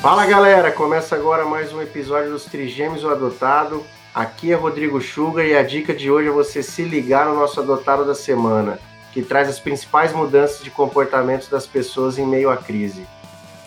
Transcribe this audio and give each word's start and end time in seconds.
Fala 0.00 0.24
galera, 0.26 0.70
começa 0.70 1.16
agora 1.16 1.44
mais 1.44 1.72
um 1.72 1.82
episódio 1.82 2.30
dos 2.30 2.44
Trigêmeos 2.44 3.02
o 3.02 3.10
Adotado. 3.10 3.82
Aqui 4.14 4.52
é 4.52 4.54
Rodrigo 4.54 5.00
Sugar 5.00 5.44
e 5.44 5.56
a 5.56 5.62
dica 5.64 5.92
de 5.92 6.08
hoje 6.08 6.28
é 6.28 6.30
você 6.30 6.62
se 6.62 6.84
ligar 6.84 7.26
no 7.26 7.34
nosso 7.34 7.58
adotado 7.58 8.04
da 8.04 8.14
semana, 8.14 8.78
que 9.12 9.22
traz 9.22 9.48
as 9.48 9.58
principais 9.58 10.12
mudanças 10.12 10.62
de 10.62 10.70
comportamentos 10.70 11.48
das 11.48 11.66
pessoas 11.66 12.16
em 12.16 12.24
meio 12.24 12.48
à 12.48 12.56
crise. 12.56 13.04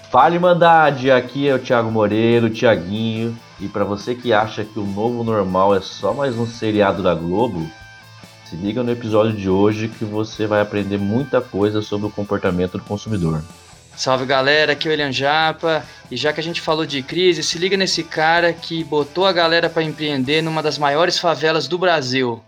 Fala 0.09 0.33
Irmandade, 0.33 1.11
aqui 1.11 1.49
é 1.49 1.53
o 1.53 1.59
Thiago 1.59 1.91
Moreira, 1.91 2.45
o 2.45 2.49
Thiaguinho, 2.49 3.37
e 3.59 3.67
para 3.67 3.83
você 3.83 4.15
que 4.15 4.31
acha 4.31 4.63
que 4.63 4.79
o 4.79 4.85
novo 4.85 5.25
normal 5.25 5.75
é 5.75 5.81
só 5.81 6.13
mais 6.13 6.37
um 6.37 6.47
seriado 6.47 7.03
da 7.03 7.13
Globo, 7.13 7.69
se 8.45 8.55
liga 8.55 8.81
no 8.81 8.91
episódio 8.91 9.33
de 9.33 9.49
hoje 9.49 9.89
que 9.89 10.05
você 10.05 10.47
vai 10.47 10.61
aprender 10.61 10.97
muita 10.97 11.41
coisa 11.41 11.81
sobre 11.81 12.07
o 12.07 12.11
comportamento 12.11 12.77
do 12.77 12.83
consumidor. 12.85 13.41
Salve 14.01 14.25
galera, 14.25 14.71
aqui 14.71 14.87
é 14.87 14.89
o 14.89 14.93
Elian 14.93 15.11
Japa. 15.11 15.85
E 16.09 16.17
já 16.17 16.33
que 16.33 16.39
a 16.39 16.43
gente 16.43 16.59
falou 16.59 16.87
de 16.87 17.03
crise, 17.03 17.43
se 17.43 17.59
liga 17.59 17.77
nesse 17.77 18.03
cara 18.03 18.51
que 18.51 18.83
botou 18.83 19.27
a 19.27 19.31
galera 19.31 19.69
para 19.69 19.83
empreender 19.83 20.41
numa 20.41 20.63
das 20.63 20.79
maiores 20.79 21.19
favelas 21.19 21.67
do 21.67 21.77
Brasil. 21.77 22.41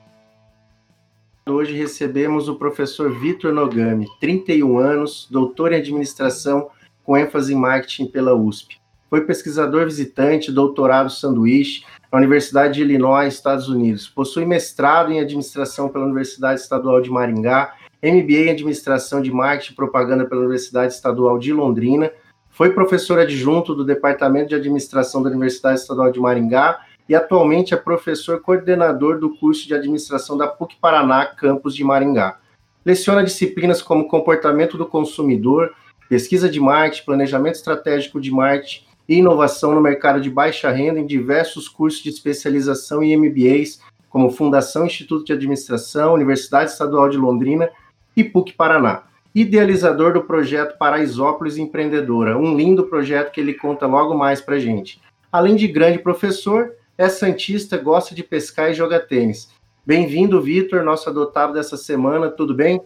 Hoje 1.47 1.77
recebemos 1.77 2.49
o 2.49 2.55
professor 2.55 3.13
Vitor 3.19 3.53
Nogami, 3.53 4.07
31 4.19 4.79
anos, 4.79 5.27
doutor 5.29 5.73
em 5.73 5.75
administração 5.75 6.71
com 7.03 7.15
ênfase 7.15 7.53
em 7.53 7.55
marketing 7.55 8.07
pela 8.07 8.33
USP. 8.33 8.81
Foi 9.07 9.21
pesquisador 9.21 9.85
visitante, 9.85 10.51
doutorado 10.51 11.11
sanduíche 11.11 11.83
na 12.11 12.17
Universidade 12.17 12.73
de 12.73 12.81
Illinois, 12.81 13.31
Estados 13.31 13.69
Unidos. 13.69 14.09
Possui 14.09 14.43
mestrado 14.43 15.11
em 15.11 15.19
administração 15.19 15.87
pela 15.87 16.05
Universidade 16.05 16.61
Estadual 16.61 16.99
de 16.99 17.11
Maringá 17.11 17.75
MBA 18.03 18.47
em 18.47 18.49
Administração 18.49 19.21
de 19.21 19.31
Marketing 19.31 19.71
e 19.71 19.75
Propaganda 19.75 20.25
pela 20.25 20.41
Universidade 20.41 20.93
Estadual 20.93 21.39
de 21.39 21.53
Londrina, 21.53 22.11
foi 22.49 22.71
professor 22.71 23.17
adjunto 23.17 23.73
do 23.73 23.85
Departamento 23.85 24.49
de 24.49 24.55
Administração 24.55 25.23
da 25.23 25.29
Universidade 25.29 25.79
Estadual 25.79 26.11
de 26.11 26.19
Maringá 26.19 26.81
e 27.07 27.15
atualmente 27.15 27.73
é 27.73 27.77
professor 27.77 28.41
coordenador 28.41 29.19
do 29.19 29.35
curso 29.37 29.67
de 29.67 29.73
Administração 29.73 30.37
da 30.37 30.47
PUC 30.47 30.75
Paraná, 30.81 31.25
campus 31.25 31.73
de 31.73 31.83
Maringá. 31.83 32.37
Leciona 32.85 33.23
disciplinas 33.23 33.81
como 33.81 34.07
Comportamento 34.07 34.77
do 34.77 34.85
Consumidor, 34.85 35.73
Pesquisa 36.09 36.49
de 36.49 36.59
Marketing, 36.59 37.05
Planejamento 37.05 37.55
Estratégico 37.55 38.19
de 38.19 38.29
Marketing 38.29 38.83
e 39.07 39.15
Inovação 39.15 39.73
no 39.73 39.81
Mercado 39.81 40.19
de 40.19 40.29
Baixa 40.29 40.69
Renda 40.69 40.99
em 40.99 41.05
diversos 41.05 41.67
cursos 41.67 42.03
de 42.03 42.09
especialização 42.09 43.01
e 43.01 43.15
MBAs, 43.15 43.79
como 44.09 44.29
Fundação 44.29 44.85
Instituto 44.85 45.25
de 45.25 45.33
Administração, 45.33 46.13
Universidade 46.13 46.71
Estadual 46.71 47.09
de 47.09 47.17
Londrina 47.17 47.69
e 48.15 48.23
PUC 48.23 48.53
Paraná. 48.53 49.03
Idealizador 49.33 50.13
do 50.13 50.23
projeto 50.23 50.77
Paraisópolis 50.77 51.57
Empreendedora, 51.57 52.37
um 52.37 52.55
lindo 52.55 52.83
projeto 52.83 53.31
que 53.31 53.41
ele 53.41 53.53
conta 53.53 53.87
logo 53.87 54.15
mais 54.15 54.39
para 54.39 54.59
gente. 54.59 55.01
Além 55.31 55.55
de 55.55 55.67
grande 55.67 55.97
professor, 55.97 56.73
é 56.97 57.09
santista, 57.09 57.77
gosta 57.77 58.13
de 58.13 58.23
pescar 58.23 58.69
e 58.69 58.75
joga 58.75 58.99
tênis. 58.99 59.49
Bem-vindo, 59.85 60.41
Vitor, 60.41 60.83
nosso 60.83 61.09
adotado 61.09 61.53
dessa 61.53 61.75
semana, 61.75 62.29
tudo 62.29 62.53
bem? 62.53 62.81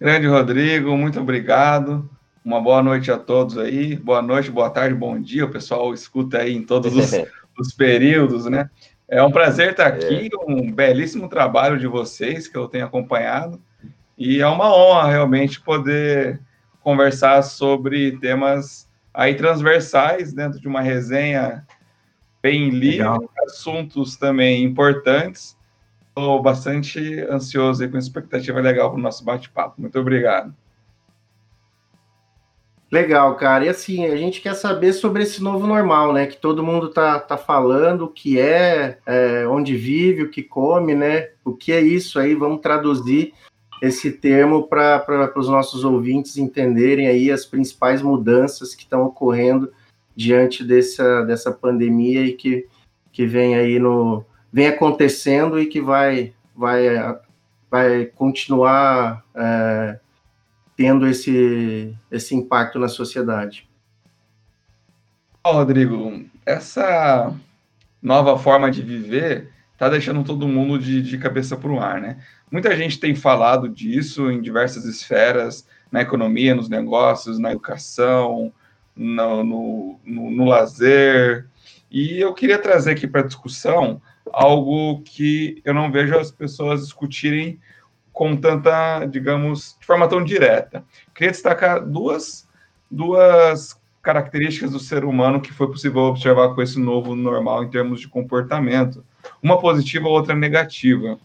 Grande 0.00 0.26
Rodrigo, 0.26 0.96
muito 0.96 1.20
obrigado. 1.20 2.10
Uma 2.44 2.60
boa 2.60 2.82
noite 2.82 3.12
a 3.12 3.18
todos 3.18 3.56
aí. 3.56 3.96
Boa 3.96 4.20
noite, 4.20 4.50
boa 4.50 4.70
tarde, 4.70 4.94
bom 4.94 5.20
dia. 5.20 5.44
O 5.44 5.50
pessoal 5.50 5.94
escuta 5.94 6.38
aí 6.38 6.56
em 6.56 6.62
todos 6.62 6.96
os, 6.96 7.12
os 7.58 7.72
períodos, 7.72 8.46
né? 8.46 8.68
É 9.10 9.20
um 9.20 9.32
prazer 9.32 9.72
estar 9.72 9.88
aqui, 9.88 10.30
é. 10.32 10.50
um 10.50 10.70
belíssimo 10.70 11.28
trabalho 11.28 11.76
de 11.76 11.88
vocês 11.88 12.46
que 12.46 12.56
eu 12.56 12.68
tenho 12.68 12.86
acompanhado. 12.86 13.60
E 14.16 14.40
é 14.40 14.46
uma 14.46 14.72
honra 14.72 15.10
realmente 15.10 15.60
poder 15.60 16.40
conversar 16.80 17.42
sobre 17.42 18.18
temas 18.18 18.88
aí 19.12 19.34
transversais 19.34 20.32
dentro 20.32 20.60
de 20.60 20.68
uma 20.68 20.80
resenha 20.80 21.66
bem 22.40 22.70
livre, 22.70 22.98
Legal. 22.98 23.30
assuntos 23.44 24.16
também 24.16 24.62
importantes. 24.62 25.58
Estou 26.08 26.40
bastante 26.40 27.20
ansioso 27.28 27.82
e 27.82 27.88
com 27.88 27.98
expectativa 27.98 28.60
legal 28.60 28.90
para 28.90 28.98
o 28.98 29.02
nosso 29.02 29.24
bate-papo. 29.24 29.80
Muito 29.80 29.98
obrigado. 29.98 30.54
Legal, 32.90 33.36
cara. 33.36 33.64
E 33.64 33.68
assim, 33.68 34.06
a 34.06 34.16
gente 34.16 34.40
quer 34.40 34.54
saber 34.54 34.92
sobre 34.92 35.22
esse 35.22 35.40
novo 35.40 35.64
normal, 35.64 36.12
né? 36.12 36.26
Que 36.26 36.36
todo 36.36 36.64
mundo 36.64 36.88
tá, 36.88 37.20
tá 37.20 37.36
falando, 37.36 38.06
o 38.06 38.08
que 38.08 38.40
é, 38.40 38.98
é, 39.06 39.46
onde 39.46 39.76
vive, 39.76 40.24
o 40.24 40.30
que 40.30 40.42
come, 40.42 40.94
né? 40.94 41.28
O 41.44 41.52
que 41.52 41.70
é 41.70 41.80
isso 41.80 42.18
aí? 42.18 42.34
Vamos 42.34 42.60
traduzir 42.60 43.32
esse 43.80 44.10
termo 44.10 44.66
para 44.66 45.32
os 45.36 45.48
nossos 45.48 45.84
ouvintes 45.84 46.36
entenderem 46.36 47.06
aí 47.06 47.30
as 47.30 47.46
principais 47.46 48.02
mudanças 48.02 48.74
que 48.74 48.82
estão 48.82 49.04
ocorrendo 49.06 49.72
diante 50.14 50.64
dessa, 50.64 51.22
dessa 51.22 51.52
pandemia 51.52 52.22
e 52.22 52.32
que, 52.32 52.66
que 53.12 53.24
vem 53.24 53.54
aí 53.54 53.78
no 53.78 54.24
vem 54.52 54.66
acontecendo 54.66 55.60
e 55.60 55.66
que 55.66 55.80
vai 55.80 56.34
vai 56.54 56.88
vai 57.70 58.06
continuar 58.06 59.24
é, 59.34 59.98
tendo 60.80 61.06
esse, 61.06 61.94
esse 62.10 62.34
impacto 62.34 62.78
na 62.78 62.88
sociedade. 62.88 63.68
Rodrigo, 65.46 66.24
essa 66.46 67.34
nova 68.00 68.38
forma 68.38 68.70
de 68.70 68.80
viver 68.80 69.50
está 69.74 69.90
deixando 69.90 70.24
todo 70.24 70.48
mundo 70.48 70.78
de, 70.78 71.02
de 71.02 71.18
cabeça 71.18 71.54
para 71.54 71.70
o 71.70 71.78
ar, 71.78 72.00
né? 72.00 72.16
Muita 72.50 72.74
gente 72.74 72.98
tem 72.98 73.14
falado 73.14 73.68
disso 73.68 74.30
em 74.30 74.40
diversas 74.40 74.86
esferas, 74.86 75.68
na 75.92 76.00
economia, 76.00 76.54
nos 76.54 76.70
negócios, 76.70 77.38
na 77.38 77.50
educação, 77.52 78.50
no, 78.96 79.44
no, 79.44 80.00
no, 80.02 80.30
no 80.30 80.44
lazer. 80.46 81.46
E 81.90 82.18
eu 82.18 82.32
queria 82.32 82.58
trazer 82.58 82.92
aqui 82.92 83.06
para 83.06 83.20
discussão 83.20 84.00
algo 84.32 85.02
que 85.02 85.60
eu 85.62 85.74
não 85.74 85.92
vejo 85.92 86.16
as 86.16 86.30
pessoas 86.30 86.80
discutirem 86.80 87.60
com 88.12 88.36
tanta, 88.36 89.04
digamos, 89.06 89.76
de 89.80 89.86
forma 89.86 90.08
tão 90.08 90.22
direta. 90.22 90.84
Queria 91.14 91.30
destacar 91.30 91.84
duas, 91.84 92.48
duas 92.90 93.80
características 94.02 94.70
do 94.70 94.78
ser 94.78 95.04
humano 95.04 95.40
que 95.40 95.52
foi 95.52 95.66
possível 95.68 96.02
observar 96.02 96.54
com 96.54 96.62
esse 96.62 96.78
novo 96.78 97.14
normal 97.14 97.64
em 97.64 97.70
termos 97.70 98.00
de 98.00 98.08
comportamento. 98.08 99.04
Uma 99.42 99.60
positiva, 99.60 100.08
outra 100.08 100.34
negativa. 100.34 101.18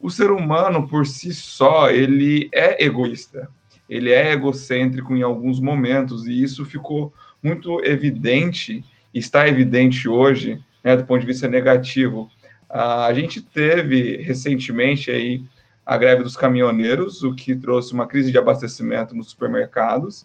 O 0.00 0.10
ser 0.10 0.30
humano, 0.30 0.88
por 0.88 1.06
si 1.06 1.34
só, 1.34 1.90
ele 1.90 2.48
é 2.52 2.84
egoísta. 2.84 3.48
Ele 3.88 4.12
é 4.12 4.32
egocêntrico 4.32 5.14
em 5.16 5.22
alguns 5.22 5.58
momentos, 5.58 6.26
e 6.26 6.42
isso 6.42 6.64
ficou 6.64 7.12
muito 7.42 7.84
evidente, 7.84 8.84
está 9.12 9.48
evidente 9.48 10.08
hoje, 10.08 10.62
né, 10.82 10.96
do 10.96 11.04
ponto 11.04 11.20
de 11.20 11.26
vista 11.26 11.48
negativo. 11.48 12.30
A 12.68 13.12
gente 13.12 13.42
teve 13.42 14.18
recentemente 14.18 15.10
aí 15.10 15.42
a 15.90 15.98
greve 15.98 16.22
dos 16.22 16.36
caminhoneiros, 16.36 17.24
o 17.24 17.34
que 17.34 17.52
trouxe 17.56 17.92
uma 17.92 18.06
crise 18.06 18.30
de 18.30 18.38
abastecimento 18.38 19.12
nos 19.12 19.30
supermercados, 19.30 20.24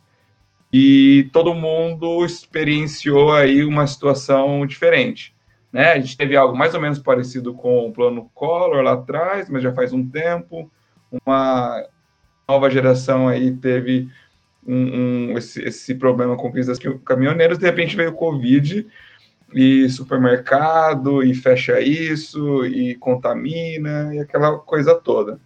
e 0.71 1.27
todo 1.33 1.55
mundo 1.55 2.23
experienciou 2.23 3.33
aí 3.33 3.63
uma 3.63 3.87
situação 3.87 4.63
diferente. 4.67 5.33
Né? 5.73 5.93
A 5.93 5.99
gente 5.99 6.15
teve 6.15 6.37
algo 6.37 6.55
mais 6.55 6.75
ou 6.75 6.81
menos 6.81 6.99
parecido 6.99 7.51
com 7.55 7.87
o 7.87 7.91
plano 7.91 8.29
Collor 8.35 8.83
lá 8.83 8.93
atrás, 8.93 9.49
mas 9.49 9.63
já 9.63 9.73
faz 9.73 9.91
um 9.91 10.07
tempo. 10.07 10.69
Uma 11.25 11.83
nova 12.47 12.69
geração 12.69 13.27
aí 13.27 13.51
teve 13.51 14.07
um, 14.67 15.31
um, 15.31 15.37
esse, 15.39 15.63
esse, 15.63 15.95
problema 15.95 16.37
com 16.37 16.51
crise 16.51 16.69
dos 16.69 16.99
caminhoneiros, 17.03 17.57
de 17.57 17.65
repente 17.65 17.95
veio 17.95 18.11
o 18.11 18.15
Covid 18.15 18.85
e 19.51 19.89
supermercado, 19.89 21.23
e 21.23 21.33
fecha 21.33 21.79
isso, 21.79 22.63
e 22.67 22.93
contamina, 22.93 24.13
e 24.13 24.19
aquela 24.19 24.59
coisa 24.59 24.93
toda. 24.93 25.39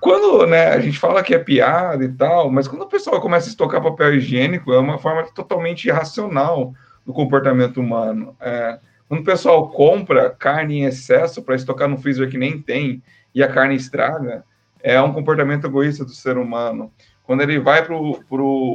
Quando 0.00 0.46
né, 0.46 0.68
a 0.68 0.80
gente 0.80 0.98
fala 0.98 1.22
que 1.22 1.34
é 1.34 1.38
piada 1.38 2.04
e 2.04 2.08
tal, 2.12 2.50
mas 2.50 2.66
quando 2.66 2.82
o 2.82 2.88
pessoal 2.88 3.20
começa 3.20 3.48
a 3.48 3.50
estocar 3.50 3.82
papel 3.82 4.14
higiênico, 4.14 4.72
é 4.72 4.78
uma 4.78 4.98
forma 4.98 5.24
totalmente 5.32 5.86
irracional 5.86 6.72
do 7.04 7.12
comportamento 7.12 7.80
humano. 7.80 8.34
É, 8.40 8.78
quando 9.08 9.20
o 9.20 9.24
pessoal 9.24 9.68
compra 9.68 10.30
carne 10.30 10.78
em 10.78 10.84
excesso 10.84 11.42
para 11.42 11.54
estocar 11.54 11.88
no 11.88 11.98
freezer 11.98 12.30
que 12.30 12.38
nem 12.38 12.60
tem 12.60 13.02
e 13.34 13.42
a 13.42 13.52
carne 13.52 13.74
estraga, 13.74 14.44
é 14.82 15.00
um 15.00 15.12
comportamento 15.12 15.66
egoísta 15.66 16.04
do 16.04 16.12
ser 16.12 16.38
humano. 16.38 16.90
Quando 17.22 17.42
ele 17.42 17.58
vai 17.58 17.84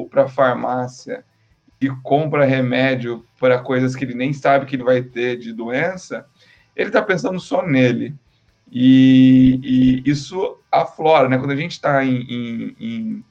para 0.09 0.23
a 0.23 0.27
farmácia 0.27 1.23
e 1.81 1.89
compra 2.03 2.45
remédio 2.45 3.25
para 3.39 3.59
coisas 3.59 3.95
que 3.95 4.03
ele 4.03 4.15
nem 4.15 4.33
sabe 4.33 4.65
que 4.65 4.75
ele 4.75 4.83
vai 4.83 5.01
ter 5.01 5.37
de 5.37 5.53
doença, 5.53 6.25
ele 6.75 6.89
está 6.89 7.01
pensando 7.01 7.39
só 7.39 7.65
nele. 7.65 8.15
E, 8.71 9.59
e, 10.05 10.09
isso 10.09 10.57
aflora, 10.71 11.27
né? 11.27 11.37
Quando 11.37 11.51
a 11.51 11.55
gente 11.55 11.71
está 11.71 12.03
em, 12.05 12.21
em, 12.21 12.75
em, 12.79 13.25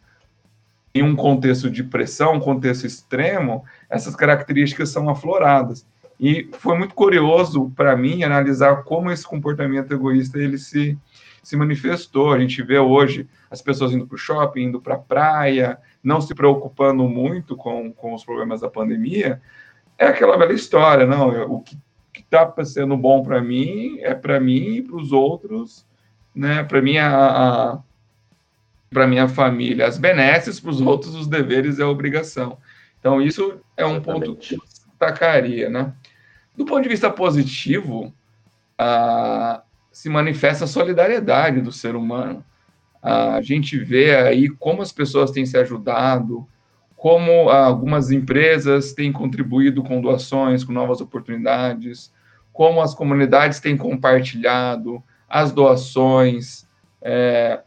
em, 0.94 1.02
um 1.02 1.14
contexto 1.14 1.70
de 1.70 1.84
pressão, 1.84 2.34
um 2.34 2.40
contexto 2.40 2.86
extremo, 2.86 3.64
essas 3.88 4.16
características 4.16 4.88
são 4.88 5.08
afloradas. 5.08 5.86
E 6.18 6.48
foi 6.54 6.76
muito 6.76 6.94
curioso 6.94 7.70
para 7.76 7.96
mim 7.96 8.24
analisar 8.24 8.82
como 8.82 9.10
esse 9.10 9.24
comportamento 9.24 9.92
egoísta 9.92 10.38
ele 10.38 10.58
se, 10.58 10.98
se 11.42 11.56
manifestou. 11.56 12.32
A 12.32 12.40
gente 12.40 12.60
vê 12.62 12.78
hoje 12.78 13.28
as 13.48 13.62
pessoas 13.62 13.92
indo 13.92 14.06
para 14.06 14.16
o 14.16 14.18
shopping, 14.18 14.62
indo 14.64 14.80
para 14.80 14.96
a 14.96 14.98
praia, 14.98 15.78
não 16.02 16.20
se 16.20 16.34
preocupando 16.34 17.04
muito 17.04 17.56
com, 17.56 17.92
com 17.92 18.14
os 18.14 18.24
problemas 18.24 18.60
da 18.60 18.68
pandemia. 18.68 19.40
É 19.96 20.06
aquela 20.06 20.36
velha 20.36 20.52
história, 20.52 21.06
não? 21.06 21.28
O 21.52 21.60
que 21.60 21.78
está 22.30 22.64
sendo 22.64 22.96
bom 22.96 23.22
para 23.22 23.40
mim 23.40 23.98
é 24.00 24.14
para 24.14 24.38
mim 24.38 24.76
e 24.76 24.82
para 24.82 24.96
os 24.96 25.12
outros, 25.12 25.86
né? 26.34 26.62
Para 26.64 26.82
mim, 26.82 26.98
a, 26.98 27.08
a 27.10 27.78
para 28.90 29.06
minha 29.06 29.28
família 29.28 29.86
as 29.86 29.98
benesses, 29.98 30.60
para 30.60 30.70
os 30.70 30.80
outros 30.80 31.14
os 31.14 31.26
deveres 31.26 31.78
e 31.78 31.82
a 31.82 31.88
obrigação. 31.88 32.58
Então, 33.00 33.20
isso 33.20 33.60
é 33.76 33.84
um 33.84 33.96
Exatamente. 33.96 34.26
ponto 34.26 34.36
que 34.36 34.54
eu 34.54 34.62
destacaria, 34.64 35.70
né? 35.70 35.92
Do 36.56 36.64
ponto 36.64 36.82
de 36.82 36.88
vista 36.88 37.10
positivo, 37.10 38.12
ah, 38.76 39.62
se 39.92 40.08
manifesta 40.08 40.64
a 40.64 40.68
solidariedade 40.68 41.60
do 41.60 41.70
ser 41.70 41.94
humano. 41.94 42.44
Ah, 43.02 43.34
a 43.34 43.42
gente 43.42 43.78
vê 43.78 44.16
aí 44.16 44.48
como 44.48 44.82
as 44.82 44.92
pessoas 44.92 45.30
têm 45.30 45.46
se 45.46 45.56
ajudado, 45.56 46.46
como 46.96 47.48
algumas 47.48 48.10
empresas 48.10 48.92
têm 48.92 49.12
contribuído 49.12 49.84
com 49.84 50.00
doações, 50.00 50.64
com 50.64 50.72
novas 50.72 51.00
oportunidades, 51.00 52.12
como 52.58 52.80
as 52.80 52.92
comunidades 52.92 53.60
têm 53.60 53.76
compartilhado 53.76 55.00
as 55.28 55.52
doações, 55.52 56.66
é, 57.00 57.60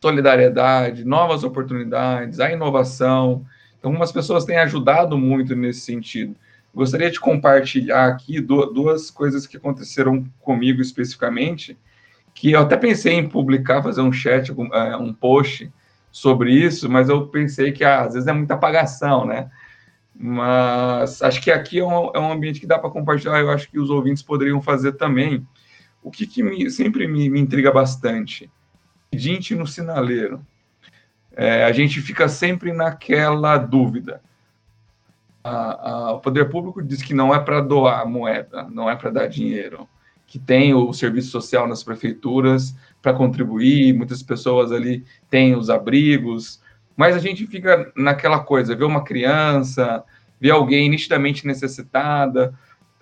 solidariedade, 0.00 1.04
novas 1.04 1.42
oportunidades, 1.42 2.38
a 2.38 2.52
inovação. 2.52 3.44
Então, 3.76 3.90
algumas 3.90 4.12
pessoas 4.12 4.44
têm 4.44 4.56
ajudado 4.56 5.18
muito 5.18 5.56
nesse 5.56 5.80
sentido. 5.80 6.36
Gostaria 6.72 7.10
de 7.10 7.18
compartilhar 7.18 8.06
aqui 8.06 8.40
duas 8.40 9.10
coisas 9.10 9.48
que 9.48 9.56
aconteceram 9.56 10.24
comigo 10.38 10.80
especificamente, 10.80 11.76
que 12.32 12.52
eu 12.52 12.60
até 12.60 12.76
pensei 12.76 13.14
em 13.14 13.28
publicar, 13.28 13.82
fazer 13.82 14.00
um 14.00 14.12
chat, 14.12 14.52
é, 14.52 14.96
um 14.96 15.12
post 15.12 15.72
sobre 16.12 16.52
isso, 16.52 16.88
mas 16.88 17.08
eu 17.08 17.26
pensei 17.26 17.72
que 17.72 17.82
ah, 17.82 18.02
às 18.02 18.14
vezes 18.14 18.28
é 18.28 18.32
muita 18.32 18.54
apagação, 18.54 19.26
né? 19.26 19.50
Mas 20.22 21.22
acho 21.22 21.40
que 21.40 21.50
aqui 21.50 21.78
é 21.78 21.84
um, 21.84 22.10
é 22.14 22.18
um 22.18 22.30
ambiente 22.30 22.60
que 22.60 22.66
dá 22.66 22.78
para 22.78 22.90
compartilhar, 22.90 23.40
eu 23.40 23.50
acho 23.50 23.70
que 23.70 23.78
os 23.78 23.88
ouvintes 23.88 24.22
poderiam 24.22 24.60
fazer 24.60 24.92
também. 24.92 25.46
O 26.02 26.10
que, 26.10 26.26
que 26.26 26.42
me, 26.42 26.70
sempre 26.70 27.06
me, 27.06 27.30
me, 27.30 27.40
intriga 27.40 27.72
bastante? 27.72 28.50
Pedinte 29.10 29.54
no 29.54 29.66
sinaleiro. 29.66 30.44
É, 31.32 31.64
a 31.64 31.72
gente 31.72 32.00
fica 32.00 32.28
sempre 32.28 32.72
naquela 32.72 33.56
dúvida 33.56 34.20
a, 35.42 35.90
a, 35.90 36.12
o 36.12 36.20
poder 36.20 36.48
público 36.48 36.82
diz 36.82 37.02
que 37.02 37.14
não 37.14 37.34
é 37.34 37.40
para 37.40 37.60
doar 37.60 38.06
moeda, 38.06 38.68
não 38.70 38.88
é 38.90 38.96
para 38.96 39.10
dar 39.10 39.26
dinheiro, 39.26 39.88
que 40.26 40.38
tem 40.38 40.74
o 40.74 40.92
serviço 40.92 41.30
social 41.30 41.66
nas 41.66 41.82
prefeituras 41.82 42.74
para 43.02 43.14
contribuir, 43.14 43.94
muitas 43.94 44.22
pessoas 44.22 44.70
ali 44.70 45.04
têm 45.28 45.56
os 45.56 45.70
abrigos, 45.70 46.60
mas 47.00 47.16
a 47.16 47.18
gente 47.18 47.46
fica 47.46 47.90
naquela 47.96 48.40
coisa, 48.40 48.76
vê 48.76 48.84
uma 48.84 49.02
criança, 49.02 50.04
vê 50.38 50.50
alguém 50.50 50.86
nitidamente 50.86 51.46
necessitada, 51.46 52.52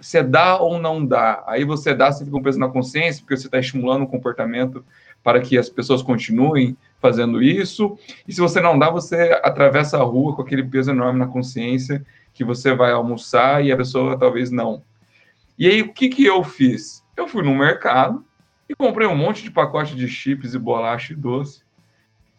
você 0.01 0.23
dá 0.23 0.57
ou 0.57 0.79
não 0.79 1.05
dá? 1.05 1.43
Aí 1.49 1.65
você 1.65 1.93
dá, 1.93 2.13
você 2.13 2.25
fica 2.25 2.37
um 2.37 2.43
peso 2.43 2.61
na 2.61 2.69
consciência, 2.69 3.21
porque 3.21 3.37
você 3.37 3.49
está 3.49 3.59
estimulando 3.59 4.03
o 4.03 4.07
comportamento 4.07 4.85
para 5.21 5.41
que 5.41 5.59
as 5.59 5.69
pessoas 5.69 6.01
continuem 6.01 6.77
fazendo 7.01 7.43
isso. 7.43 7.99
E 8.29 8.33
se 8.33 8.41
você 8.41 8.61
não 8.61 8.79
dá, 8.79 8.89
você 8.89 9.37
atravessa 9.43 9.99
a 9.99 10.05
rua 10.05 10.37
com 10.37 10.43
aquele 10.43 10.63
peso 10.63 10.93
enorme 10.93 11.19
na 11.19 11.27
consciência 11.27 12.07
que 12.33 12.45
você 12.45 12.73
vai 12.73 12.93
almoçar 12.93 13.65
e 13.65 13.73
a 13.73 13.77
pessoa 13.77 14.17
talvez 14.17 14.53
não. 14.53 14.81
E 15.59 15.67
aí, 15.67 15.83
o 15.83 15.93
que, 15.93 16.09
que 16.09 16.25
eu 16.25 16.45
fiz? 16.45 17.03
Eu 17.17 17.27
fui 17.27 17.43
no 17.43 17.53
mercado 17.53 18.25
e 18.69 18.77
comprei 18.77 19.09
um 19.09 19.17
monte 19.17 19.43
de 19.43 19.51
pacote 19.51 19.97
de 19.97 20.07
chips 20.07 20.55
e 20.55 20.59
bolacha 20.61 21.13
e 21.15 21.17
doce 21.17 21.67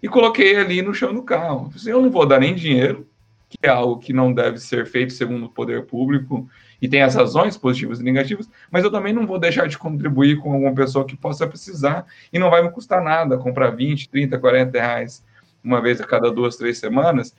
e 0.01 0.07
coloquei 0.07 0.55
ali 0.55 0.81
no 0.81 0.93
chão 0.93 1.13
do 1.13 1.23
carro. 1.23 1.71
Eu 1.85 2.01
não 2.01 2.09
vou 2.09 2.25
dar 2.25 2.39
nem 2.39 2.55
dinheiro, 2.55 3.07
que 3.49 3.57
é 3.63 3.69
algo 3.69 3.97
que 3.97 4.13
não 4.13 4.31
deve 4.31 4.59
ser 4.59 4.85
feito 4.85 5.13
segundo 5.13 5.47
o 5.47 5.49
poder 5.49 5.85
público 5.85 6.47
e 6.81 6.87
tem 6.87 7.01
as 7.01 7.15
razões 7.15 7.57
positivas 7.57 7.99
e 7.99 8.03
negativas, 8.03 8.49
mas 8.71 8.83
eu 8.83 8.91
também 8.91 9.11
não 9.11 9.25
vou 9.25 9.39
deixar 9.39 9.67
de 9.67 9.77
contribuir 9.77 10.37
com 10.37 10.53
alguma 10.53 10.73
pessoa 10.73 11.05
que 11.05 11.17
possa 11.17 11.47
precisar 11.47 12.05
e 12.31 12.39
não 12.39 12.49
vai 12.49 12.61
me 12.61 12.71
custar 12.71 13.03
nada 13.03 13.37
comprar 13.37 13.71
20, 13.71 14.09
30, 14.09 14.37
40 14.37 14.79
reais 14.79 15.23
uma 15.63 15.81
vez 15.81 15.99
a 15.99 16.05
cada 16.05 16.31
duas, 16.31 16.55
três 16.55 16.77
semanas. 16.77 17.35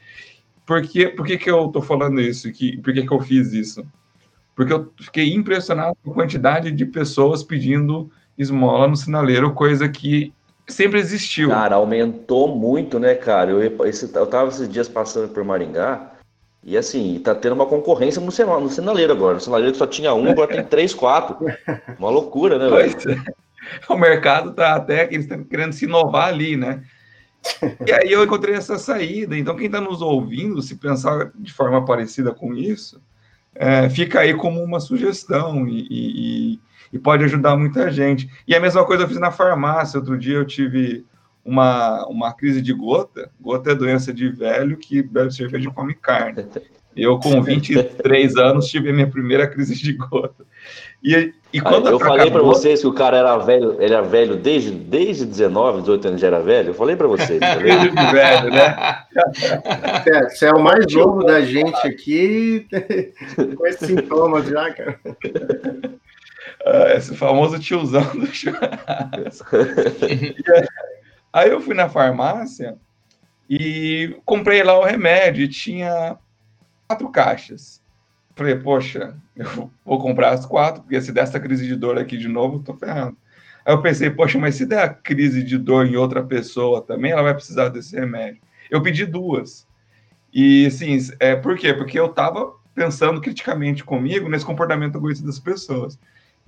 Por 0.67 0.83
que, 0.83 1.09
por 1.09 1.27
que, 1.27 1.39
que 1.39 1.51
eu 1.51 1.67
estou 1.67 1.81
falando 1.81 2.21
isso? 2.21 2.51
Que, 2.53 2.77
por 2.79 2.93
que, 2.93 3.07
que 3.07 3.13
eu 3.13 3.21
fiz 3.21 3.53
isso? 3.53 3.87
Porque 4.55 4.73
eu 4.73 4.93
fiquei 5.01 5.33
impressionado 5.33 5.97
com 6.03 6.11
a 6.11 6.15
quantidade 6.15 6.71
de 6.71 6.85
pessoas 6.85 7.43
pedindo 7.43 8.11
esmola 8.37 8.87
no 8.87 8.97
sinaleiro, 8.97 9.55
coisa 9.55 9.89
que 9.89 10.33
sempre 10.71 10.99
existiu. 10.99 11.51
Cara, 11.51 11.77
aumentou 11.77 12.49
muito, 12.49 12.99
né, 12.99 13.15
cara? 13.15 13.51
Eu, 13.51 13.87
esse, 13.87 14.11
eu 14.15 14.27
tava 14.27 14.49
esses 14.49 14.69
dias 14.69 14.89
passando 14.89 15.29
por 15.29 15.45
Maringá 15.45 16.13
e 16.63 16.77
assim, 16.77 17.19
tá 17.25 17.35
tendo 17.35 17.55
uma 17.55 17.67
concorrência 17.67 18.21
no, 18.21 18.61
no 18.61 18.69
sinaleiro 18.69 19.13
agora. 19.13 19.35
No 19.35 19.41
sinaleiro 19.41 19.73
que 19.73 19.79
só 19.79 19.87
tinha 19.87 20.15
um, 20.15 20.31
agora 20.31 20.49
tem 20.49 20.65
três, 20.65 20.93
quatro. 20.93 21.37
Uma 21.99 22.11
loucura, 22.11 22.59
né, 22.59 22.69
velho? 22.69 23.27
É. 23.27 23.41
O 23.89 23.95
mercado 23.95 24.53
tá 24.53 24.75
até, 24.75 25.05
eles 25.05 25.27
estão 25.27 25.45
querendo 25.45 25.73
se 25.73 25.85
inovar 25.85 26.29
ali, 26.29 26.57
né? 26.57 26.83
E 27.87 27.93
aí 27.93 28.11
eu 28.11 28.25
encontrei 28.25 28.55
essa 28.55 28.79
saída. 28.79 29.37
Então, 29.37 29.55
quem 29.55 29.67
está 29.67 29.81
nos 29.81 30.03
ouvindo, 30.03 30.61
se 30.61 30.77
pensar 30.77 31.31
de 31.37 31.53
forma 31.53 31.85
parecida 31.85 32.33
com 32.33 32.55
isso, 32.55 33.01
é, 33.55 33.89
fica 33.89 34.21
aí 34.21 34.35
como 34.35 34.63
uma 34.63 34.81
sugestão 34.81 35.67
e, 35.67 35.87
e, 35.91 36.61
e, 36.93 36.99
pode 36.99 37.25
ajudar 37.25 37.57
muita 37.57 37.91
gente. 37.91 38.31
E 38.47 38.55
a 38.55 38.61
mesma 38.61 38.85
coisa 38.85 39.05
eu 39.05 39.09
fiz 39.09 39.19
na 39.19 39.31
farmácia. 39.31 39.99
Outro 39.99 40.19
dia 40.19 40.37
eu 40.37 40.47
tive 40.47 41.05
uma, 41.45 42.07
uma 42.07 42.33
crise 42.33 42.63
de 42.63 42.73
gota. 42.73 43.31
Gota 43.41 43.73
é 43.73 43.75
doença 43.75 44.13
de 44.13 44.29
velho 44.29 44.77
que 44.77 45.03
bebe 45.03 45.35
cerveja 45.35 45.69
e 45.69 45.73
come 45.73 45.95
carne. 45.95 46.47
Eu, 46.97 47.19
com 47.19 47.41
23 47.41 48.37
anos, 48.37 48.67
tive 48.67 48.91
a 48.91 48.93
minha 48.93 49.09
primeira 49.09 49.47
crise 49.47 49.75
de 49.75 49.93
gota. 49.93 50.45
E, 51.03 51.33
e 51.53 51.61
quando 51.61 51.89
eu 51.89 51.99
falei 51.99 52.31
para 52.31 52.43
vocês 52.43 52.81
que 52.81 52.87
o 52.87 52.93
cara 52.93 53.17
era 53.17 53.39
velho, 53.39 53.81
ele 53.81 53.95
era 53.95 54.03
velho 54.03 54.37
desde, 54.37 54.71
desde 54.71 55.25
19, 55.25 55.81
18 55.81 56.09
anos 56.09 56.21
já 56.21 56.27
era 56.27 56.41
velho. 56.41 56.71
Eu 56.71 56.75
falei 56.75 56.95
para 56.95 57.09
vocês. 57.09 57.41
Tá 57.41 57.55
velho, 57.55 58.51
né? 58.51 59.05
É, 60.07 60.29
você 60.29 60.47
é 60.47 60.53
o 60.53 60.63
mais 60.63 60.93
novo 60.93 61.25
da 61.25 61.41
gente 61.41 61.87
aqui 61.87 62.67
com 63.57 63.67
esses 63.67 63.87
sintomas 63.87 64.47
já, 64.47 64.73
cara. 64.75 65.01
Ah, 66.65 66.95
esse 66.95 67.17
famoso 67.17 67.59
tiozão 67.59 68.05
do 68.15 68.27
churrasco. 68.33 69.57
Aí 71.33 71.51
eu 71.51 71.61
fui 71.61 71.75
na 71.75 71.89
farmácia 71.89 72.77
e 73.49 74.17
comprei 74.25 74.63
lá 74.63 74.79
o 74.79 74.85
remédio 74.85 75.45
e 75.45 75.49
tinha 75.49 76.19
quatro 76.87 77.09
caixas. 77.11 77.80
Falei, 78.41 78.55
poxa, 78.55 79.15
eu 79.37 79.71
vou 79.85 79.99
comprar 79.99 80.31
as 80.31 80.47
quatro, 80.47 80.81
porque 80.81 80.99
se 81.03 81.13
der 81.13 81.25
essa 81.25 81.39
crise 81.39 81.67
de 81.67 81.77
dor 81.77 81.99
aqui 81.99 82.17
de 82.17 82.27
novo, 82.27 82.61
tô 82.61 82.73
ferrando. 82.73 83.15
Aí 83.67 83.75
eu 83.75 83.83
pensei, 83.83 84.09
poxa, 84.09 84.39
mas 84.39 84.55
se 84.55 84.65
der 84.65 84.83
a 84.83 84.89
crise 84.89 85.43
de 85.43 85.59
dor 85.59 85.85
em 85.85 85.97
outra 85.97 86.23
pessoa 86.23 86.81
também, 86.81 87.13
ela 87.13 87.23
vai 87.23 87.35
precisar 87.35 87.69
desse 87.69 87.95
remédio. 87.95 88.41
Eu 88.71 88.81
pedi 88.81 89.05
duas. 89.05 89.69
E, 90.33 90.65
assim, 90.65 90.97
é, 91.21 91.37
por 91.37 91.55
quê? 91.59 91.75
Porque 91.75 92.01
eu 92.01 92.09
tava 92.09 92.55
pensando 92.75 93.21
criticamente 93.21 93.85
comigo 93.85 94.27
nesse 94.27 94.47
comportamento 94.47 94.97
egoísta 94.97 95.27
das 95.27 95.39
pessoas. 95.39 95.99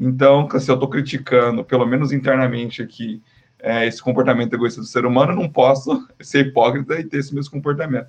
Então, 0.00 0.48
se 0.58 0.70
eu 0.70 0.78
tô 0.78 0.88
criticando, 0.88 1.62
pelo 1.62 1.84
menos 1.84 2.10
internamente 2.10 2.80
aqui, 2.80 3.20
é, 3.58 3.86
esse 3.86 4.00
comportamento 4.00 4.54
egoísta 4.54 4.80
do 4.80 4.86
ser 4.86 5.04
humano, 5.04 5.34
não 5.34 5.46
posso 5.46 6.08
ser 6.22 6.46
hipócrita 6.46 6.98
e 6.98 7.04
ter 7.04 7.18
esse 7.18 7.34
mesmo 7.34 7.50
comportamento. 7.50 8.08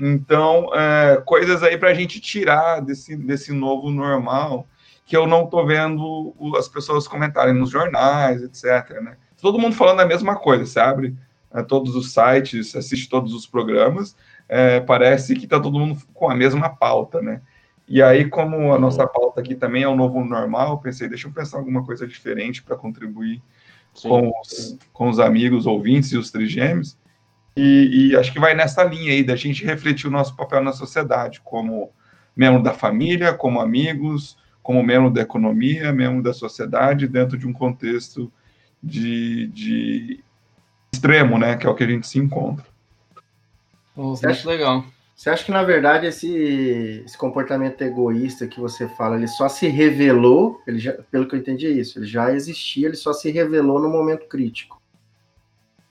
Então, 0.00 0.70
é, 0.74 1.22
coisas 1.26 1.62
aí 1.62 1.76
para 1.76 1.90
a 1.90 1.94
gente 1.94 2.20
tirar 2.20 2.80
desse, 2.80 3.14
desse 3.16 3.52
novo 3.52 3.90
normal 3.90 4.66
que 5.04 5.16
eu 5.16 5.26
não 5.26 5.44
estou 5.44 5.66
vendo 5.66 6.34
as 6.56 6.68
pessoas 6.68 7.08
comentarem 7.08 7.52
nos 7.52 7.68
jornais, 7.68 8.42
etc. 8.42 9.00
Né? 9.02 9.16
Todo 9.40 9.58
mundo 9.58 9.74
falando 9.74 10.00
a 10.00 10.06
mesma 10.06 10.36
coisa, 10.36 10.64
você 10.64 10.78
abre 10.78 11.16
é, 11.52 11.62
todos 11.62 11.94
os 11.96 12.12
sites, 12.14 12.74
assiste 12.76 13.08
todos 13.08 13.34
os 13.34 13.46
programas, 13.46 14.16
é, 14.48 14.80
parece 14.80 15.34
que 15.34 15.44
está 15.44 15.58
todo 15.60 15.78
mundo 15.78 16.00
com 16.14 16.30
a 16.30 16.34
mesma 16.34 16.68
pauta, 16.68 17.20
né? 17.20 17.42
E 17.88 18.00
aí, 18.00 18.28
como 18.28 18.72
a 18.72 18.78
nossa 18.78 19.04
pauta 19.04 19.40
aqui 19.40 19.56
também 19.56 19.82
é 19.82 19.88
o 19.88 19.96
novo 19.96 20.24
normal, 20.24 20.74
eu 20.74 20.78
pensei, 20.78 21.08
deixa 21.08 21.26
eu 21.26 21.32
pensar 21.32 21.58
alguma 21.58 21.84
coisa 21.84 22.06
diferente 22.06 22.62
para 22.62 22.76
contribuir 22.76 23.42
com 24.00 24.30
os, 24.40 24.78
com 24.92 25.08
os 25.08 25.18
amigos 25.18 25.66
ouvintes 25.66 26.12
e 26.12 26.16
os 26.16 26.30
trigêmeos. 26.30 26.96
E, 27.56 28.10
e, 28.10 28.16
acho 28.16 28.32
que 28.32 28.40
vai 28.40 28.54
nessa 28.54 28.84
linha 28.84 29.12
aí 29.12 29.24
da 29.24 29.36
gente 29.36 29.64
refletir 29.64 30.06
o 30.06 30.10
nosso 30.10 30.36
papel 30.36 30.62
na 30.62 30.72
sociedade, 30.72 31.40
como 31.40 31.90
membro 32.36 32.62
da 32.62 32.72
família, 32.72 33.34
como 33.34 33.60
amigos, 33.60 34.36
como 34.62 34.82
membro 34.82 35.10
da 35.10 35.20
economia, 35.20 35.92
membro 35.92 36.22
da 36.22 36.32
sociedade, 36.32 37.08
dentro 37.08 37.36
de 37.36 37.46
um 37.46 37.52
contexto 37.52 38.32
de, 38.82 39.48
de 39.48 40.20
extremo, 40.92 41.38
né, 41.38 41.56
que 41.56 41.66
é 41.66 41.70
o 41.70 41.74
que 41.74 41.84
a 41.84 41.88
gente 41.88 42.06
se 42.06 42.18
encontra. 42.18 42.64
Muito 43.96 44.26
acha, 44.26 44.48
legal. 44.48 44.84
Você 45.14 45.28
acha 45.28 45.44
que, 45.44 45.50
na 45.50 45.62
verdade, 45.62 46.06
esse, 46.06 47.02
esse 47.04 47.18
comportamento 47.18 47.82
egoísta 47.82 48.46
que 48.46 48.58
você 48.58 48.88
fala, 48.88 49.16
ele 49.16 49.28
só 49.28 49.48
se 49.48 49.68
revelou, 49.68 50.62
ele 50.66 50.78
já, 50.78 50.92
pelo 51.10 51.28
que 51.28 51.34
eu 51.34 51.38
entendi 51.38 51.66
é 51.66 51.70
isso, 51.70 51.98
ele 51.98 52.06
já 52.06 52.32
existia, 52.32 52.86
ele 52.86 52.96
só 52.96 53.12
se 53.12 53.30
revelou 53.30 53.80
no 53.80 53.90
momento 53.90 54.26
crítico. 54.26 54.79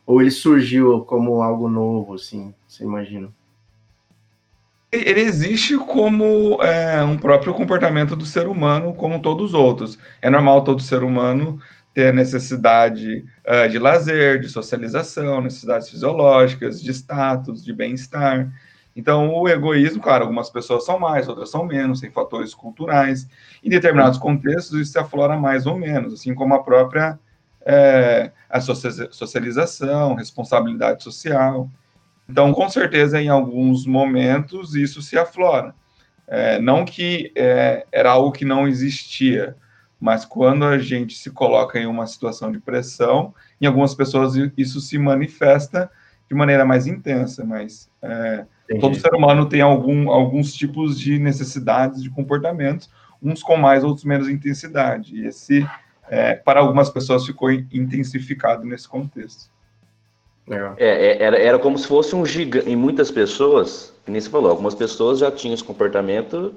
Ou 0.09 0.19
ele 0.19 0.31
surgiu 0.31 1.01
como 1.01 1.43
algo 1.43 1.69
novo, 1.69 2.15
assim, 2.15 2.51
você 2.67 2.83
imagina? 2.83 3.29
Ele 4.91 5.21
existe 5.21 5.77
como 5.77 6.57
é, 6.63 7.03
um 7.03 7.15
próprio 7.15 7.53
comportamento 7.53 8.15
do 8.15 8.25
ser 8.25 8.47
humano, 8.47 8.91
como 8.95 9.21
todos 9.21 9.49
os 9.49 9.53
outros. 9.53 9.99
É 10.19 10.27
normal 10.27 10.63
todo 10.63 10.81
ser 10.81 11.03
humano 11.03 11.59
ter 11.93 12.11
necessidade 12.11 13.23
uh, 13.45 13.69
de 13.69 13.77
lazer, 13.77 14.39
de 14.39 14.49
socialização, 14.49 15.41
necessidades 15.41 15.91
fisiológicas, 15.91 16.81
de 16.81 16.89
status, 16.89 17.63
de 17.63 17.71
bem-estar. 17.71 18.51
Então, 18.95 19.31
o 19.31 19.47
egoísmo, 19.47 20.01
claro, 20.01 20.23
algumas 20.23 20.49
pessoas 20.49 20.85
são 20.85 20.97
mais, 20.97 21.27
outras 21.27 21.51
são 21.51 21.63
menos, 21.65 22.01
tem 22.01 22.09
fatores 22.09 22.55
culturais. 22.55 23.27
Em 23.63 23.69
determinados 23.69 24.17
contextos, 24.17 24.79
isso 24.79 24.93
se 24.93 24.97
aflora 24.97 25.37
mais 25.37 25.67
ou 25.67 25.77
menos, 25.77 26.15
assim 26.15 26.33
como 26.33 26.55
a 26.55 26.63
própria 26.63 27.19
é, 27.65 28.31
a 28.49 28.59
socialização, 28.61 30.15
responsabilidade 30.15 31.03
social. 31.03 31.69
Então, 32.27 32.53
com 32.53 32.69
certeza, 32.69 33.21
em 33.21 33.29
alguns 33.29 33.85
momentos, 33.85 34.75
isso 34.75 35.01
se 35.01 35.17
aflora. 35.17 35.73
É, 36.27 36.59
não 36.59 36.85
que 36.85 37.31
é, 37.35 37.85
era 37.91 38.11
algo 38.11 38.31
que 38.31 38.45
não 38.45 38.67
existia, 38.67 39.55
mas 39.99 40.25
quando 40.25 40.63
a 40.63 40.77
gente 40.77 41.15
se 41.15 41.31
coloca 41.31 41.79
em 41.79 41.87
uma 41.87 42.05
situação 42.05 42.51
de 42.51 42.59
pressão, 42.59 43.33
em 43.59 43.65
algumas 43.65 43.95
pessoas 43.95 44.33
isso 44.55 44.79
se 44.79 44.97
manifesta 44.97 45.91
de 46.29 46.35
maneira 46.35 46.63
mais 46.63 46.85
intensa, 46.85 47.43
mas 47.43 47.89
é, 48.01 48.45
todo 48.79 48.99
ser 48.99 49.13
humano 49.15 49.47
tem 49.47 49.61
algum, 49.61 50.11
alguns 50.11 50.53
tipos 50.53 50.99
de 50.99 51.17
necessidades 51.17 52.03
de 52.03 52.09
comportamentos, 52.11 52.89
uns 53.21 53.41
com 53.41 53.57
mais, 53.57 53.83
outros 53.83 54.05
menos 54.05 54.29
intensidade. 54.29 55.15
E 55.15 55.25
esse, 55.25 55.67
é, 56.09 56.35
para 56.35 56.59
algumas 56.59 56.89
pessoas, 56.89 57.25
ficou 57.25 57.51
intensificado 57.51 58.65
nesse 58.65 58.87
contexto. 58.87 59.49
É, 60.47 60.75
é, 60.79 61.23
era, 61.23 61.37
era 61.37 61.59
como 61.59 61.77
se 61.77 61.87
fosse 61.87 62.15
um 62.15 62.25
gigante. 62.25 62.69
Em 62.69 62.75
muitas 62.75 63.11
pessoas, 63.11 63.93
que 64.03 64.11
nem 64.11 64.19
você 64.19 64.29
falou, 64.29 64.49
algumas 64.49 64.73
pessoas 64.73 65.19
já 65.19 65.31
tinham 65.31 65.53
esse 65.53 65.63
comportamento, 65.63 66.53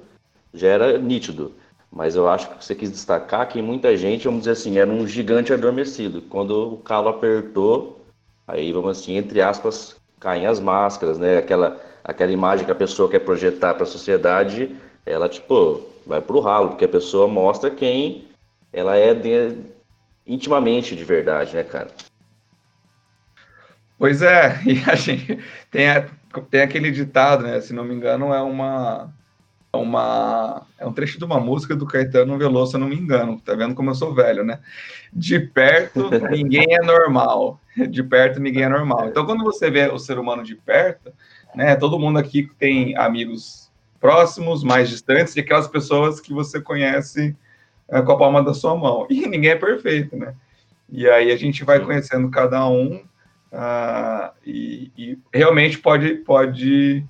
já 0.53 0.67
era 0.67 0.97
nítido. 0.97 1.53
Mas 1.91 2.15
eu 2.15 2.27
acho 2.27 2.49
que 2.49 2.65
você 2.65 2.73
quis 2.73 2.91
destacar 2.91 3.47
que 3.47 3.61
muita 3.61 3.95
gente, 3.95 4.25
vamos 4.25 4.41
dizer 4.41 4.51
assim, 4.51 4.79
era 4.79 4.89
um 4.89 5.05
gigante 5.05 5.53
adormecido. 5.53 6.23
Quando 6.23 6.73
o 6.73 6.77
calo 6.77 7.07
apertou, 7.09 8.03
Aí, 8.47 8.73
vamos 8.73 8.99
assim, 8.99 9.15
entre 9.15 9.41
aspas, 9.41 9.95
caem 10.19 10.45
as 10.45 10.59
máscaras, 10.59 11.17
né? 11.17 11.37
Aquela, 11.37 11.79
aquela 12.03 12.31
imagem 12.31 12.65
que 12.65 12.71
a 12.71 12.75
pessoa 12.75 13.09
quer 13.09 13.19
projetar 13.19 13.73
para 13.73 13.83
a 13.83 13.87
sociedade, 13.87 14.75
ela, 15.05 15.29
tipo, 15.29 15.81
vai 16.05 16.21
pro 16.21 16.41
ralo, 16.41 16.69
porque 16.69 16.85
a 16.85 16.89
pessoa 16.89 17.27
mostra 17.27 17.71
quem 17.71 18.27
ela 18.73 18.97
é 18.97 19.13
de, 19.13 19.55
intimamente 20.25 20.95
de 20.95 21.03
verdade, 21.03 21.55
né, 21.55 21.63
cara? 21.63 21.89
Pois 23.97 24.21
é, 24.21 24.59
e 24.65 24.83
a 24.89 24.95
gente 24.95 25.39
tem, 25.69 25.89
a, 25.89 26.09
tem 26.49 26.61
aquele 26.61 26.91
ditado, 26.91 27.43
né? 27.43 27.61
Se 27.61 27.71
não 27.71 27.85
me 27.85 27.93
engano, 27.93 28.33
é 28.33 28.41
uma 28.41 29.13
uma 29.75 30.67
é 30.77 30.85
um 30.85 30.93
trecho 30.93 31.17
de 31.17 31.25
uma 31.25 31.39
música 31.39 31.75
do 31.75 31.87
Caetano 31.87 32.37
Veloso, 32.37 32.71
se 32.71 32.77
eu 32.77 32.79
não 32.81 32.87
me 32.87 32.95
engano. 32.95 33.41
Tá 33.41 33.55
vendo 33.55 33.73
como 33.73 33.89
eu 33.89 33.95
sou 33.95 34.13
velho, 34.13 34.43
né? 34.43 34.59
De 35.11 35.39
perto 35.39 36.09
ninguém 36.29 36.75
é 36.75 36.81
normal. 36.81 37.59
De 37.89 38.03
perto 38.03 38.39
ninguém 38.39 38.63
é 38.63 38.69
normal. 38.69 39.07
Então 39.07 39.25
quando 39.25 39.43
você 39.43 39.71
vê 39.71 39.87
o 39.87 39.97
ser 39.97 40.19
humano 40.19 40.43
de 40.43 40.55
perto, 40.55 41.11
né, 41.55 41.75
todo 41.75 41.97
mundo 41.97 42.19
aqui 42.19 42.47
tem 42.59 42.95
amigos 42.97 43.71
próximos, 43.99 44.63
mais 44.63 44.89
distantes, 44.89 45.35
e 45.35 45.39
aquelas 45.39 45.67
pessoas 45.67 46.19
que 46.19 46.33
você 46.33 46.61
conhece 46.61 47.29
é, 47.29 47.35
com 47.87 48.11
a 48.11 48.17
palma 48.17 48.43
da 48.43 48.53
sua 48.53 48.75
mão. 48.75 49.07
E 49.11 49.27
ninguém 49.27 49.51
é 49.51 49.55
perfeito, 49.55 50.15
né? 50.15 50.33
E 50.89 51.09
aí 51.09 51.31
a 51.31 51.37
gente 51.37 51.63
vai 51.63 51.79
conhecendo 51.79 52.29
cada 52.29 52.67
um 52.67 53.03
uh, 53.51 54.31
e, 54.45 54.91
e 54.97 55.17
realmente 55.33 55.79
pode 55.79 56.15
pode 56.15 57.03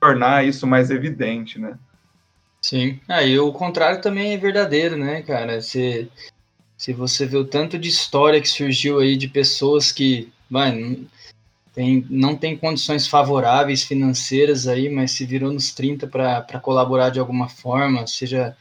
tornar 0.00 0.46
isso 0.46 0.66
mais 0.66 0.90
evidente, 0.90 1.58
né? 1.58 1.78
Sim, 2.60 3.00
aí 3.08 3.36
ah, 3.36 3.42
o 3.42 3.52
contrário 3.52 4.00
também 4.00 4.32
é 4.32 4.36
verdadeiro, 4.36 4.96
né, 4.96 5.22
cara? 5.22 5.60
Se, 5.60 6.10
se 6.76 6.92
você 6.92 7.24
vê 7.24 7.36
o 7.36 7.44
tanto 7.44 7.78
de 7.78 7.88
história 7.88 8.40
que 8.40 8.48
surgiu 8.48 8.98
aí 8.98 9.16
de 9.16 9.28
pessoas 9.28 9.92
que, 9.92 10.32
vai, 10.50 10.72
tem, 11.72 12.04
não 12.10 12.36
tem 12.36 12.56
condições 12.56 13.06
favoráveis 13.06 13.84
financeiras 13.84 14.66
aí, 14.66 14.88
mas 14.88 15.12
se 15.12 15.24
virou 15.24 15.52
nos 15.52 15.72
30 15.72 16.08
para 16.08 16.60
colaborar 16.60 17.10
de 17.10 17.20
alguma 17.20 17.48
forma, 17.48 18.06
seja 18.06 18.56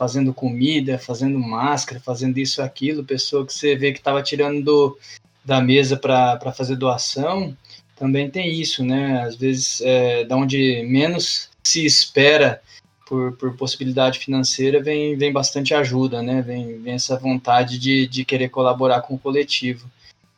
fazendo 0.00 0.32
comida, 0.32 0.98
fazendo 0.98 1.38
máscara, 1.38 2.00
fazendo 2.00 2.38
isso 2.38 2.62
aquilo, 2.62 3.04
pessoa 3.04 3.44
que 3.44 3.52
você 3.52 3.76
vê 3.76 3.92
que 3.92 3.98
estava 3.98 4.22
tirando 4.22 4.64
do, 4.64 4.98
da 5.44 5.60
mesa 5.60 5.94
para 5.94 6.52
fazer 6.56 6.76
doação, 6.76 7.54
também 7.96 8.30
tem 8.30 8.50
isso, 8.50 8.82
né? 8.82 9.20
Às 9.20 9.36
vezes, 9.36 9.82
é, 9.82 10.24
da 10.24 10.38
onde 10.38 10.82
menos 10.88 11.50
se 11.62 11.84
espera 11.84 12.62
por, 13.06 13.36
por 13.36 13.54
possibilidade 13.58 14.20
financeira, 14.20 14.82
vem, 14.82 15.18
vem 15.18 15.30
bastante 15.30 15.74
ajuda, 15.74 16.22
né? 16.22 16.40
Vem, 16.40 16.80
vem 16.80 16.94
essa 16.94 17.18
vontade 17.18 17.78
de, 17.78 18.06
de 18.06 18.24
querer 18.24 18.48
colaborar 18.48 19.02
com 19.02 19.16
o 19.16 19.18
coletivo. 19.18 19.86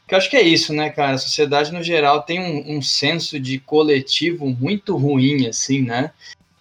Que 0.09 0.15
eu 0.15 0.19
acho 0.19 0.29
que 0.29 0.37
é 0.37 0.43
isso, 0.43 0.73
né, 0.73 0.91
cara? 0.91 1.13
A 1.13 1.19
sociedade, 1.19 1.71
no 1.71 1.85
geral, 1.85 2.23
tem 2.23 2.41
um, 2.41 2.79
um 2.79 2.83
senso 2.83 3.39
de 3.39 3.61
coletivo 3.61 4.45
muito 4.49 4.97
ruim, 4.97 5.47
assim, 5.47 5.83
né? 5.83 6.11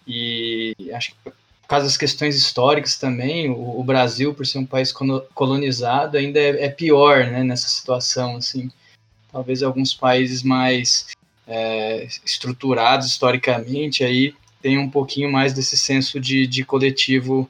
E 0.06 0.72
acho 0.92 1.10
que 1.10 1.32
causa 1.72 1.86
das 1.86 1.96
questões 1.96 2.36
históricas 2.36 2.98
também, 2.98 3.48
o, 3.48 3.80
o 3.80 3.82
Brasil, 3.82 4.34
por 4.34 4.46
ser 4.46 4.58
um 4.58 4.66
país 4.66 4.92
colonizado, 5.34 6.18
ainda 6.18 6.38
é, 6.38 6.66
é, 6.66 6.68
pior, 6.68 7.24
né, 7.24 7.42
nessa 7.42 7.66
situação, 7.66 8.36
assim. 8.36 8.70
Talvez 9.32 9.62
alguns 9.62 9.94
países 9.94 10.42
mais 10.42 11.06
é, 11.46 12.06
estruturados 12.26 13.06
historicamente 13.06 14.04
aí 14.04 14.34
tem 14.60 14.76
um 14.76 14.90
pouquinho 14.90 15.32
mais 15.32 15.54
desse 15.54 15.78
senso 15.78 16.20
de, 16.20 16.46
de 16.46 16.62
coletivo 16.62 17.48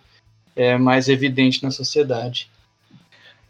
é, 0.54 0.78
mais 0.78 1.08
evidente 1.08 1.60
na 1.60 1.72
sociedade. 1.72 2.48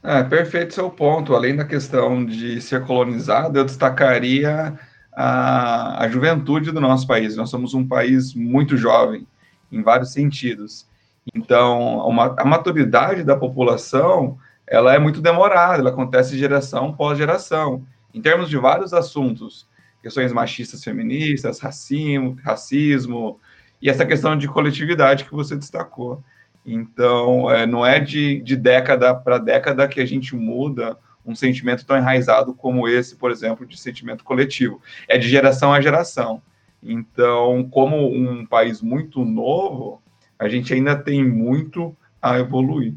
É, 0.03 0.23
perfeito 0.23 0.73
seu 0.73 0.89
ponto. 0.89 1.35
Além 1.35 1.55
da 1.55 1.67
questão 1.67 2.25
de 2.25 2.63
ser 2.63 2.87
colonizado, 2.87 3.59
eu 3.59 3.65
destacaria 3.67 4.73
a, 5.13 6.03
a 6.03 6.09
juventude 6.09 6.73
do 6.73 6.81
nosso 6.81 7.07
país. 7.07 7.37
Nós 7.37 7.51
somos 7.51 7.75
um 7.75 7.87
país 7.87 8.33
muito 8.33 8.75
jovem, 8.79 9.27
em 9.73 9.83
vários 9.83 10.13
sentidos. 10.13 10.87
Então, 11.35 12.07
uma, 12.07 12.35
a 12.39 12.45
maturidade 12.45 13.25
da 13.25 13.37
população 13.37 14.39
ela 14.67 14.95
é 14.95 14.99
muito 14.99 15.21
demorada, 15.21 15.81
ela 15.81 15.91
acontece 15.91 16.39
geração 16.39 16.93
pós 16.93 17.19
geração, 17.19 17.85
em 18.15 18.21
termos 18.21 18.49
de 18.49 18.57
vários 18.57 18.93
assuntos, 18.93 19.67
questões 20.03 20.33
machistas 20.33 20.83
feministas, 20.83 21.59
racismo, 21.59 22.37
racismo 22.45 23.41
e 23.81 23.91
essa 23.91 24.07
questão 24.07 24.37
de 24.37 24.49
coletividade 24.49 25.25
que 25.25 25.33
você 25.33 25.57
destacou. 25.57 26.23
Então, 26.65 27.51
é, 27.51 27.67
não 27.67 27.85
é 27.85 27.99
de, 27.99 28.41
de 28.41 28.57
década 28.57 29.15
para 29.15 29.39
década 29.39 29.89
que 29.89 30.01
a 30.01 30.07
gente 30.07 30.35
muda 30.37 30.97
um 31.25 31.35
sentimento 31.35 31.85
tão 31.85 31.97
enraizado 31.97 32.55
como 32.55 32.89
esse, 32.89 33.17
por 33.17 33.31
exemplo, 33.31 33.67
de 33.67 33.79
sentimento 33.79 34.25
coletivo. 34.25 34.81
É 35.09 35.19
de 35.19 35.29
geração 35.29 35.73
a 35.73 35.81
geração. 35.81 36.43
Então, 36.83 37.69
como 37.71 38.09
um 38.09 38.45
país 38.45 38.83
muito 38.83 39.25
novo, 39.25 40.03
a 40.39 40.49
gente 40.49 40.75
ainda 40.75 40.97
tem 40.97 41.25
muito 41.25 41.97
a 42.21 42.39
evoluir. 42.39 42.95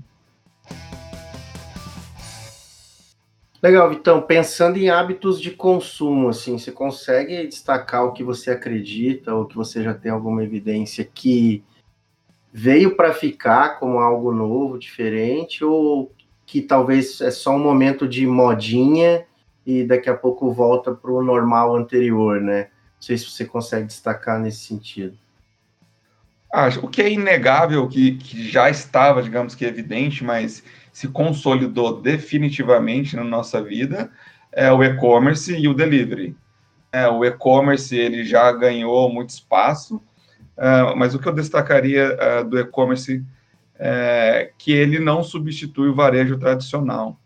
Legal, 3.61 3.89
Vitão. 3.89 4.21
Pensando 4.21 4.77
em 4.77 4.89
hábitos 4.89 5.41
de 5.41 5.51
consumo, 5.51 6.29
assim, 6.29 6.57
você 6.57 6.71
consegue 6.71 7.47
destacar 7.47 8.05
o 8.05 8.13
que 8.13 8.23
você 8.23 8.51
acredita 8.51 9.33
ou 9.33 9.45
que 9.45 9.55
você 9.55 9.81
já 9.81 9.93
tem 9.93 10.11
alguma 10.11 10.43
evidência 10.43 11.03
que 11.03 11.63
veio 12.53 12.95
para 12.95 13.11
ficar 13.11 13.79
como 13.79 13.97
algo 13.97 14.31
novo, 14.31 14.77
diferente, 14.77 15.65
ou 15.65 16.11
que 16.45 16.61
talvez 16.61 17.19
é 17.21 17.31
só 17.31 17.55
um 17.55 17.59
momento 17.59 18.07
de 18.07 18.27
modinha 18.27 19.25
e 19.65 19.83
daqui 19.83 20.09
a 20.09 20.15
pouco 20.15 20.51
volta 20.51 20.93
para 20.93 21.11
o 21.11 21.23
normal 21.23 21.75
anterior, 21.75 22.39
né? 22.39 22.69
Não 22.95 23.01
sei 23.01 23.17
se 23.17 23.29
você 23.29 23.45
consegue 23.45 23.87
destacar 23.87 24.39
nesse 24.39 24.59
sentido. 24.59 25.17
Acho 26.51 26.85
o 26.85 26.89
que 26.89 27.01
é 27.01 27.11
inegável, 27.11 27.87
que, 27.87 28.15
que 28.15 28.49
já 28.49 28.69
estava, 28.69 29.21
digamos 29.21 29.53
que 29.53 29.65
evidente, 29.65 30.23
mas 30.23 30.63
se 30.93 31.09
consolidou 31.09 32.01
definitivamente 32.01 33.15
na 33.15 33.23
nossa 33.23 33.61
vida 33.61 34.09
é 34.55 34.71
o 34.71 34.81
e-commerce 34.81 35.53
e 35.53 35.67
o 35.67 35.73
delivery. 35.73 36.35
É, 36.89 37.09
o 37.09 37.25
e-commerce 37.25 37.93
ele 37.93 38.23
já 38.23 38.49
ganhou 38.53 39.11
muito 39.11 39.31
espaço, 39.31 40.01
é, 40.55 40.95
mas 40.95 41.13
o 41.13 41.19
que 41.19 41.27
eu 41.27 41.33
destacaria 41.33 42.15
é, 42.17 42.43
do 42.45 42.57
e-commerce 42.57 43.21
é 43.77 44.51
que 44.57 44.71
ele 44.71 44.97
não 44.97 45.21
substitui 45.21 45.89
o 45.89 45.93
varejo 45.93 46.39
tradicional. 46.39 47.19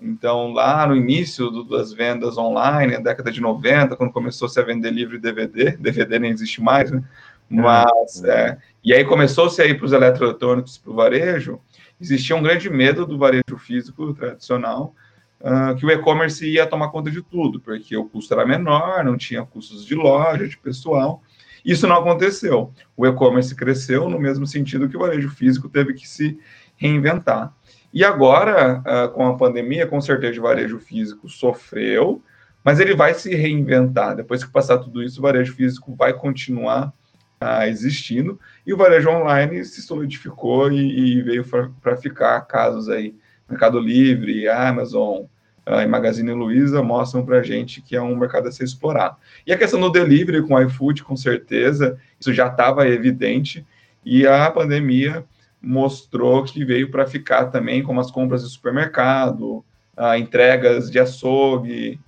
Então, 0.00 0.52
lá 0.52 0.86
no 0.86 0.96
início 0.96 1.50
do, 1.50 1.64
das 1.64 1.92
vendas 1.92 2.36
online, 2.36 2.94
na 2.94 3.00
década 3.00 3.30
de 3.30 3.40
90, 3.40 3.96
quando 3.96 4.12
começou-se 4.12 4.58
a 4.58 4.62
vender 4.62 4.90
livro 4.90 5.16
e 5.16 5.20
DVD, 5.20 5.76
DVD 5.76 6.18
nem 6.18 6.30
existe 6.30 6.60
mais, 6.60 6.90
né? 6.90 7.02
Mas, 7.48 8.24
é, 8.24 8.58
e 8.82 8.92
aí 8.92 9.04
começou-se 9.04 9.60
a 9.60 9.66
ir 9.66 9.76
para 9.76 9.86
os 9.86 9.92
eletroeletrônicos, 9.92 10.78
para 10.78 10.90
o 10.90 10.94
varejo, 10.94 11.60
existia 12.00 12.34
um 12.34 12.42
grande 12.42 12.68
medo 12.70 13.06
do 13.06 13.18
varejo 13.18 13.58
físico 13.58 14.12
tradicional, 14.14 14.94
uh, 15.40 15.76
que 15.76 15.86
o 15.86 15.90
e-commerce 15.90 16.46
ia 16.46 16.66
tomar 16.66 16.88
conta 16.88 17.10
de 17.10 17.22
tudo, 17.22 17.60
porque 17.60 17.96
o 17.96 18.04
custo 18.04 18.32
era 18.34 18.46
menor, 18.46 19.04
não 19.04 19.16
tinha 19.16 19.44
custos 19.44 19.84
de 19.84 19.94
loja, 19.94 20.48
de 20.48 20.56
pessoal. 20.56 21.22
Isso 21.64 21.86
não 21.86 21.96
aconteceu. 21.96 22.72
O 22.96 23.06
e-commerce 23.06 23.54
cresceu 23.54 24.08
no 24.08 24.18
mesmo 24.18 24.46
sentido 24.46 24.88
que 24.88 24.96
o 24.96 25.00
varejo 25.00 25.30
físico 25.30 25.68
teve 25.68 25.94
que 25.94 26.08
se 26.08 26.38
reinventar. 26.76 27.54
E 27.94 28.04
agora, 28.04 28.80
uh, 28.80 29.08
com 29.12 29.24
a 29.24 29.36
pandemia, 29.36 29.86
com 29.86 30.00
certeza 30.00 30.40
o 30.40 30.42
varejo 30.42 30.80
físico 30.80 31.28
sofreu, 31.28 32.20
mas 32.64 32.80
ele 32.80 32.92
vai 32.92 33.14
se 33.14 33.32
reinventar. 33.36 34.16
Depois 34.16 34.42
que 34.42 34.50
passar 34.50 34.78
tudo 34.78 35.00
isso, 35.00 35.20
o 35.20 35.22
varejo 35.22 35.54
físico 35.54 35.94
vai 35.94 36.12
continuar 36.12 36.92
uh, 37.40 37.62
existindo 37.68 38.36
e 38.66 38.74
o 38.74 38.76
varejo 38.76 39.08
online 39.10 39.64
se 39.64 39.80
solidificou 39.80 40.72
e, 40.72 41.18
e 41.18 41.22
veio 41.22 41.44
para 41.80 41.96
ficar. 41.96 42.40
Casos 42.40 42.88
aí, 42.88 43.14
Mercado 43.48 43.78
Livre, 43.78 44.48
Amazon, 44.48 45.26
uh, 45.64 45.80
e 45.80 45.86
Magazine 45.86 46.32
Luiza 46.32 46.82
mostram 46.82 47.24
para 47.24 47.44
gente 47.44 47.80
que 47.80 47.94
é 47.94 48.02
um 48.02 48.16
mercado 48.16 48.48
a 48.48 48.50
ser 48.50 48.64
explorado. 48.64 49.18
E 49.46 49.52
a 49.52 49.56
questão 49.56 49.80
do 49.80 49.88
delivery 49.88 50.42
com 50.42 50.54
o 50.54 50.62
iFood, 50.62 51.04
com 51.04 51.14
certeza, 51.14 51.96
isso 52.18 52.34
já 52.34 52.48
estava 52.48 52.88
evidente 52.88 53.64
e 54.04 54.26
a 54.26 54.50
pandemia 54.50 55.24
mostrou 55.64 56.44
que 56.44 56.64
veio 56.64 56.90
para 56.90 57.06
ficar 57.06 57.46
também, 57.46 57.82
como 57.82 58.00
as 58.00 58.10
compras 58.10 58.42
de 58.42 58.50
supermercado, 58.50 59.64
a 59.96 60.18
entregas 60.18 60.90
de 60.90 60.98
açougue. 60.98 62.00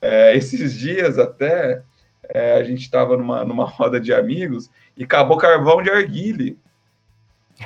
É, 0.00 0.36
esses 0.36 0.74
dias 0.74 1.18
até 1.18 1.82
é, 2.28 2.54
a 2.54 2.62
gente 2.62 2.82
estava 2.82 3.16
numa, 3.16 3.44
numa 3.44 3.64
roda 3.68 4.00
de 4.00 4.12
amigos 4.12 4.70
e 4.96 5.04
acabou 5.04 5.36
carvão 5.36 5.82
de 5.82 5.90
arguile. 5.90 6.58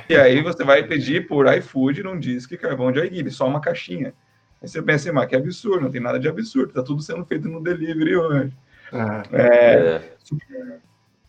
E 0.07 0.15
aí 0.15 0.41
você 0.41 0.63
vai 0.63 0.83
pedir 0.83 1.27
por 1.27 1.51
iFood, 1.57 2.03
não 2.03 2.17
diz 2.17 2.45
que 2.45 2.57
carvão 2.57 2.91
de 2.91 2.99
arguile, 2.99 3.29
só 3.29 3.47
uma 3.47 3.59
caixinha. 3.59 4.13
Aí 4.61 4.67
você 4.67 4.81
pensa, 4.81 5.09
assim, 5.09 5.15
mas 5.15 5.27
que 5.27 5.35
absurdo, 5.35 5.81
não 5.81 5.91
tem 5.91 5.99
nada 5.99 6.19
de 6.19 6.29
absurdo, 6.29 6.71
tá 6.71 6.83
tudo 6.83 7.01
sendo 7.01 7.25
feito 7.25 7.49
no 7.49 7.61
delivery 7.61 8.15
hoje. 8.15 8.53
Ah, 8.93 9.23
é, 9.33 9.41
é 9.43 10.11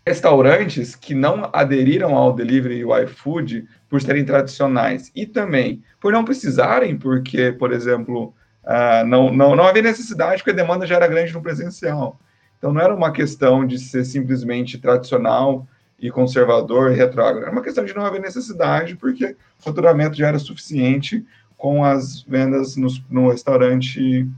restaurantes 0.06 0.96
que 0.96 1.14
não 1.14 1.48
aderiram 1.52 2.16
ao 2.16 2.32
delivery 2.32 2.78
e 2.78 2.84
o 2.84 2.96
iFood 2.98 3.68
por 3.88 4.00
serem 4.00 4.24
tradicionais 4.24 5.10
e 5.14 5.26
também 5.26 5.82
por 6.00 6.12
não 6.12 6.24
precisarem, 6.24 6.96
porque, 6.96 7.52
por 7.52 7.72
exemplo, 7.72 8.34
uh, 8.64 9.06
não, 9.06 9.32
não, 9.32 9.54
não 9.54 9.64
havia 9.64 9.82
necessidade, 9.82 10.42
porque 10.42 10.50
a 10.50 10.64
demanda 10.64 10.86
já 10.86 10.96
era 10.96 11.06
grande 11.06 11.32
no 11.32 11.42
presencial. 11.42 12.18
Então, 12.58 12.72
não 12.72 12.80
era 12.80 12.94
uma 12.94 13.12
questão 13.12 13.66
de 13.66 13.78
ser 13.78 14.04
simplesmente 14.04 14.78
tradicional 14.78 15.66
e 15.98 16.10
conservador 16.10 16.90
e 16.90 16.96
retrógrado, 16.96 17.42
era 17.42 17.52
uma 17.52 17.62
questão 17.62 17.84
de 17.84 17.94
não 17.94 18.04
haver 18.04 18.20
necessidade, 18.20 18.96
porque 18.96 19.36
o 19.58 19.62
faturamento 19.62 20.16
já 20.16 20.28
era 20.28 20.38
suficiente 20.38 21.24
com 21.56 21.84
as 21.84 22.22
vendas 22.22 22.74
no, 22.74 22.88
no 23.08 23.30
restaurante 23.30 24.28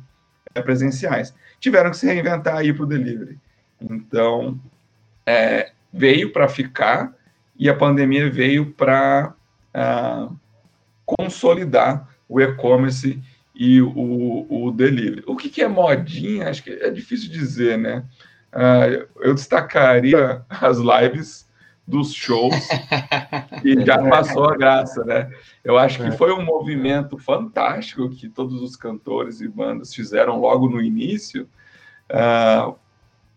é, 0.55 0.61
presenciais. 0.61 1.35
Tiveram 1.59 1.91
que 1.91 1.97
se 1.97 2.07
reinventar 2.07 2.57
aí 2.57 2.71
para 2.71 2.83
o 2.83 2.87
delivery. 2.87 3.39
Então, 3.81 4.61
é, 5.27 5.71
veio 5.93 6.33
para 6.33 6.49
ficar 6.49 7.13
e 7.57 7.69
a 7.69 7.75
pandemia 7.75 8.29
veio 8.31 8.73
para 8.73 9.29
uh, 9.29 9.75
ah, 9.75 10.29
consolidar 11.07 12.09
o 12.29 12.41
e-commerce 12.41 13.23
e 13.55 13.81
o, 13.81 14.47
o 14.51 14.73
delivery. 14.73 15.23
O 15.27 15.37
que, 15.37 15.49
que, 15.49 15.63
é 15.63 15.69
modinha? 15.69 16.49
Acho 16.49 16.65
que 16.65 16.71
é 16.71 16.91
difícil 16.91 17.31
dizer, 17.31 17.79
né? 17.79 18.05
Uh, 18.53 19.07
eu 19.21 19.35
destacaria 19.35 20.43
as 20.51 20.79
lives 20.79 21.49
dos 21.87 22.13
shows 22.13 22.57
e 23.63 23.85
já 23.85 23.99
passou 24.09 24.49
a 24.49 24.57
graça, 24.57 25.05
né? 25.05 25.31
Eu 25.63 25.79
acho 25.79 26.03
que 26.03 26.11
foi 26.13 26.33
um 26.33 26.43
movimento 26.43 27.19
fantástico 27.19 28.11
que 28.11 28.29
todos 28.29 28.61
os 28.61 28.75
cantores 28.75 29.41
e 29.41 29.47
bandas 29.47 29.95
fizeram 29.95 30.41
logo 30.41 30.69
no 30.69 30.81
início 30.81 31.49
uh, 32.11 32.77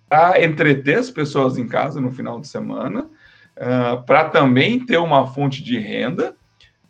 para 0.09 0.43
entreter 0.43 0.97
as 0.97 1.11
pessoas 1.11 1.57
em 1.57 1.67
casa 1.67 1.99
no 1.99 2.11
final 2.11 2.39
de 2.39 2.47
semana, 2.47 3.09
uh, 3.57 4.01
para 4.05 4.29
também 4.29 4.85
ter 4.85 4.97
uma 4.97 5.27
fonte 5.27 5.63
de 5.63 5.77
renda, 5.77 6.35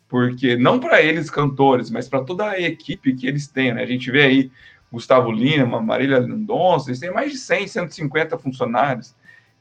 porque 0.08 0.56
não 0.56 0.78
para 0.78 1.02
eles 1.02 1.28
cantores, 1.28 1.90
mas 1.90 2.08
para 2.08 2.24
toda 2.24 2.48
a 2.48 2.60
equipe 2.60 3.14
que 3.14 3.26
eles 3.26 3.46
têm, 3.46 3.74
né? 3.74 3.82
A 3.82 3.86
gente 3.86 4.10
vê 4.10 4.22
aí 4.22 4.50
Gustavo 4.90 5.30
Lima, 5.30 5.82
Marília 5.82 6.20
Mendonça, 6.20 6.88
eles 6.88 7.00
têm 7.00 7.12
mais 7.12 7.32
de 7.32 7.38
100, 7.38 7.66
150 7.68 8.38
funcionários. 8.38 9.14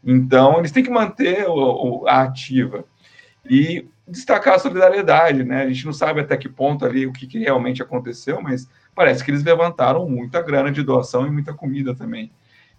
Então, 0.04 0.60
eles 0.60 0.72
têm 0.72 0.84
que 0.84 0.90
manter 0.90 1.46
o, 1.48 2.04
o, 2.04 2.08
a 2.08 2.22
ativa. 2.22 2.86
E 3.50 3.86
destacar 4.08 4.56
a 4.56 4.60
solidariedade, 4.60 5.44
né? 5.44 5.64
A 5.64 5.68
gente 5.68 5.86
não 5.86 5.94
sabe 5.94 6.22
até 6.22 6.38
que 6.38 6.48
ponto 6.48 6.86
ali 6.86 7.06
o 7.06 7.12
que, 7.12 7.28
que 7.28 7.40
realmente 7.40 7.82
aconteceu, 7.82 8.42
mas 8.42 8.70
parece 8.96 9.24
que 9.24 9.32
eles 9.32 9.44
levantaram 9.44 10.08
muita 10.08 10.42
grana 10.42 10.72
de 10.72 10.82
doação 10.82 11.28
e 11.28 11.32
muita 11.32 11.54
comida 11.54 11.94
também. 11.94 12.32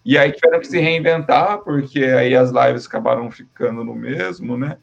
E 0.08 0.16
aí 0.16 0.32
tiveram 0.32 0.58
que 0.58 0.66
se 0.66 0.80
reinventar, 0.80 1.58
porque 1.58 2.02
aí 2.02 2.34
as 2.34 2.50
lives 2.50 2.86
acabaram 2.86 3.30
ficando 3.30 3.84
no 3.84 3.94
mesmo, 3.94 4.56
né? 4.56 4.78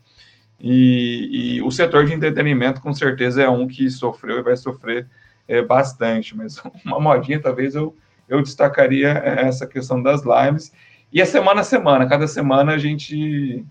E, 0.60 1.56
e 1.58 1.62
o 1.64 1.72
setor 1.72 2.06
de 2.06 2.14
entretenimento, 2.14 2.80
com 2.80 2.94
certeza, 2.94 3.42
é 3.42 3.50
um 3.50 3.68
que 3.68 3.90
sofreu 3.90 4.38
e 4.38 4.44
vai 4.44 4.56
sofrer 4.56 5.08
é, 5.48 5.64
bastante, 5.64 6.38
mas 6.38 6.62
uma 6.86 7.00
modinha, 7.00 7.42
talvez 7.42 7.74
eu, 7.74 7.96
eu 8.30 8.40
destacaria 8.44 9.08
essa 9.08 9.66
questão 9.66 10.00
das 10.00 10.22
lives. 10.22 10.72
E 11.12 11.20
é 11.20 11.26
semana 11.26 11.62
a 11.62 11.64
semana, 11.64 12.08
cada 12.08 12.28
semana 12.28 12.74
a 12.74 12.78
gente 12.78 13.66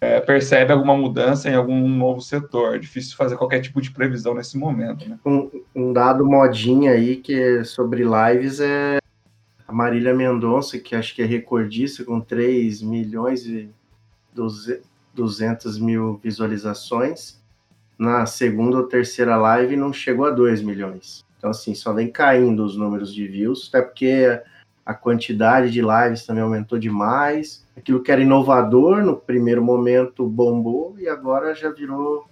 é, 0.00 0.20
percebe 0.20 0.72
alguma 0.72 0.96
mudança 0.96 1.50
em 1.50 1.56
algum 1.56 1.88
novo 1.88 2.20
setor. 2.20 2.76
É 2.76 2.78
difícil 2.78 3.16
fazer 3.16 3.36
qualquer 3.36 3.58
tipo 3.58 3.80
de 3.82 3.90
previsão 3.90 4.32
nesse 4.32 4.56
momento. 4.56 5.08
Né? 5.08 5.18
Um, 5.26 5.50
um 5.74 5.92
dado 5.92 6.24
modinha 6.24 6.92
aí 6.92 7.16
que 7.16 7.34
é 7.34 7.64
sobre 7.64 8.04
lives 8.04 8.60
é 8.60 9.00
a 9.70 9.72
Marília 9.72 10.12
Mendonça, 10.12 10.80
que 10.80 10.96
acho 10.96 11.14
que 11.14 11.22
é 11.22 11.24
recordista, 11.24 12.04
com 12.04 12.20
3 12.20 12.82
milhões 12.82 13.46
e 13.46 13.70
200 15.14 15.78
mil 15.78 16.18
visualizações. 16.20 17.40
Na 17.96 18.26
segunda 18.26 18.78
ou 18.78 18.88
terceira 18.88 19.36
live 19.36 19.76
não 19.76 19.92
chegou 19.92 20.26
a 20.26 20.30
2 20.30 20.60
milhões. 20.60 21.24
Então, 21.38 21.50
assim, 21.50 21.72
só 21.72 21.92
vem 21.92 22.10
caindo 22.10 22.64
os 22.64 22.76
números 22.76 23.14
de 23.14 23.28
views, 23.28 23.70
até 23.72 23.80
porque 23.80 24.42
a 24.84 24.92
quantidade 24.92 25.70
de 25.70 25.80
lives 25.80 26.26
também 26.26 26.42
aumentou 26.42 26.76
demais. 26.76 27.64
Aquilo 27.76 28.02
que 28.02 28.10
era 28.10 28.20
inovador 28.20 29.04
no 29.04 29.16
primeiro 29.16 29.62
momento 29.62 30.26
bombou 30.26 30.96
e 30.98 31.08
agora 31.08 31.54
já 31.54 31.70
virou 31.70 32.28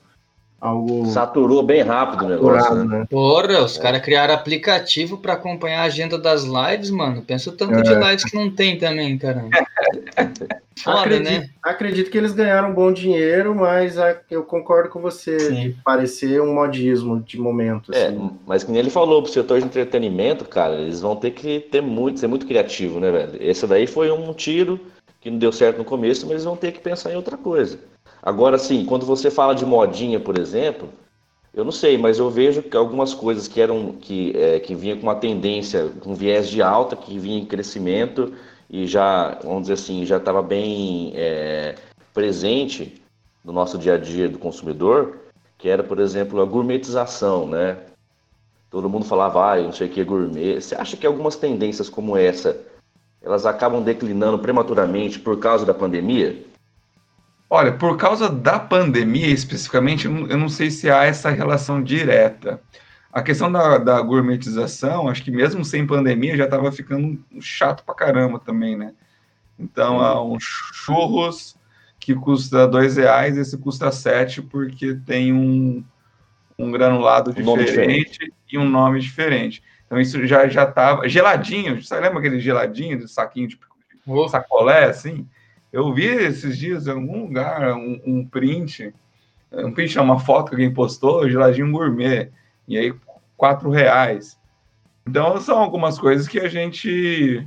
algo. 0.60 1.06
Saturou 1.06 1.62
bem 1.62 1.82
rápido 1.82 2.26
o 2.26 2.28
negócio. 2.28 2.74
Né? 2.74 2.98
né? 2.98 3.06
Porra, 3.08 3.64
os 3.64 3.78
é. 3.78 3.82
caras 3.82 4.02
criaram 4.02 4.34
aplicativo 4.34 5.18
para 5.18 5.34
acompanhar 5.34 5.80
a 5.80 5.84
agenda 5.84 6.18
das 6.18 6.44
lives, 6.44 6.90
mano. 6.90 7.22
Pensa 7.22 7.50
o 7.50 7.52
tanto 7.52 7.74
é. 7.74 7.82
de 7.82 7.94
lives 7.94 8.24
que 8.24 8.36
não 8.36 8.50
tem 8.50 8.78
também, 8.78 9.16
caramba. 9.18 9.50
Foda, 10.78 11.00
acredito, 11.00 11.30
né? 11.30 11.50
Acredito 11.62 12.10
que 12.10 12.18
eles 12.18 12.32
ganharam 12.32 12.72
bom 12.72 12.92
dinheiro, 12.92 13.54
mas 13.54 13.96
eu 14.30 14.44
concordo 14.44 14.88
com 14.88 15.00
você 15.00 15.38
Sim. 15.38 15.54
de 15.54 15.70
parecer 15.84 16.40
um 16.40 16.54
modismo 16.54 17.20
de 17.20 17.38
momento. 17.38 17.92
É, 17.92 18.06
assim. 18.06 18.30
mas 18.46 18.62
que 18.62 18.70
nem 18.70 18.80
ele 18.80 18.90
falou, 18.90 19.22
pro 19.22 19.32
setor 19.32 19.58
de 19.58 19.66
entretenimento, 19.66 20.44
cara, 20.44 20.76
eles 20.76 21.00
vão 21.00 21.16
ter 21.16 21.32
que 21.32 21.60
ter 21.60 21.80
muito, 21.80 22.20
ser 22.20 22.28
muito 22.28 22.46
criativo, 22.46 23.00
né, 23.00 23.10
velho? 23.10 23.32
Esse 23.40 23.66
daí 23.66 23.86
foi 23.86 24.10
um 24.10 24.32
tiro 24.32 24.78
que 25.20 25.30
não 25.30 25.38
deu 25.38 25.50
certo 25.50 25.78
no 25.78 25.84
começo, 25.84 26.22
mas 26.22 26.32
eles 26.32 26.44
vão 26.44 26.56
ter 26.56 26.72
que 26.72 26.80
pensar 26.80 27.12
em 27.12 27.16
outra 27.16 27.36
coisa. 27.36 27.78
Agora, 28.22 28.58
sim, 28.58 28.84
quando 28.84 29.06
você 29.06 29.30
fala 29.30 29.54
de 29.54 29.64
modinha, 29.64 30.18
por 30.18 30.38
exemplo, 30.38 30.88
eu 31.54 31.64
não 31.64 31.72
sei, 31.72 31.96
mas 31.96 32.18
eu 32.18 32.30
vejo 32.30 32.62
que 32.62 32.76
algumas 32.76 33.14
coisas 33.14 33.48
que 33.48 33.60
eram 33.60 33.92
que, 33.92 34.32
é, 34.36 34.60
que 34.60 34.74
vinham 34.74 34.98
com 34.98 35.04
uma 35.04 35.14
tendência, 35.14 35.90
com 36.00 36.14
viés 36.14 36.48
de 36.48 36.62
alta, 36.62 36.94
que 36.94 37.18
vinha 37.18 37.38
em 37.38 37.46
crescimento 37.46 38.32
e 38.68 38.86
já, 38.86 39.38
vamos 39.42 39.62
dizer 39.62 39.74
assim, 39.74 40.04
já 40.04 40.18
estava 40.18 40.42
bem 40.42 41.12
é, 41.14 41.74
presente 42.12 43.02
no 43.44 43.52
nosso 43.52 43.78
dia 43.78 43.94
a 43.94 43.98
dia 43.98 44.28
do 44.28 44.38
consumidor, 44.38 45.18
que 45.56 45.68
era, 45.68 45.82
por 45.82 45.98
exemplo, 45.98 46.40
a 46.40 46.44
gourmetização, 46.44 47.46
né? 47.46 47.78
Todo 48.70 48.88
mundo 48.88 49.06
falava, 49.06 49.52
ah, 49.52 49.62
não 49.62 49.72
sei 49.72 49.86
o 49.86 49.90
que 49.90 50.00
é 50.00 50.04
gourmet. 50.04 50.60
Você 50.60 50.74
acha 50.74 50.96
que 50.96 51.06
algumas 51.06 51.36
tendências 51.36 51.88
como 51.88 52.16
essa, 52.16 52.60
elas 53.22 53.46
acabam 53.46 53.82
declinando 53.82 54.38
prematuramente 54.38 55.18
por 55.18 55.38
causa 55.38 55.64
da 55.64 55.72
pandemia? 55.72 56.44
Olha, 57.50 57.72
por 57.72 57.96
causa 57.96 58.28
da 58.28 58.58
pandemia 58.58 59.28
especificamente, 59.28 60.06
eu 60.06 60.36
não 60.36 60.50
sei 60.50 60.70
se 60.70 60.90
há 60.90 61.04
essa 61.04 61.30
relação 61.30 61.82
direta. 61.82 62.60
A 63.10 63.22
questão 63.22 63.50
da, 63.50 63.78
da 63.78 64.00
gourmetização, 64.02 65.08
acho 65.08 65.24
que 65.24 65.30
mesmo 65.30 65.64
sem 65.64 65.86
pandemia 65.86 66.36
já 66.36 66.44
estava 66.44 66.70
ficando 66.70 67.18
chato 67.40 67.82
pra 67.84 67.94
caramba 67.94 68.38
também, 68.38 68.76
né? 68.76 68.92
Então, 69.58 69.98
há 70.00 70.22
um 70.22 70.38
churros 70.38 71.56
que 71.98 72.14
custa 72.14 72.68
dois 72.68 72.96
reais, 72.96 73.38
esse 73.38 73.56
custa 73.56 73.90
sete 73.90 74.42
porque 74.42 74.94
tem 74.94 75.32
um, 75.32 75.82
um 76.58 76.70
granulado 76.70 77.32
diferente, 77.32 77.72
diferente, 77.72 78.34
e 78.52 78.58
um 78.58 78.68
nome 78.68 79.00
diferente. 79.00 79.62
Então, 79.86 79.98
isso 79.98 80.26
já 80.26 80.46
já 80.48 80.64
estava 80.64 81.08
geladinho. 81.08 81.82
Você 81.82 81.98
lembra 81.98 82.18
aquele 82.18 82.40
geladinho 82.40 82.98
de 82.98 83.08
saquinho 83.08 83.48
de 83.48 83.58
oh. 84.06 84.28
sacolé, 84.28 84.84
assim? 84.84 85.26
Eu 85.78 85.94
vi 85.94 86.06
esses 86.06 86.58
dias 86.58 86.88
em 86.88 86.90
algum 86.90 87.20
lugar 87.20 87.72
um, 87.76 88.00
um 88.04 88.26
print, 88.26 88.92
um 89.52 89.72
print, 89.72 89.96
uma 90.00 90.18
foto 90.18 90.48
que 90.48 90.56
alguém 90.56 90.74
postou, 90.74 91.30
geladinho 91.30 91.70
gourmet, 91.70 92.32
e 92.66 92.76
aí 92.76 92.92
quatro 93.36 93.70
reais. 93.70 94.36
Então, 95.06 95.40
são 95.40 95.56
algumas 95.56 95.96
coisas 95.96 96.26
que 96.26 96.40
a 96.40 96.48
gente. 96.48 97.46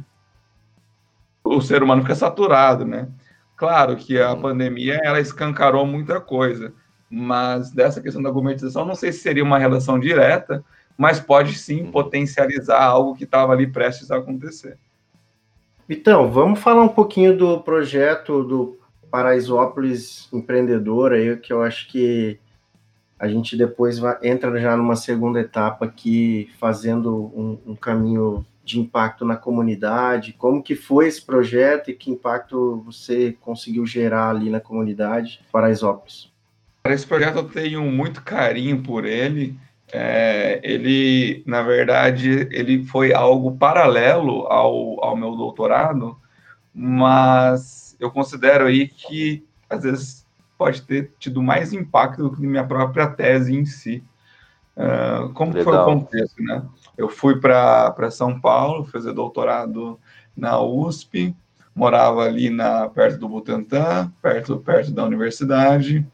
O 1.44 1.60
ser 1.60 1.84
humano 1.84 2.04
fica 2.04 2.16
saturado, 2.16 2.86
né? 2.86 3.10
Claro 3.58 3.98
que 3.98 4.18
a 4.18 4.34
pandemia 4.34 5.02
ela 5.04 5.20
escancarou 5.20 5.86
muita 5.86 6.22
coisa, 6.22 6.74
mas 7.10 7.70
dessa 7.72 8.00
questão 8.00 8.24
da 8.24 8.30
argumentação, 8.30 8.86
não 8.86 8.96
sei 8.96 9.12
se 9.12 9.20
seria 9.20 9.44
uma 9.44 9.60
relação 9.60 10.00
direta, 10.00 10.64
mas 10.98 11.20
pode 11.20 11.56
sim 11.56 11.92
potencializar 11.92 12.82
algo 12.82 13.14
que 13.14 13.26
estava 13.26 13.52
ali 13.52 13.68
prestes 13.68 14.10
a 14.10 14.20
acontecer. 14.20 14.78
Então, 15.94 16.32
vamos 16.32 16.62
falar 16.62 16.84
um 16.84 16.88
pouquinho 16.88 17.38
do 17.38 17.60
projeto 17.60 18.46
do 18.46 18.80
Paraisópolis 19.12 20.30
Empreendedor, 20.32 21.12
aí, 21.12 21.36
que 21.36 21.52
eu 21.52 21.62
acho 21.62 21.90
que 21.90 22.40
a 23.20 23.28
gente 23.28 23.58
depois 23.58 24.00
vai, 24.00 24.18
entra 24.24 24.58
já 24.58 24.78
numa 24.78 24.96
segunda 24.96 25.42
etapa 25.42 25.84
aqui, 25.84 26.50
fazendo 26.58 27.14
um, 27.36 27.72
um, 27.72 27.76
caminho 27.76 28.46
de 28.64 28.80
impacto 28.80 29.26
na 29.26 29.36
comunidade. 29.36 30.32
Como 30.32 30.64
que 30.64 30.76
foi 30.76 31.10
esse 31.10 31.22
projeto 31.22 31.92
e 31.92 31.94
que 31.94 32.10
impacto 32.10 32.82
você 32.86 33.36
conseguiu 33.42 33.86
gerar 33.86 34.30
ali 34.30 34.50
na 34.50 34.62
comunidade 34.62 35.42
Paraisópolis? 35.52 36.32
Esse 36.86 37.06
projeto 37.06 37.36
eu 37.36 37.50
tenho 37.50 37.84
muito 37.84 38.24
carinho 38.24 38.82
por 38.82 39.04
ele. 39.04 39.60
É, 39.94 40.60
ele, 40.64 41.44
na 41.46 41.62
verdade, 41.62 42.48
ele 42.52 42.86
foi 42.86 43.14
algo 43.14 43.58
paralelo 43.58 44.48
ao, 44.48 45.04
ao 45.04 45.16
meu 45.18 45.36
doutorado, 45.36 46.18
mas 46.74 47.96
eu 48.00 48.10
considero 48.10 48.68
aí 48.68 48.88
que 48.88 49.46
às 49.70 49.84
vezes 49.84 50.26
pode 50.58 50.82
ter 50.84 51.12
tido 51.20 51.42
mais 51.42 51.74
impacto 51.74 52.24
do 52.24 52.36
que 52.36 52.46
minha 52.46 52.64
própria 52.64 53.08
tese 53.08 53.56
em 53.56 53.66
si. 53.66 54.04
Uh, 54.78 55.30
como 55.34 55.54
Legal. 55.54 55.66
foi 55.66 55.78
o 55.82 55.86
contexto, 55.86 56.42
né? 56.42 56.64
Eu 56.98 57.10
fui 57.10 57.40
para 57.40 58.10
São 58.12 58.40
Paulo 58.40 58.86
fazer 58.86 59.12
doutorado 59.12 60.00
na 60.36 60.62
USP, 60.62 61.36
morava 61.76 62.24
ali 62.24 62.50
na, 62.50 62.88
perto 62.88 63.20
do 63.20 63.28
Butantã, 63.28 64.12
perto, 64.22 64.58
perto 64.58 64.92
da 64.92 65.04
universidade, 65.04 66.08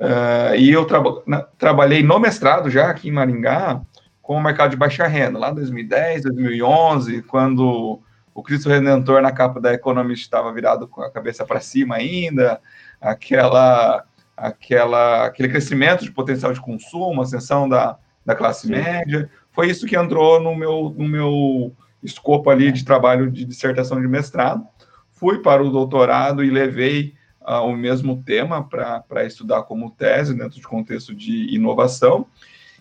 uh, 0.00 0.54
e 0.56 0.70
eu 0.70 0.84
traba, 0.84 1.22
na, 1.26 1.42
trabalhei 1.42 2.02
no 2.02 2.18
mestrado 2.18 2.70
já 2.70 2.90
aqui 2.90 3.08
em 3.08 3.12
Maringá 3.12 3.80
com 4.22 4.36
o 4.36 4.42
mercado 4.42 4.70
de 4.70 4.76
baixa 4.76 5.06
renda, 5.06 5.38
lá 5.38 5.50
em 5.50 5.54
2010, 5.54 6.24
2011, 6.24 7.22
quando 7.22 8.02
o 8.34 8.42
Cristo 8.42 8.68
Redentor 8.68 9.22
na 9.22 9.32
capa 9.32 9.60
da 9.60 9.72
Economist 9.72 10.22
estava 10.22 10.52
virado 10.52 10.86
com 10.86 11.00
a 11.00 11.10
cabeça 11.10 11.44
para 11.44 11.60
cima 11.60 11.96
ainda, 11.96 12.60
aquela, 13.00 14.04
aquela, 14.36 15.26
aquele 15.26 15.48
crescimento 15.48 16.04
de 16.04 16.12
potencial 16.12 16.52
de 16.52 16.60
consumo, 16.60 17.22
ascensão 17.22 17.68
da, 17.68 17.96
da 18.24 18.36
classe 18.36 18.66
Sim. 18.66 18.74
média. 18.74 19.30
Foi 19.50 19.68
isso 19.68 19.86
que 19.86 19.96
entrou 19.96 20.40
no 20.40 20.54
meu, 20.54 20.94
no 20.96 21.08
meu 21.08 21.72
escopo 22.02 22.50
ali 22.50 22.70
de 22.70 22.84
trabalho 22.84 23.30
de 23.30 23.44
dissertação 23.44 24.00
de 24.00 24.06
mestrado. 24.06 24.64
Fui 25.10 25.38
para 25.38 25.64
o 25.64 25.70
doutorado 25.70 26.44
e 26.44 26.50
levei 26.50 27.14
o 27.56 27.74
mesmo 27.74 28.22
tema 28.22 28.62
para 28.62 29.24
estudar 29.24 29.62
como 29.62 29.90
tese 29.90 30.36
dentro 30.36 30.56
de 30.56 30.66
contexto 30.66 31.14
de 31.14 31.54
inovação. 31.54 32.26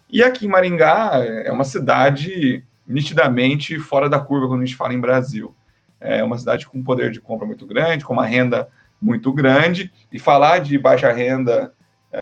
E 0.09 0.23
aqui 0.23 0.45
em 0.45 0.49
Maringá 0.49 1.11
é 1.45 1.51
uma 1.51 1.63
cidade 1.63 2.63
nitidamente 2.87 3.77
fora 3.79 4.09
da 4.09 4.19
curva 4.19 4.47
quando 4.47 4.61
a 4.61 4.65
gente 4.65 4.77
fala 4.77 4.93
em 4.93 4.99
Brasil. 4.99 5.55
É 5.99 6.23
uma 6.23 6.37
cidade 6.37 6.67
com 6.67 6.77
um 6.77 6.83
poder 6.83 7.11
de 7.11 7.19
compra 7.19 7.45
muito 7.45 7.65
grande, 7.65 8.05
com 8.05 8.13
uma 8.13 8.25
renda 8.25 8.67
muito 9.01 9.31
grande, 9.31 9.91
e 10.11 10.19
falar 10.19 10.59
de 10.59 10.77
baixa 10.77 11.11
renda 11.11 11.73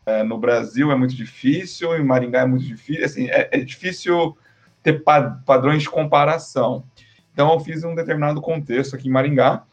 é, 0.04 0.22
no 0.22 0.38
Brasil 0.38 0.90
é 0.90 0.96
muito 0.96 1.14
difícil, 1.14 1.96
em 1.96 2.04
Maringá 2.04 2.40
é 2.40 2.46
muito 2.46 2.64
difícil, 2.64 3.04
assim, 3.04 3.28
é, 3.28 3.48
é 3.52 3.58
difícil 3.60 4.36
ter 4.82 5.02
padrões 5.44 5.82
de 5.82 5.90
comparação. 5.90 6.84
Então, 7.32 7.52
eu 7.52 7.60
fiz 7.60 7.84
um 7.84 7.94
determinado 7.94 8.40
contexto 8.40 8.96
aqui 8.96 9.08
em 9.08 9.12
Maringá 9.12 9.64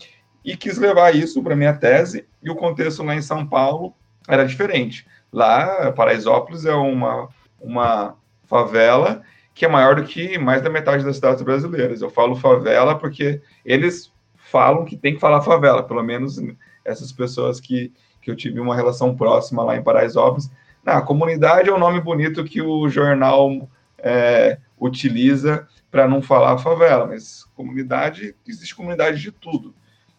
e 0.44 0.58
quis 0.58 0.78
levar 0.78 1.16
isso 1.16 1.42
para 1.42 1.56
minha 1.56 1.74
tese, 1.74 2.28
e 2.42 2.50
o 2.50 2.56
contexto 2.56 3.04
lá 3.04 3.16
em 3.16 3.22
São 3.22 3.46
Paulo 3.46 3.94
era 4.28 4.46
diferente. 4.46 5.06
Lá, 5.32 5.92
Paraisópolis 5.92 6.66
é 6.66 6.74
uma, 6.74 7.30
uma 7.60 8.16
favela 8.46 9.22
que 9.54 9.66
é 9.66 9.68
maior 9.68 9.96
do 9.96 10.04
que 10.04 10.38
mais 10.38 10.62
da 10.62 10.70
metade 10.70 11.06
das 11.06 11.16
cidades 11.16 11.42
brasileiras. 11.42 12.02
Eu 12.02 12.10
falo 12.10 12.36
favela 12.36 12.98
porque 12.98 13.42
eles 13.64 14.12
falam 14.36 14.86
que 14.86 14.98
tem 14.98 15.14
que 15.14 15.20
falar 15.20 15.42
favela, 15.42 15.84
pelo 15.84 16.04
menos 16.04 16.40
essas 16.84 17.12
pessoas 17.12 17.60
que, 17.60 17.92
que 18.22 18.30
eu 18.30 18.36
tive 18.36 18.60
uma 18.60 18.76
relação 18.76 19.16
próxima 19.16 19.64
lá 19.64 19.76
em 19.76 19.84
Paraisópolis. 19.84 20.52
Na 20.84 21.02
comunidade 21.02 21.70
é 21.70 21.74
um 21.74 21.80
nome 21.80 22.02
bonito 22.02 22.44
que 22.44 22.62
o 22.62 22.90
jornal 22.90 23.70
é, 23.98 24.58
utiliza 24.80 25.68
para 25.90 26.08
não 26.08 26.22
falar 26.22 26.58
favela, 26.58 27.06
mas 27.06 27.46
comunidade, 27.56 28.36
existe 28.48 28.76
comunidade 28.76 29.22
de 29.22 29.32
tudo. 29.32 29.74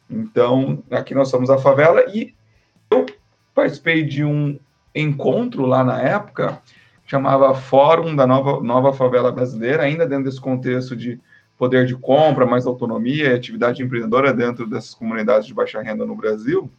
Então, 0.09 0.83
aqui 0.91 1.15
nós 1.15 1.29
somos 1.29 1.51
a 1.51 1.59
favela 1.59 2.05
e 2.15 2.35
eu 2.91 3.07
participei 3.55 4.05
de 4.05 4.25
um 4.25 4.59
encontro 4.95 5.67
lá 5.67 5.83
na 5.83 6.01
época, 6.01 6.61
chamava 7.07 7.55
Fórum 7.55 8.15
da 8.15 8.27
Nova, 8.27 8.63
Nova 8.63 8.93
Favela 8.93 9.33
Brasileira, 9.33 9.83
ainda 9.83 10.07
dentro 10.07 10.25
desse 10.25 10.41
contexto 10.41 10.97
de 10.97 11.21
poder 11.57 11.87
de 11.87 11.95
compra, 11.95 12.47
mais 12.47 12.67
autonomia 12.67 13.31
e 13.31 13.35
atividade 13.35 13.83
empreendedora 13.83 14.33
dentro 14.33 14.67
dessas 14.67 14.95
comunidades 14.95 15.47
de 15.47 15.55
baixa 15.55 15.81
renda 15.81 16.05
no 16.05 16.17
Brasil. 16.17 16.71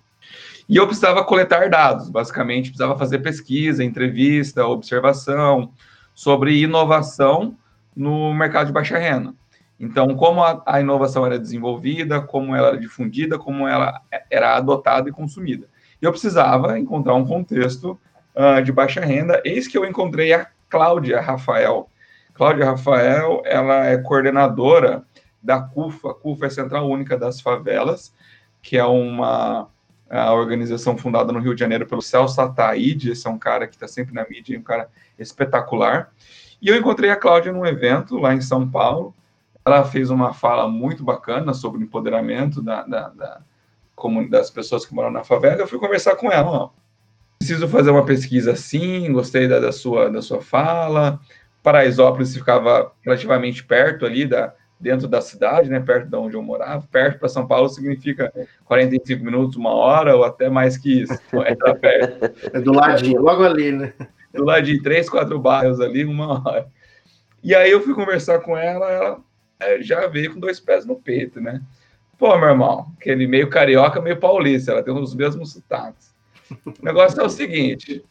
E 0.68 0.78
eu 0.78 0.88
precisava 0.88 1.24
coletar 1.24 1.70
dados, 1.70 2.10
basicamente, 2.10 2.70
precisava 2.70 2.98
fazer 2.98 3.20
pesquisa, 3.20 3.84
entrevista, 3.84 4.66
observação 4.66 5.72
sobre 6.14 6.62
inovação 6.62 7.56
no 7.96 8.34
mercado 8.34 8.68
de 8.68 8.74
baixa 8.74 8.98
renda. 8.98 9.34
Então, 9.80 10.16
como 10.16 10.44
a, 10.44 10.62
a 10.66 10.80
inovação 10.80 11.26
era 11.26 11.38
desenvolvida, 11.38 12.22
como 12.22 12.56
ela 12.56 12.70
era 12.70 12.78
difundida, 12.78 13.38
como 13.38 13.68
ela 13.68 14.02
era 14.30 14.56
adotada 14.56 15.10
e 15.10 15.12
consumida. 15.12 15.68
Eu 16.02 16.12
precisava 16.12 16.80
encontrar 16.80 17.14
um 17.16 17.26
contexto 17.26 18.00
uh, 18.36 18.62
de 18.64 18.72
baixa 18.72 19.02
renda. 19.02 19.42
Eis 19.44 19.68
que 19.68 19.78
eu 19.78 19.86
encontrei 19.86 20.34
a 20.34 20.48
Cláudia 20.70 21.20
Rafael, 21.20 21.90
Cláudia 22.34 22.66
Rafael, 22.66 23.42
ela 23.46 23.86
é 23.86 23.98
coordenadora 23.98 25.04
da 25.42 25.62
CUFA, 25.62 26.14
CUFA 26.14 26.46
é 26.46 26.48
a 26.48 26.52
Central 26.52 26.90
Única 26.90 27.18
das 27.18 27.40
Favelas, 27.40 28.14
que 28.62 28.78
é 28.78 28.84
uma 28.84 29.70
organização 30.34 30.98
fundada 30.98 31.32
no 31.32 31.40
Rio 31.40 31.54
de 31.54 31.60
Janeiro 31.60 31.86
pelo 31.86 32.02
Celso 32.02 32.40
Ataíde, 32.40 33.12
esse 33.12 33.28
é 33.28 33.30
um 33.30 33.40
cara 33.40 33.68
que 33.68 33.76
está 33.76 33.88
sempre 33.88 34.14
na 34.14 34.26
mídia, 34.28 34.58
um 34.58 34.64
cara 34.64 34.90
espetacular. 35.18 36.12
E 36.62 36.68
eu 36.68 36.76
encontrei 36.76 37.10
a 37.10 37.16
Cláudia 37.16 37.52
num 37.52 37.66
evento 37.66 38.18
lá 38.18 38.34
em 38.34 38.42
São 38.42 38.70
Paulo, 38.70 39.14
ela 39.65 39.84
fez 39.84 40.10
uma 40.10 40.34
fala 40.34 40.67
muito 40.67 41.04
bacana 41.04 41.54
sobre 41.54 41.82
o 41.82 41.84
empoderamento 41.84 42.62
da, 42.62 42.84
da, 42.84 43.10
da 43.10 43.41
das 44.30 44.51
pessoas 44.51 44.86
que 44.86 44.93
moram 44.93 45.10
na 45.10 45.23
favela, 45.23 45.62
eu 45.62 45.67
fui 45.67 45.80
conversar 45.80 46.15
com 46.15 46.32
ela, 46.32 46.49
ó, 46.49 46.69
preciso 47.39 47.67
fazer 47.67 47.89
uma 47.89 48.06
pesquisa 48.06 48.51
assim, 48.51 49.12
gostei 49.12 49.47
da, 49.47 49.60
da, 49.60 49.71
sua, 49.71 50.10
da 50.10 50.21
sua 50.21 50.41
fala, 50.41 51.19
Paraisópolis 51.63 52.36
ficava 52.36 52.91
relativamente 53.04 53.63
perto 53.63 54.06
ali 54.06 54.25
da 54.25 54.54
dentro 54.78 55.08
da 55.08 55.21
cidade, 55.21 55.69
né, 55.69 55.80
perto 55.80 56.10
de 56.10 56.15
onde 56.15 56.36
eu 56.36 56.41
morava. 56.43 56.86
Perto 56.91 57.17
para 57.17 57.30
São 57.30 57.47
Paulo 57.47 57.69
significa 57.69 58.32
45 58.65 59.23
minutos, 59.23 59.56
uma 59.56 59.73
hora 59.73 60.15
ou 60.15 60.23
até 60.23 60.49
mais 60.49 60.78
que 60.78 61.01
isso. 61.01 61.13
É, 61.34 61.73
perto. 61.73 62.36
é 62.54 62.60
do 62.60 62.73
ladinho, 62.73 63.21
logo 63.21 63.43
ali, 63.43 63.71
né? 63.71 63.93
Do 64.34 64.43
ladinho, 64.43 64.84
três, 64.84 65.10
quatro 65.10 65.39
bairros 65.39 65.80
ali, 65.80 66.04
uma 66.04 66.45
hora. 66.45 66.67
E 67.41 67.56
aí 67.56 67.71
eu 67.71 67.82
fui 67.82 67.93
conversar 67.93 68.39
com 68.39 68.58
ela, 68.58 68.91
ela 68.91 69.19
já 69.82 70.08
veio 70.08 70.34
com 70.34 70.39
dois 70.39 70.60
pés 70.60 70.86
no 70.86 70.96
peito, 70.96 71.41
né? 71.41 71.62
Pô, 72.18 72.38
meu 72.38 72.50
irmão, 72.50 72.94
aquele 72.98 73.28
meio 73.28 73.50
carioca, 73.50 74.02
meio 74.02 74.18
paulista, 74.18 74.72
ela 74.72 74.84
tem 74.84 74.94
os 74.94 75.13
mesmos 75.13 75.52
sotaques. 75.54 76.13
O 76.65 76.86
negócio 76.86 77.20
é 77.20 77.24
o 77.24 77.30
seguinte: 77.30 78.04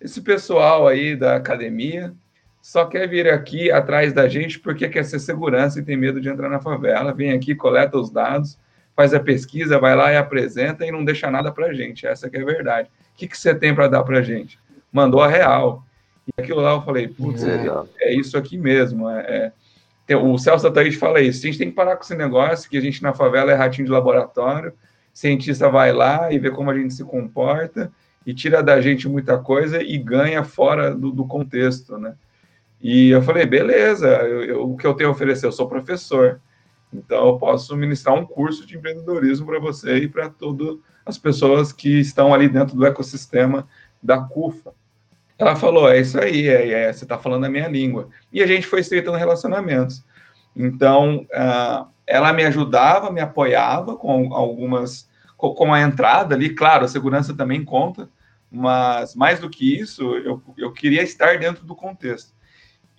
esse 0.00 0.20
pessoal 0.22 0.86
aí 0.86 1.14
da 1.14 1.36
academia 1.36 2.14
só 2.62 2.84
quer 2.84 3.08
vir 3.08 3.28
aqui 3.28 3.70
atrás 3.70 4.12
da 4.12 4.28
gente 4.28 4.58
porque 4.58 4.88
quer 4.88 5.04
ser 5.04 5.18
segurança 5.18 5.78
e 5.78 5.82
tem 5.82 5.96
medo 5.96 6.20
de 6.20 6.28
entrar 6.28 6.48
na 6.48 6.60
favela. 6.60 7.12
Vem 7.12 7.32
aqui, 7.32 7.54
coleta 7.54 7.98
os 7.98 8.10
dados, 8.10 8.58
faz 8.94 9.14
a 9.14 9.20
pesquisa, 9.20 9.78
vai 9.78 9.96
lá 9.96 10.12
e 10.12 10.16
apresenta 10.16 10.86
e 10.86 10.92
não 10.92 11.04
deixa 11.04 11.30
nada 11.30 11.50
para 11.50 11.72
gente. 11.72 12.06
Essa 12.06 12.28
que 12.28 12.36
é 12.36 12.42
a 12.42 12.44
verdade. 12.44 12.88
O 13.14 13.16
que, 13.16 13.28
que 13.28 13.36
você 13.36 13.54
tem 13.54 13.74
para 13.74 13.88
dar 13.88 14.02
para 14.04 14.22
gente? 14.22 14.58
Mandou 14.92 15.22
a 15.22 15.28
real. 15.28 15.84
E 16.26 16.42
aquilo 16.42 16.60
lá 16.60 16.72
eu 16.72 16.82
falei, 16.82 17.08
putz, 17.08 17.42
é, 17.44 17.66
é, 18.00 18.14
isso 18.14 18.36
aqui 18.36 18.58
mesmo. 18.58 19.08
É, 19.08 19.20
é. 19.20 19.52
O 20.16 20.38
Celso 20.38 20.66
Ataíde 20.66 20.96
fala 20.96 21.20
isso. 21.20 21.40
A 21.40 21.46
gente 21.46 21.58
tem 21.58 21.68
que 21.70 21.76
parar 21.76 21.96
com 21.96 22.02
esse 22.02 22.14
negócio 22.14 22.68
que 22.68 22.76
a 22.76 22.80
gente 22.80 23.02
na 23.02 23.12
favela 23.12 23.52
é 23.52 23.54
ratinho 23.54 23.86
de 23.86 23.92
laboratório. 23.92 24.72
Cientista 25.12 25.68
vai 25.68 25.92
lá 25.92 26.32
e 26.32 26.38
vê 26.38 26.50
como 26.50 26.70
a 26.70 26.78
gente 26.78 26.94
se 26.94 27.04
comporta 27.04 27.92
e 28.24 28.34
tira 28.34 28.62
da 28.62 28.80
gente 28.80 29.08
muita 29.08 29.38
coisa 29.38 29.82
e 29.82 29.98
ganha 29.98 30.44
fora 30.44 30.94
do, 30.94 31.10
do 31.10 31.26
contexto, 31.26 31.98
né? 31.98 32.14
E 32.80 33.10
eu 33.10 33.22
falei, 33.22 33.44
beleza, 33.44 34.08
eu, 34.08 34.44
eu, 34.44 34.70
o 34.70 34.76
que 34.76 34.86
eu 34.86 34.94
tenho 34.94 35.10
a 35.10 35.12
oferecer? 35.12 35.46
Eu 35.46 35.52
sou 35.52 35.68
professor, 35.68 36.40
então 36.92 37.28
eu 37.28 37.38
posso 37.38 37.76
ministrar 37.76 38.14
um 38.16 38.24
curso 38.24 38.66
de 38.66 38.76
empreendedorismo 38.76 39.46
para 39.46 39.58
você 39.58 39.96
e 39.96 40.08
para 40.08 40.30
todas 40.30 40.78
as 41.04 41.18
pessoas 41.18 41.72
que 41.72 42.00
estão 42.00 42.32
ali 42.32 42.48
dentro 42.48 42.76
do 42.76 42.86
ecossistema 42.86 43.68
da 44.02 44.18
CUFA. 44.18 44.72
Ela 45.40 45.56
falou, 45.56 45.90
é 45.90 45.98
isso 45.98 46.20
aí, 46.20 46.48
é, 46.48 46.70
é 46.70 46.92
você 46.92 47.04
está 47.04 47.16
falando 47.16 47.46
a 47.46 47.48
minha 47.48 47.66
língua. 47.66 48.10
E 48.30 48.42
a 48.42 48.46
gente 48.46 48.66
foi 48.66 48.80
estreitando 48.80 49.16
relacionamentos. 49.16 50.04
Então, 50.54 51.26
uh, 51.32 51.88
ela 52.06 52.30
me 52.34 52.44
ajudava, 52.44 53.10
me 53.10 53.22
apoiava 53.22 53.96
com 53.96 54.34
algumas, 54.34 55.08
com, 55.38 55.54
com 55.54 55.72
a 55.72 55.80
entrada 55.80 56.34
ali, 56.34 56.50
claro, 56.50 56.84
a 56.84 56.88
segurança 56.88 57.34
também 57.34 57.64
conta, 57.64 58.06
mas 58.52 59.14
mais 59.14 59.40
do 59.40 59.48
que 59.48 59.80
isso, 59.80 60.14
eu, 60.16 60.42
eu 60.58 60.72
queria 60.72 61.02
estar 61.02 61.38
dentro 61.38 61.64
do 61.64 61.74
contexto. 61.74 62.34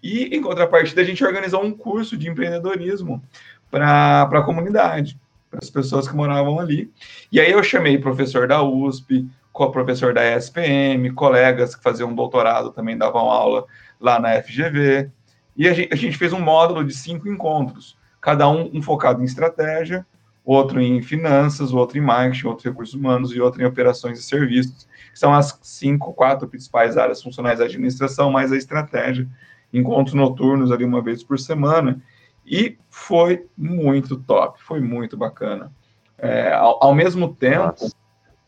E, 0.01 0.35
em 0.35 0.41
contrapartida, 0.41 1.01
a 1.01 1.05
gente 1.05 1.23
organizou 1.23 1.63
um 1.63 1.71
curso 1.71 2.17
de 2.17 2.27
empreendedorismo 2.27 3.21
para 3.69 4.23
a 4.23 4.41
comunidade, 4.41 5.15
para 5.47 5.59
as 5.61 5.69
pessoas 5.69 6.07
que 6.07 6.15
moravam 6.15 6.59
ali. 6.59 6.91
E 7.31 7.39
aí 7.39 7.51
eu 7.51 7.61
chamei 7.61 7.99
professor 7.99 8.47
da 8.47 8.63
USP, 8.63 9.29
co-professor 9.51 10.13
da 10.13 10.35
ESPM, 10.35 11.11
colegas 11.13 11.75
que 11.75 11.83
faziam 11.83 12.13
doutorado 12.13 12.71
também 12.71 12.97
davam 12.97 13.29
aula 13.29 13.65
lá 13.99 14.19
na 14.19 14.41
FGV. 14.41 15.09
E 15.55 15.67
a 15.67 15.73
gente, 15.73 15.93
a 15.93 15.95
gente 15.95 16.17
fez 16.17 16.33
um 16.33 16.39
módulo 16.39 16.83
de 16.83 16.93
cinco 16.93 17.27
encontros, 17.27 17.97
cada 18.19 18.49
um, 18.49 18.69
um 18.73 18.81
focado 18.81 19.21
em 19.21 19.25
estratégia, 19.25 20.05
outro 20.43 20.81
em 20.81 21.01
finanças, 21.01 21.73
outro 21.73 21.97
em 21.97 22.01
marketing, 22.01 22.47
outro 22.47 22.67
em 22.67 22.71
recursos 22.71 22.95
humanos 22.95 23.31
e 23.31 23.41
outro 23.41 23.61
em 23.61 23.65
operações 23.65 24.19
e 24.19 24.23
serviços, 24.23 24.87
que 25.11 25.19
são 25.19 25.33
as 25.33 25.59
cinco, 25.61 26.13
quatro 26.13 26.47
principais 26.47 26.97
áreas 26.97 27.21
funcionais 27.21 27.59
da 27.59 27.65
administração, 27.65 28.31
mais 28.31 28.51
a 28.51 28.57
estratégia. 28.57 29.27
Encontros 29.73 30.13
noturnos 30.13 30.71
ali 30.71 30.83
uma 30.83 31.01
vez 31.01 31.23
por 31.23 31.39
semana. 31.39 32.01
E 32.45 32.77
foi 32.89 33.45
muito 33.57 34.17
top, 34.17 34.61
foi 34.61 34.81
muito 34.81 35.15
bacana. 35.15 35.71
É, 36.17 36.53
ao, 36.53 36.83
ao, 36.83 36.93
mesmo 36.93 37.33
tempo, 37.33 37.65
Nossa. 37.81 37.95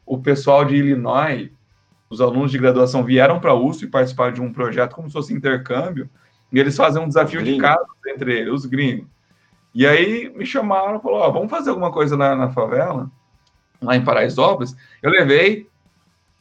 O 0.05 0.17
pessoal 0.17 0.65
de 0.65 0.75
Illinois, 0.75 1.49
os 2.09 2.21
alunos 2.21 2.51
de 2.51 2.57
graduação 2.57 3.03
vieram 3.03 3.39
para 3.39 3.51
a 3.51 3.55
USP 3.55 3.87
participar 3.87 4.31
de 4.31 4.41
um 4.41 4.51
projeto 4.51 4.95
como 4.95 5.07
se 5.07 5.13
fosse 5.13 5.33
intercâmbio, 5.33 6.09
e 6.51 6.59
eles 6.59 6.77
fazem 6.77 7.01
um 7.01 7.07
desafio 7.07 7.43
de 7.43 7.57
casa 7.57 7.85
entre 8.07 8.39
eles, 8.39 8.53
os 8.53 8.65
gringos. 8.65 9.07
E 9.73 9.87
aí 9.87 10.31
me 10.35 10.45
chamaram, 10.45 10.99
falou, 10.99 11.19
ó, 11.19 11.31
vamos 11.31 11.49
fazer 11.49 11.71
alguma 11.71 11.91
coisa 11.91 12.15
lá 12.15 12.35
na 12.35 12.49
favela, 12.49 13.09
lá 13.81 13.95
em 13.95 14.03
Paraisópolis. 14.03 14.75
Eu 15.01 15.09
levei 15.09 15.67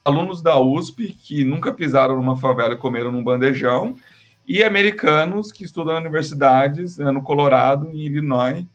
alunos 0.04 0.42
da 0.42 0.58
USP 0.58 1.16
que 1.18 1.44
nunca 1.44 1.72
pisaram 1.72 2.16
numa 2.16 2.36
favela 2.36 2.74
e 2.74 2.78
comeram 2.78 3.10
num 3.10 3.24
bandejão, 3.24 3.96
e 4.46 4.62
americanos 4.62 5.52
que 5.52 5.64
estudam 5.64 5.94
em 5.94 6.00
universidades 6.00 6.98
né, 6.98 7.10
no 7.10 7.22
Colorado, 7.22 7.88
em 7.88 7.96
Illinois, 7.96 8.66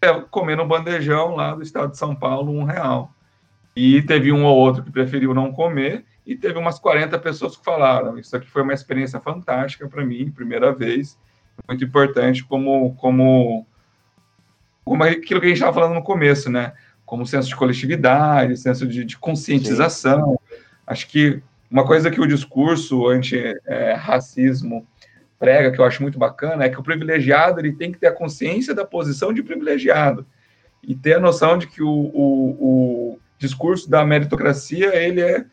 é, 0.00 0.12
comendo 0.30 0.62
um 0.62 0.68
bandejão 0.68 1.34
lá 1.34 1.54
do 1.54 1.62
estado 1.62 1.90
de 1.90 1.98
São 1.98 2.14
Paulo, 2.14 2.52
um 2.52 2.62
real. 2.62 3.10
E 3.80 4.02
teve 4.02 4.32
um 4.32 4.44
ou 4.44 4.56
outro 4.56 4.82
que 4.82 4.90
preferiu 4.90 5.32
não 5.32 5.52
comer, 5.52 6.04
e 6.26 6.34
teve 6.34 6.58
umas 6.58 6.80
40 6.80 7.16
pessoas 7.20 7.56
que 7.56 7.64
falaram. 7.64 8.18
Isso 8.18 8.36
aqui 8.36 8.50
foi 8.50 8.62
uma 8.62 8.72
experiência 8.72 9.20
fantástica 9.20 9.86
para 9.86 10.04
mim, 10.04 10.32
primeira 10.32 10.72
vez, 10.72 11.16
muito 11.68 11.84
importante 11.84 12.42
como, 12.42 12.96
como, 12.96 13.64
como 14.84 15.04
aquilo 15.04 15.38
que 15.38 15.46
a 15.46 15.48
gente 15.50 15.58
estava 15.58 15.74
falando 15.74 15.94
no 15.94 16.02
começo, 16.02 16.50
né? 16.50 16.72
Como 17.06 17.24
senso 17.24 17.48
de 17.48 17.54
coletividade, 17.54 18.56
senso 18.56 18.84
de, 18.84 19.04
de 19.04 19.16
conscientização. 19.16 20.36
Sim. 20.48 20.56
Acho 20.84 21.06
que 21.06 21.40
uma 21.70 21.86
coisa 21.86 22.10
que 22.10 22.20
o 22.20 22.26
discurso 22.26 23.06
anti-racismo 23.06 24.84
prega, 25.38 25.70
que 25.70 25.80
eu 25.80 25.84
acho 25.84 26.02
muito 26.02 26.18
bacana, 26.18 26.64
é 26.64 26.68
que 26.68 26.80
o 26.80 26.82
privilegiado 26.82 27.60
ele 27.60 27.72
tem 27.72 27.92
que 27.92 27.98
ter 27.98 28.08
a 28.08 28.12
consciência 28.12 28.74
da 28.74 28.84
posição 28.84 29.32
de 29.32 29.40
privilegiado 29.40 30.26
e 30.82 30.96
ter 30.96 31.14
a 31.14 31.20
noção 31.20 31.56
de 31.56 31.68
que 31.68 31.80
o, 31.80 31.88
o, 31.88 33.12
o 33.14 33.18
discurso 33.38 33.88
da 33.88 34.04
meritocracia 34.04 34.94
ele 34.94 35.20
é 35.20 35.44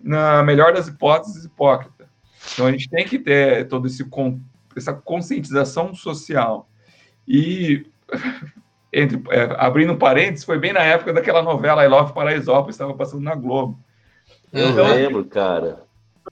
na 0.00 0.42
melhor 0.42 0.72
das 0.72 0.88
hipóteses, 0.88 1.44
hipócrita. 1.44 2.08
Então 2.52 2.66
a 2.66 2.72
gente 2.72 2.88
tem 2.88 3.04
que 3.06 3.18
ter 3.18 3.66
todo 3.68 3.86
esse 3.86 4.04
essa 4.76 4.92
conscientização 4.92 5.94
social. 5.94 6.68
E 7.26 7.86
entre 8.92 9.20
é, 9.30 9.56
abrindo 9.58 9.96
parênteses, 9.96 10.44
foi 10.44 10.58
bem 10.58 10.72
na 10.72 10.82
época 10.82 11.12
daquela 11.12 11.42
novela 11.42 11.84
I 11.84 11.88
Love 11.88 12.12
Paraisópolis, 12.12 12.74
estava 12.76 12.94
passando 12.94 13.22
na 13.22 13.34
Globo. 13.34 13.78
Eu 14.52 14.70
então, 14.70 14.86
lembro, 14.86 15.24
cara. 15.24 15.82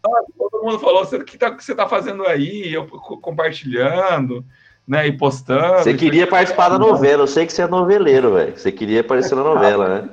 Todo 0.03 0.65
mundo 0.65 0.79
falou: 0.79 1.03
o 1.03 1.25
que, 1.25 1.37
tá, 1.37 1.51
que 1.51 1.65
você 1.65 1.73
está 1.73 1.89
fazendo 1.89 2.25
aí? 2.25 2.73
Eu 2.73 2.87
compartilhando, 2.87 4.45
né? 4.87 5.07
E 5.09 5.13
postando. 5.17 5.83
Você 5.83 5.95
queria 5.95 6.27
participar 6.27 6.69
da 6.69 6.79
novela, 6.79 7.25
eu 7.25 7.27
sei 7.27 7.47
que 7.47 7.53
você 7.53 7.63
é 7.63 7.67
noveleiro, 7.67 8.35
velho. 8.35 8.57
Você 8.57 8.71
queria 8.71 9.01
aparecer 9.01 9.35
na 9.35 9.43
novela, 9.43 9.89
né? 9.89 10.11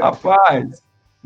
Rapaz, 0.00 0.82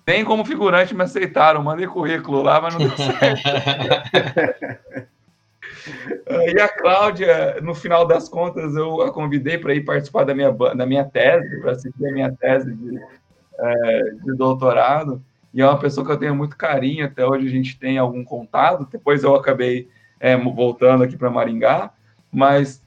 nem 0.07 0.25
como 0.25 0.45
figurante 0.45 0.95
me 0.95 1.03
aceitaram, 1.03 1.63
mandei 1.63 1.87
currículo 1.87 2.43
lá, 2.43 2.61
mas 2.61 2.75
não 2.75 2.81
deu 2.81 2.97
certo. 2.97 3.43
e 6.55 6.61
a 6.61 6.69
Cláudia, 6.69 7.61
no 7.61 7.75
final 7.75 8.07
das 8.07 8.29
contas, 8.29 8.75
eu 8.75 9.03
a 9.03 9.13
convidei 9.13 9.59
para 9.59 9.75
ir 9.75 9.85
participar 9.85 10.25
da 10.25 10.35
minha, 10.35 10.51
da 10.51 10.87
minha 10.87 11.05
tese, 11.05 11.61
para 11.61 11.73
assistir 11.73 12.07
a 12.07 12.13
minha 12.13 12.33
tese 12.33 12.75
de, 12.75 13.01
é, 13.59 14.03
de 14.25 14.37
doutorado. 14.37 15.23
E 15.55 15.61
é 15.61 15.67
uma 15.67 15.79
pessoa 15.79 16.05
que 16.05 16.13
eu 16.13 16.19
tenho 16.19 16.35
muito 16.35 16.57
carinho, 16.57 17.07
até 17.07 17.25
hoje 17.25 17.47
a 17.47 17.51
gente 17.51 17.79
tem 17.79 17.99
algum 17.99 18.25
contato. 18.25 18.89
Depois 18.91 19.23
eu 19.23 19.35
acabei 19.35 19.89
é, 20.19 20.37
voltando 20.37 21.05
aqui 21.05 21.17
para 21.17 21.31
Maringá, 21.31 21.91
mas 22.33 22.83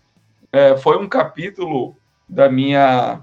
é, 0.52 0.76
foi 0.78 0.98
um 0.98 1.08
capítulo 1.08 1.96
da 2.28 2.50
minha 2.50 3.22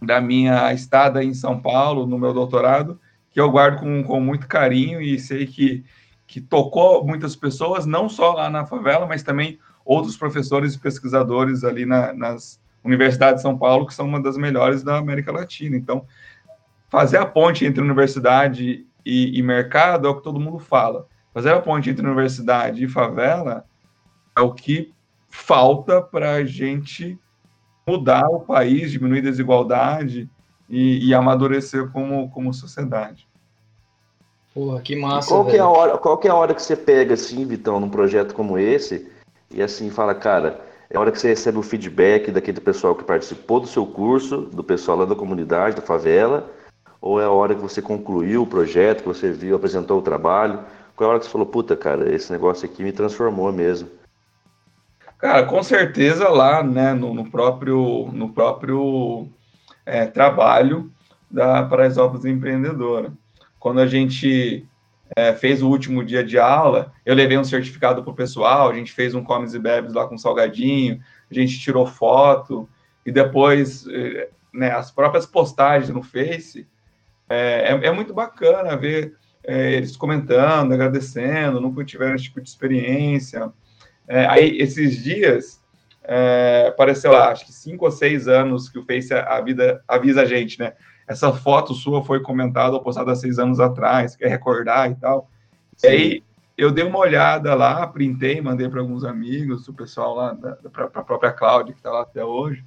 da 0.00 0.20
minha 0.20 0.72
estada 0.72 1.22
em 1.22 1.34
São 1.34 1.60
Paulo, 1.60 2.06
no 2.06 2.18
meu 2.18 2.32
doutorado, 2.32 2.98
que 3.30 3.40
eu 3.40 3.50
guardo 3.50 3.80
com, 3.80 4.02
com 4.04 4.20
muito 4.20 4.46
carinho 4.46 5.00
e 5.00 5.18
sei 5.18 5.46
que, 5.46 5.84
que 6.26 6.40
tocou 6.40 7.04
muitas 7.04 7.34
pessoas, 7.34 7.84
não 7.86 8.08
só 8.08 8.32
lá 8.32 8.48
na 8.48 8.64
favela, 8.64 9.06
mas 9.06 9.22
também 9.22 9.58
outros 9.84 10.16
professores 10.16 10.74
e 10.74 10.78
pesquisadores 10.78 11.64
ali 11.64 11.84
na, 11.84 12.12
nas 12.12 12.60
universidades 12.84 13.36
de 13.36 13.42
São 13.42 13.56
Paulo, 13.56 13.86
que 13.86 13.94
são 13.94 14.06
uma 14.06 14.22
das 14.22 14.36
melhores 14.36 14.82
da 14.82 14.98
América 14.98 15.32
Latina. 15.32 15.76
Então, 15.76 16.06
fazer 16.88 17.18
a 17.18 17.26
ponte 17.26 17.64
entre 17.64 17.82
universidade 17.82 18.86
e, 19.04 19.38
e 19.38 19.42
mercado 19.42 20.06
é 20.06 20.10
o 20.10 20.16
que 20.16 20.22
todo 20.22 20.40
mundo 20.40 20.58
fala. 20.58 21.06
Fazer 21.32 21.52
a 21.52 21.60
ponte 21.60 21.90
entre 21.90 22.04
universidade 22.04 22.84
e 22.84 22.88
favela 22.88 23.64
é 24.36 24.40
o 24.40 24.52
que 24.52 24.92
falta 25.28 26.00
para 26.00 26.34
a 26.34 26.44
gente 26.44 27.18
mudar 27.88 28.28
o 28.28 28.40
país, 28.40 28.92
diminuir 28.92 29.20
a 29.20 29.30
desigualdade 29.30 30.28
e, 30.68 31.08
e 31.08 31.14
amadurecer 31.14 31.88
como, 31.90 32.28
como 32.30 32.52
sociedade. 32.52 33.26
Porra, 34.54 34.80
que 34.80 34.94
massa. 34.94 35.28
qual, 35.28 35.46
que 35.46 35.56
é 35.56 35.60
a 35.60 35.68
hora, 35.68 35.96
qual 35.96 36.18
que 36.18 36.28
é 36.28 36.30
a 36.30 36.34
hora 36.34 36.54
que 36.54 36.62
você 36.62 36.76
pega, 36.76 37.14
assim, 37.14 37.46
Vitão, 37.46 37.80
num 37.80 37.88
projeto 37.88 38.34
como 38.34 38.58
esse, 38.58 39.10
e 39.50 39.62
assim, 39.62 39.88
fala, 39.88 40.14
cara, 40.14 40.60
é 40.90 40.96
a 40.96 41.00
hora 41.00 41.10
que 41.10 41.18
você 41.18 41.28
recebe 41.28 41.58
o 41.58 41.62
feedback 41.62 42.30
daquele 42.30 42.60
pessoal 42.60 42.94
que 42.94 43.04
participou 43.04 43.60
do 43.60 43.66
seu 43.66 43.86
curso, 43.86 44.42
do 44.42 44.62
pessoal 44.62 44.98
lá 44.98 45.04
da 45.06 45.14
comunidade, 45.14 45.76
da 45.76 45.82
favela, 45.82 46.50
ou 47.00 47.20
é 47.20 47.24
a 47.24 47.30
hora 47.30 47.54
que 47.54 47.62
você 47.62 47.80
concluiu 47.80 48.42
o 48.42 48.46
projeto, 48.46 49.02
que 49.02 49.08
você 49.08 49.30
viu, 49.30 49.56
apresentou 49.56 49.98
o 49.98 50.02
trabalho? 50.02 50.60
Qual 50.96 51.06
é 51.06 51.08
a 51.08 51.10
hora 51.12 51.20
que 51.20 51.26
você 51.26 51.32
falou, 51.32 51.46
puta, 51.46 51.76
cara, 51.76 52.12
esse 52.12 52.30
negócio 52.32 52.68
aqui 52.68 52.82
me 52.82 52.92
transformou 52.92 53.52
mesmo? 53.52 53.88
Cara, 55.18 55.44
com 55.44 55.62
certeza 55.64 56.28
lá, 56.28 56.62
né, 56.62 56.94
no, 56.94 57.12
no 57.12 57.28
próprio, 57.28 58.08
no 58.12 58.32
próprio 58.32 59.28
é, 59.84 60.06
trabalho 60.06 60.92
da 61.28 61.64
Paraisópolis 61.64 62.24
Empreendedora. 62.24 63.12
Quando 63.58 63.80
a 63.80 63.86
gente 63.86 64.64
é, 65.16 65.32
fez 65.32 65.60
o 65.60 65.68
último 65.68 66.04
dia 66.04 66.22
de 66.22 66.38
aula, 66.38 66.92
eu 67.04 67.16
levei 67.16 67.36
um 67.36 67.42
certificado 67.42 68.02
para 68.02 68.12
o 68.12 68.16
pessoal, 68.16 68.70
a 68.70 68.74
gente 68.74 68.92
fez 68.92 69.12
um 69.12 69.24
comes 69.24 69.54
e 69.54 69.58
bebes 69.58 69.92
lá 69.92 70.06
com 70.06 70.16
salgadinho, 70.16 71.00
a 71.28 71.34
gente 71.34 71.58
tirou 71.58 71.84
foto, 71.84 72.68
e 73.04 73.10
depois 73.10 73.88
é, 73.88 74.28
né, 74.54 74.70
as 74.70 74.92
próprias 74.92 75.26
postagens 75.26 75.90
no 75.90 76.02
Face, 76.02 76.64
é, 77.28 77.72
é, 77.72 77.86
é 77.88 77.90
muito 77.90 78.14
bacana 78.14 78.76
ver 78.76 79.14
é, 79.42 79.72
eles 79.72 79.96
comentando, 79.96 80.72
agradecendo, 80.72 81.60
nunca 81.60 81.84
tiveram 81.84 82.14
esse 82.14 82.24
tipo 82.24 82.40
de 82.40 82.48
experiência. 82.48 83.52
É, 84.08 84.26
aí, 84.26 84.58
esses 84.58 85.02
dias, 85.02 85.62
é, 86.02 86.66
apareceu 86.68 87.12
lá, 87.12 87.30
acho 87.30 87.44
que 87.44 87.52
cinco 87.52 87.84
ou 87.84 87.90
seis 87.90 88.26
anos 88.26 88.68
que 88.68 88.78
o 88.78 88.84
Face 88.84 89.12
a 89.12 89.40
vida, 89.40 89.82
avisa 89.86 90.22
a 90.22 90.24
gente, 90.24 90.58
né? 90.58 90.72
Essa 91.06 91.32
foto 91.32 91.74
sua 91.74 92.02
foi 92.02 92.20
comentada 92.20 92.74
ou 92.74 92.82
postada 92.82 93.12
há 93.12 93.14
seis 93.14 93.38
anos 93.38 93.60
atrás, 93.60 94.16
quer 94.16 94.28
recordar 94.28 94.90
e 94.90 94.94
tal. 94.94 95.30
Sim. 95.76 95.86
E 95.86 95.90
aí 95.90 96.22
eu 96.56 96.72
dei 96.72 96.84
uma 96.84 96.98
olhada 96.98 97.54
lá, 97.54 97.86
printei, 97.86 98.40
mandei 98.40 98.68
para 98.68 98.80
alguns 98.80 99.04
amigos, 99.04 99.68
o 99.68 99.72
pessoal 99.72 100.16
lá, 100.16 100.36
para 100.72 100.86
a 100.86 101.04
própria 101.04 101.30
Cláudia, 101.30 101.72
que 101.72 101.78
está 101.78 101.90
lá 101.90 102.02
até 102.02 102.24
hoje. 102.24 102.64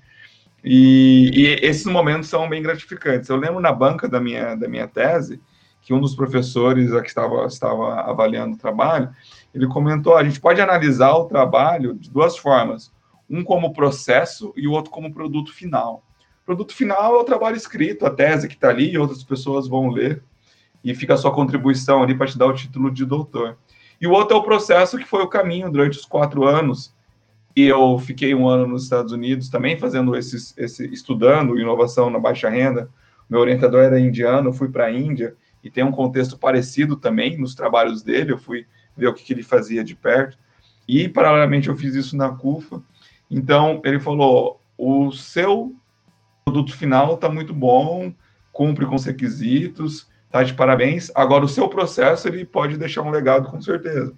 E, 0.63 1.31
e, 1.33 1.65
esses 1.65 1.85
momentos 1.85 2.29
são 2.29 2.47
bem 2.47 2.63
gratificantes. 2.63 3.27
Eu 3.27 3.35
lembro 3.35 3.59
na 3.59 3.73
banca 3.73 4.07
da 4.07 4.19
minha, 4.19 4.55
da 4.55 4.67
minha 4.67 4.87
tese, 4.87 5.41
que 5.81 5.93
um 5.93 5.99
dos 5.99 6.15
professores 6.15 6.89
que 6.89 7.07
estava, 7.07 7.45
estava 7.45 8.01
avaliando 8.01 8.55
o 8.55 8.59
trabalho, 8.59 9.09
ele 9.53 9.67
comentou: 9.67 10.15
a 10.15 10.23
gente 10.23 10.39
pode 10.39 10.61
analisar 10.61 11.13
o 11.13 11.25
trabalho 11.25 11.93
de 11.93 12.09
duas 12.09 12.37
formas 12.37 12.91
um 13.29 13.43
como 13.43 13.71
processo 13.71 14.53
e 14.57 14.67
o 14.67 14.71
outro 14.71 14.91
como 14.91 15.13
produto 15.13 15.53
final. 15.53 16.03
O 16.43 16.45
produto 16.45 16.73
final 16.73 17.15
é 17.15 17.19
o 17.19 17.23
trabalho 17.23 17.55
escrito, 17.55 18.05
a 18.05 18.09
tese 18.09 18.47
que 18.47 18.55
está 18.55 18.67
ali, 18.67 18.91
e 18.91 18.97
outras 18.97 19.23
pessoas 19.23 19.69
vão 19.69 19.89
ler, 19.89 20.21
e 20.83 20.93
fica 20.93 21.13
a 21.13 21.17
sua 21.17 21.31
contribuição 21.31 22.03
ali 22.03 22.13
para 22.13 22.27
te 22.27 22.37
dar 22.37 22.47
o 22.47 22.53
título 22.53 22.91
de 22.91 23.05
doutor. 23.05 23.57
E 24.01 24.07
o 24.07 24.11
outro 24.11 24.35
é 24.35 24.39
o 24.39 24.43
processo 24.43 24.97
que 24.97 25.05
foi 25.05 25.21
o 25.21 25.27
caminho 25.27 25.71
durante 25.71 25.97
os 25.97 26.05
quatro 26.05 26.43
anos 26.43 26.93
E 27.55 27.63
eu 27.67 27.99
fiquei 27.99 28.33
um 28.33 28.47
ano 28.47 28.65
nos 28.65 28.83
Estados 28.83 29.11
Unidos 29.11 29.49
também 29.49 29.77
fazendo 29.77 30.15
esse, 30.15 30.55
estudando 30.91 31.59
inovação 31.59 32.09
na 32.09 32.17
baixa 32.17 32.49
renda. 32.49 32.89
Meu 33.29 33.41
orientador 33.41 33.81
era 33.81 33.99
indiano, 33.99 34.49
eu 34.49 34.53
fui 34.53 34.69
para 34.69 34.85
a 34.85 34.91
Índia 34.91 35.35
e 35.63 35.69
tem 35.69 35.83
um 35.83 35.91
contexto 35.91 36.37
parecido 36.37 36.95
também 36.95 37.37
nos 37.37 37.53
trabalhos 37.53 38.01
dele. 38.01 38.31
Eu 38.31 38.37
fui 38.37 38.65
ver 38.95 39.07
o 39.07 39.13
que, 39.13 39.23
que 39.23 39.33
ele 39.33 39.43
fazia 39.43 39.83
de 39.83 39.95
perto. 39.95 40.37
E, 40.87 41.07
paralelamente, 41.07 41.69
eu 41.69 41.75
fiz 41.75 41.95
isso 41.95 42.15
na 42.15 42.29
CUFA. 42.29 42.81
Então, 43.29 43.81
ele 43.83 43.99
falou: 43.99 44.59
o 44.77 45.11
seu 45.11 45.75
produto 46.43 46.75
final 46.75 47.15
está 47.15 47.29
muito 47.29 47.53
bom, 47.53 48.13
cumpre 48.51 48.85
com 48.85 48.95
os 48.95 49.05
requisitos, 49.05 50.07
tá 50.29 50.43
de 50.43 50.53
parabéns. 50.53 51.11
Agora, 51.15 51.45
o 51.45 51.49
seu 51.49 51.69
processo 51.69 52.27
ele 52.27 52.45
pode 52.45 52.77
deixar 52.77 53.01
um 53.01 53.11
legado, 53.11 53.49
com 53.49 53.61
certeza. 53.61 54.13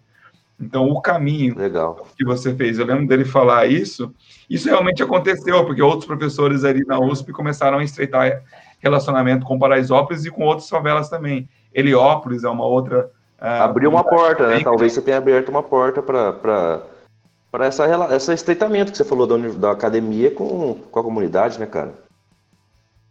Então, 0.60 0.88
o 0.90 1.02
caminho 1.02 1.58
Legal. 1.58 2.08
que 2.18 2.24
você 2.24 2.56
fez, 2.56 2.80
eu 2.80 2.86
lembro 2.86 3.08
dele 3.08 3.26
falar 3.26 3.66
isso. 3.66 4.14
Isso 4.50 4.70
realmente 4.70 5.04
aconteceu, 5.04 5.66
porque 5.66 5.82
outros 5.82 6.06
professores 6.06 6.64
ali 6.64 6.86
na 6.86 7.00
USP 7.00 7.32
começaram 7.32 7.80
a 7.80 7.84
estreitar 7.84 8.44
relacionamento 8.80 9.46
com 9.46 9.60
Paraisópolis 9.60 10.26
e 10.26 10.32
com 10.32 10.44
outras 10.44 10.70
favelas 10.70 11.10
também. 11.10 11.50
Heliópolis 11.74 12.44
é 12.44 12.50
uma 12.50 12.66
outra. 12.66 13.10
Uh, 13.44 13.62
Abriu 13.62 13.90
uma 13.90 14.06
porta, 14.06 14.48
né? 14.48 14.62
Talvez 14.64 14.94
você 14.94 15.02
tenha 15.02 15.18
aberto 15.18 15.50
uma 15.50 15.62
porta 15.62 16.02
para 16.02 16.88
essa, 17.60 17.86
esse 18.16 18.34
estreitamento 18.34 18.92
que 18.94 18.98
você 18.98 19.04
falou 19.04 19.28
da, 19.28 19.36
da 19.50 19.72
academia 19.72 20.32
com, 20.32 20.76
com 20.76 21.00
a 21.00 21.04
comunidade, 21.04 21.60
né, 21.60 21.66
cara? 21.66 21.94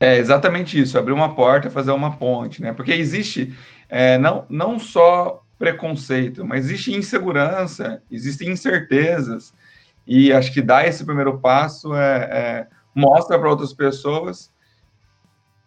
É 0.01 0.16
exatamente 0.16 0.81
isso, 0.81 0.99
abrir 0.99 1.12
uma 1.12 1.35
porta, 1.35 1.68
fazer 1.68 1.92
uma 1.92 2.16
ponte, 2.16 2.62
né? 2.62 2.73
Porque 2.73 2.92
existe 2.92 3.55
é, 3.90 4.16
não, 4.16 4.47
não 4.49 4.79
só 4.79 5.42
preconceito, 5.59 6.45
mas 6.47 6.64
existe 6.64 6.92
insegurança, 6.92 8.03
existem 8.11 8.51
incertezas, 8.51 9.53
e 10.07 10.33
acho 10.33 10.53
que 10.53 10.62
dar 10.62 10.88
esse 10.88 11.05
primeiro 11.05 11.38
passo 11.38 11.95
é, 11.95 12.16
é 12.16 12.66
mostra 12.95 13.38
para 13.38 13.51
outras 13.51 13.73
pessoas 13.73 14.52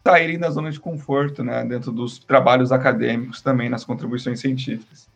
saírem 0.06 0.38
da 0.38 0.52
zona 0.52 0.72
de 0.72 0.80
conforto, 0.80 1.44
né? 1.44 1.66
Dentro 1.66 1.92
dos 1.92 2.20
trabalhos 2.20 2.72
acadêmicos 2.72 3.42
também, 3.42 3.70
nas 3.70 3.84
contribuições 3.84 4.40
científicas. 4.40 5.08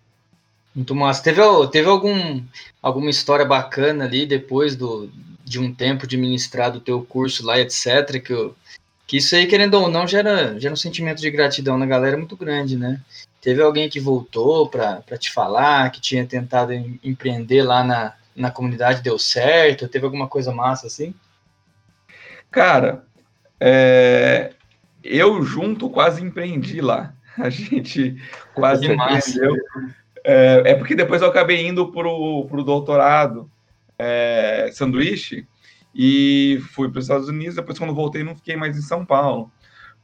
Muito 0.73 0.95
massa. 0.95 1.23
Teve, 1.23 1.41
teve 1.71 1.88
algum, 1.88 2.43
alguma 2.82 3.10
história 3.10 3.45
bacana 3.45 4.06
ali 4.06 4.25
depois 4.25 4.75
do, 4.75 5.10
de 5.43 5.60
um 5.60 5.73
tempo 5.73 6.08
de 6.08 6.17
ministrar 6.17 6.71
do 6.71 6.80
teu 6.80 7.04
curso 7.04 7.45
lá, 7.45 7.60
etc., 7.60 8.21
que 8.23 8.34
eu 8.34 8.56
que 9.06 9.17
isso 9.17 9.36
aí, 9.36 9.47
querendo 9.47 9.73
ou 9.73 9.89
não, 9.89 10.06
gera, 10.06 10.60
gera 10.60 10.71
um 10.71 10.78
sentimento 10.78 11.19
de 11.19 11.32
gratidão 11.32 11.80
na 11.80 11.88
galera 11.88 12.15
muito 12.15 12.38
grande, 12.38 12.78
né? 12.78 13.02
Teve 13.41 13.60
alguém 13.60 13.89
que 13.89 13.99
voltou 13.99 14.69
para 14.69 15.17
te 15.17 15.32
falar, 15.32 15.89
que 15.89 15.99
tinha 15.99 16.28
tentado 16.28 16.71
em, 16.73 16.99
empreender 17.04 17.63
lá 17.63 17.84
na, 17.84 18.13
na 18.36 18.52
comunidade, 18.52 19.02
deu 19.02 19.17
certo? 19.17 19.88
Teve 19.88 20.06
alguma 20.06 20.28
coisa 20.28 20.54
massa 20.54 20.86
assim? 20.86 21.12
Cara, 22.52 23.04
é, 23.60 24.54
eu 25.03 25.41
junto 25.43 25.89
quase 25.89 26.23
empreendi 26.23 26.81
lá. 26.81 27.13
A 27.38 27.49
gente 27.49 28.21
quase 28.53 28.85
empreendeu. 28.85 29.55
É, 30.23 30.63
é, 30.65 30.75
porque 30.75 30.95
depois 30.95 31.21
eu 31.21 31.29
acabei 31.29 31.65
indo 31.65 31.91
para 31.91 32.07
o 32.07 32.63
doutorado 32.63 33.49
é, 33.97 34.69
sanduíche 34.73 35.47
e 35.95 36.62
fui 36.71 36.89
para 36.89 36.99
os 36.99 37.05
Estados 37.05 37.29
Unidos. 37.29 37.55
Depois, 37.55 37.77
quando 37.79 37.95
voltei, 37.95 38.23
não 38.23 38.35
fiquei 38.35 38.55
mais 38.55 38.77
em 38.77 38.81
São 38.81 39.05
Paulo. 39.05 39.51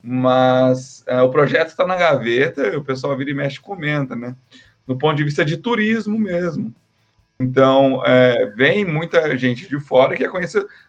Mas 0.01 1.03
é, 1.07 1.21
o 1.21 1.29
projeto 1.29 1.69
está 1.69 1.85
na 1.85 1.95
gaveta 1.95 2.67
e 2.67 2.75
o 2.75 2.83
pessoal 2.83 3.17
vira 3.17 3.31
e 3.31 3.33
mexe 3.33 3.59
comenta, 3.59 4.15
né? 4.15 4.35
Do 4.87 4.97
ponto 4.97 5.15
de 5.17 5.23
vista 5.23 5.43
de 5.43 5.57
turismo 5.57 6.17
mesmo. 6.17 6.73
Então, 7.39 8.01
é, 8.05 8.45
vem 8.55 8.85
muita 8.85 9.35
gente 9.37 9.67
de 9.67 9.79
fora 9.79 10.15
que 10.15 10.23
é. 10.23 10.29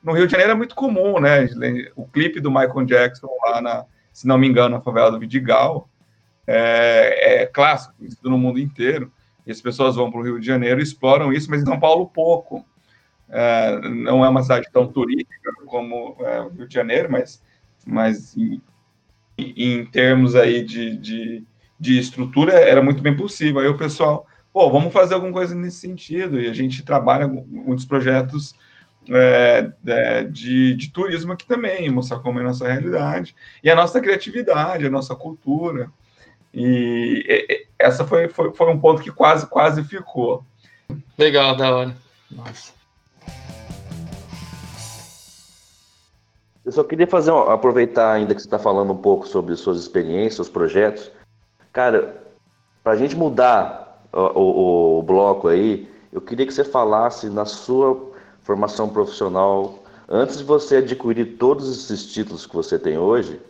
No 0.02 0.12
Rio 0.12 0.26
de 0.26 0.32
Janeiro 0.32 0.52
é 0.52 0.54
muito 0.54 0.74
comum, 0.74 1.18
né? 1.18 1.48
O 1.96 2.06
clipe 2.06 2.40
do 2.40 2.50
Michael 2.50 2.84
Jackson 2.84 3.28
lá 3.44 3.60
na, 3.60 3.84
se 4.16 4.26
não 4.26 4.38
me 4.38 4.48
engano, 4.48 4.76
na 4.76 4.80
favela 4.80 5.10
do 5.10 5.18
Vidigal, 5.18 5.90
é, 6.46 7.42
é 7.42 7.46
clássico, 7.46 7.94
no 8.22 8.38
mundo 8.38 8.58
inteiro. 8.58 9.12
E 9.46 9.52
as 9.52 9.60
pessoas 9.60 9.94
vão 9.94 10.10
para 10.10 10.18
o 10.18 10.22
Rio 10.22 10.40
de 10.40 10.46
Janeiro, 10.46 10.80
exploram 10.80 11.34
isso, 11.34 11.50
mas 11.50 11.60
em 11.60 11.66
São 11.66 11.78
Paulo 11.78 12.06
pouco. 12.06 12.64
É, 13.28 13.78
não 13.90 14.24
é 14.24 14.28
uma 14.30 14.42
cidade 14.42 14.70
tão 14.72 14.86
turística 14.86 15.52
como 15.66 16.16
é, 16.20 16.40
o 16.40 16.48
Rio 16.48 16.66
de 16.66 16.72
Janeiro, 16.72 17.12
mas, 17.12 17.42
mas 17.86 18.34
em, 18.34 18.62
em 19.36 19.84
termos 19.84 20.34
aí 20.34 20.64
de, 20.64 20.96
de, 20.96 21.44
de, 21.78 21.98
estrutura 21.98 22.54
era 22.54 22.80
muito 22.80 23.02
bem 23.02 23.14
possível. 23.14 23.60
Aí 23.60 23.68
o 23.68 23.76
pessoal, 23.76 24.26
pô, 24.50 24.70
vamos 24.70 24.94
fazer 24.94 25.12
alguma 25.12 25.32
coisa 25.32 25.54
nesse 25.54 25.76
sentido, 25.76 26.40
e 26.40 26.48
a 26.48 26.54
gente 26.54 26.82
trabalha 26.82 27.28
muitos 27.28 27.84
projetos 27.84 28.54
é, 29.10 29.72
é, 29.86 30.24
de, 30.24 30.74
de, 30.74 30.90
turismo 30.90 31.32
aqui 31.32 31.46
também, 31.46 31.90
mostrar 31.90 32.18
como 32.20 32.38
é 32.38 32.42
a 32.42 32.46
nossa 32.46 32.66
realidade, 32.66 33.34
e 33.62 33.70
a 33.70 33.76
nossa 33.76 34.00
criatividade, 34.00 34.86
a 34.86 34.90
nossa 34.90 35.14
cultura. 35.14 35.90
E, 36.52 37.24
e 37.28 37.66
essa 37.78 38.04
foi, 38.04 38.28
foi, 38.28 38.52
foi 38.52 38.70
um 38.70 38.78
ponto 38.78 39.02
que 39.02 39.10
quase, 39.10 39.46
quase 39.46 39.84
ficou. 39.84 40.44
Legal, 41.18 41.56
da 41.56 41.74
hora. 41.74 41.96
Nossa. 42.30 42.76
Eu 46.64 46.72
só 46.72 46.82
queria 46.82 47.06
fazer, 47.06 47.30
aproveitar 47.30 48.12
ainda 48.12 48.34
que 48.34 48.40
você 48.40 48.46
está 48.48 48.58
falando 48.58 48.92
um 48.92 48.96
pouco 48.96 49.28
sobre 49.28 49.54
suas 49.54 49.78
experiências, 49.78 50.34
seus 50.34 50.48
projetos. 50.48 51.12
Cara, 51.72 52.20
para 52.82 52.94
a 52.94 52.96
gente 52.96 53.14
mudar 53.14 54.02
o, 54.12 54.18
o, 54.18 54.98
o, 54.98 55.02
bloco 55.02 55.46
aí, 55.46 55.88
eu 56.12 56.20
queria 56.20 56.44
que 56.44 56.52
você 56.52 56.64
falasse 56.64 57.30
na 57.30 57.44
sua 57.44 58.05
formação 58.46 58.88
profissional, 58.88 59.82
antes 60.08 60.38
de 60.38 60.44
você 60.44 60.76
adquirir 60.76 61.36
todos 61.36 61.68
esses 61.68 62.06
títulos 62.06 62.46
que 62.46 62.54
você 62.54 62.78
tem 62.78 62.96
hoje, 62.96 63.40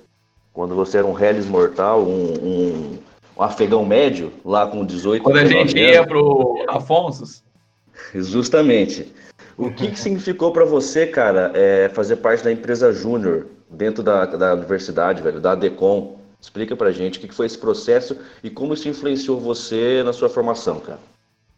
quando 0.55 0.75
você 0.75 0.97
era 0.97 1.07
um 1.07 1.17
Hellis 1.17 1.45
mortal, 1.45 2.03
um, 2.03 2.33
um, 2.33 2.99
um 3.37 3.43
afegão 3.43 3.85
médio, 3.85 4.33
lá 4.43 4.67
com 4.67 4.87
18 4.87 5.23
Quando 5.23 5.37
a 5.37 5.45
gente 5.45 5.77
ia 5.77 6.05
pro 6.07 6.65
Afonso. 6.67 7.43
Justamente. 8.15 9.13
O 9.59 9.71
que, 9.71 9.91
que 9.91 10.01
significou 10.01 10.51
para 10.51 10.65
você, 10.65 11.07
cara, 11.07 11.53
é, 11.55 11.91
fazer 11.91 12.17
parte 12.17 12.43
da 12.43 12.51
empresa 12.51 12.91
Júnior 12.91 13.49
dentro 13.69 14.03
da, 14.03 14.25
da 14.25 14.55
universidade, 14.55 15.23
velho, 15.23 15.41
da 15.41 15.53
ADECOM? 15.53 16.17
Explica 16.41 16.75
pra 16.75 16.91
gente 16.91 17.19
o 17.19 17.21
que, 17.21 17.29
que 17.29 17.35
foi 17.35 17.47
esse 17.47 17.59
processo 17.59 18.17
e 18.43 18.49
como 18.49 18.73
isso 18.73 18.89
influenciou 18.89 19.39
você 19.39 20.03
na 20.03 20.13
sua 20.15 20.31
formação, 20.31 20.81
cara. 20.81 21.01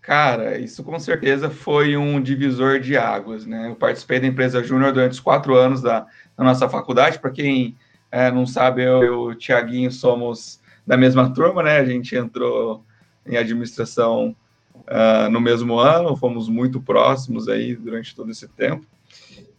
Cara, 0.08 0.56
isso 0.58 0.82
com 0.82 0.98
certeza 0.98 1.50
foi 1.50 1.94
um 1.94 2.18
divisor 2.18 2.80
de 2.80 2.96
águas, 2.96 3.44
né? 3.44 3.68
Eu 3.68 3.76
participei 3.76 4.18
da 4.18 4.26
empresa 4.26 4.64
Júnior 4.64 4.90
durante 4.90 5.12
os 5.12 5.20
quatro 5.20 5.54
anos 5.54 5.82
da, 5.82 6.06
da 6.34 6.42
nossa 6.42 6.66
faculdade. 6.66 7.18
Para 7.18 7.30
quem 7.30 7.76
é, 8.10 8.30
não 8.30 8.46
sabe, 8.46 8.82
eu 8.82 9.04
e 9.04 9.10
o 9.10 9.34
Tiaguinho 9.34 9.92
somos 9.92 10.62
da 10.86 10.96
mesma 10.96 11.30
turma, 11.34 11.62
né? 11.62 11.76
A 11.76 11.84
gente 11.84 12.16
entrou 12.16 12.82
em 13.26 13.36
administração 13.36 14.34
uh, 14.76 15.28
no 15.30 15.42
mesmo 15.42 15.78
ano, 15.78 16.16
fomos 16.16 16.48
muito 16.48 16.80
próximos 16.80 17.46
aí 17.46 17.76
durante 17.76 18.16
todo 18.16 18.30
esse 18.30 18.48
tempo. 18.48 18.86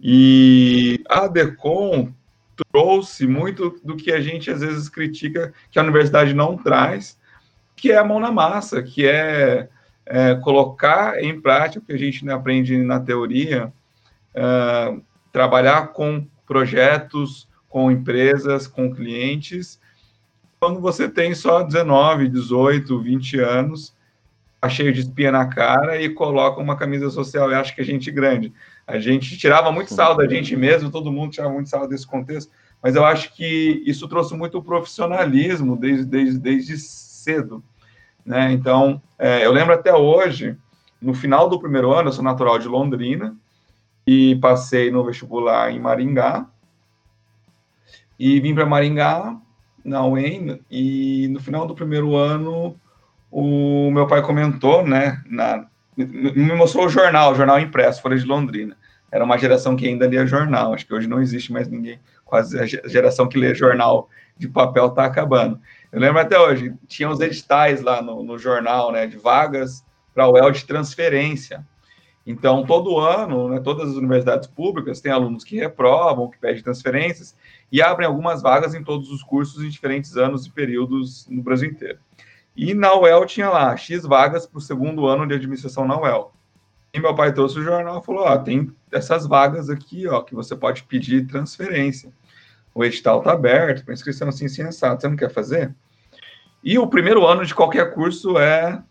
E 0.01 1.03
a 1.07 1.27
DECOM 1.27 2.11
trouxe 2.71 3.27
muito 3.27 3.79
do 3.83 3.95
que 3.95 4.11
a 4.11 4.19
gente 4.19 4.49
às 4.49 4.61
vezes 4.61 4.89
critica 4.89 5.53
que 5.69 5.77
a 5.77 5.83
universidade 5.83 6.33
não 6.33 6.57
traz, 6.57 7.19
que 7.75 7.91
é 7.91 7.97
a 7.97 8.03
mão 8.03 8.19
na 8.19 8.31
massa, 8.31 8.81
que 8.81 9.07
é, 9.07 9.69
é 10.09 10.35
colocar 10.35 11.23
em 11.23 11.39
prática 11.39 11.83
o 11.83 11.85
que 11.85 11.93
a 11.93 11.97
gente 11.97 12.27
aprende 12.29 12.75
na 12.77 12.99
teoria, 12.99 13.71
uh, 14.35 15.01
trabalhar 15.31 15.87
com 15.93 16.25
projetos, 16.45 17.47
com 17.69 17.91
empresas, 17.91 18.67
com 18.67 18.93
clientes, 18.93 19.79
quando 20.59 20.81
você 20.81 21.07
tem 21.07 21.33
só 21.33 21.63
19, 21.63 22.27
18, 22.27 22.99
20 22.99 23.39
anos 23.39 23.93
Tá 24.59 24.67
cheio 24.67 24.91
de 24.91 24.99
espinha 24.99 25.31
na 25.31 25.45
cara 25.45 26.01
e 26.01 26.09
coloca 26.09 26.59
uma 26.59 26.75
camisa 26.75 27.09
social 27.09 27.49
e 27.49 27.53
acha 27.53 27.73
que 27.73 27.79
a 27.79 27.85
gente 27.85 28.09
é 28.09 28.13
grande. 28.13 28.51
A 28.85 28.99
gente 28.99 29.37
tirava 29.37 29.71
muito 29.71 29.93
sal 29.93 30.17
da 30.17 30.27
gente 30.27 30.53
mesmo, 30.55 30.91
todo 30.91 31.11
mundo 31.11 31.31
tirava 31.31 31.53
muito 31.53 31.69
sal 31.69 31.87
desse 31.87 32.05
contexto, 32.05 32.51
mas 32.83 32.93
eu 32.93 33.05
acho 33.05 33.33
que 33.33 33.81
isso 33.85 34.05
trouxe 34.09 34.35
muito 34.35 34.61
profissionalismo 34.61 35.77
desde, 35.77 36.05
desde, 36.05 36.37
desde 36.37 36.77
cedo. 36.77 37.63
Né? 38.25 38.51
Então, 38.51 39.01
é, 39.17 39.45
eu 39.45 39.51
lembro 39.51 39.73
até 39.73 39.93
hoje, 39.93 40.57
no 41.01 41.13
final 41.13 41.49
do 41.49 41.59
primeiro 41.59 41.91
ano, 41.93 42.09
eu 42.09 42.13
sou 42.13 42.23
natural 42.23 42.59
de 42.59 42.67
Londrina 42.67 43.35
e 44.05 44.35
passei 44.37 44.91
no 44.91 45.03
vestibular 45.03 45.71
em 45.71 45.79
Maringá 45.79 46.47
e 48.19 48.39
vim 48.39 48.53
para 48.53 48.65
Maringá, 48.65 49.37
na 49.83 50.05
UEM, 50.05 50.59
e 50.69 51.27
no 51.29 51.39
final 51.39 51.65
do 51.65 51.73
primeiro 51.73 52.15
ano 52.15 52.75
o 53.31 53.89
meu 53.91 54.07
pai 54.07 54.21
comentou, 54.21 54.85
né, 54.85 55.21
na, 55.25 55.65
me 55.95 56.53
mostrou 56.53 56.85
o 56.85 56.89
jornal, 56.89 57.31
o 57.31 57.35
jornal 57.35 57.59
impresso, 57.59 58.01
Folha 58.01 58.17
de 58.17 58.25
Londrina. 58.25 58.75
Era 59.11 59.23
uma 59.23 59.37
geração 59.37 59.75
que 59.75 59.87
ainda 59.87 60.07
lia 60.07 60.25
jornal, 60.25 60.73
acho 60.73 60.85
que 60.85 60.93
hoje 60.93 61.07
não 61.07 61.21
existe 61.21 61.51
mais 61.51 61.67
ninguém, 61.67 61.99
quase 62.25 62.59
a 62.59 62.65
geração 62.65 63.27
que 63.27 63.37
lê 63.37 63.55
jornal 63.55 64.09
de 64.37 64.47
papel 64.47 64.87
está 64.87 65.05
acabando. 65.05 65.59
Eu 65.91 65.99
lembro 65.99 66.19
até 66.19 66.39
hoje, 66.39 66.73
tinha 66.87 67.09
os 67.09 67.19
editais 67.19 67.81
lá 67.81 68.01
no, 68.01 68.23
no 68.23 68.37
jornal, 68.37 68.91
né, 68.91 69.07
de 69.07 69.17
vagas 69.17 69.83
para 70.13 70.27
o 70.27 70.33
UEL 70.33 70.51
de 70.51 70.65
transferência. 70.65 71.65
Então, 72.25 72.63
todo 72.63 72.99
ano, 72.99 73.49
né, 73.49 73.59
todas 73.59 73.89
as 73.89 73.95
universidades 73.95 74.47
públicas 74.47 75.01
têm 75.01 75.11
alunos 75.11 75.43
que 75.43 75.55
reprovam, 75.55 76.29
que 76.29 76.37
pedem 76.37 76.61
transferências, 76.61 77.35
e 77.71 77.81
abrem 77.81 78.07
algumas 78.07 78.41
vagas 78.41 78.75
em 78.75 78.83
todos 78.83 79.09
os 79.09 79.23
cursos 79.23 79.63
em 79.63 79.69
diferentes 79.69 80.15
anos 80.15 80.45
e 80.45 80.51
períodos 80.51 81.27
no 81.27 81.41
Brasil 81.41 81.69
inteiro. 81.69 81.97
E 82.55 82.73
na 82.73 82.93
UEL 82.93 83.25
tinha 83.25 83.49
lá 83.49 83.75
X 83.75 84.03
vagas 84.03 84.45
para 84.45 84.59
o 84.59 84.61
segundo 84.61 85.07
ano 85.07 85.25
de 85.25 85.33
administração 85.33 85.87
na 85.87 85.99
UEL. 85.99 86.33
E 86.93 86.99
meu 86.99 87.15
pai 87.15 87.33
trouxe 87.33 87.57
o 87.59 87.63
jornal 87.63 87.99
e 87.99 88.05
falou: 88.05 88.23
Ó, 88.23 88.37
tem 88.37 88.71
essas 88.91 89.25
vagas 89.25 89.69
aqui, 89.69 90.07
ó, 90.07 90.21
que 90.21 90.35
você 90.35 90.55
pode 90.55 90.83
pedir 90.83 91.27
transferência. 91.27 92.11
O 92.73 92.83
edital 92.83 93.19
está 93.19 93.31
aberto, 93.31 93.83
para 93.83 93.93
inscrição 93.93 94.29
assim, 94.29 94.47
sensata. 94.47 95.01
Você 95.01 95.07
não 95.07 95.15
quer 95.15 95.31
fazer? 95.31 95.73
E 96.63 96.77
o 96.77 96.87
primeiro 96.87 97.25
ano 97.25 97.45
de 97.45 97.55
qualquer 97.55 97.93
curso 97.93 98.37
é 98.37 98.81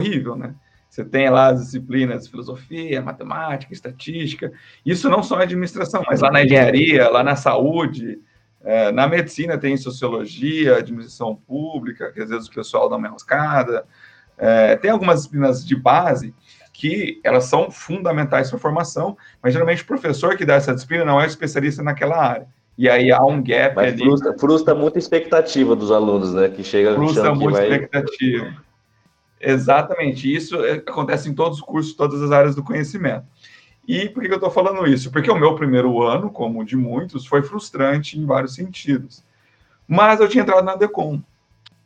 horrível, 0.00 0.36
né? 0.36 0.54
Você 0.88 1.04
tem 1.04 1.28
lá 1.28 1.48
as 1.48 1.60
disciplinas 1.60 2.24
de 2.24 2.30
filosofia, 2.30 3.02
matemática, 3.02 3.72
estatística. 3.72 4.52
Isso 4.84 5.10
não 5.10 5.22
só 5.22 5.36
na 5.36 5.42
administração, 5.42 6.02
mas 6.06 6.20
lá 6.20 6.30
na 6.30 6.42
engenharia, 6.42 7.08
lá 7.10 7.22
na 7.22 7.36
saúde, 7.36 8.18
é, 8.64 8.90
na 8.90 9.06
medicina 9.06 9.58
tem 9.58 9.76
sociologia, 9.76 10.78
administração 10.78 11.36
pública, 11.36 12.10
que 12.12 12.20
às 12.20 12.30
vezes 12.30 12.48
o 12.48 12.52
pessoal 12.52 12.88
dá 12.88 12.96
uma 12.96 13.08
enroscada. 13.08 13.86
É, 14.38 14.76
tem 14.76 14.90
algumas 14.90 15.18
disciplinas 15.18 15.66
de 15.66 15.76
base 15.76 16.34
que 16.72 17.20
elas 17.24 17.44
são 17.44 17.70
fundamentais 17.70 18.48
para 18.48 18.58
a 18.58 18.60
formação, 18.60 19.16
mas 19.42 19.52
geralmente 19.52 19.82
o 19.82 19.86
professor 19.86 20.36
que 20.36 20.44
dá 20.44 20.54
essa 20.54 20.74
disciplina 20.74 21.04
não 21.04 21.20
é 21.20 21.26
especialista 21.26 21.82
naquela 21.82 22.16
área. 22.16 22.48
E 22.78 22.88
aí 22.88 23.10
há 23.10 23.22
um 23.24 23.42
gap 23.42 23.76
mas 23.76 23.94
ali. 23.94 24.02
Frustra, 24.02 24.38
frustra 24.38 24.74
muita 24.74 24.98
expectativa 24.98 25.74
dos 25.74 25.90
alunos, 25.90 26.34
né? 26.34 26.48
Que 26.48 26.62
chega 26.62 26.94
Frustra 26.94 27.34
muita 27.34 27.58
vai... 27.58 27.70
expectativa. 27.70 28.54
Exatamente. 29.40 30.34
Isso 30.34 30.62
é, 30.64 30.72
acontece 30.72 31.28
em 31.28 31.34
todos 31.34 31.58
os 31.58 31.64
cursos, 31.64 31.94
todas 31.94 32.22
as 32.22 32.30
áreas 32.30 32.54
do 32.54 32.62
conhecimento. 32.62 33.24
E 33.86 34.08
por 34.08 34.22
que 34.22 34.30
eu 34.30 34.34
estou 34.34 34.50
falando 34.50 34.86
isso? 34.86 35.10
Porque 35.10 35.30
o 35.30 35.38
meu 35.38 35.54
primeiro 35.54 36.02
ano, 36.02 36.28
como 36.28 36.60
o 36.60 36.64
de 36.64 36.76
muitos, 36.76 37.24
foi 37.24 37.42
frustrante 37.42 38.18
em 38.18 38.26
vários 38.26 38.54
sentidos. 38.54 39.24
Mas 39.86 40.20
eu 40.20 40.28
tinha 40.28 40.42
entrado 40.42 40.64
na 40.64 40.74
Decom 40.74 41.22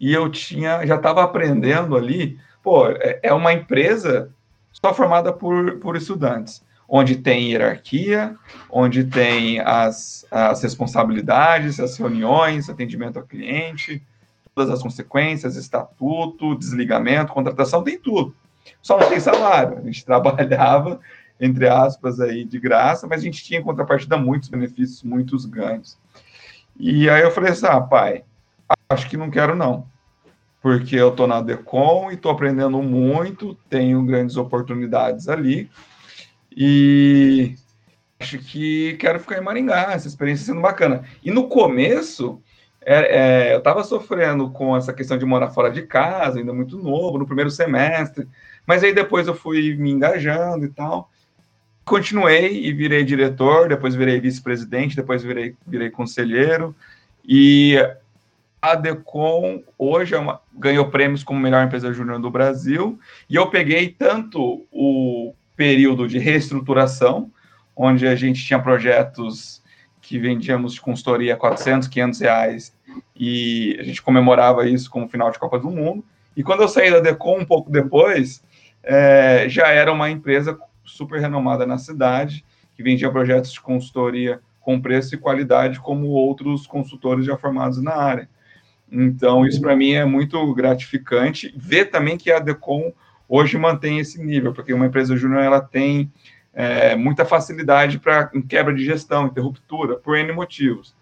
e 0.00 0.12
eu 0.12 0.30
tinha 0.30 0.84
já 0.86 0.96
estava 0.96 1.22
aprendendo 1.22 1.96
ali. 1.96 2.38
Pô, 2.62 2.88
é, 2.88 3.20
é 3.22 3.32
uma 3.34 3.52
empresa 3.52 4.30
só 4.72 4.94
formada 4.94 5.32
por, 5.32 5.78
por 5.78 5.96
estudantes, 5.96 6.64
onde 6.92 7.16
tem 7.16 7.52
hierarquia, 7.52 8.34
onde 8.68 9.04
tem 9.04 9.60
as, 9.60 10.26
as 10.30 10.60
responsabilidades, 10.62 11.78
as 11.78 11.96
reuniões, 11.96 12.68
atendimento 12.68 13.18
ao 13.18 13.24
cliente, 13.24 14.02
todas 14.54 14.70
as 14.70 14.82
consequências, 14.82 15.54
estatuto, 15.54 16.56
desligamento, 16.56 17.32
contratação, 17.32 17.84
tem 17.84 17.96
tudo. 17.96 18.34
Só 18.82 18.98
não 18.98 19.08
tem 19.08 19.20
salário. 19.20 19.78
A 19.78 19.82
gente 19.82 20.04
trabalhava 20.04 21.00
entre 21.40 21.66
aspas, 21.66 22.20
aí 22.20 22.44
de 22.44 22.60
graça, 22.60 23.06
mas 23.06 23.20
a 23.20 23.24
gente 23.24 23.42
tinha 23.42 23.58
em 23.58 23.62
contrapartida 23.62 24.16
muitos 24.18 24.50
benefícios, 24.50 25.02
muitos 25.02 25.46
ganhos. 25.46 25.98
E 26.78 27.08
aí 27.08 27.22
eu 27.22 27.30
falei 27.30 27.52
assim, 27.52 27.66
ah, 27.66 27.80
pai, 27.80 28.24
acho 28.90 29.08
que 29.08 29.16
não 29.16 29.30
quero 29.30 29.56
não, 29.56 29.86
porque 30.60 30.96
eu 30.96 31.10
tô 31.12 31.26
na 31.26 31.40
Decom 31.40 32.10
e 32.12 32.16
tô 32.16 32.28
aprendendo 32.28 32.82
muito, 32.82 33.54
tenho 33.70 34.04
grandes 34.04 34.36
oportunidades 34.36 35.28
ali, 35.28 35.70
e 36.56 37.54
acho 38.18 38.38
que 38.38 38.94
quero 38.94 39.20
ficar 39.20 39.38
em 39.38 39.44
Maringá, 39.44 39.92
essa 39.92 40.08
experiência 40.08 40.46
sendo 40.46 40.60
bacana. 40.60 41.04
E 41.24 41.30
no 41.30 41.48
começo, 41.48 42.40
é, 42.82 43.48
é, 43.50 43.54
eu 43.54 43.58
estava 43.58 43.84
sofrendo 43.84 44.50
com 44.50 44.76
essa 44.76 44.92
questão 44.92 45.16
de 45.18 45.24
morar 45.24 45.50
fora 45.50 45.70
de 45.70 45.82
casa, 45.82 46.38
ainda 46.38 46.52
muito 46.52 46.78
novo, 46.78 47.18
no 47.18 47.26
primeiro 47.26 47.50
semestre, 47.50 48.26
mas 48.66 48.82
aí 48.82 48.92
depois 48.92 49.26
eu 49.26 49.34
fui 49.34 49.74
me 49.76 49.90
engajando 49.90 50.64
e 50.64 50.68
tal, 50.68 51.10
continuei 51.84 52.64
e 52.64 52.72
virei 52.72 53.04
diretor, 53.04 53.68
depois 53.68 53.94
virei 53.94 54.20
vice-presidente, 54.20 54.96
depois 54.96 55.22
virei, 55.22 55.56
virei 55.66 55.90
conselheiro. 55.90 56.74
E 57.26 57.76
a 58.62 58.74
Decom 58.74 59.62
hoje 59.78 60.14
é 60.14 60.18
uma, 60.18 60.40
ganhou 60.52 60.88
prêmios 60.88 61.24
como 61.24 61.40
melhor 61.40 61.64
empresa 61.64 61.92
júnior 61.92 62.20
do 62.20 62.30
Brasil. 62.30 62.98
E 63.28 63.34
eu 63.34 63.48
peguei 63.48 63.88
tanto 63.88 64.66
o 64.70 65.34
período 65.60 66.08
de 66.08 66.18
reestruturação, 66.18 67.30
onde 67.76 68.08
a 68.08 68.16
gente 68.16 68.42
tinha 68.42 68.58
projetos 68.58 69.62
que 70.00 70.18
vendíamos 70.18 70.72
de 70.72 70.80
consultoria 70.80 71.34
a 71.34 71.36
400, 71.36 71.86
500 71.86 72.20
reais 72.20 72.76
e 73.14 73.76
a 73.78 73.82
gente 73.82 74.00
comemorava 74.00 74.66
isso 74.66 74.90
como 74.90 75.06
final 75.06 75.30
de 75.30 75.38
Copa 75.38 75.58
do 75.58 75.70
Mundo. 75.70 76.02
E 76.34 76.42
quando 76.42 76.62
eu 76.62 76.68
saí 76.68 76.90
da 76.90 76.98
Decom 76.98 77.40
um 77.40 77.44
pouco 77.44 77.70
depois, 77.70 78.42
é, 78.82 79.44
já 79.50 79.68
era 79.68 79.92
uma 79.92 80.08
empresa 80.08 80.58
super 80.82 81.20
renomada 81.20 81.66
na 81.66 81.76
cidade, 81.76 82.42
que 82.74 82.82
vendia 82.82 83.10
projetos 83.10 83.52
de 83.52 83.60
consultoria 83.60 84.40
com 84.62 84.80
preço 84.80 85.14
e 85.14 85.18
qualidade, 85.18 85.78
como 85.78 86.06
outros 86.06 86.66
consultores 86.66 87.26
já 87.26 87.36
formados 87.36 87.82
na 87.82 87.94
área. 87.94 88.30
Então, 88.90 89.44
isso 89.44 89.60
para 89.60 89.76
mim 89.76 89.92
é 89.92 90.06
muito 90.06 90.54
gratificante. 90.54 91.52
Ver 91.54 91.90
também 91.90 92.16
que 92.16 92.32
a 92.32 92.38
Decom 92.38 92.94
hoje 93.30 93.56
mantém 93.56 94.00
esse 94.00 94.20
nível, 94.20 94.52
porque 94.52 94.74
uma 94.74 94.86
empresa 94.86 95.16
júnior 95.16 95.40
ela 95.40 95.60
tem 95.60 96.12
é, 96.52 96.96
muita 96.96 97.24
facilidade 97.24 98.00
para 98.00 98.26
quebra 98.48 98.74
de 98.74 98.84
gestão, 98.84 99.28
interruptura, 99.28 99.94
por 99.94 100.18
N 100.18 100.32
motivos. 100.32 100.96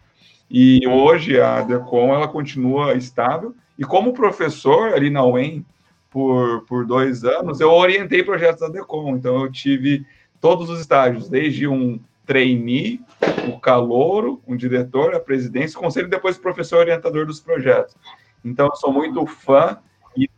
E 0.50 0.86
hoje 0.86 1.40
a 1.40 1.62
Decom 1.62 2.14
ela 2.14 2.28
continua 2.28 2.92
estável. 2.94 3.56
E 3.78 3.84
como 3.84 4.12
professor 4.12 4.92
ali 4.92 5.08
na 5.08 5.24
UEM, 5.24 5.64
por, 6.10 6.62
por 6.66 6.86
dois 6.86 7.24
anos, 7.24 7.60
eu 7.60 7.70
orientei 7.70 8.22
projetos 8.22 8.60
da 8.60 8.68
Decom. 8.68 9.16
Então, 9.16 9.42
eu 9.42 9.50
tive 9.50 10.06
todos 10.40 10.68
os 10.68 10.80
estágios, 10.80 11.30
desde 11.30 11.66
um 11.66 11.98
trainee, 12.26 13.00
o 13.46 13.58
calouro, 13.58 14.42
um 14.46 14.54
diretor, 14.54 15.14
a 15.14 15.20
presidência, 15.20 15.78
o 15.78 15.82
conselho 15.82 16.08
depois 16.08 16.36
professor 16.36 16.80
orientador 16.80 17.24
dos 17.24 17.40
projetos. 17.40 17.96
Então, 18.44 18.66
eu 18.66 18.76
sou 18.76 18.92
muito 18.92 19.24
fã 19.26 19.78
e 20.24 20.30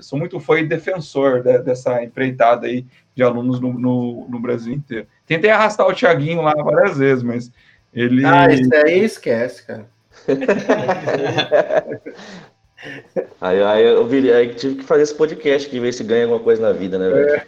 sou 0.00 0.18
muito 0.18 0.40
fã 0.40 0.58
e 0.58 0.66
defensor 0.66 1.42
de, 1.42 1.58
dessa 1.58 2.02
empreitada 2.02 2.66
aí 2.66 2.86
de 3.14 3.22
alunos 3.22 3.60
no, 3.60 3.72
no, 3.72 4.26
no, 4.28 4.40
Brasil 4.40 4.74
inteiro. 4.74 5.06
Tentei 5.26 5.50
arrastar 5.50 5.86
o 5.86 5.94
Tiaguinho 5.94 6.42
lá 6.42 6.52
várias 6.52 6.98
vezes, 6.98 7.22
mas 7.22 7.52
ele. 7.92 8.24
Ah, 8.24 8.52
isso 8.52 8.74
aí 8.74 9.04
esquece, 9.04 9.66
cara. 9.66 9.86
Aí, 13.40 13.62
aí 13.62 13.82
eu 13.82 14.06
virei, 14.06 14.34
aí 14.34 14.54
tive 14.54 14.76
que 14.76 14.84
fazer 14.84 15.04
esse 15.04 15.14
podcast 15.14 15.68
que 15.68 15.80
ver 15.80 15.92
se 15.92 16.04
ganha 16.04 16.24
alguma 16.24 16.40
coisa 16.40 16.60
na 16.60 16.72
vida, 16.72 16.98
né, 16.98 17.08
velho? 17.08 17.30
É. 17.30 17.46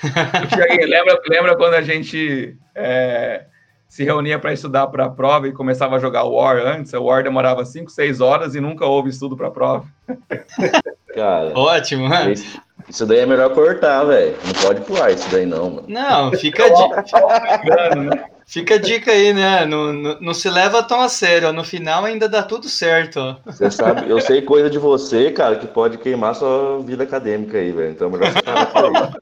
lembra, 0.86 1.20
lembra 1.28 1.56
quando 1.56 1.74
a 1.74 1.82
gente 1.82 2.56
é, 2.74 3.44
se 3.90 4.04
reunia 4.04 4.38
para 4.38 4.52
estudar 4.52 4.86
para 4.86 5.06
a 5.06 5.10
prova 5.10 5.48
e 5.48 5.52
começava 5.52 5.96
a 5.96 5.98
jogar 5.98 6.22
War 6.22 6.58
antes? 6.58 6.92
O 6.92 7.02
War 7.02 7.24
demorava 7.24 7.64
5, 7.64 7.90
6 7.90 8.20
horas 8.20 8.54
e 8.54 8.60
nunca 8.60 8.86
houve 8.86 9.10
estudo 9.10 9.36
para 9.36 9.48
a 9.48 9.50
prova. 9.50 9.84
Cara, 11.12 11.58
ótimo, 11.58 12.08
mano. 12.08 12.30
Isso, 12.30 12.62
isso 12.88 13.04
daí 13.04 13.18
é 13.18 13.26
melhor 13.26 13.52
cortar, 13.52 14.04
velho. 14.04 14.36
Não 14.46 14.54
pode 14.62 14.82
pular 14.82 15.10
isso 15.10 15.28
daí, 15.32 15.44
não, 15.44 15.70
mano. 15.70 15.86
Não, 15.88 16.30
fica 16.34 16.70
de. 16.70 17.98
né? 17.98 18.24
Fica 18.46 18.74
a 18.74 18.78
dica 18.78 19.12
aí, 19.12 19.32
né? 19.32 19.64
Não, 19.64 19.92
não, 19.92 20.20
não, 20.20 20.34
se 20.34 20.50
leva 20.50 20.82
tão 20.82 21.00
a 21.00 21.08
sério. 21.08 21.48
Ó. 21.48 21.52
No 21.52 21.62
final 21.62 22.04
ainda 22.04 22.28
dá 22.28 22.42
tudo 22.42 22.68
certo. 22.68 23.20
Ó. 23.20 23.36
Você 23.46 23.70
sabe, 23.70 24.10
eu 24.10 24.20
sei 24.20 24.42
coisa 24.42 24.68
de 24.68 24.76
você, 24.76 25.30
cara, 25.30 25.54
que 25.54 25.68
pode 25.68 25.98
queimar 25.98 26.34
sua 26.34 26.80
vida 26.80 27.04
acadêmica 27.04 27.58
aí, 27.58 27.70
velho. 27.70 27.92
Então 27.92 28.08
é 28.08 28.10
melhor 28.10 28.32
você 28.32 28.42
por 28.42 28.96
aí. 28.96 29.12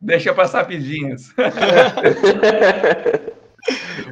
Deixa 0.00 0.34
passar 0.34 0.62
rapidinhos. 0.62 1.32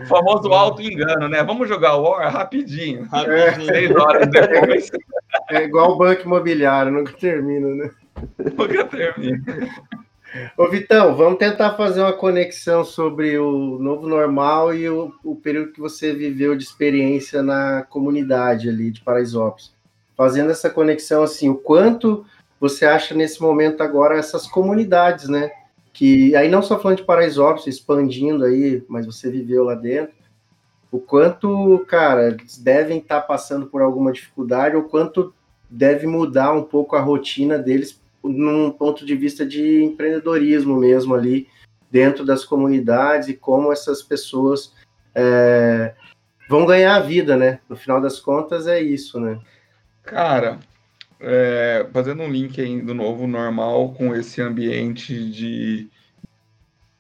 o 0.03 0.07
famoso 0.07 0.53
auto-engano, 0.53 1.29
né? 1.29 1.43
Vamos 1.43 1.69
jogar 1.69 1.97
War 1.97 2.33
rapidinho. 2.33 3.05
rapidinho. 3.05 3.67
Seis 3.67 3.91
horas 3.95 4.29
depois. 4.29 4.91
É 5.51 5.65
igual 5.65 5.93
o 5.93 5.99
banco 5.99 6.23
imobiliário, 6.23 6.93
nunca 6.93 7.13
termina, 7.13 7.69
né? 7.69 7.91
Nunca 8.39 8.85
termina. 8.85 9.43
Ô 10.57 10.69
Vitão, 10.69 11.15
vamos 11.15 11.39
tentar 11.39 11.75
fazer 11.75 12.01
uma 12.01 12.13
conexão 12.13 12.85
sobre 12.85 13.39
o 13.39 13.79
novo 13.79 14.09
normal 14.09 14.75
e 14.75 14.89
o, 14.89 15.13
o 15.23 15.37
período 15.37 15.73
que 15.73 15.81
você 15.81 16.13
viveu 16.13 16.57
de 16.57 16.65
experiência 16.65 17.41
na 17.43 17.83
comunidade 17.83 18.69
ali 18.69 18.91
de 18.91 19.01
Paraisópolis. 19.01 19.73
Fazendo 20.17 20.51
essa 20.51 20.69
conexão 20.69 21.23
assim, 21.23 21.49
o 21.49 21.55
quanto 21.55 22.25
você 22.59 22.85
acha 22.85 23.15
nesse 23.15 23.41
momento 23.41 23.83
agora 23.83 24.19
essas 24.19 24.47
comunidades, 24.47 25.29
né? 25.29 25.53
Que 25.95 26.35
aí 26.35 26.49
não 26.49 26.61
só 26.61 26.79
falando 26.79 26.99
de 26.99 27.05
Paraisópolis, 27.05 27.67
expandindo 27.69 28.45
aí, 28.45 28.85
mas 28.89 29.07
você 29.07 29.31
viveu 29.31 29.65
lá 29.65 29.77
dentro. 29.77 30.13
O 30.91 30.99
quanto, 30.99 31.85
cara, 31.89 32.37
devem 32.59 32.99
estar 32.99 33.21
passando 33.23 33.67
por 33.67 33.81
alguma 33.81 34.13
dificuldade, 34.13 34.77
ou 34.77 34.83
quanto 34.83 35.33
deve 35.71 36.07
mudar 36.07 36.53
um 36.53 36.65
pouco 36.65 36.97
a 36.97 37.01
rotina 37.01 37.59
deles 37.59 38.01
num 38.23 38.71
ponto 38.71 39.07
de 39.07 39.15
vista 39.15 39.47
de 39.47 39.83
empreendedorismo 39.85 40.77
mesmo 40.77 41.15
ali 41.15 41.47
dentro 41.91 42.25
das 42.25 42.45
comunidades 42.45 43.29
e 43.29 43.35
como 43.35 43.73
essas 43.73 44.03
pessoas 44.03 44.75
é, 45.15 45.95
vão 46.49 46.67
ganhar 46.67 46.97
a 46.97 47.01
vida, 47.01 47.37
né? 47.37 47.61
No 47.69 47.77
final 47.77 48.01
das 48.01 48.19
contas 48.19 48.67
é 48.67 48.81
isso, 48.81 49.21
né? 49.21 49.39
Cara, 50.03 50.59
é, 51.25 51.87
fazendo 51.93 52.23
um 52.23 52.31
link 52.31 52.61
aí 52.61 52.81
do 52.81 52.95
novo 52.95 53.27
normal 53.27 53.93
com 53.93 54.15
esse 54.15 54.41
ambiente 54.41 55.31
de 55.31 55.91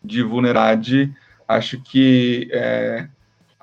de 0.04 0.22
vulnerabilidade, 0.22 1.16
acho 1.48 1.80
que 1.80 2.48
é, 2.52 3.08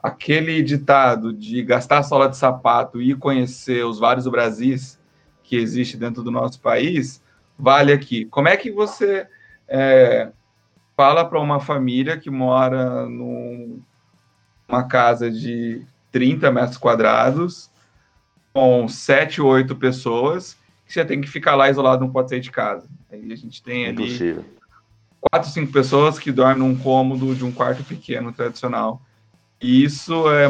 aquele 0.01 0.63
ditado 0.63 1.31
de 1.31 1.61
gastar 1.61 2.01
sola 2.03 2.27
de 2.27 2.35
sapato 2.35 2.99
e 3.01 3.13
conhecer 3.13 3.85
os 3.85 3.99
vários 3.99 4.27
Brasis 4.27 4.99
que 5.43 5.55
existe 5.55 5.95
dentro 5.97 6.23
do 6.23 6.31
nosso 6.31 6.59
país, 6.59 7.21
vale 7.57 7.93
aqui. 7.93 8.25
Como 8.25 8.47
é 8.47 8.57
que 8.57 8.71
você 8.71 9.27
é, 9.67 10.31
fala 10.97 11.23
para 11.23 11.39
uma 11.39 11.59
família 11.59 12.17
que 12.17 12.29
mora 12.29 13.05
numa 13.05 14.83
casa 14.89 15.29
de 15.29 15.85
30 16.11 16.51
metros 16.51 16.77
quadrados, 16.77 17.70
com 18.53 18.87
7, 18.87 19.41
8 19.41 19.75
pessoas, 19.75 20.57
que 20.85 20.93
você 20.93 21.05
tem 21.05 21.21
que 21.21 21.27
ficar 21.27 21.55
lá 21.55 21.69
isolado, 21.69 22.03
não 22.03 22.11
pode 22.11 22.29
sair 22.29 22.41
de 22.41 22.51
casa. 22.51 22.87
Aí 23.11 23.31
a 23.31 23.35
gente 23.35 23.61
tem 23.63 23.87
ali 23.87 24.03
Impossível. 24.03 24.45
quatro, 25.19 25.49
cinco 25.49 25.71
pessoas 25.71 26.19
que 26.19 26.31
dormem 26.31 26.59
num 26.59 26.77
cômodo 26.77 27.33
de 27.33 27.45
um 27.45 27.51
quarto 27.51 27.83
pequeno 27.83 28.31
tradicional. 28.31 29.01
E 29.61 29.83
isso 29.83 30.29
é 30.31 30.49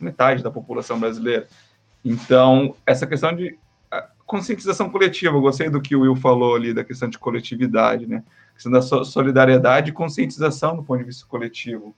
metade 0.00 0.42
da 0.42 0.50
população 0.50 0.98
brasileira. 0.98 1.46
Então, 2.04 2.74
essa 2.86 3.06
questão 3.06 3.34
de 3.34 3.58
conscientização 4.30 4.88
coletiva, 4.88 5.36
eu 5.36 5.40
gostei 5.40 5.68
do 5.68 5.80
que 5.80 5.96
o 5.96 6.02
Will 6.02 6.14
falou 6.14 6.54
ali, 6.54 6.72
da 6.72 6.84
questão 6.84 7.08
de 7.08 7.18
coletividade, 7.18 8.06
né? 8.06 8.22
A 8.50 8.54
questão 8.54 8.70
da 8.70 8.80
solidariedade 9.04 9.90
e 9.90 9.92
conscientização 9.92 10.76
do 10.76 10.84
ponto 10.84 11.00
de 11.00 11.06
vista 11.06 11.26
coletivo. 11.26 11.94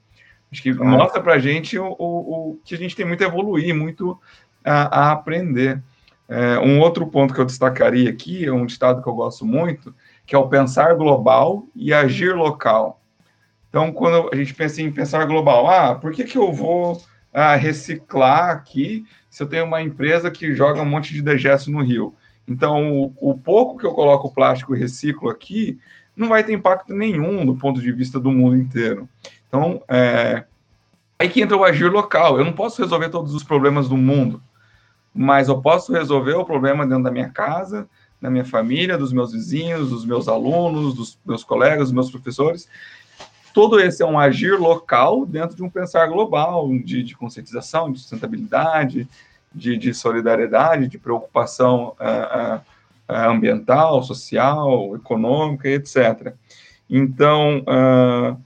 Acho 0.51 0.63
que 0.63 0.73
mostra 0.73 1.21
para 1.21 1.33
a 1.33 1.39
gente 1.39 1.77
o, 1.77 1.95
o, 1.97 2.51
o, 2.51 2.59
que 2.65 2.73
a 2.73 2.77
gente 2.77 2.95
tem 2.95 3.05
muito 3.05 3.23
a 3.23 3.27
evoluir, 3.27 3.75
muito 3.75 4.19
a, 4.63 5.07
a 5.07 5.11
aprender. 5.11 5.81
É, 6.27 6.57
um 6.59 6.79
outro 6.79 7.05
ponto 7.07 7.33
que 7.33 7.39
eu 7.39 7.45
destacaria 7.45 8.09
aqui 8.09 8.45
é 8.45 8.51
um 8.51 8.65
ditado 8.65 9.01
que 9.01 9.07
eu 9.07 9.13
gosto 9.13 9.45
muito, 9.45 9.93
que 10.25 10.35
é 10.35 10.37
o 10.37 10.47
pensar 10.47 10.95
global 10.95 11.65
e 11.75 11.93
agir 11.93 12.35
local. 12.35 13.01
Então, 13.69 13.91
quando 13.91 14.29
a 14.31 14.35
gente 14.35 14.53
pensa 14.53 14.81
em 14.81 14.91
pensar 14.91 15.25
global, 15.25 15.67
ah, 15.67 15.95
por 15.95 16.11
que, 16.11 16.23
que 16.23 16.37
eu 16.37 16.53
vou 16.53 17.01
ah, 17.33 17.55
reciclar 17.55 18.51
aqui 18.51 19.05
se 19.29 19.41
eu 19.41 19.47
tenho 19.47 19.65
uma 19.65 19.81
empresa 19.81 20.29
que 20.29 20.53
joga 20.53 20.81
um 20.81 20.85
monte 20.85 21.13
de 21.13 21.21
degesso 21.21 21.71
no 21.71 21.81
rio? 21.81 22.13
Então, 22.47 23.01
o, 23.01 23.13
o 23.19 23.37
pouco 23.37 23.77
que 23.77 23.85
eu 23.85 23.93
coloco 23.93 24.33
plástico 24.33 24.75
e 24.75 24.79
reciclo 24.79 25.29
aqui 25.29 25.79
não 26.15 26.27
vai 26.27 26.43
ter 26.43 26.53
impacto 26.53 26.93
nenhum 26.93 27.45
do 27.45 27.55
ponto 27.55 27.81
de 27.81 27.91
vista 27.91 28.19
do 28.19 28.31
mundo 28.31 28.55
inteiro. 28.55 29.09
Então, 29.47 29.81
é, 29.87 30.43
aí 31.17 31.29
que 31.29 31.41
entra 31.41 31.57
o 31.57 31.63
agir 31.63 31.91
local. 31.91 32.37
Eu 32.37 32.45
não 32.45 32.53
posso 32.53 32.81
resolver 32.81 33.09
todos 33.09 33.33
os 33.33 33.43
problemas 33.43 33.89
do 33.89 33.97
mundo, 33.97 34.41
mas 35.13 35.47
eu 35.47 35.61
posso 35.61 35.93
resolver 35.93 36.33
o 36.33 36.45
problema 36.45 36.85
dentro 36.85 37.03
da 37.03 37.11
minha 37.11 37.29
casa, 37.29 37.87
da 38.19 38.29
minha 38.29 38.45
família, 38.45 38.97
dos 38.97 39.13
meus 39.13 39.33
vizinhos, 39.33 39.89
dos 39.89 40.05
meus 40.05 40.27
alunos, 40.27 40.95
dos 40.95 41.19
meus 41.25 41.43
colegas, 41.43 41.89
dos 41.89 41.91
meus 41.91 42.09
professores. 42.09 42.67
Todo 43.53 43.79
esse 43.79 44.01
é 44.01 44.05
um 44.05 44.17
agir 44.17 44.57
local 44.59 45.25
dentro 45.25 45.55
de 45.55 45.61
um 45.61 45.69
pensar 45.69 46.07
global, 46.07 46.67
de, 46.83 47.03
de 47.03 47.15
conscientização, 47.15 47.91
de 47.91 47.99
sustentabilidade, 47.99 49.07
de, 49.53 49.77
de 49.77 49.93
solidariedade, 49.93 50.87
de 50.87 50.97
preocupação 50.97 51.95
uh, 51.99 52.55
uh, 52.57 53.13
ambiental, 53.13 54.01
social, 54.01 54.95
econômica, 54.95 55.69
etc. 55.69 56.33
Então, 56.89 57.59
uh, 57.59 58.39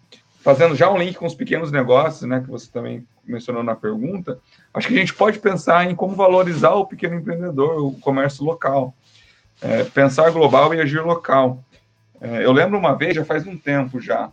fazendo 0.47 0.77
já 0.77 0.89
um 0.89 0.97
link 0.97 1.17
com 1.17 1.25
os 1.25 1.35
pequenos 1.35 1.73
negócios, 1.73 2.21
né, 2.21 2.39
que 2.39 2.49
você 2.49 2.71
também 2.71 3.05
mencionou 3.25 3.61
na 3.63 3.75
pergunta, 3.75 4.39
acho 4.73 4.87
que 4.87 4.95
a 4.95 4.97
gente 4.97 5.13
pode 5.13 5.39
pensar 5.39 5.83
em 5.91 5.93
como 5.93 6.15
valorizar 6.15 6.71
o 6.71 6.85
pequeno 6.85 7.15
empreendedor, 7.15 7.83
o 7.83 7.91
comércio 7.99 8.45
local, 8.45 8.95
é, 9.61 9.83
pensar 9.83 10.31
global 10.31 10.73
e 10.73 10.79
agir 10.79 11.01
local. 11.01 11.61
É, 12.21 12.45
eu 12.45 12.53
lembro 12.53 12.79
uma 12.79 12.93
vez, 12.93 13.13
já 13.13 13.25
faz 13.25 13.45
um 13.45 13.57
tempo 13.57 13.99
já, 13.99 14.31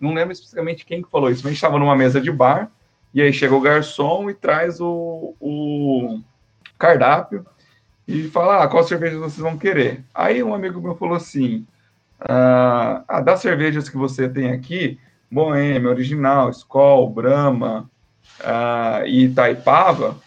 não 0.00 0.12
lembro 0.12 0.32
especificamente 0.32 0.84
quem 0.84 1.00
que 1.00 1.08
falou 1.08 1.30
isso, 1.30 1.42
mas 1.42 1.46
a 1.46 1.50
gente 1.50 1.58
estava 1.58 1.78
numa 1.78 1.94
mesa 1.94 2.20
de 2.20 2.32
bar, 2.32 2.68
e 3.14 3.22
aí 3.22 3.32
chega 3.32 3.54
o 3.54 3.60
garçom 3.60 4.28
e 4.28 4.34
traz 4.34 4.80
o, 4.80 5.36
o 5.38 6.18
cardápio 6.76 7.46
e 8.08 8.24
fala, 8.30 8.64
ah, 8.64 8.66
qual 8.66 8.82
cerveja 8.82 9.16
vocês 9.16 9.38
vão 9.38 9.56
querer? 9.56 10.02
Aí 10.12 10.42
um 10.42 10.56
amigo 10.56 10.80
meu 10.80 10.96
falou 10.96 11.14
assim, 11.14 11.64
ah, 12.18 13.04
ah 13.06 13.20
das 13.20 13.38
cervejas 13.38 13.88
que 13.88 13.96
você 13.96 14.28
tem 14.28 14.50
aqui, 14.50 14.98
Boêmia, 15.32 15.88
Original, 15.88 16.50
Skol, 16.50 17.08
Brahma 17.08 17.90
ah, 18.44 19.02
e 19.06 19.24
Itaipava, 19.24 20.20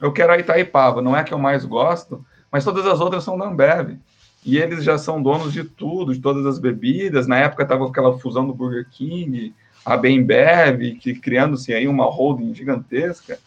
eu 0.00 0.12
quero 0.12 0.32
a 0.32 0.38
Itaipava, 0.38 1.02
não 1.02 1.16
é 1.16 1.20
a 1.20 1.24
que 1.24 1.34
eu 1.34 1.38
mais 1.38 1.64
gosto, 1.64 2.24
mas 2.52 2.62
todas 2.62 2.86
as 2.86 3.00
outras 3.00 3.24
são 3.24 3.36
da 3.36 3.46
Ambev. 3.46 3.98
E 4.44 4.58
eles 4.58 4.84
já 4.84 4.96
são 4.96 5.20
donos 5.20 5.52
de 5.52 5.64
tudo, 5.64 6.14
de 6.14 6.20
todas 6.20 6.44
as 6.46 6.58
bebidas. 6.58 7.26
Na 7.26 7.38
época 7.38 7.62
estava 7.62 7.86
aquela 7.88 8.18
fusão 8.18 8.46
do 8.46 8.54
Burger 8.54 8.86
King, 8.90 9.54
a 9.84 9.96
Bembev, 9.96 10.98
que 11.00 11.14
criando-se 11.14 11.72
aí 11.72 11.88
uma 11.88 12.04
holding 12.04 12.54
gigantesca. 12.54 13.38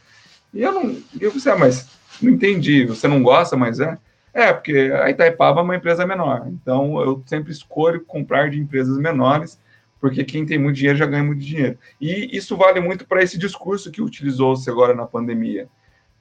E 0.54 0.62
eu 0.62 0.72
não, 0.72 0.98
eu 1.22 1.32
pensei, 1.32 1.52
ah, 1.52 1.56
mas 1.58 1.88
não 2.22 2.32
entendi, 2.32 2.86
você 2.86 3.08
não 3.08 3.22
gosta, 3.22 3.56
mas 3.56 3.80
é? 3.80 3.98
É, 4.34 4.52
porque 4.52 4.92
a 4.94 5.10
Itaipava 5.10 5.62
é 5.62 5.64
uma 5.64 5.76
empresa 5.76 6.06
menor, 6.06 6.48
então 6.48 7.00
eu 7.02 7.24
sempre 7.26 7.52
escolho 7.52 8.04
comprar 8.06 8.50
de 8.50 8.60
empresas 8.60 8.98
menores, 8.98 9.60
porque 10.00 10.24
quem 10.24 10.46
tem 10.46 10.58
muito 10.58 10.76
dinheiro 10.76 10.98
já 10.98 11.06
ganha 11.06 11.24
muito 11.24 11.44
dinheiro. 11.44 11.78
E 12.00 12.36
isso 12.36 12.56
vale 12.56 12.80
muito 12.80 13.06
para 13.06 13.22
esse 13.22 13.38
discurso 13.38 13.92
que 13.92 14.02
utilizou-se 14.02 14.70
agora 14.70 14.94
na 14.94 15.06
pandemia. 15.06 15.68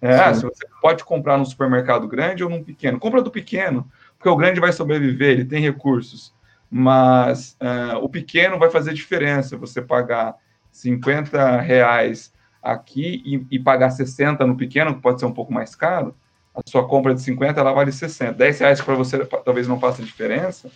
É, 0.01 0.33
se 0.35 0.43
você 0.43 0.67
pode 0.81 1.05
comprar 1.05 1.39
num 1.39 1.45
supermercado 1.45 2.07
grande 2.07 2.45
ou 2.45 2.51
num 2.51 2.63
pequeno, 2.63 2.99
compra 2.99 3.23
do 3.23 3.31
pequeno, 3.31 3.91
porque 4.19 4.29
o 4.29 4.37
grande 4.37 4.61
vai 4.61 4.73
sobreviver, 4.73 5.31
ele 5.31 5.45
tem 5.45 5.61
recursos 5.61 6.35
mas 6.71 7.57
uh, 7.61 7.97
o 8.03 8.09
pequeno 8.09 8.59
vai 8.59 8.71
fazer 8.71 8.93
diferença. 8.93 9.57
Você 9.57 9.81
pagar 9.81 10.37
50 10.73 11.61
reais 11.61 12.33
aqui 12.63 13.23
e, 13.25 13.57
e, 13.57 13.59
pagar 13.59 13.91
60 13.91 14.45
no 14.47 14.57
pequeno, 14.57 14.95
que 14.95 15.01
pode 15.01 15.21
ser 15.21 15.27
um 15.27 15.33
pouco 15.33 15.53
mais 15.53 15.75
caro, 15.75 16.15
a 16.55 16.61
sua 16.67 16.87
compra 16.87 17.15
de 17.15 17.23
50 17.23 17.61
ela 17.61 17.73
vale 17.73 17.93
60. 17.93 18.33
10 18.33 18.59
reais 18.59 18.81
para 18.81 18.95
você 18.95 19.25
talvez 19.25 19.69
não 19.69 19.79
faça 19.79 20.03
diferença, 20.03 20.71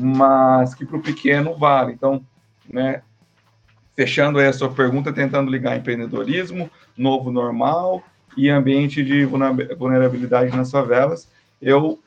mas 0.00 0.76
que 0.76 0.86
para 0.86 0.96
o 0.96 1.02
pequeno 1.02 1.56
vale. 1.56 1.92
Então, 1.92 2.24
né, 2.72 3.02
fechando 3.96 4.38
aí 4.38 4.46
a 4.46 4.52
sua 4.52 4.70
pergunta, 4.70 5.12
tentando 5.12 5.50
ligar 5.50 5.76
empreendedorismo, 5.76 6.70
novo 6.96 7.32
normal 7.32 8.04
e 8.36 8.48
ambiente 8.48 9.04
de 9.04 9.24
vulnerabilidade 9.24 10.56
nas 10.56 10.70
favelas, 10.70 11.28
eu 11.60 11.98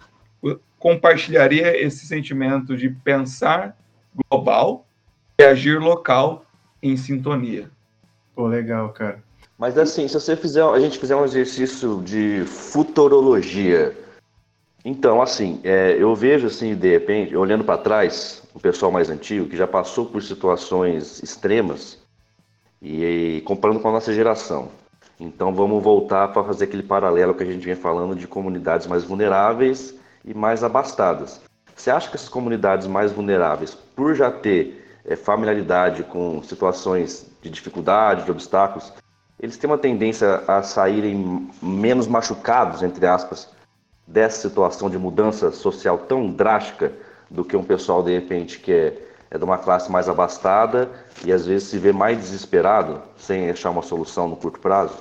compartilharia 0.80 1.80
esse 1.80 2.06
sentimento 2.06 2.78
de 2.78 2.89
pensar 2.89 3.76
global 4.30 4.86
e 5.38 5.44
agir 5.44 5.78
local 5.78 6.46
em 6.82 6.96
sintonia. 6.96 7.70
Pô, 8.34 8.48
legal, 8.48 8.89
cara. 8.94 9.22
Mas 9.58 9.78
assim, 9.78 10.08
se 10.08 10.14
você 10.14 10.38
fizer, 10.38 10.64
a 10.64 10.80
gente 10.80 10.98
fizer 10.98 11.16
um 11.16 11.26
exercício 11.26 12.02
de 12.04 12.46
futurologia, 12.46 13.96
então 14.84 15.22
assim, 15.22 15.60
é, 15.64 15.96
eu 15.98 16.16
vejo 16.16 16.48
assim, 16.48 16.76
de 16.76 16.90
repente, 16.90 17.36
olhando 17.36 17.64
para 17.64 17.78
trás, 17.78 18.42
o 18.54 18.60
pessoal 18.60 18.92
mais 18.92 19.10
antigo 19.10 19.48
que 19.48 19.56
já 19.56 19.68
passou 19.68 20.06
por 20.06 20.22
situações 20.22 21.22
extremas 21.22 22.00
e, 22.82 23.04
e 23.38 23.42
comparando 23.42 23.80
com 23.80 23.90
a 23.90 23.94
nossa 23.94 24.14
geração. 24.14 24.70
Então 25.20 25.54
vamos 25.54 25.84
voltar 25.84 26.30
para 26.30 26.44
fazer 26.44 26.66
aquele 26.66 26.84
paralelo 26.84 27.36
que 27.36 27.44
a 27.44 27.46
gente 27.46 27.64
vinha 27.64 27.76
falando 27.76 28.16
de 28.16 28.28
comunidades 28.28 28.88
mais 28.88 29.04
vulneráveis 29.04 29.94
e 30.26 30.34
mais 30.34 30.64
abastadas. 30.64 31.40
Você 31.76 31.92
acha 31.92 32.10
que 32.10 32.16
essas 32.16 32.30
comunidades 32.30 32.88
mais 32.88 33.12
vulneráveis, 33.12 33.76
por 33.96 34.16
já 34.16 34.32
ter 34.32 34.84
é, 35.06 35.16
familiaridade 35.16 36.04
com 36.04 36.42
situações 36.44 37.28
de 37.42 37.50
dificuldade, 37.50 38.26
de 38.26 38.32
obstáculos, 38.32 38.92
eles 39.40 39.58
têm 39.58 39.70
uma 39.70 39.78
tendência 39.78 40.44
a 40.48 40.62
saírem 40.62 41.50
menos 41.62 42.08
machucados, 42.08 42.84
entre 42.84 43.06
aspas, 43.08 43.50
dessa 44.12 44.47
situação 44.47 44.89
de 44.89 44.97
mudança 44.97 45.51
social 45.51 45.97
tão 45.97 46.30
drástica 46.32 46.91
do 47.30 47.45
que 47.45 47.55
um 47.55 47.64
pessoal, 47.64 48.03
de 48.03 48.14
repente, 48.14 48.59
que 48.59 48.72
é, 48.72 48.97
é 49.32 49.38
de 49.38 49.43
uma 49.43 49.57
classe 49.57 49.89
mais 49.89 50.09
abastada 50.09 50.89
e 51.24 51.32
às 51.32 51.45
vezes 51.45 51.70
se 51.70 51.78
vê 51.78 51.93
mais 51.93 52.18
desesperado 52.18 53.01
sem 53.16 53.49
achar 53.49 53.70
uma 53.70 53.82
solução 53.82 54.28
no 54.28 54.36
curto 54.36 54.59
prazo? 54.59 54.97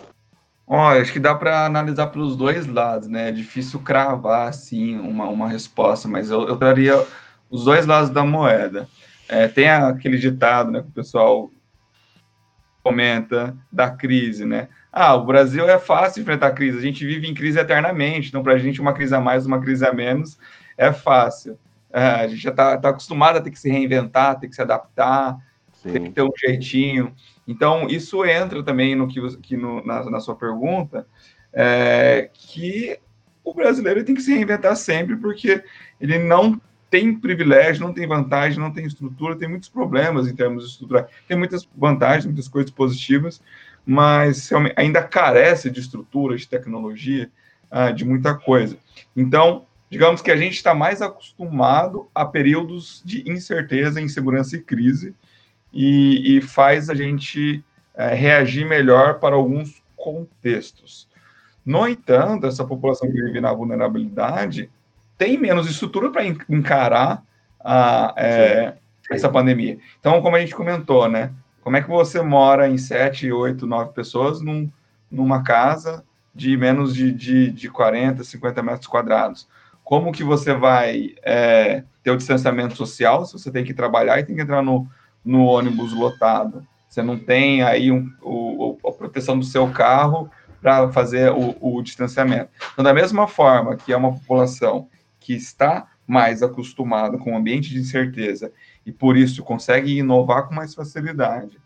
Olha, 0.67 1.01
acho 1.01 1.13
que 1.13 1.19
dá 1.19 1.35
para 1.35 1.67
analisar 1.67 2.07
pelos 2.07 2.37
dois 2.37 2.65
lados, 2.69 3.09
né? 3.09 3.31
É 3.31 3.33
difícil 3.33 3.81
cravar, 3.81 4.49
assim, 4.49 4.97
uma, 5.01 5.29
uma 5.29 5.49
resposta, 5.49 6.07
mas 6.07 6.31
eu, 6.31 6.47
eu 6.47 6.57
traria 6.57 7.05
os 7.51 7.65
dois 7.65 7.87
lados 7.87 8.11
da 8.11 8.23
moeda. 8.23 8.89
É, 9.29 9.49
tem 9.49 9.69
aquele 9.69 10.17
ditado, 10.17 10.71
né, 10.71 10.83
que 10.83 10.89
o 10.89 10.93
pessoal 10.93 11.51
comenta 12.83 13.57
da 13.71 13.91
crise, 13.91 14.45
né? 14.45 14.69
Ah, 14.93 15.15
o 15.15 15.25
Brasil 15.25 15.69
é 15.69 15.79
fácil 15.79 16.23
enfrentar 16.23 16.49
a 16.49 16.53
crise, 16.53 16.79
a 16.79 16.83
gente 16.83 17.07
vive 17.07 17.29
em 17.29 17.35
crise 17.35 17.59
eternamente, 17.59 18.29
então 18.29 18.43
para 18.43 18.55
a 18.55 18.59
gente 18.59 18.81
uma 18.81 18.93
crise 18.93 19.15
a 19.15 19.21
mais, 19.21 19.47
uma 19.47 19.61
crise 19.61 19.87
a 19.87 19.93
menos 19.93 20.39
é 20.77 20.93
fácil. 20.93 21.59
É, 21.93 22.03
a 22.03 22.29
gente 22.29 22.41
já 22.41 22.51
está 22.51 22.77
tá 22.79 22.89
acostumado 22.89 23.37
a 23.37 23.41
ter 23.41 23.51
que 23.51 23.59
se 23.59 23.69
reinventar, 23.69 24.39
ter 24.39 24.49
que 24.49 24.55
se 24.55 24.63
adaptar, 24.63 25.37
Sim. 25.73 25.93
ter 25.93 26.01
que 26.01 26.11
ter 26.11 26.23
um 26.23 26.31
jeitinho. 26.37 27.15
Então, 27.47 27.89
isso 27.89 28.25
entra 28.25 28.63
também 28.63 28.95
no 28.95 29.09
que, 29.09 29.21
que 29.39 29.57
no, 29.57 29.85
na, 29.85 30.09
na, 30.09 30.21
sua 30.21 30.37
pergunta, 30.37 31.07
é, 31.53 32.31
que 32.33 32.99
o 33.45 33.53
brasileiro 33.53 34.05
tem 34.05 34.15
que 34.15 34.23
se 34.23 34.33
reinventar 34.33 34.77
sempre, 34.77 35.17
porque 35.17 35.63
ele 36.01 36.19
não 36.19 36.61
tem 36.91 37.15
privilégio, 37.15 37.87
não 37.87 37.95
tem 37.95 38.07
vantagem, 38.07 38.59
não 38.59 38.73
tem 38.73 38.85
estrutura, 38.85 39.37
tem 39.37 39.49
muitos 39.49 39.69
problemas 39.69 40.27
em 40.27 40.35
termos 40.35 40.65
de 40.65 40.71
estrutura. 40.73 41.09
Tem 41.29 41.39
muitas 41.39 41.67
vantagens, 41.77 42.27
muitas 42.27 42.49
coisas 42.49 42.71
positivas, 42.71 43.41
mas 43.87 44.51
ainda 44.77 45.03
carece 45.03 45.71
de 45.71 45.81
estrutura, 45.81 46.37
de 46.37 46.49
tecnologia, 46.49 47.31
uh, 47.71 47.95
de 47.95 48.05
muita 48.05 48.35
coisa. 48.35 48.77
Então, 49.17 49.65
digamos 49.89 50.21
que 50.21 50.33
a 50.33 50.37
gente 50.37 50.55
está 50.55 50.75
mais 50.75 51.01
acostumado 51.01 52.09
a 52.13 52.25
períodos 52.25 53.01
de 53.05 53.31
incerteza, 53.31 54.01
insegurança 54.01 54.57
e 54.57 54.61
crise, 54.61 55.15
e, 55.73 56.39
e 56.39 56.41
faz 56.41 56.91
a 56.91 56.95
gente 56.95 57.65
uh, 57.95 58.15
reagir 58.15 58.67
melhor 58.67 59.21
para 59.21 59.37
alguns 59.37 59.81
contextos. 59.97 61.09
No 61.65 61.87
entanto, 61.87 62.49
essa 62.49 62.65
população 62.65 63.09
que 63.09 63.23
vive 63.23 63.41
na 63.41 63.53
vulnerabilidade 63.53 64.69
tem 65.21 65.37
menos 65.37 65.69
estrutura 65.69 66.09
para 66.09 66.25
encarar 66.25 67.23
a, 67.63 68.15
é, 68.17 68.73
essa 69.11 69.29
pandemia. 69.29 69.77
Então, 69.99 70.23
como 70.23 70.35
a 70.35 70.41
gente 70.41 70.55
comentou, 70.55 71.11
né? 71.11 71.31
Como 71.61 71.77
é 71.77 71.83
que 71.83 71.91
você 71.91 72.23
mora 72.23 72.67
em 72.71 72.79
7, 72.79 73.31
8, 73.31 73.67
9 73.67 73.93
pessoas 73.93 74.41
num, 74.41 74.71
numa 75.11 75.43
casa 75.43 76.03
de 76.35 76.57
menos 76.57 76.95
de, 76.95 77.13
de, 77.13 77.51
de 77.51 77.69
40, 77.69 78.25
50 78.25 78.63
metros 78.63 78.87
quadrados? 78.87 79.47
Como 79.85 80.11
que 80.11 80.25
você 80.25 80.55
vai 80.55 81.11
é, 81.23 81.85
ter 82.03 82.13
o 82.13 82.17
distanciamento 82.17 82.75
social 82.75 83.27
se 83.27 83.35
você 83.35 83.51
tem 83.51 83.63
que 83.63 83.75
trabalhar 83.75 84.19
e 84.19 84.25
tem 84.25 84.35
que 84.35 84.41
entrar 84.41 84.63
no, 84.63 84.89
no 85.23 85.45
ônibus 85.45 85.93
lotado? 85.93 86.67
Você 86.89 87.03
não 87.03 87.19
tem 87.19 87.63
aí 87.63 87.93
um, 87.93 88.11
o, 88.23 88.79
a 88.89 88.91
proteção 88.91 89.39
do 89.39 89.45
seu 89.45 89.69
carro 89.69 90.31
para 90.63 90.91
fazer 90.93 91.31
o, 91.31 91.57
o 91.61 91.83
distanciamento. 91.83 92.49
Então, 92.73 92.83
da 92.83 92.95
mesma 92.95 93.29
forma 93.29 93.77
que 93.77 93.93
é 93.93 93.97
uma 93.99 94.13
população 94.13 94.89
que 95.31 95.37
está 95.37 95.87
mais 96.09 96.43
acostumado 96.43 97.17
com 97.17 97.35
o 97.35 97.37
ambiente 97.37 97.71
de 97.71 97.79
incerteza 97.79 98.53
e 98.85 98.91
por 98.91 99.17
isso 99.17 99.45
consegue 99.45 99.97
inovar 99.97 100.49
com 100.49 100.55
mais 100.57 100.75
facilidade, 100.75 101.57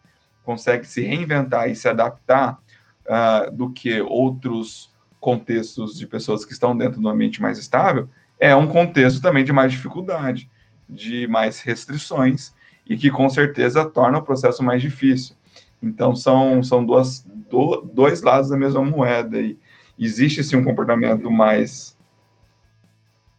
consegue 0.44 0.86
se 0.86 1.00
reinventar 1.00 1.70
e 1.70 1.74
se 1.74 1.88
adaptar 1.88 2.58
uh, 3.06 3.50
do 3.50 3.70
que 3.70 4.02
outros 4.02 4.92
contextos 5.18 5.96
de 5.96 6.06
pessoas 6.06 6.44
que 6.44 6.52
estão 6.52 6.76
dentro 6.76 7.00
do 7.00 7.08
ambiente 7.08 7.40
mais 7.40 7.56
estável, 7.56 8.06
é 8.38 8.54
um 8.54 8.66
contexto 8.66 9.22
também 9.22 9.44
de 9.44 9.52
mais 9.52 9.72
dificuldade, 9.72 10.50
de 10.86 11.26
mais 11.26 11.62
restrições 11.62 12.52
e 12.86 12.98
que 12.98 13.10
com 13.10 13.30
certeza 13.30 13.86
torna 13.86 14.18
o 14.18 14.22
processo 14.22 14.62
mais 14.62 14.82
difícil. 14.82 15.34
Então 15.82 16.14
são, 16.14 16.62
são 16.62 16.84
duas, 16.84 17.26
do, 17.48 17.80
dois 17.80 18.20
lados 18.20 18.50
da 18.50 18.58
mesma 18.58 18.84
moeda 18.84 19.40
e 19.40 19.58
existe 19.98 20.44
sim 20.44 20.56
um 20.56 20.64
comportamento 20.64 21.30
mais 21.30 21.93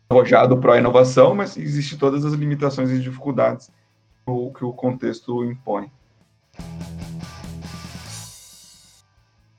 arrojado 0.09 0.57
para 0.57 0.73
a 0.73 0.77
inovação, 0.77 1.33
mas 1.33 1.57
existem 1.57 1.97
todas 1.97 2.25
as 2.25 2.33
limitações 2.33 2.91
e 2.91 2.99
dificuldades 2.99 3.71
que 4.25 4.31
o, 4.31 4.51
que 4.51 4.63
o 4.63 4.71
contexto 4.71 5.43
impõe. 5.43 5.91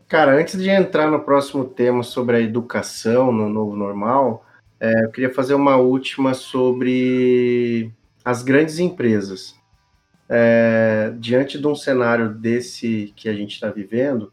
Cara, 0.09 0.37
antes 0.37 0.61
de 0.63 0.71
entrar 0.71 1.11
no 1.11 1.21
próximo 1.21 1.65
tema 1.65 2.03
sobre 2.03 2.37
a 2.37 2.41
educação 2.41 3.33
no 3.33 3.49
novo 3.49 3.75
normal, 3.75 4.47
é, 4.79 5.05
eu 5.05 5.11
queria 5.11 5.35
fazer 5.35 5.55
uma 5.55 5.77
última 5.77 6.33
sobre 6.33 7.91
as 8.25 8.43
grandes 8.43 8.79
empresas. 8.79 9.57
É, 10.29 11.13
diante 11.19 11.59
de 11.59 11.67
um 11.67 11.75
cenário 11.75 12.29
desse 12.29 13.13
que 13.17 13.29
a 13.29 13.35
gente 13.35 13.55
está 13.55 13.71
vivendo, 13.71 14.33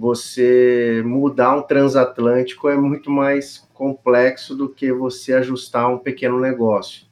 você 0.00 1.02
mudar 1.04 1.54
um 1.54 1.62
transatlântico 1.62 2.70
é 2.70 2.76
muito 2.76 3.10
mais 3.10 3.68
complexo 3.74 4.56
do 4.56 4.66
que 4.66 4.90
você 4.90 5.34
ajustar 5.34 5.92
um 5.92 5.98
pequeno 5.98 6.40
negócio. 6.40 7.04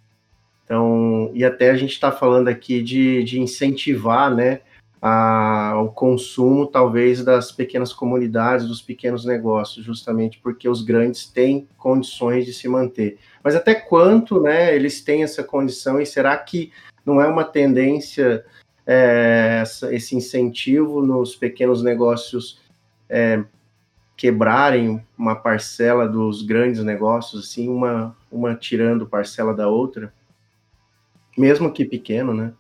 Então, 0.64 1.30
e 1.34 1.44
até 1.44 1.70
a 1.70 1.76
gente 1.76 1.92
está 1.92 2.10
falando 2.10 2.48
aqui 2.48 2.82
de, 2.82 3.22
de 3.24 3.40
incentivar 3.40 4.34
né, 4.34 4.60
a, 5.02 5.78
o 5.82 5.88
consumo, 5.88 6.66
talvez, 6.66 7.22
das 7.22 7.52
pequenas 7.52 7.92
comunidades, 7.92 8.66
dos 8.66 8.80
pequenos 8.80 9.26
negócios, 9.26 9.84
justamente 9.84 10.38
porque 10.42 10.66
os 10.66 10.80
grandes 10.80 11.26
têm 11.26 11.68
condições 11.76 12.46
de 12.46 12.54
se 12.54 12.68
manter. 12.68 13.18
Mas 13.44 13.54
até 13.54 13.74
quanto 13.74 14.40
né, 14.40 14.74
eles 14.74 15.02
têm 15.02 15.22
essa 15.22 15.44
condição 15.44 16.00
e 16.00 16.06
será 16.06 16.34
que 16.38 16.72
não 17.04 17.20
é 17.20 17.28
uma 17.28 17.44
tendência 17.44 18.44
é, 18.86 19.62
esse 19.90 20.16
incentivo 20.16 21.02
nos 21.02 21.36
pequenos 21.36 21.82
negócios 21.82 22.66
é, 23.08 23.42
quebrarem 24.16 25.04
uma 25.16 25.36
parcela 25.36 26.08
dos 26.08 26.42
grandes 26.42 26.82
negócios, 26.82 27.44
assim, 27.44 27.68
uma, 27.68 28.16
uma 28.30 28.54
tirando 28.54 29.06
parcela 29.06 29.54
da 29.54 29.68
outra, 29.68 30.12
mesmo 31.36 31.72
que 31.72 31.84
pequeno, 31.84 32.34
né? 32.34 32.52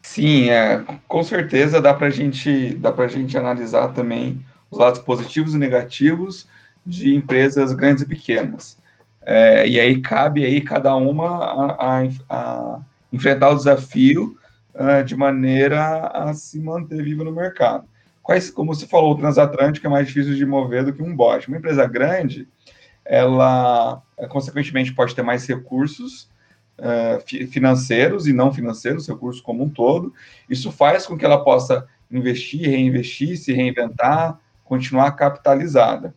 Sim, 0.00 0.48
é, 0.50 0.84
com 1.06 1.22
certeza 1.22 1.80
dá 1.80 1.92
para 1.92 2.08
gente, 2.10 2.74
dá 2.76 2.94
a 2.96 3.08
gente 3.08 3.36
analisar 3.36 3.88
também 3.88 4.42
os 4.70 4.78
lados 4.78 5.00
positivos 5.00 5.54
e 5.54 5.58
negativos 5.58 6.46
de 6.86 7.14
empresas 7.14 7.72
grandes 7.72 8.02
e 8.02 8.06
pequenas. 8.06 8.78
É, 9.22 9.68
e 9.68 9.78
aí 9.78 10.00
cabe 10.00 10.44
aí 10.44 10.60
cada 10.60 10.94
uma 10.96 11.44
a, 11.44 12.00
a, 12.00 12.08
a 12.30 12.80
enfrentar 13.12 13.50
o 13.50 13.56
desafio 13.56 14.38
uh, 14.74 15.04
de 15.04 15.14
maneira 15.14 16.06
a 16.06 16.32
se 16.32 16.58
manter 16.58 17.02
viva 17.02 17.24
no 17.24 17.32
mercado. 17.32 17.86
Quais, 18.28 18.50
como 18.50 18.74
você 18.74 18.86
falou, 18.86 19.12
o 19.12 19.16
transatlântico 19.16 19.86
é 19.86 19.88
mais 19.88 20.06
difícil 20.06 20.34
de 20.34 20.44
mover 20.44 20.84
do 20.84 20.92
que 20.92 21.02
um 21.02 21.16
bote. 21.16 21.48
Uma 21.48 21.56
empresa 21.56 21.86
grande, 21.86 22.46
ela, 23.02 24.02
consequentemente, 24.28 24.92
pode 24.92 25.14
ter 25.14 25.22
mais 25.22 25.46
recursos 25.46 26.28
uh, 26.78 27.48
financeiros 27.50 28.26
e 28.26 28.34
não 28.34 28.52
financeiros, 28.52 29.08
recursos 29.08 29.40
como 29.40 29.64
um 29.64 29.70
todo. 29.70 30.12
Isso 30.46 30.70
faz 30.70 31.06
com 31.06 31.16
que 31.16 31.24
ela 31.24 31.42
possa 31.42 31.86
investir, 32.10 32.68
reinvestir, 32.68 33.38
se 33.38 33.54
reinventar, 33.54 34.38
continuar 34.62 35.10
capitalizada. 35.12 36.14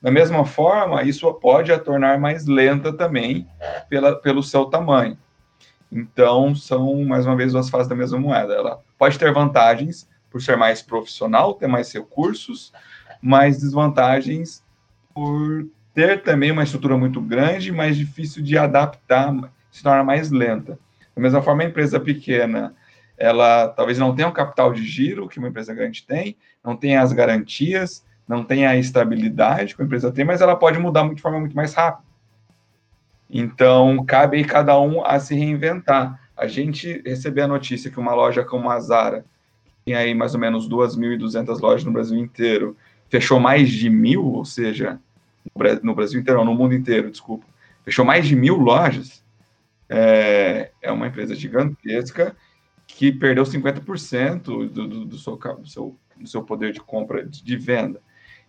Da 0.00 0.10
mesma 0.10 0.46
forma, 0.46 1.02
isso 1.02 1.30
pode 1.34 1.70
a 1.70 1.78
tornar 1.78 2.18
mais 2.18 2.46
lenta 2.46 2.94
também 2.94 3.46
pela, 3.90 4.16
pelo 4.16 4.42
seu 4.42 4.64
tamanho. 4.64 5.18
Então, 5.92 6.54
são, 6.54 7.04
mais 7.04 7.26
uma 7.26 7.36
vez, 7.36 7.52
duas 7.52 7.68
faces 7.68 7.88
da 7.88 7.94
mesma 7.94 8.18
moeda. 8.18 8.54
Ela 8.54 8.80
pode 8.96 9.18
ter 9.18 9.30
vantagens, 9.34 10.10
por 10.32 10.40
ser 10.40 10.56
mais 10.56 10.80
profissional, 10.80 11.54
ter 11.54 11.68
mais 11.68 11.92
recursos, 11.92 12.72
mais 13.20 13.60
desvantagens 13.60 14.64
por 15.14 15.68
ter 15.94 16.22
também 16.22 16.50
uma 16.50 16.64
estrutura 16.64 16.96
muito 16.96 17.20
grande, 17.20 17.70
mais 17.70 17.96
difícil 17.96 18.42
de 18.42 18.56
adaptar, 18.56 19.32
se 19.70 19.82
torna 19.82 20.02
mais 20.02 20.30
lenta. 20.30 20.78
Da 21.14 21.20
mesma 21.20 21.42
forma, 21.42 21.62
a 21.62 21.66
empresa 21.66 22.00
pequena, 22.00 22.74
ela 23.18 23.68
talvez 23.68 23.98
não 23.98 24.14
tenha 24.14 24.28
o 24.28 24.32
capital 24.32 24.72
de 24.72 24.82
giro 24.84 25.28
que 25.28 25.38
uma 25.38 25.48
empresa 25.48 25.74
grande 25.74 26.02
tem, 26.04 26.36
não 26.64 26.74
tenha 26.74 27.02
as 27.02 27.12
garantias, 27.12 28.04
não 28.26 28.42
tenha 28.42 28.70
a 28.70 28.76
estabilidade 28.76 29.76
que 29.76 29.82
a 29.82 29.84
empresa 29.84 30.10
tem, 30.10 30.24
mas 30.24 30.40
ela 30.40 30.56
pode 30.56 30.78
mudar 30.78 31.06
de 31.12 31.20
forma 31.20 31.38
muito 31.38 31.54
mais 31.54 31.74
rápida. 31.74 32.10
Então, 33.28 34.04
cabe 34.04 34.38
aí 34.38 34.44
cada 34.44 34.78
um 34.80 35.04
a 35.04 35.18
se 35.18 35.34
reinventar. 35.34 36.20
A 36.36 36.46
gente 36.46 37.02
receber 37.04 37.42
a 37.42 37.48
notícia 37.48 37.90
que 37.90 38.00
uma 38.00 38.14
loja 38.14 38.44
como 38.44 38.70
a 38.70 38.80
Zara 38.80 39.24
tem 39.84 39.94
aí 39.94 40.14
mais 40.14 40.34
ou 40.34 40.40
menos 40.40 40.68
2.200 40.68 41.60
lojas 41.60 41.84
no 41.84 41.92
Brasil 41.92 42.18
inteiro, 42.18 42.76
fechou 43.08 43.38
mais 43.40 43.70
de 43.70 43.90
mil, 43.90 44.24
ou 44.24 44.44
seja, 44.44 45.00
no 45.82 45.94
Brasil 45.94 46.20
inteiro, 46.20 46.44
no 46.44 46.54
mundo 46.54 46.74
inteiro, 46.74 47.10
desculpa, 47.10 47.46
fechou 47.84 48.04
mais 48.04 48.26
de 48.26 48.36
mil 48.36 48.56
lojas, 48.56 49.22
é, 49.88 50.70
é 50.80 50.90
uma 50.90 51.06
empresa 51.06 51.34
gigantesca 51.34 52.34
que 52.86 53.12
perdeu 53.12 53.44
50% 53.44 54.42
do, 54.42 54.66
do, 54.68 55.04
do, 55.04 55.18
seu, 55.18 55.36
do, 55.36 55.68
seu, 55.68 55.96
do 56.16 56.28
seu 56.28 56.42
poder 56.42 56.72
de 56.72 56.80
compra, 56.80 57.24
de, 57.24 57.42
de 57.42 57.56
venda. 57.56 58.00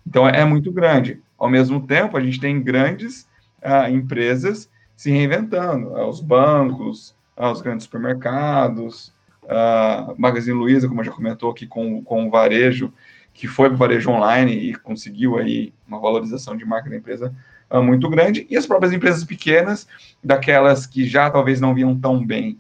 Então, 0.06 0.28
é, 0.28 0.44
muito 0.46 0.72
grande. 0.72 1.22
Ao 1.38 1.50
mesmo 1.50 1.86
tempo, 1.86 2.18
a 2.18 2.22
gente 2.22 2.40
tem 2.40 2.62
grandes 2.62 3.28
ah, 3.62 3.90
empresas 3.90 4.70
se 4.96 5.12
reinventando, 5.12 5.96
ah, 5.96 6.08
os 6.08 6.20
bancos, 6.20 7.16
ah, 7.36 7.52
os 7.52 7.62
grandes 7.62 7.86
supermercados, 7.86 9.13
uh, 9.44 10.16
Magazine 10.18 10.58
Luiza, 10.58 10.88
como 10.88 11.04
já 11.04 11.12
comentou 11.12 11.52
aqui 11.52 11.68
com, 11.68 12.04
com 12.04 12.28
o 12.28 12.30
varejo, 12.30 12.94
que 13.34 13.48
foi 13.48 13.70
para 13.70 13.76
o 13.76 13.78
varejo 13.78 14.12
online 14.12 14.52
e 14.52 14.76
conseguiu 14.76 15.38
aí 15.38 15.74
uma 15.88 16.00
valorização 16.00 16.56
de 16.56 16.66
marca 16.66 16.90
da 16.90 16.96
empresa 16.96 17.34
uh, 17.70 17.82
muito 17.82 18.10
grande, 18.10 18.46
e 18.50 18.56
as 18.56 18.66
próprias 18.66 18.94
empresas 18.94 19.24
pequenas, 19.24 19.88
daquelas 20.24 20.86
que 20.86 21.06
já 21.06 21.30
talvez 21.30 21.60
não 21.60 21.74
vinham 21.74 22.00
tão 22.00 22.24
bem 22.24 22.60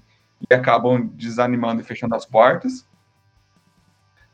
e 0.50 0.54
acabam 0.54 1.10
desanimando 1.14 1.82
e 1.82 1.86
fechando 1.86 2.16
as 2.16 2.26
portas, 2.26 2.88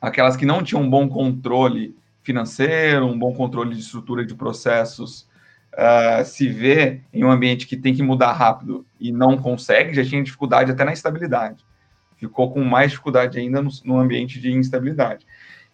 aquelas 0.02 0.36
que 0.36 0.46
não 0.46 0.64
tinham 0.64 0.84
um 0.84 0.90
bom 0.90 1.08
controle 1.08 1.96
financeiro, 2.24 3.06
um 3.06 3.18
bom 3.18 3.34
controle 3.34 3.76
de 3.76 3.82
estrutura 3.82 4.26
de 4.26 4.34
processos, 4.34 5.28
uh, 5.74 6.24
se 6.24 6.48
vê 6.48 7.02
em 7.14 7.24
um 7.24 7.32
ambiente 7.32 7.68
que 7.68 7.76
tem 7.76 7.94
que 7.94 8.02
mudar 8.02 8.32
rápido 8.32 8.86
e 9.00 9.12
não 9.12 9.38
consegue, 9.38 9.94
já 9.94 10.04
tinha 10.04 10.24
dificuldade 10.24 10.72
até 10.72 10.84
na 10.84 10.94
estabilidade 10.94 11.69
ficou 12.20 12.52
com 12.52 12.64
mais 12.64 12.92
dificuldade 12.92 13.40
ainda 13.40 13.62
no, 13.62 13.70
no 13.84 13.98
ambiente 13.98 14.40
de 14.40 14.52
instabilidade. 14.52 15.26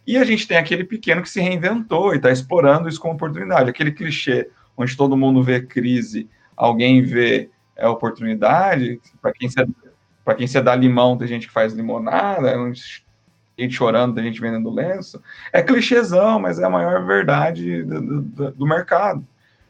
E 0.06 0.18
a 0.18 0.24
gente 0.24 0.48
tem 0.48 0.58
aquele 0.58 0.84
pequeno 0.84 1.22
que 1.22 1.30
se 1.30 1.42
reinventou 1.42 2.14
e 2.14 2.18
está 2.18 2.32
explorando 2.32 2.88
isso 2.88 3.00
como 3.00 3.16
oportunidade. 3.16 3.70
Aquele 3.70 3.92
clichê 3.92 4.50
onde 4.78 4.96
todo 4.96 5.18
mundo 5.18 5.42
vê 5.42 5.62
crise, 5.62 6.30
alguém 6.56 7.02
vê 7.02 7.50
é 7.76 7.88
oportunidade. 7.88 9.02
Para 9.22 9.34
quem 9.34 9.50
se 9.50 9.56
quem 10.38 10.48
se 10.48 10.60
dá 10.62 10.76
limão, 10.76 11.18
tem 11.18 11.28
gente 11.28 11.48
que 11.48 11.54
faz 11.54 11.74
limonada, 11.74 12.52
gente 13.58 13.76
chorando, 13.76 14.16
tem 14.16 14.24
gente 14.24 14.42
vendendo 14.42 14.72
lenço. 14.72 15.22
É 15.54 15.62
clichêzão, 15.62 16.40
mas 16.40 16.60
é 16.60 16.66
a 16.66 16.70
maior 16.70 17.06
verdade 17.06 17.84
do, 17.84 18.22
do, 18.22 18.52
do 18.52 18.66
mercado. 18.66 19.26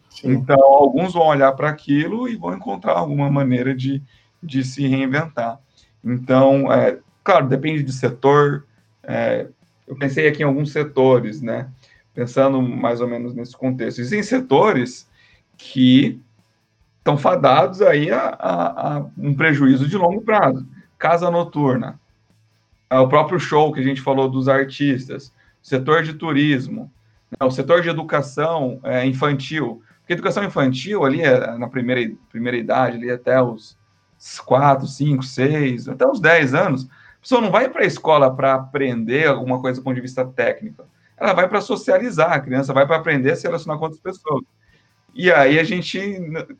Sim. 0.09 0.31
Então, 0.31 0.61
alguns 0.61 1.13
vão 1.13 1.27
olhar 1.27 1.51
para 1.53 1.69
aquilo 1.69 2.29
e 2.29 2.37
vão 2.37 2.53
encontrar 2.55 2.93
alguma 2.93 3.29
maneira 3.29 3.75
de, 3.75 4.01
de 4.41 4.63
se 4.63 4.87
reinventar. 4.87 5.59
Então, 6.05 6.71
é, 6.71 6.99
claro, 7.23 7.47
depende 7.47 7.81
de 7.81 7.91
setor. 7.91 8.65
É, 9.01 9.47
eu 9.87 9.95
pensei 9.95 10.27
aqui 10.27 10.43
em 10.43 10.45
alguns 10.45 10.71
setores, 10.71 11.41
né? 11.41 11.67
Pensando 12.13 12.61
mais 12.61 13.01
ou 13.01 13.07
menos 13.07 13.33
nesse 13.33 13.57
contexto. 13.57 13.99
Existem 13.99 14.21
setores 14.21 15.09
que 15.57 16.21
estão 16.99 17.17
fadados 17.17 17.81
aí 17.81 18.11
a, 18.11 18.29
a, 18.39 18.97
a, 18.97 19.05
um 19.17 19.33
prejuízo 19.33 19.87
de 19.87 19.97
longo 19.97 20.21
prazo. 20.21 20.65
Casa 20.97 21.29
noturna, 21.29 21.99
é 22.89 22.99
o 22.99 23.07
próprio 23.07 23.39
show 23.39 23.73
que 23.73 23.79
a 23.79 23.83
gente 23.83 24.01
falou 24.01 24.29
dos 24.29 24.47
artistas, 24.47 25.33
setor 25.61 26.03
de 26.03 26.13
turismo, 26.13 26.91
né? 27.31 27.45
o 27.45 27.51
setor 27.51 27.81
de 27.81 27.89
educação 27.89 28.79
é, 28.83 29.05
infantil. 29.05 29.81
Porque 29.99 30.13
educação 30.13 30.43
infantil 30.43 31.03
ali 31.03 31.21
é, 31.21 31.57
na 31.57 31.67
primeira, 31.67 32.11
primeira 32.29 32.57
idade, 32.57 32.97
ali 32.97 33.11
até 33.11 33.41
os 33.41 33.77
4, 34.39 34.87
5, 34.87 35.23
6, 35.23 35.89
até 35.89 36.07
os 36.07 36.19
10 36.19 36.53
anos, 36.53 36.83
a 36.85 37.21
pessoa 37.21 37.41
não 37.41 37.51
vai 37.51 37.69
para 37.69 37.83
a 37.83 37.87
escola 37.87 38.33
para 38.33 38.55
aprender 38.55 39.27
alguma 39.27 39.59
coisa 39.61 39.79
do 39.79 39.83
ponto 39.83 39.95
de 39.95 40.01
vista 40.01 40.25
técnico. 40.25 40.83
Ela 41.17 41.33
vai 41.33 41.47
para 41.47 41.61
socializar, 41.61 42.33
a 42.33 42.39
criança 42.39 42.73
vai 42.73 42.85
para 42.85 42.97
aprender 42.97 43.31
a 43.31 43.35
se 43.35 43.47
relacionar 43.47 43.77
com 43.77 43.85
outras 43.85 44.01
pessoas. 44.01 44.43
E 45.15 45.31
aí 45.31 45.57
a 45.57 45.63
gente 45.63 45.97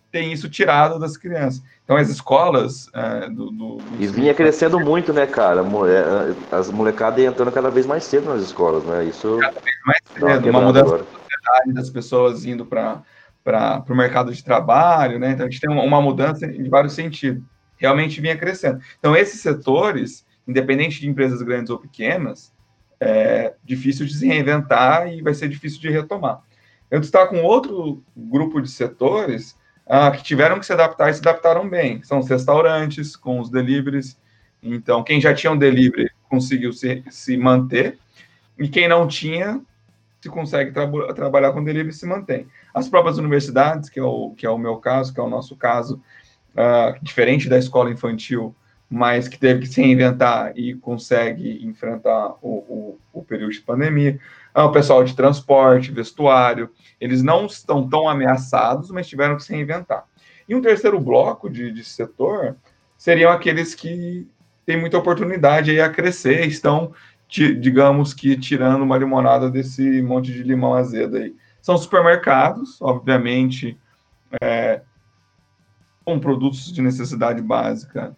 tem 0.09 0.32
isso 0.32 0.49
tirado 0.49 0.97
das 0.97 1.18
crianças. 1.18 1.61
Então 1.84 1.97
as 1.97 2.07
escolas 2.07 2.89
é, 2.93 3.30
do, 3.30 3.51
do, 3.51 3.78
E 3.99 4.07
vinha 4.07 4.34
crescendo 4.34 4.80
muito, 4.80 5.11
né, 5.11 5.28
cara? 5.28 5.61
É, 5.61 6.55
as 6.55 6.72
molecadas 6.72 7.20
entrando 7.20 7.51
cada 7.51 7.70
vez 7.70 7.86
mais 7.86 8.05
cedo 8.05 8.30
nas 8.34 8.41
escolas, 8.41 8.86
né? 8.86 9.03
Isso. 9.03 9.38
Cada 9.41 9.59
vez 9.59 9.76
mais 9.86 9.99
cedo, 10.13 10.49
uma 10.49 10.61
mudança 10.61 10.86
agora. 10.86 11.03
sociedade 11.03 11.74
das 11.74 11.89
pessoas 11.89 12.45
indo 12.45 12.66
para 12.66 13.03
o 13.89 13.93
mercado 13.93 14.34
de 14.34 14.41
trabalho, 14.41 15.20
né? 15.20 15.32
Então 15.32 15.45
a 15.45 15.49
gente 15.49 15.59
tem 15.59 15.70
uma 15.70 16.01
mudança 16.01 16.45
em 16.45 16.70
vários 16.70 16.93
sentidos. 16.93 17.43
Realmente 17.86 18.19
vinha 18.19 18.36
crescendo. 18.36 18.81
Então, 18.97 19.15
esses 19.15 19.41
setores, 19.41 20.25
independente 20.47 20.99
de 20.99 21.07
empresas 21.07 21.39
grandes 21.43 21.69
ou 21.69 21.77
pequenas, 21.77 22.51
é 22.99 23.53
difícil 23.63 24.07
de 24.07 24.15
se 24.15 24.25
reinventar 24.25 25.07
e 25.13 25.21
vai 25.21 25.36
ser 25.36 25.47
difícil 25.47 25.79
de 25.79 25.91
retomar. 25.91 26.41
Eu 26.89 26.99
destaco 26.99 27.36
um 27.36 27.43
outro 27.43 28.03
grupo 28.17 28.59
de 28.59 28.69
setores 28.69 29.55
ah, 29.86 30.09
que 30.09 30.23
tiveram 30.23 30.59
que 30.59 30.65
se 30.65 30.73
adaptar 30.73 31.11
e 31.11 31.13
se 31.13 31.19
adaptaram 31.19 31.69
bem. 31.69 32.01
São 32.01 32.17
os 32.17 32.27
restaurantes, 32.27 33.15
com 33.15 33.39
os 33.39 33.51
deliveries. 33.51 34.19
Então, 34.63 35.03
quem 35.03 35.21
já 35.21 35.31
tinha 35.31 35.51
um 35.51 35.57
delivery 35.57 36.09
conseguiu 36.27 36.73
se, 36.73 37.03
se 37.11 37.38
manter, 37.38 37.99
e 38.57 38.67
quem 38.67 38.88
não 38.88 39.07
tinha, 39.07 39.61
se 40.19 40.27
consegue 40.27 40.71
tra 40.71 40.88
trabalhar 41.13 41.51
com 41.51 41.63
delivery 41.63 41.93
se 41.93 42.07
mantém. 42.07 42.47
As 42.73 42.89
próprias 42.89 43.19
universidades, 43.19 43.91
que 43.91 43.99
é 43.99 44.03
o, 44.03 44.31
que 44.31 44.43
é 44.43 44.49
o 44.49 44.57
meu 44.57 44.77
caso, 44.77 45.13
que 45.13 45.19
é 45.19 45.23
o 45.23 45.29
nosso 45.29 45.55
caso, 45.55 46.01
uh, 46.55 46.97
diferente 47.03 47.47
da 47.47 47.57
escola 47.57 47.91
infantil, 47.91 48.55
mas 48.89 49.27
que 49.27 49.37
teve 49.37 49.61
que 49.61 49.67
se 49.67 49.81
reinventar 49.81 50.53
e 50.55 50.75
consegue 50.75 51.65
enfrentar 51.65 52.35
o, 52.41 52.49
o, 52.49 52.99
o 53.13 53.23
período 53.23 53.51
de 53.51 53.61
pandemia. 53.61 54.19
Ah, 54.53 54.65
o 54.65 54.71
pessoal 54.71 55.03
de 55.03 55.15
transporte, 55.15 55.91
vestuário, 55.91 56.69
eles 56.99 57.21
não 57.21 57.45
estão 57.45 57.87
tão 57.87 58.07
ameaçados, 58.07 58.89
mas 58.91 59.07
tiveram 59.07 59.35
que 59.35 59.43
se 59.43 59.53
reinventar. 59.53 60.05
E 60.47 60.55
um 60.55 60.61
terceiro 60.61 60.99
bloco 60.99 61.49
de, 61.49 61.71
de 61.71 61.83
setor 61.83 62.55
seriam 62.97 63.31
aqueles 63.31 63.73
que 63.75 64.27
têm 64.65 64.79
muita 64.79 64.97
oportunidade 64.97 65.79
a 65.79 65.89
crescer, 65.89 66.45
estão, 66.47 66.93
digamos 67.27 68.13
que, 68.13 68.37
tirando 68.37 68.83
uma 68.83 68.97
limonada 68.97 69.49
desse 69.49 70.01
monte 70.01 70.31
de 70.31 70.43
limão 70.43 70.73
azedo 70.73 71.17
aí. 71.17 71.35
São 71.61 71.77
supermercados, 71.77 72.81
obviamente, 72.81 73.77
é, 74.41 74.81
com 76.05 76.19
produtos 76.19 76.71
de 76.71 76.81
necessidade 76.81 77.41
básica, 77.41 78.15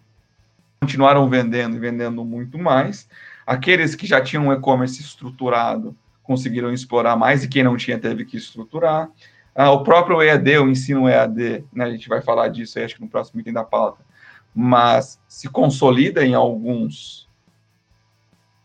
continuaram 0.80 1.28
vendendo 1.28 1.76
e 1.76 1.80
vendendo 1.80 2.24
muito 2.24 2.58
mais. 2.58 3.08
Aqueles 3.46 3.94
que 3.94 4.06
já 4.06 4.20
tinham 4.20 4.48
um 4.48 4.52
e-commerce 4.52 5.00
estruturado 5.00 5.96
conseguiram 6.22 6.72
explorar 6.72 7.16
mais 7.16 7.42
e 7.42 7.48
quem 7.48 7.64
não 7.64 7.76
tinha 7.76 7.98
teve 7.98 8.26
que 8.26 8.36
estruturar. 8.36 9.10
Ah, 9.54 9.72
o 9.72 9.82
próprio 9.82 10.22
EAD, 10.22 10.58
o 10.58 10.68
ensino 10.68 11.08
EAD, 11.08 11.64
né, 11.72 11.84
a 11.86 11.90
gente 11.90 12.08
vai 12.08 12.20
falar 12.20 12.48
disso 12.48 12.78
aí, 12.78 12.84
acho 12.84 12.94
que 12.94 13.00
no 13.00 13.08
próximo 13.08 13.40
item 13.40 13.52
da 13.52 13.64
pauta, 13.64 14.04
mas 14.54 15.18
se 15.26 15.48
consolida 15.48 16.24
em 16.24 16.34
alguns 16.34 17.28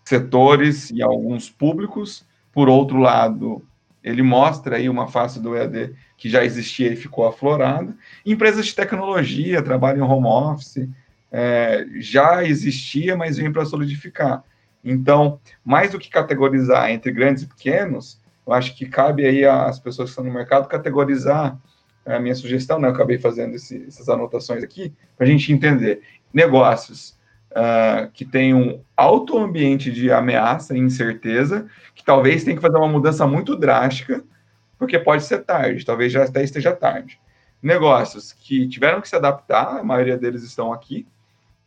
setores 0.03 0.91
e 0.91 1.01
alguns 1.01 1.49
públicos. 1.49 2.26
Por 2.51 2.69
outro 2.69 2.99
lado, 2.99 3.65
ele 4.04 4.22
mostra 4.22 4.76
aí 4.76 4.89
uma 4.89 5.08
face 5.08 5.39
do 5.39 5.56
EAD 5.56 5.95
que 6.18 6.30
já 6.30 6.43
existia 6.43 6.91
e 6.91 6.95
ficou 6.95 7.26
aflorada. 7.26 7.95
Empresas 8.26 8.66
de 8.66 8.76
tecnologia 8.76 9.62
trabalham 9.62 10.06
em 10.06 10.10
home 10.10 10.28
office, 10.28 10.89
é, 11.32 11.86
já 11.95 12.43
existia, 12.43 13.16
mas 13.16 13.38
vem 13.38 13.51
para 13.51 13.66
solidificar. 13.66 14.43
Então, 14.84 15.39
mais 15.64 15.91
do 15.91 15.99
que 15.99 16.10
categorizar 16.10 16.91
entre 16.91 17.12
grandes 17.12 17.43
e 17.43 17.47
pequenos, 17.47 18.20
eu 18.45 18.54
acho 18.54 18.76
que 18.76 18.86
cabe 18.86 19.26
aí 19.26 19.45
às 19.45 19.80
pessoas 19.80 20.10
que 20.10 20.12
estão 20.12 20.26
no 20.26 20.34
mercado 20.34 20.68
categorizar 20.68 21.58
a 22.06 22.20
minha 22.20 22.36
sugestão, 22.36 22.80
né? 22.80 22.89
Eu 22.89 22.91
acabei 22.93 23.18
fazendo 23.18 23.56
esse, 23.56 23.86
essas 23.88 24.10
anotações 24.10 24.62
aqui 24.62 24.93
para 25.16 25.26
a 25.26 25.30
gente 25.30 25.51
entender 25.54 26.01
negócios 26.34 27.18
uh, 27.54 28.12
que 28.12 28.26
têm 28.26 28.54
um 28.54 28.82
alto 28.95 29.38
ambiente 29.38 29.91
de 29.91 30.12
ameaça 30.12 30.76
e 30.76 30.80
incerteza, 30.80 31.68
que 31.95 32.04
talvez 32.04 32.43
tenha 32.43 32.56
que 32.56 32.62
fazer 32.62 32.78
uma 32.78 32.88
mudança 32.88 33.26
muito 33.26 33.56
drástica, 33.56 34.24
porque 34.78 34.99
pode 34.99 35.24
ser 35.24 35.39
tarde, 35.39 35.86
talvez 35.86 36.12
já 36.12 36.24
até 36.24 36.43
esteja 36.43 36.76
tarde. 36.76 37.20
Negócios 37.62 38.34
que 38.34 38.68
tiveram 38.68 38.99
que 38.99 39.08
se 39.08 39.16
adaptar, 39.16 39.80
a 39.80 39.84
maioria 39.84 40.18
deles 40.18 40.43
estão 40.43 40.74
aqui, 40.74 41.08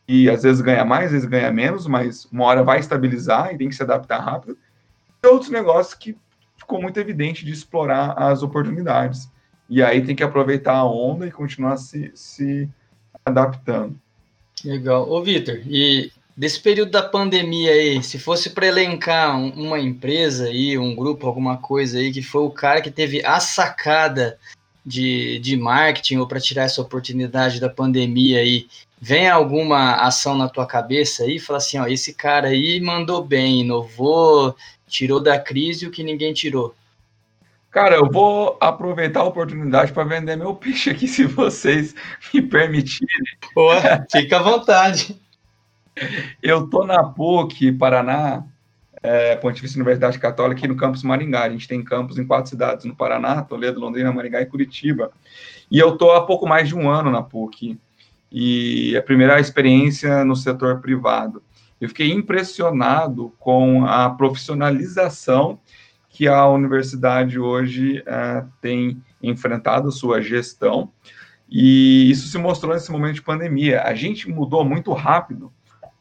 e 0.08 0.28
às 0.30 0.42
vezes 0.42 0.60
ganha 0.60 0.84
mais, 0.84 1.06
às 1.06 1.12
vezes 1.12 1.28
ganha 1.28 1.50
menos, 1.50 1.86
mas 1.86 2.26
uma 2.26 2.44
hora 2.44 2.62
vai 2.62 2.78
estabilizar 2.78 3.52
e 3.52 3.58
tem 3.58 3.68
que 3.68 3.74
se 3.74 3.82
adaptar 3.82 4.18
rápido. 4.18 4.56
E 5.22 5.26
outros 5.26 5.50
negócios 5.50 5.94
que 5.94 6.16
ficou 6.56 6.80
muito 6.80 6.98
evidente 7.00 7.44
de 7.44 7.52
explorar 7.52 8.12
as 8.12 8.42
oportunidades. 8.42 9.30
E 9.68 9.82
aí 9.82 10.04
tem 10.04 10.14
que 10.14 10.22
aproveitar 10.22 10.74
a 10.74 10.84
onda 10.84 11.26
e 11.26 11.32
continuar 11.32 11.76
se, 11.76 12.12
se 12.14 12.68
adaptando. 13.24 13.98
Legal. 14.64 15.08
Ô, 15.08 15.22
Vitor, 15.22 15.60
e 15.68 16.10
desse 16.36 16.60
período 16.60 16.90
da 16.90 17.02
pandemia 17.02 17.72
aí, 17.72 18.02
se 18.02 18.18
fosse 18.18 18.50
para 18.50 18.66
elencar 18.66 19.38
uma 19.38 19.78
empresa 19.78 20.46
aí, 20.46 20.76
um 20.78 20.94
grupo, 20.94 21.26
alguma 21.26 21.56
coisa 21.56 21.98
aí, 21.98 22.12
que 22.12 22.22
foi 22.22 22.42
o 22.42 22.50
cara 22.50 22.80
que 22.80 22.90
teve 22.90 23.24
a 23.24 23.40
sacada 23.40 24.38
de, 24.84 25.38
de 25.40 25.56
marketing 25.56 26.18
ou 26.18 26.26
para 26.26 26.40
tirar 26.40 26.64
essa 26.64 26.80
oportunidade 26.80 27.58
da 27.58 27.68
pandemia 27.68 28.38
aí, 28.38 28.66
vem 29.00 29.28
alguma 29.28 29.96
ação 29.96 30.36
na 30.36 30.48
tua 30.48 30.66
cabeça 30.66 31.24
aí, 31.24 31.38
fala 31.38 31.58
assim, 31.58 31.78
ó, 31.78 31.86
esse 31.86 32.14
cara 32.14 32.48
aí 32.48 32.80
mandou 32.80 33.22
bem, 33.22 33.60
inovou, 33.60 34.54
tirou 34.88 35.20
da 35.20 35.38
crise 35.38 35.86
o 35.86 35.90
que 35.90 36.02
ninguém 36.02 36.32
tirou. 36.32 36.74
Cara, 37.76 37.96
eu 37.96 38.10
vou 38.10 38.56
aproveitar 38.58 39.20
a 39.20 39.24
oportunidade 39.24 39.92
para 39.92 40.02
vender 40.02 40.34
meu 40.34 40.54
peixe 40.54 40.88
aqui, 40.88 41.06
se 41.06 41.26
vocês 41.26 41.94
me 42.32 42.40
permitirem. 42.40 43.26
Boa, 43.54 43.78
fica 44.10 44.38
à 44.38 44.42
vontade. 44.42 45.20
Eu 46.42 46.70
tô 46.70 46.86
na 46.86 47.04
PUC, 47.04 47.72
Paraná, 47.72 48.44
é, 49.02 49.36
Pontifícia 49.36 49.76
Universidade 49.76 50.18
Católica, 50.18 50.58
aqui 50.58 50.66
no 50.66 50.74
campus 50.74 51.02
Maringá. 51.02 51.42
A 51.42 51.50
gente 51.50 51.68
tem 51.68 51.84
campus 51.84 52.16
em 52.16 52.26
quatro 52.26 52.48
cidades, 52.48 52.86
no 52.86 52.96
Paraná, 52.96 53.42
Toledo, 53.42 53.78
Londrina, 53.78 54.10
Maringá 54.10 54.40
e 54.40 54.46
Curitiba. 54.46 55.12
E 55.70 55.78
eu 55.78 55.92
estou 55.92 56.12
há 56.12 56.24
pouco 56.24 56.48
mais 56.48 56.68
de 56.68 56.74
um 56.74 56.88
ano 56.88 57.10
na 57.10 57.20
PUC. 57.20 57.78
E 58.32 58.96
a 58.96 59.02
primeira 59.02 59.38
experiência 59.38 60.24
no 60.24 60.34
setor 60.34 60.80
privado. 60.80 61.42
Eu 61.78 61.90
fiquei 61.90 62.10
impressionado 62.10 63.34
com 63.38 63.84
a 63.84 64.08
profissionalização 64.08 65.60
que 66.16 66.26
a 66.26 66.48
universidade 66.48 67.38
hoje 67.38 68.02
é, 68.06 68.42
tem 68.62 69.02
enfrentado 69.22 69.92
sua 69.92 70.22
gestão. 70.22 70.90
E 71.46 72.10
isso 72.10 72.28
se 72.28 72.38
mostrou 72.38 72.72
nesse 72.72 72.90
momento 72.90 73.16
de 73.16 73.22
pandemia. 73.22 73.82
A 73.82 73.94
gente 73.94 74.26
mudou 74.26 74.64
muito 74.64 74.94
rápido 74.94 75.52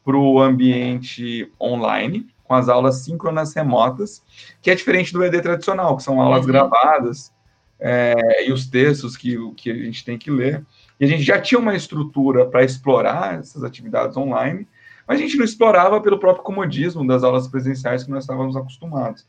para 0.02 0.16
o 0.16 0.40
ambiente 0.40 1.52
online, 1.60 2.26
com 2.44 2.54
as 2.54 2.66
aulas 2.66 3.04
síncronas 3.04 3.52
remotas, 3.52 4.24
que 4.62 4.70
é 4.70 4.74
diferente 4.74 5.12
do 5.12 5.22
ED 5.22 5.38
tradicional, 5.42 5.98
que 5.98 6.02
são 6.02 6.18
aulas 6.18 6.46
uhum. 6.46 6.46
gravadas 6.46 7.30
é, 7.78 8.48
e 8.48 8.50
os 8.50 8.66
textos 8.66 9.18
que, 9.18 9.36
que 9.54 9.70
a 9.70 9.74
gente 9.74 10.02
tem 10.02 10.16
que 10.16 10.30
ler. 10.30 10.64
E 10.98 11.04
a 11.04 11.08
gente 11.08 11.24
já 11.24 11.38
tinha 11.38 11.58
uma 11.58 11.76
estrutura 11.76 12.46
para 12.46 12.64
explorar 12.64 13.38
essas 13.38 13.62
atividades 13.62 14.16
online, 14.16 14.66
mas 15.06 15.18
a 15.18 15.22
gente 15.22 15.36
não 15.36 15.44
explorava 15.44 16.00
pelo 16.00 16.18
próprio 16.18 16.42
comodismo 16.42 17.06
das 17.06 17.22
aulas 17.22 17.46
presenciais 17.46 18.02
que 18.02 18.10
nós 18.10 18.24
estávamos 18.24 18.56
acostumados. 18.56 19.26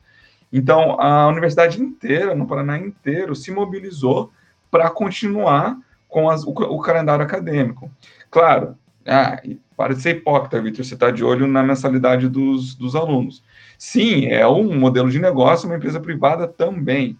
Então, 0.52 1.00
a 1.00 1.28
universidade 1.28 1.80
inteira, 1.80 2.34
no 2.34 2.46
Paraná 2.46 2.78
inteiro, 2.78 3.34
se 3.34 3.50
mobilizou 3.50 4.32
para 4.70 4.90
continuar 4.90 5.78
com 6.08 6.30
as, 6.30 6.42
o, 6.44 6.50
o, 6.50 6.80
calendário 6.80 7.24
acadêmico. 7.24 7.90
Claro, 8.30 8.76
ah, 9.06 9.40
para 9.76 9.94
de 9.94 10.02
ser 10.02 10.16
hipócrita, 10.16 10.60
Vitor, 10.60 10.84
você 10.84 10.94
está 10.94 11.10
de 11.10 11.22
olho 11.22 11.46
na 11.46 11.62
mensalidade 11.62 12.28
dos, 12.28 12.74
dos 12.74 12.96
alunos. 12.96 13.42
Sim, 13.78 14.26
é 14.26 14.46
um 14.46 14.78
modelo 14.78 15.10
de 15.10 15.20
negócio, 15.20 15.68
uma 15.68 15.76
empresa 15.76 16.00
privada 16.00 16.48
também, 16.48 17.18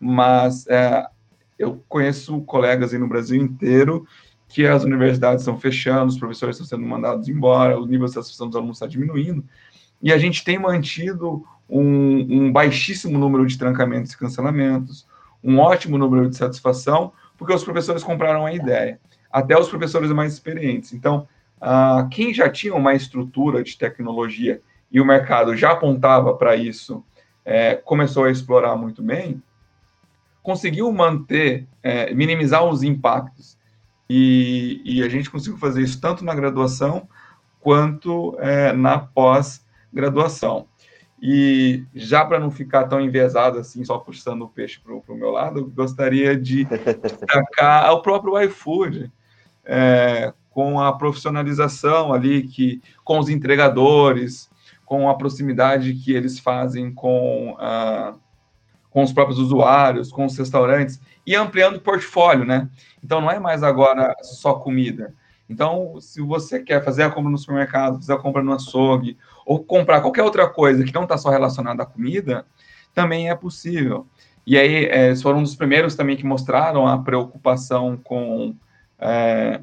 mas 0.00 0.66
é, 0.68 1.04
eu 1.58 1.84
conheço 1.88 2.40
colegas 2.42 2.92
aí 2.92 2.98
no 2.98 3.08
Brasil 3.08 3.40
inteiro 3.40 4.06
que 4.48 4.66
as 4.66 4.84
universidades 4.84 5.42
estão 5.42 5.58
fechando, 5.58 6.06
os 6.06 6.18
professores 6.18 6.56
estão 6.56 6.78
sendo 6.78 6.88
mandados 6.88 7.28
embora, 7.28 7.78
o 7.78 7.84
nível 7.84 8.06
de 8.06 8.14
satisfação 8.14 8.46
dos 8.46 8.56
alunos 8.56 8.76
está 8.76 8.86
diminuindo, 8.86 9.44
e 10.00 10.10
a 10.12 10.16
gente 10.16 10.42
tem 10.42 10.58
mantido 10.58 11.44
um, 11.68 12.26
um 12.46 12.52
baixíssimo 12.52 13.18
número 13.18 13.46
de 13.46 13.58
trancamentos 13.58 14.12
e 14.12 14.18
cancelamentos, 14.18 15.06
um 15.42 15.58
ótimo 15.58 15.98
número 15.98 16.28
de 16.28 16.36
satisfação, 16.36 17.12
porque 17.36 17.52
os 17.52 17.62
professores 17.62 18.02
compraram 18.02 18.46
a 18.46 18.52
ideia, 18.52 18.98
até 19.30 19.58
os 19.58 19.68
professores 19.68 20.10
mais 20.10 20.32
experientes. 20.32 20.92
Então, 20.92 21.28
uh, 21.60 22.08
quem 22.08 22.32
já 22.32 22.48
tinha 22.48 22.74
uma 22.74 22.94
estrutura 22.94 23.62
de 23.62 23.76
tecnologia 23.76 24.60
e 24.90 25.00
o 25.00 25.04
mercado 25.04 25.56
já 25.56 25.72
apontava 25.72 26.34
para 26.34 26.56
isso, 26.56 27.04
é, 27.44 27.76
começou 27.76 28.24
a 28.24 28.30
explorar 28.30 28.76
muito 28.76 29.02
bem, 29.02 29.42
conseguiu 30.42 30.90
manter, 30.92 31.66
é, 31.82 32.12
minimizar 32.14 32.64
os 32.64 32.82
impactos. 32.82 33.56
E, 34.08 34.80
e, 34.84 35.02
a 35.02 35.08
gente 35.08 35.30
conseguiu 35.30 35.58
fazer 35.58 35.82
isso 35.82 36.00
tanto 36.00 36.24
na 36.24 36.34
graduação 36.34 37.06
quanto 37.60 38.34
é, 38.38 38.72
na 38.72 38.98
pós-graduação. 38.98 40.66
E 41.20 41.84
já 41.94 42.24
para 42.24 42.38
não 42.38 42.50
ficar 42.50 42.84
tão 42.84 43.00
enviesado 43.00 43.58
assim, 43.58 43.84
só 43.84 43.98
puxando 43.98 44.42
o 44.42 44.48
peixe 44.48 44.78
para 44.78 44.94
o 44.94 45.16
meu 45.16 45.30
lado, 45.30 45.60
eu 45.60 45.70
gostaria 45.70 46.36
de 46.36 46.64
destacar 47.02 47.92
o 47.92 48.02
próprio 48.02 48.40
iFood, 48.42 49.10
é, 49.64 50.32
com 50.50 50.80
a 50.80 50.92
profissionalização 50.92 52.12
ali, 52.12 52.42
que, 52.44 52.80
com 53.04 53.18
os 53.18 53.28
entregadores, 53.28 54.48
com 54.84 55.08
a 55.08 55.14
proximidade 55.14 55.92
que 55.94 56.12
eles 56.12 56.38
fazem 56.38 56.92
com, 56.92 57.56
a, 57.58 58.14
com 58.88 59.02
os 59.02 59.12
próprios 59.12 59.38
usuários, 59.38 60.10
com 60.10 60.24
os 60.24 60.36
restaurantes, 60.38 61.00
e 61.26 61.34
ampliando 61.34 61.76
o 61.76 61.80
portfólio, 61.80 62.44
né? 62.44 62.68
Então 63.04 63.20
não 63.20 63.30
é 63.30 63.38
mais 63.38 63.62
agora 63.62 64.16
só 64.22 64.54
comida. 64.54 65.14
Então, 65.48 65.98
se 66.00 66.20
você 66.20 66.60
quer 66.60 66.84
fazer 66.84 67.04
a 67.04 67.10
compra 67.10 67.30
no 67.30 67.38
supermercado, 67.38 67.96
fazer 67.96 68.12
a 68.12 68.18
compra 68.18 68.42
no 68.42 68.52
açougue, 68.52 69.16
ou 69.46 69.64
comprar 69.64 70.00
qualquer 70.00 70.22
outra 70.22 70.48
coisa 70.48 70.84
que 70.84 70.94
não 70.94 71.04
está 71.04 71.16
só 71.16 71.30
relacionada 71.30 71.82
à 71.82 71.86
comida, 71.86 72.44
também 72.94 73.30
é 73.30 73.34
possível. 73.34 74.06
E 74.46 74.58
aí, 74.58 74.84
é, 74.86 75.14
foram 75.16 75.38
um 75.38 75.42
dos 75.42 75.56
primeiros 75.56 75.94
também 75.94 76.16
que 76.16 76.26
mostraram 76.26 76.86
a 76.86 76.98
preocupação 76.98 77.96
com, 77.96 78.54
é, 78.98 79.60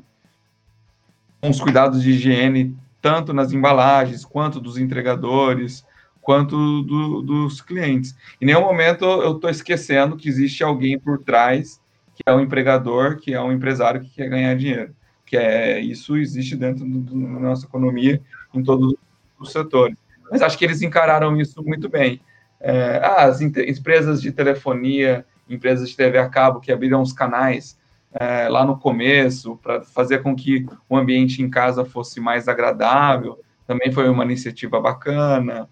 com 1.41 1.49
os 1.49 1.59
cuidados 1.59 2.01
de 2.01 2.11
higiene 2.11 2.75
tanto 3.05 3.33
nas 3.33 3.53
embalagens, 3.53 4.25
quanto 4.25 4.59
dos 4.59 4.79
entregadores, 4.79 5.85
quanto 6.19 6.81
do, 6.81 7.21
dos 7.21 7.61
clientes. 7.61 8.15
Em 8.41 8.47
nenhum 8.47 8.61
momento 8.61 9.05
eu 9.05 9.35
estou 9.35 9.47
esquecendo 9.47 10.17
que 10.17 10.27
existe 10.27 10.63
alguém 10.63 10.97
por 10.97 11.19
trás, 11.19 11.79
que 12.15 12.23
é 12.25 12.33
um 12.33 12.39
empregador, 12.39 13.17
que 13.17 13.31
é 13.31 13.39
um 13.39 13.51
empresário 13.51 14.01
que 14.01 14.09
quer 14.09 14.27
ganhar 14.27 14.55
dinheiro. 14.55 14.95
Que 15.25 15.37
é 15.37 15.79
isso 15.79 16.15
existe 16.17 16.55
dentro 16.55 16.85
da 16.85 17.39
nossa 17.39 17.65
economia 17.65 18.21
em 18.53 18.63
todos 18.63 18.95
os 19.39 19.51
setores. 19.51 19.97
Mas 20.31 20.41
acho 20.41 20.57
que 20.57 20.65
eles 20.65 20.81
encararam 20.81 21.39
isso 21.39 21.63
muito 21.63 21.89
bem. 21.89 22.21
É, 22.59 22.99
ah, 23.03 23.25
as 23.25 23.41
empresas 23.41 24.21
de 24.21 24.31
telefonia, 24.31 25.25
empresas 25.49 25.89
de 25.89 25.95
TV 25.95 26.17
a 26.17 26.29
cabo 26.29 26.59
que 26.59 26.71
abriram 26.71 27.01
os 27.01 27.13
canais 27.13 27.77
é, 28.13 28.47
lá 28.47 28.65
no 28.65 28.77
começo, 28.77 29.57
para 29.57 29.81
fazer 29.81 30.19
com 30.23 30.35
que 30.35 30.65
o 30.89 30.97
ambiente 30.97 31.41
em 31.41 31.49
casa 31.49 31.83
fosse 31.83 32.19
mais 32.19 32.47
agradável. 32.47 33.39
Também 33.67 33.91
foi 33.91 34.09
uma 34.09 34.23
iniciativa 34.23 34.79
bacana. 34.79 35.67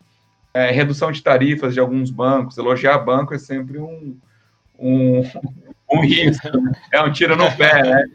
É, 0.54 0.70
redução 0.70 1.12
de 1.12 1.24
tarifas 1.24 1.74
de 1.74 1.80
alguns 1.80 2.12
bancos. 2.12 2.58
Elogiar 2.58 2.98
banco 3.00 3.34
é 3.34 3.40
sempre 3.40 3.80
um, 3.80 4.18
um, 4.78 5.22
um 5.92 6.02
risco, 6.02 6.48
é 6.92 7.02
um 7.02 7.12
tiro 7.12 7.36
no 7.36 7.52
pé, 7.56 7.82
né? 7.82 8.06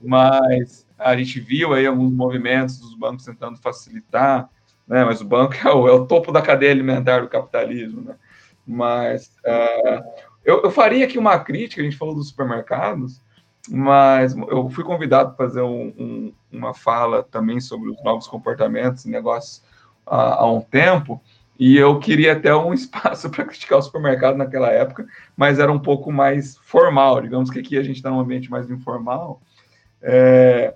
Mas 0.00 0.83
a 0.98 1.16
gente 1.16 1.40
viu 1.40 1.72
aí 1.72 1.86
alguns 1.86 2.12
movimentos 2.12 2.78
dos 2.78 2.94
bancos 2.94 3.24
tentando 3.24 3.58
facilitar, 3.58 4.48
né? 4.86 5.04
Mas 5.04 5.20
o 5.20 5.24
banco 5.24 5.54
é 5.66 5.72
o, 5.72 5.88
é 5.88 5.92
o 5.92 6.06
topo 6.06 6.32
da 6.32 6.42
cadeia 6.42 6.72
alimentar 6.72 7.20
do 7.20 7.28
capitalismo, 7.28 8.02
né? 8.02 8.16
Mas 8.66 9.26
uh, 9.44 10.04
eu, 10.44 10.62
eu 10.62 10.70
faria 10.70 11.04
aqui 11.04 11.18
uma 11.18 11.38
crítica, 11.38 11.80
a 11.80 11.84
gente 11.84 11.96
falou 11.96 12.14
dos 12.14 12.28
supermercados, 12.28 13.20
mas 13.68 14.36
eu 14.36 14.68
fui 14.70 14.84
convidado 14.84 15.34
para 15.34 15.46
fazer 15.46 15.62
um, 15.62 15.92
um, 15.98 16.32
uma 16.52 16.74
fala 16.74 17.22
também 17.22 17.60
sobre 17.60 17.90
os 17.90 18.02
novos 18.02 18.26
comportamentos 18.26 19.04
e 19.04 19.10
negócios 19.10 19.62
há, 20.06 20.42
há 20.42 20.50
um 20.50 20.60
tempo, 20.60 21.20
e 21.58 21.76
eu 21.76 21.98
queria 21.98 22.32
até 22.32 22.54
um 22.54 22.72
espaço 22.74 23.30
para 23.30 23.44
criticar 23.44 23.78
o 23.78 23.82
supermercado 23.82 24.36
naquela 24.36 24.70
época, 24.70 25.06
mas 25.36 25.58
era 25.58 25.72
um 25.72 25.78
pouco 25.78 26.12
mais 26.12 26.56
formal, 26.58 27.20
digamos 27.20 27.50
que 27.50 27.58
aqui 27.58 27.78
a 27.78 27.82
gente 27.82 27.96
está 27.96 28.10
num 28.10 28.20
ambiente 28.20 28.50
mais 28.50 28.68
informal. 28.70 29.40
É, 30.02 30.74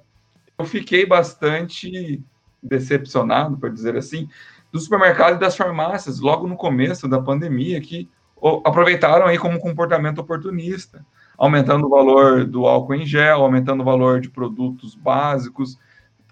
eu 0.58 0.64
fiquei 0.64 1.06
bastante 1.06 2.22
decepcionado, 2.62 3.56
por 3.56 3.70
dizer 3.70 3.96
assim, 3.96 4.28
do 4.72 4.80
supermercado 4.80 5.36
e 5.36 5.40
das 5.40 5.56
farmácias, 5.56 6.20
logo 6.20 6.46
no 6.46 6.56
começo 6.56 7.08
da 7.08 7.20
pandemia, 7.20 7.80
que 7.80 8.10
aproveitaram 8.64 9.26
aí 9.26 9.38
como 9.38 9.58
comportamento 9.58 10.18
oportunista 10.18 11.04
aumentando 11.38 11.86
o 11.86 11.90
valor 11.90 12.44
do 12.44 12.66
álcool 12.66 12.96
em 12.96 13.06
gel, 13.06 13.42
aumentando 13.42 13.80
o 13.80 13.84
valor 13.84 14.20
de 14.20 14.28
produtos 14.28 14.96
básicos, 14.96 15.78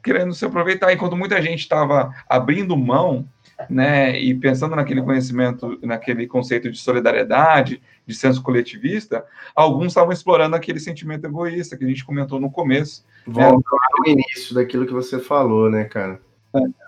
querendo 0.02 0.34
se 0.34 0.44
aproveitar. 0.44 0.92
Enquanto 0.92 1.16
muita 1.16 1.40
gente 1.40 1.60
estava 1.60 2.12
abrindo 2.28 2.76
mão, 2.76 3.26
né, 3.70 4.20
e 4.20 4.34
pensando 4.34 4.76
naquele 4.76 5.02
conhecimento, 5.02 5.78
naquele 5.82 6.26
conceito 6.26 6.70
de 6.70 6.78
solidariedade, 6.78 7.82
de 8.06 8.14
senso 8.14 8.42
coletivista, 8.42 9.24
alguns 9.54 9.88
estavam 9.88 10.12
explorando 10.12 10.54
aquele 10.54 10.78
sentimento 10.78 11.26
egoísta 11.26 11.76
que 11.76 11.84
a 11.84 11.88
gente 11.88 12.04
comentou 12.04 12.38
no 12.38 12.50
começo. 12.50 13.04
Volta 13.26 13.56
né? 13.56 13.78
ao 13.98 14.06
início 14.06 14.54
daquilo 14.54 14.86
que 14.86 14.92
você 14.92 15.18
falou, 15.18 15.70
né, 15.70 15.84
cara? 15.84 16.20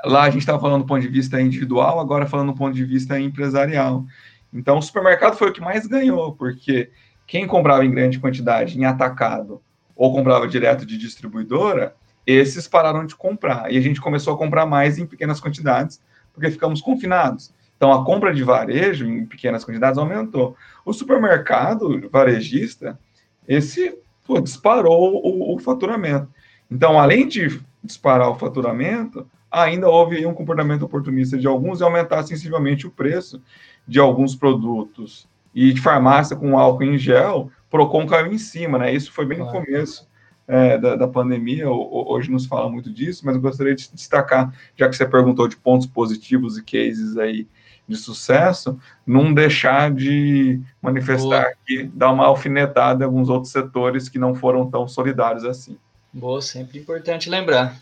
Lá 0.05 0.23
a 0.23 0.31
gente 0.31 0.41
estava 0.41 0.61
falando 0.61 0.83
do 0.83 0.87
ponto 0.87 1.01
de 1.01 1.09
vista 1.09 1.41
individual, 1.41 1.99
agora 1.99 2.27
falando 2.27 2.53
do 2.53 2.59
ponto 2.59 2.75
de 2.75 2.85
vista 2.85 3.19
empresarial. 3.19 4.05
Então, 4.53 4.79
o 4.79 4.83
supermercado 4.83 5.37
foi 5.37 5.51
o 5.51 5.53
que 5.53 5.61
mais 5.61 5.87
ganhou, 5.87 6.33
porque 6.33 6.91
quem 7.27 7.47
comprava 7.47 7.85
em 7.85 7.91
grande 7.91 8.19
quantidade, 8.19 8.79
em 8.79 8.85
atacado, 8.85 9.61
ou 9.95 10.13
comprava 10.15 10.49
direto 10.49 10.87
de 10.87 10.97
distribuidora, 10.97 11.95
esses 12.27 12.69
pararam 12.69 13.05
de 13.05 13.17
comprar. 13.17 13.73
E 13.73 13.77
a 13.77 13.81
gente 13.81 14.01
começou 14.01 14.35
a 14.35 14.39
comprar 14.39 14.65
mais 14.65 14.99
em 14.99 15.07
pequenas 15.07 15.41
quantidades, 15.41 16.01
porque 16.39 16.53
ficamos 16.53 16.81
confinados. 16.81 17.53
Então, 17.77 17.93
a 17.93 18.05
compra 18.05 18.33
de 18.33 18.43
varejo 18.43 19.07
em 19.07 19.27
pequenas 19.27 19.65
quantidades 19.65 19.99
aumentou. 19.99 20.57
O 20.85 20.93
supermercado 20.93 22.09
varejista, 22.11 22.99
esse 23.47 23.99
pô, 24.27 24.41
disparou 24.41 25.21
o, 25.25 25.55
o, 25.55 25.59
faturamento. 25.59 26.29
Então, 26.71 26.99
além 26.99 27.27
de 27.27 27.61
disparar 27.83 28.31
o 28.31 28.35
faturamento, 28.35 29.27
ainda 29.51 29.89
houve 29.89 30.25
um 30.27 30.35
comportamento 30.35 30.83
oportunista 30.83 31.37
de 31.37 31.47
alguns 31.47 31.81
e 31.81 31.85
aumentar 31.85 32.23
sensivelmente 32.23 32.87
o 32.87 32.91
preço 32.91 33.43
de 33.87 33.99
alguns 33.99 34.35
produtos 34.35 35.29
e 35.55 35.73
de 35.73 35.81
farmácia 35.81 36.37
com 36.37 36.59
álcool 36.59 36.85
em 36.85 36.99
gel, 36.99 37.51
Procon 37.71 38.07
caiu 38.07 38.33
em 38.33 38.39
cima, 38.39 38.79
né? 38.79 38.93
Isso 38.93 39.13
foi 39.13 39.27
bem 39.27 39.39
claro. 39.39 39.59
no 39.59 39.65
começo 39.65 40.08
é, 40.49 40.79
da, 40.79 40.97
da, 40.97 41.07
pandemia, 41.07 41.69
hoje 41.71 42.31
nos 42.31 42.47
fala 42.47 42.71
muito 42.71 42.91
disso, 42.91 43.25
mas 43.27 43.37
eu 43.37 43.41
gostaria 43.43 43.75
de 43.75 43.91
destacar, 43.93 44.51
já 44.75 44.89
que 44.89 44.97
você 44.97 45.05
perguntou 45.05 45.47
de 45.47 45.57
pontos 45.57 45.87
positivos 45.87 46.57
e 46.57 46.65
cases 46.65 47.19
aí 47.19 47.47
de 47.87 47.97
sucesso, 47.97 48.79
não 49.07 49.33
deixar 49.33 49.91
de 49.93 50.59
manifestar 50.81 51.43
Boa. 51.43 51.55
que 51.67 51.85
dar 51.85 52.11
uma 52.13 52.25
alfinetada 52.25 53.05
em 53.05 53.07
alguns 53.07 53.29
outros 53.29 53.53
setores 53.53 54.09
que 54.09 54.19
não 54.19 54.35
foram 54.35 54.71
tão 54.71 54.89
solidários 54.89 55.45
assim. 55.45 55.77
Boa, 56.13 56.41
sempre 56.41 56.79
importante 56.79 57.29
lembrar. 57.29 57.79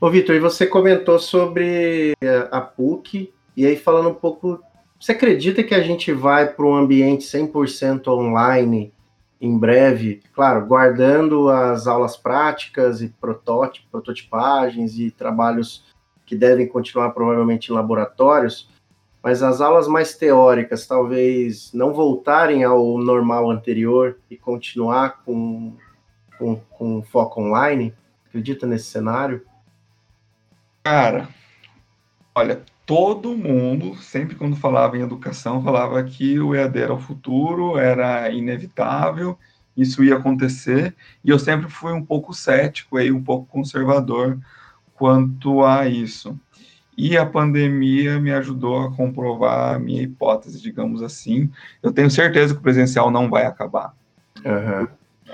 Ô, 0.00 0.08
Vitor, 0.08 0.34
e 0.34 0.40
você 0.40 0.66
comentou 0.66 1.18
sobre 1.18 2.14
a 2.50 2.60
PUC, 2.60 3.30
e 3.54 3.66
aí 3.66 3.76
falando 3.76 4.08
um 4.08 4.14
pouco 4.14 4.62
você 4.98 5.12
acredita 5.12 5.62
que 5.62 5.74
a 5.74 5.82
gente 5.82 6.12
vai 6.12 6.46
para 6.46 6.64
um 6.64 6.74
ambiente 6.74 7.24
100% 7.24 8.08
online 8.08 8.92
em 9.40 9.56
breve? 9.58 10.22
Claro, 10.34 10.66
guardando 10.66 11.48
as 11.48 11.86
aulas 11.86 12.16
práticas 12.16 13.00
e 13.00 13.08
prototip, 13.08 13.86
prototipagens 13.90 14.98
e 14.98 15.10
trabalhos 15.10 15.84
que 16.26 16.36
devem 16.36 16.68
continuar 16.68 17.10
provavelmente 17.10 17.70
em 17.70 17.74
laboratórios, 17.74 18.68
mas 19.22 19.42
as 19.42 19.60
aulas 19.60 19.88
mais 19.88 20.14
teóricas 20.14 20.86
talvez 20.86 21.72
não 21.72 21.92
voltarem 21.92 22.64
ao 22.64 22.98
normal 22.98 23.50
anterior 23.50 24.18
e 24.30 24.36
continuar 24.36 25.22
com, 25.24 25.74
com, 26.38 26.56
com 26.70 27.02
foco 27.02 27.40
online? 27.42 27.94
Acredita 28.28 28.66
nesse 28.66 28.84
cenário? 28.84 29.44
Cara, 30.84 31.28
olha, 32.34 32.62
todo 32.90 33.36
mundo, 33.36 33.94
sempre 33.98 34.34
quando 34.34 34.56
falava 34.56 34.98
em 34.98 35.02
educação, 35.02 35.62
falava 35.62 36.02
que 36.02 36.40
o 36.40 36.56
EAD 36.56 36.76
era 36.76 36.92
o 36.92 36.98
futuro, 36.98 37.78
era 37.78 38.28
inevitável 38.30 39.38
isso 39.76 40.02
ia 40.02 40.16
acontecer, 40.16 40.94
e 41.24 41.30
eu 41.30 41.38
sempre 41.38 41.70
fui 41.70 41.92
um 41.92 42.04
pouco 42.04 42.34
cético, 42.34 42.96
aí, 42.96 43.12
um 43.12 43.22
pouco 43.22 43.46
conservador 43.46 44.36
quanto 44.94 45.64
a 45.64 45.86
isso. 45.86 46.36
E 46.98 47.16
a 47.16 47.24
pandemia 47.24 48.18
me 48.18 48.32
ajudou 48.32 48.82
a 48.82 48.92
comprovar 48.92 49.76
a 49.76 49.78
minha 49.78 50.02
hipótese, 50.02 50.60
digamos 50.60 51.00
assim. 51.00 51.48
Eu 51.80 51.92
tenho 51.92 52.10
certeza 52.10 52.52
que 52.52 52.60
o 52.60 52.62
presencial 52.62 53.08
não 53.08 53.30
vai 53.30 53.46
acabar. 53.46 53.94
Uhum. 54.44 54.88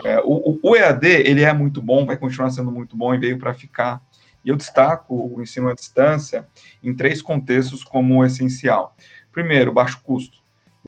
É, 0.05 0.21
o, 0.23 0.59
o, 0.63 0.77
EAD 0.77 1.07
ele 1.07 1.43
é 1.43 1.53
muito 1.55 1.81
bom, 1.81 2.05
vai 2.05 2.19
continuar 2.19 2.51
sendo 2.51 2.71
muito 2.71 2.95
bom 2.95 3.15
e 3.15 3.19
veio 3.19 3.39
para 3.39 3.55
ficar. 3.55 4.01
E 4.47 4.49
eu 4.49 4.57
destaco 4.57 5.35
o 5.35 5.43
ensino 5.43 5.69
à 5.69 5.75
distância 5.75 6.47
em 6.81 6.95
três 6.95 7.21
contextos 7.21 7.83
como 7.83 8.25
essencial. 8.25 8.97
Primeiro, 9.33 9.73
baixo 9.73 10.01
custo. 10.05 10.39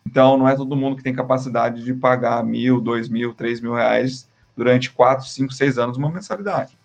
Então, 0.06 0.38
não 0.38 0.48
é 0.48 0.54
todo 0.54 0.76
mundo 0.76 0.96
que 0.96 1.02
tem 1.02 1.12
capacidade 1.12 1.82
de 1.82 1.92
pagar 1.92 2.44
mil, 2.44 2.80
dois 2.80 3.08
mil, 3.08 3.34
três 3.34 3.60
mil 3.60 3.74
reais 3.74 4.30
durante 4.56 4.92
quatro, 4.92 5.26
cinco, 5.26 5.52
seis 5.52 5.76
anos 5.76 5.96
uma 5.96 6.08
mensalidade. 6.08 6.78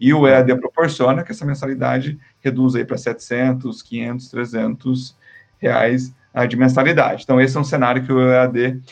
E 0.00 0.14
o 0.14 0.26
EAD 0.26 0.58
proporciona 0.58 1.22
que 1.22 1.30
essa 1.30 1.44
mensalidade 1.44 2.18
reduza 2.40 2.78
aí 2.78 2.86
para 2.86 2.96
700, 2.96 3.82
500, 3.82 4.30
300 4.30 5.16
reais 5.58 6.14
de 6.48 6.56
mensalidade. 6.56 7.22
Então, 7.22 7.38
esse 7.38 7.54
é 7.54 7.60
um 7.60 7.64
cenário 7.64 8.04
que 8.04 8.12
o 8.12 8.20
EAD 8.20 8.82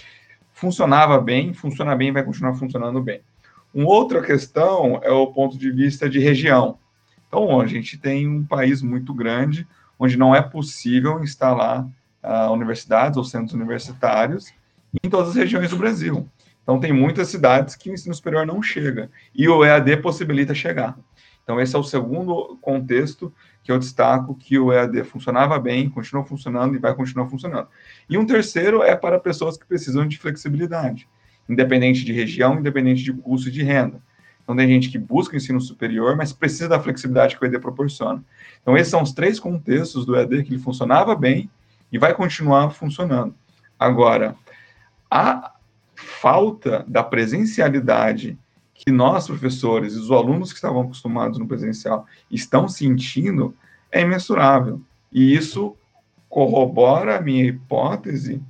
funcionava 0.53 1.19
bem, 1.19 1.55
funciona 1.55 1.97
bem 1.97 2.09
e 2.09 2.13
vai 2.13 2.23
continuar 2.23 2.55
funcionando 2.55 3.03
bem. 3.03 3.23
Uma 3.75 3.89
outra 3.89 4.21
questão 4.21 5.01
é 5.03 5.11
o 5.11 5.29
ponto 5.29 5.57
de 5.57 5.71
vista 5.71 6.09
de 6.09 6.21
região. 6.21 6.79
Então, 7.33 7.63
a 7.63 7.67
gente 7.67 7.97
tem 7.97 8.29
um 8.29 8.45
país 8.45 8.83
muito 8.83 9.15
grande, 9.15 9.67
onde 9.99 10.19
não 10.19 10.37
é 10.37 10.43
possível 10.43 11.25
instalar 11.25 11.83
uh, 12.23 12.53
universidades 12.53 13.17
ou 13.17 13.25
centros 13.25 13.55
universitários 13.55 14.53
em 15.03 15.09
todas 15.09 15.31
as 15.31 15.37
regiões 15.37 15.71
do 15.71 15.79
Brasil. 15.79 16.29
Então, 16.63 16.79
tem 16.79 16.93
muitas 16.93 17.29
cidades 17.29 17.75
que 17.75 17.89
o 17.89 17.95
ensino 17.95 18.15
superior 18.15 18.45
não 18.45 18.63
chega, 18.63 19.11
e 19.35 19.49
o 19.49 19.65
EAD 19.65 19.97
possibilita 20.03 20.55
chegar. 20.55 20.95
Então, 21.43 21.59
esse 21.59 21.75
é 21.75 21.79
o 21.79 21.83
segundo 21.83 22.59
contexto 22.61 23.33
que 23.65 23.73
eu 23.73 23.79
destaco 23.79 24.35
que 24.35 24.59
o 24.59 24.71
EAD 24.71 25.03
funcionava 25.05 25.59
bem, 25.59 25.89
continua 25.89 26.27
funcionando 26.27 26.77
e 26.77 26.79
vai 26.79 26.95
continuar 26.95 27.31
funcionando. 27.31 27.67
E 28.11 28.19
um 28.19 28.27
terceiro 28.27 28.83
é 28.83 28.95
para 28.95 29.19
pessoas 29.19 29.57
que 29.57 29.65
precisam 29.65 30.07
de 30.07 30.19
flexibilidade, 30.19 31.09
independente 31.49 32.05
de 32.05 32.13
região, 32.13 32.59
independente 32.59 33.03
de 33.03 33.13
custo 33.15 33.49
e 33.49 33.53
de 33.53 33.63
renda. 33.63 34.03
Então, 34.43 34.57
tem 34.57 34.69
gente 34.69 34.91
que 34.91 34.99
busca 34.99 35.37
ensino 35.37 35.61
superior, 35.61 36.17
mas 36.17 36.33
precisa 36.33 36.69
da 36.69 36.81
flexibilidade 36.81 37.37
que 37.37 37.45
o 37.45 37.47
EAD 37.47 37.61
proporciona. 37.61 38.23
Então, 38.61 38.77
esses 38.77 38.91
são 38.91 39.03
os 39.03 39.13
três 39.13 39.39
contextos 39.39 40.05
do 40.05 40.17
EAD 40.17 40.43
que 40.43 40.55
ele 40.55 40.63
funcionava 40.63 41.15
bem 41.15 41.49
e 41.93 41.99
vai 41.99 42.15
continuar 42.15 42.71
funcionando. 42.71 43.35
Agora, 43.79 44.35
a 45.11 45.53
falta 45.95 46.85
da 46.89 47.03
presencialidade 47.03 48.39
que 48.75 48.91
nós, 48.91 49.27
professores, 49.27 49.95
e 49.95 49.99
os 49.99 50.11
alunos 50.11 50.51
que 50.51 50.57
estavam 50.57 50.83
acostumados 50.83 51.39
no 51.39 51.47
presencial 51.47 52.07
estão 52.31 52.67
sentindo 52.69 53.55
é 53.93 54.01
imensurável. 54.01 54.81
E 55.13 55.35
isso 55.35 55.77
corrobora 56.29 57.19
a 57.19 57.21
minha 57.21 57.45
hipótese 57.45 58.43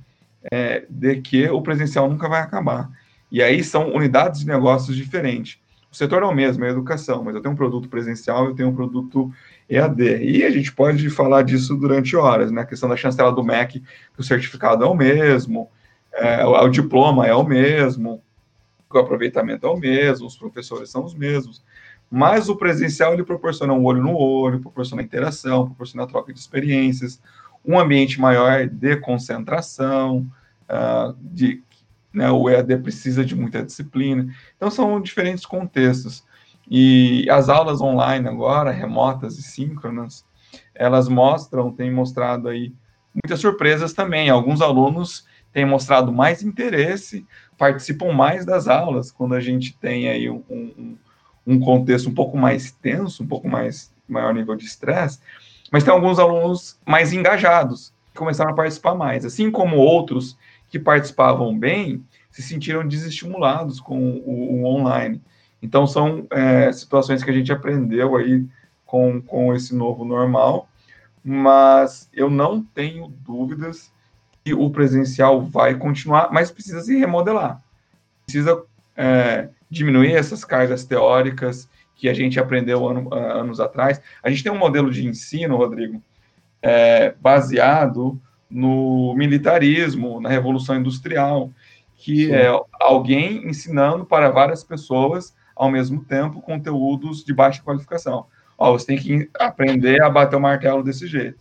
é, 0.51 0.85
de 0.89 1.21
que 1.21 1.49
o 1.49 1.61
presencial 1.61 2.09
nunca 2.09 2.29
vai 2.29 2.41
acabar. 2.41 2.89
E 3.31 3.43
aí 3.43 3.63
são 3.63 3.93
unidades 3.93 4.39
de 4.39 4.47
negócios 4.47 4.95
diferentes. 4.95 5.59
O 5.93 5.95
setor 5.95 6.23
é 6.23 6.25
o 6.25 6.33
mesmo, 6.33 6.65
é 6.65 6.69
a 6.69 6.71
educação, 6.71 7.23
mas 7.23 7.35
eu 7.35 7.41
tenho 7.41 7.53
um 7.53 7.55
produto 7.55 7.87
presencial, 7.87 8.47
eu 8.47 8.55
tenho 8.55 8.69
um 8.69 8.75
produto 8.75 9.31
EAD. 9.69 10.23
E 10.23 10.43
a 10.43 10.49
gente 10.49 10.73
pode 10.73 11.07
falar 11.11 11.43
disso 11.43 11.75
durante 11.75 12.15
horas, 12.15 12.51
né? 12.51 12.61
A 12.61 12.65
questão 12.65 12.89
da 12.89 12.97
chancela 12.97 13.31
do 13.31 13.43
MEC, 13.43 13.79
que 13.79 14.19
o 14.19 14.23
certificado 14.23 14.83
é 14.83 14.87
o 14.87 14.95
mesmo, 14.95 15.69
é, 16.11 16.43
o, 16.43 16.49
o 16.63 16.67
diploma 16.67 17.27
é 17.27 17.35
o 17.35 17.43
mesmo, 17.43 18.19
o 18.91 18.97
aproveitamento 18.97 19.67
é 19.67 19.69
o 19.69 19.77
mesmo, 19.77 20.25
os 20.25 20.35
professores 20.35 20.89
são 20.89 21.05
os 21.05 21.13
mesmos, 21.13 21.63
mas 22.09 22.49
o 22.49 22.55
presencial 22.55 23.13
ele 23.13 23.23
proporciona 23.23 23.73
um 23.73 23.85
olho 23.85 24.01
no 24.01 24.17
olho, 24.17 24.59
proporciona 24.59 25.03
interação, 25.03 25.67
proporciona 25.67 26.07
troca 26.07 26.33
de 26.33 26.39
experiências, 26.39 27.21
um 27.63 27.79
ambiente 27.79 28.19
maior 28.19 28.65
de 28.65 28.97
concentração, 28.97 30.25
uh, 30.67 31.15
de, 31.21 31.61
né, 32.13 32.29
o 32.29 32.49
EAD 32.49 32.77
precisa 32.77 33.25
de 33.25 33.35
muita 33.35 33.63
disciplina, 33.63 34.33
então 34.55 34.69
são 34.69 35.01
diferentes 35.01 35.45
contextos. 35.45 36.23
E 36.69 37.27
as 37.29 37.49
aulas 37.49 37.81
online 37.81 38.27
agora, 38.27 38.71
remotas 38.71 39.37
e 39.37 39.43
síncronas, 39.43 40.25
elas 40.73 41.07
mostram, 41.07 41.71
têm 41.71 41.91
mostrado 41.91 42.47
aí 42.47 42.73
muitas 43.13 43.39
surpresas 43.39 43.93
também. 43.93 44.29
Alguns 44.29 44.61
alunos 44.61 45.25
têm 45.51 45.65
mostrado 45.65 46.11
mais 46.11 46.41
interesse, 46.41 47.25
participam 47.57 48.11
mais 48.11 48.45
das 48.45 48.67
aulas, 48.67 49.11
quando 49.11 49.35
a 49.35 49.39
gente 49.39 49.77
tem 49.77 50.07
aí 50.09 50.29
um, 50.29 50.43
um, 50.49 50.97
um 51.45 51.59
contexto 51.59 52.09
um 52.09 52.13
pouco 52.13 52.37
mais 52.37 52.71
tenso, 52.71 53.23
um 53.23 53.27
pouco 53.27 53.47
mais 53.47 53.93
maior 54.07 54.33
nível 54.33 54.55
de 54.55 54.65
estresse, 54.65 55.19
mas 55.71 55.83
tem 55.83 55.93
alguns 55.93 56.19
alunos 56.19 56.79
mais 56.85 57.13
engajados, 57.13 57.93
que 58.11 58.19
começaram 58.19 58.51
a 58.51 58.55
participar 58.55 58.95
mais, 58.95 59.25
assim 59.25 59.49
como 59.51 59.77
outros 59.77 60.37
que 60.73 60.79
participavam 60.79 61.55
bem, 61.55 62.03
se 62.31 62.41
sentiram 62.41 62.87
desestimulados 62.87 63.79
com 63.79 63.95
o, 64.25 64.63
o 64.63 64.65
online. 64.65 65.21
Então, 65.61 65.85
são 65.85 66.25
é, 66.31 66.71
situações 66.71 67.23
que 67.23 67.29
a 67.29 67.33
gente 67.33 67.51
aprendeu 67.51 68.15
aí 68.15 68.43
com, 68.83 69.21
com 69.21 69.53
esse 69.53 69.75
novo 69.75 70.03
normal, 70.03 70.67
mas 71.23 72.09
eu 72.11 72.27
não 72.27 72.63
tenho 72.63 73.07
dúvidas 73.07 73.93
que 74.43 74.55
o 74.55 74.67
presencial 74.71 75.43
vai 75.43 75.75
continuar, 75.75 76.29
mas 76.31 76.49
precisa 76.49 76.81
se 76.81 76.97
remodelar. 76.97 77.61
Precisa 78.25 78.63
é, 78.97 79.49
diminuir 79.69 80.15
essas 80.15 80.43
cargas 80.43 80.83
teóricas 80.83 81.69
que 81.95 82.09
a 82.09 82.15
gente 82.15 82.39
aprendeu 82.39 82.89
ano, 82.89 83.13
anos 83.13 83.59
atrás. 83.59 84.01
A 84.23 84.29
gente 84.31 84.41
tem 84.41 84.51
um 84.51 84.57
modelo 84.57 84.89
de 84.89 85.07
ensino, 85.07 85.55
Rodrigo, 85.55 86.01
é, 86.63 87.13
baseado 87.21 88.19
no 88.53 89.15
militarismo, 89.15 90.21
na 90.21 90.29
Revolução 90.29 90.75
Industrial, 90.75 91.49
que 91.97 92.27
Sim. 92.27 92.33
é 92.33 92.47
alguém 92.79 93.47
ensinando 93.47 94.05
para 94.05 94.29
várias 94.29 94.63
pessoas 94.63 95.33
ao 95.55 95.71
mesmo 95.71 96.03
tempo 96.03 96.41
conteúdos 96.41 97.23
de 97.23 97.33
baixa 97.33 97.63
qualificação. 97.63 98.27
Ó, 98.57 98.71
você 98.71 98.85
tem 98.85 98.97
que 98.97 99.29
aprender 99.39 100.01
a 100.01 100.09
bater 100.09 100.35
o 100.35 100.41
martelo 100.41 100.83
desse 100.83 101.07
jeito. 101.07 101.39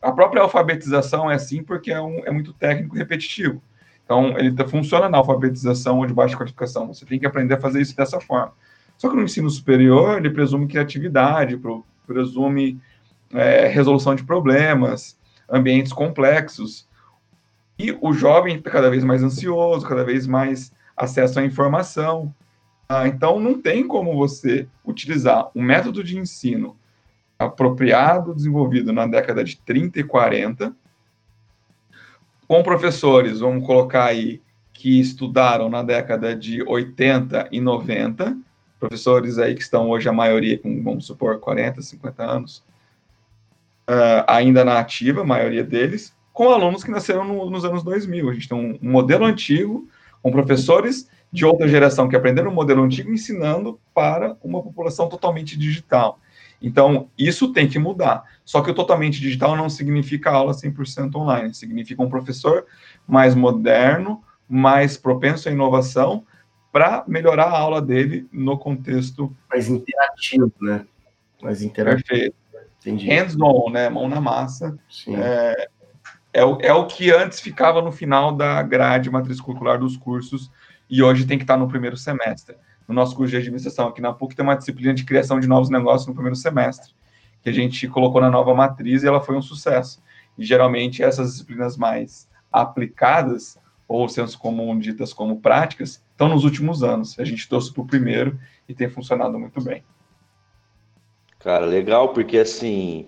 A 0.00 0.12
própria 0.12 0.42
alfabetização 0.42 1.30
é 1.30 1.34
assim 1.34 1.62
porque 1.62 1.90
é, 1.90 2.00
um, 2.00 2.20
é 2.24 2.30
muito 2.30 2.52
técnico 2.52 2.94
e 2.94 2.98
repetitivo. 2.98 3.60
Então, 4.04 4.38
ele 4.38 4.52
tá, 4.52 4.68
funciona 4.68 5.08
na 5.08 5.18
alfabetização 5.18 5.98
ou 5.98 6.06
de 6.06 6.12
baixa 6.12 6.36
qualificação. 6.36 6.88
Você 6.88 7.06
tem 7.06 7.18
que 7.18 7.26
aprender 7.26 7.54
a 7.54 7.60
fazer 7.60 7.80
isso 7.80 7.96
dessa 7.96 8.20
forma. 8.20 8.52
Só 8.98 9.08
que 9.08 9.16
no 9.16 9.22
ensino 9.22 9.48
superior, 9.50 10.18
ele 10.18 10.30
presume 10.30 10.68
criatividade, 10.68 11.58
presume 12.06 12.78
é, 13.32 13.66
resolução 13.66 14.14
de 14.14 14.22
problemas, 14.22 15.18
ambientes 15.48 15.92
complexos. 15.92 16.88
E 17.78 17.96
o 18.00 18.12
jovem 18.12 18.56
está 18.56 18.70
cada 18.70 18.90
vez 18.90 19.02
mais 19.02 19.22
ansioso, 19.22 19.86
cada 19.86 20.04
vez 20.04 20.26
mais 20.26 20.72
acesso 20.96 21.40
à 21.40 21.44
informação. 21.44 22.32
Ah, 22.88 23.08
então, 23.08 23.40
não 23.40 23.60
tem 23.60 23.86
como 23.86 24.16
você 24.16 24.68
utilizar 24.84 25.50
um 25.54 25.62
método 25.62 26.04
de 26.04 26.18
ensino 26.18 26.76
apropriado, 27.38 28.34
desenvolvido 28.34 28.92
na 28.92 29.06
década 29.06 29.42
de 29.42 29.56
30 29.56 30.00
e 30.00 30.04
40, 30.04 30.74
com 32.46 32.62
professores, 32.62 33.40
vamos 33.40 33.66
colocar 33.66 34.04
aí, 34.04 34.40
que 34.72 35.00
estudaram 35.00 35.70
na 35.70 35.82
década 35.82 36.36
de 36.36 36.62
80 36.62 37.48
e 37.50 37.60
90, 37.60 38.36
professores 38.78 39.38
aí 39.38 39.54
que 39.54 39.62
estão 39.62 39.88
hoje 39.88 40.08
a 40.08 40.12
maioria 40.12 40.58
com, 40.58 40.82
vamos 40.82 41.06
supor, 41.06 41.38
40, 41.38 41.80
50 41.80 42.22
anos, 42.22 42.62
uh, 43.88 44.24
ainda 44.26 44.64
na 44.64 44.78
ativa, 44.78 45.22
a 45.22 45.26
maioria 45.26 45.64
deles, 45.64 46.14
com 46.32 46.50
alunos 46.50 46.82
que 46.82 46.90
nasceram 46.90 47.24
no, 47.24 47.50
nos 47.50 47.64
anos 47.64 47.82
2000. 47.82 48.30
A 48.30 48.34
gente 48.34 48.48
tem 48.48 48.58
um, 48.58 48.78
um 48.82 48.90
modelo 48.90 49.24
antigo, 49.24 49.88
com 50.22 50.32
professores 50.32 51.08
de 51.30 51.44
outra 51.44 51.68
geração 51.68 52.08
que 52.08 52.16
aprenderam 52.16 52.50
o 52.50 52.54
modelo 52.54 52.82
antigo 52.82 53.12
ensinando 53.12 53.78
para 53.92 54.36
uma 54.42 54.62
população 54.62 55.08
totalmente 55.08 55.58
digital. 55.58 56.18
Então, 56.62 57.10
isso 57.18 57.52
tem 57.52 57.68
que 57.68 57.78
mudar. 57.78 58.24
Só 58.44 58.62
que 58.62 58.70
o 58.70 58.74
totalmente 58.74 59.20
digital 59.20 59.56
não 59.56 59.68
significa 59.68 60.30
aula 60.30 60.52
100% 60.52 61.14
online, 61.16 61.52
significa 61.52 62.02
um 62.02 62.08
professor 62.08 62.64
mais 63.06 63.34
moderno, 63.34 64.22
mais 64.48 64.96
propenso 64.96 65.48
à 65.48 65.52
inovação, 65.52 66.24
para 66.72 67.04
melhorar 67.06 67.44
a 67.44 67.58
aula 67.58 67.82
dele 67.82 68.26
no 68.32 68.58
contexto. 68.58 69.34
Mais 69.50 69.68
interativo, 69.68 70.52
né? 70.60 70.86
Mais 71.42 71.62
interativo. 71.62 72.08
Perfeito. 72.08 72.43
Hands-on, 72.84 73.70
né? 73.70 73.88
Mão 73.88 74.08
na 74.08 74.20
massa. 74.20 74.78
É, 75.08 75.68
é, 76.32 76.44
o, 76.44 76.58
é 76.60 76.72
o 76.72 76.86
que 76.86 77.10
antes 77.10 77.40
ficava 77.40 77.80
no 77.80 77.92
final 77.92 78.32
da 78.32 78.62
grade 78.62 79.10
matriz 79.10 79.40
curricular 79.40 79.78
dos 79.78 79.96
cursos 79.96 80.50
e 80.90 81.02
hoje 81.02 81.26
tem 81.26 81.38
que 81.38 81.44
estar 81.44 81.56
no 81.56 81.68
primeiro 81.68 81.96
semestre. 81.96 82.56
No 82.86 82.94
nosso 82.94 83.16
curso 83.16 83.30
de 83.30 83.38
administração 83.38 83.88
aqui 83.88 84.00
na 84.00 84.12
PUC 84.12 84.36
tem 84.36 84.44
uma 84.44 84.56
disciplina 84.56 84.92
de 84.92 85.04
criação 85.04 85.40
de 85.40 85.48
novos 85.48 85.70
negócios 85.70 86.06
no 86.06 86.12
primeiro 86.12 86.36
semestre, 86.36 86.92
que 87.42 87.48
a 87.48 87.52
gente 87.52 87.88
colocou 87.88 88.20
na 88.20 88.30
nova 88.30 88.54
matriz 88.54 89.02
e 89.02 89.06
ela 89.06 89.20
foi 89.20 89.36
um 89.36 89.42
sucesso. 89.42 90.02
E 90.36 90.44
geralmente 90.44 91.02
essas 91.02 91.32
disciplinas 91.32 91.76
mais 91.76 92.28
aplicadas, 92.52 93.58
ou 93.88 94.08
senso 94.08 94.38
comum 94.38 94.78
ditas 94.78 95.12
como 95.12 95.40
práticas, 95.40 96.02
estão 96.10 96.28
nos 96.28 96.44
últimos 96.44 96.82
anos. 96.82 97.18
A 97.18 97.24
gente 97.24 97.48
trouxe 97.48 97.72
para 97.72 97.82
o 97.82 97.86
primeiro 97.86 98.38
e 98.68 98.74
tem 98.74 98.88
funcionado 98.88 99.38
muito 99.38 99.62
bem. 99.62 99.82
Cara, 101.44 101.66
legal, 101.66 102.14
porque 102.14 102.38
assim, 102.38 103.06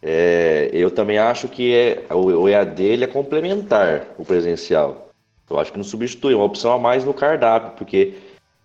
é, 0.00 0.70
eu 0.72 0.88
também 0.88 1.18
acho 1.18 1.48
que 1.48 1.74
é, 1.74 2.06
o, 2.14 2.48
EAD 2.48 2.80
ele 2.80 3.02
é 3.02 3.08
complementar 3.08 4.06
o 4.16 4.24
presencial. 4.24 5.10
Eu 5.50 5.58
acho 5.58 5.72
que 5.72 5.78
não 5.78 5.84
substitui, 5.84 6.32
é 6.32 6.36
uma 6.36 6.44
opção 6.44 6.72
a 6.72 6.78
mais 6.78 7.04
no 7.04 7.12
cardápio, 7.12 7.72
porque, 7.76 8.14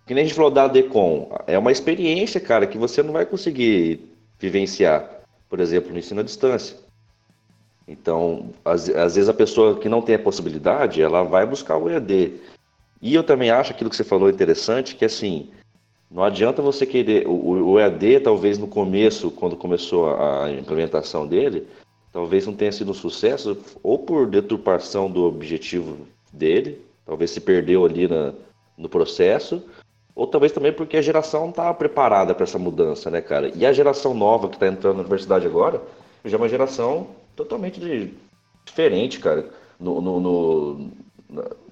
que 0.06 0.14
nem 0.14 0.22
a 0.22 0.26
gente 0.26 0.36
falou 0.36 0.52
da 0.52 0.64
ADECOM, 0.66 1.36
é 1.48 1.58
uma 1.58 1.72
experiência, 1.72 2.40
cara, 2.40 2.64
que 2.64 2.78
você 2.78 3.02
não 3.02 3.12
vai 3.12 3.26
conseguir 3.26 4.08
vivenciar, 4.38 5.10
por 5.48 5.58
exemplo, 5.58 5.92
no 5.92 5.98
ensino 5.98 6.20
à 6.20 6.22
distância. 6.22 6.76
Então, 7.88 8.50
às, 8.64 8.88
às 8.88 9.16
vezes 9.16 9.28
a 9.28 9.34
pessoa 9.34 9.80
que 9.80 9.88
não 9.88 10.00
tem 10.00 10.14
a 10.14 10.20
possibilidade, 10.20 11.02
ela 11.02 11.24
vai 11.24 11.44
buscar 11.44 11.76
o 11.76 11.90
EAD. 11.90 12.34
E 13.02 13.14
eu 13.16 13.24
também 13.24 13.50
acho 13.50 13.72
aquilo 13.72 13.90
que 13.90 13.96
você 13.96 14.04
falou 14.04 14.30
interessante, 14.30 14.94
que 14.94 15.04
assim, 15.04 15.50
não 16.10 16.22
adianta 16.22 16.62
você 16.62 16.86
querer. 16.86 17.26
O, 17.26 17.72
o 17.72 17.78
EAD, 17.80 18.20
talvez 18.20 18.58
no 18.58 18.66
começo, 18.66 19.30
quando 19.30 19.56
começou 19.56 20.14
a 20.14 20.50
implementação 20.50 21.26
dele, 21.26 21.66
talvez 22.12 22.46
não 22.46 22.54
tenha 22.54 22.72
sido 22.72 22.90
um 22.90 22.94
sucesso, 22.94 23.58
ou 23.82 23.98
por 23.98 24.26
deturpação 24.26 25.10
do 25.10 25.24
objetivo 25.24 26.06
dele, 26.32 26.80
talvez 27.04 27.30
se 27.30 27.40
perdeu 27.40 27.84
ali 27.84 28.08
na, 28.08 28.32
no 28.76 28.88
processo, 28.88 29.62
ou 30.14 30.26
talvez 30.26 30.52
também 30.52 30.72
porque 30.72 30.96
a 30.96 31.02
geração 31.02 31.42
não 31.42 31.50
estava 31.50 31.74
preparada 31.74 32.34
para 32.34 32.44
essa 32.44 32.58
mudança, 32.58 33.10
né, 33.10 33.20
cara? 33.20 33.52
E 33.54 33.64
a 33.64 33.72
geração 33.72 34.14
nova 34.14 34.48
que 34.48 34.56
está 34.56 34.66
entrando 34.66 34.96
na 34.96 35.02
universidade 35.02 35.46
agora, 35.46 35.80
já 36.24 36.36
é 36.36 36.40
uma 36.40 36.48
geração 36.48 37.08
totalmente 37.36 37.78
de, 37.78 38.12
diferente, 38.64 39.20
cara, 39.20 39.48
no, 39.78 40.00
no, 40.00 40.20
no, 40.20 40.90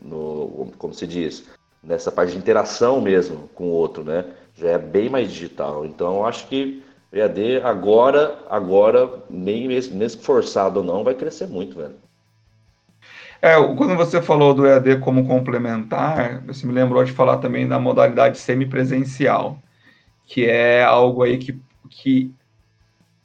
no, 0.03 0.73
como 0.79 0.95
se 0.95 1.07
diz, 1.07 1.49
nessa 1.87 2.11
parte 2.11 2.33
de 2.33 2.39
interação 2.39 3.01
mesmo 3.01 3.49
com 3.55 3.65
o 3.65 3.73
outro, 3.73 4.03
né? 4.03 4.25
Já 4.55 4.71
é 4.71 4.79
bem 4.79 5.09
mais 5.09 5.31
digital. 5.31 5.87
Então, 5.87 6.17
eu 6.17 6.27
acho 6.27 6.47
que 6.49 6.83
EAD 7.13 7.63
agora, 7.63 8.39
agora, 8.51 9.09
meio 9.31 9.69
mesmo 9.69 10.23
forçado 10.23 10.81
ou 10.81 10.85
não, 10.85 11.05
vai 11.05 11.15
crescer 11.15 11.47
muito, 11.47 11.77
velho. 11.77 11.95
É, 13.41 13.55
quando 13.75 13.95
você 13.95 14.21
falou 14.21 14.55
do 14.55 14.67
EAD 14.67 14.99
como 14.99 15.27
complementar, 15.27 16.43
você 16.47 16.67
me 16.67 16.73
lembrou 16.73 17.05
de 17.05 17.13
falar 17.13 17.37
também 17.39 17.69
da 17.69 17.79
modalidade 17.79 18.39
semipresencial, 18.39 19.59
que 20.25 20.47
é 20.47 20.83
algo 20.83 21.23
aí 21.23 21.39
que, 21.39 21.59
que 21.89 22.33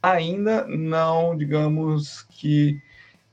ainda 0.03 0.65
não, 0.67 1.35
digamos 1.35 2.23
que, 2.29 2.79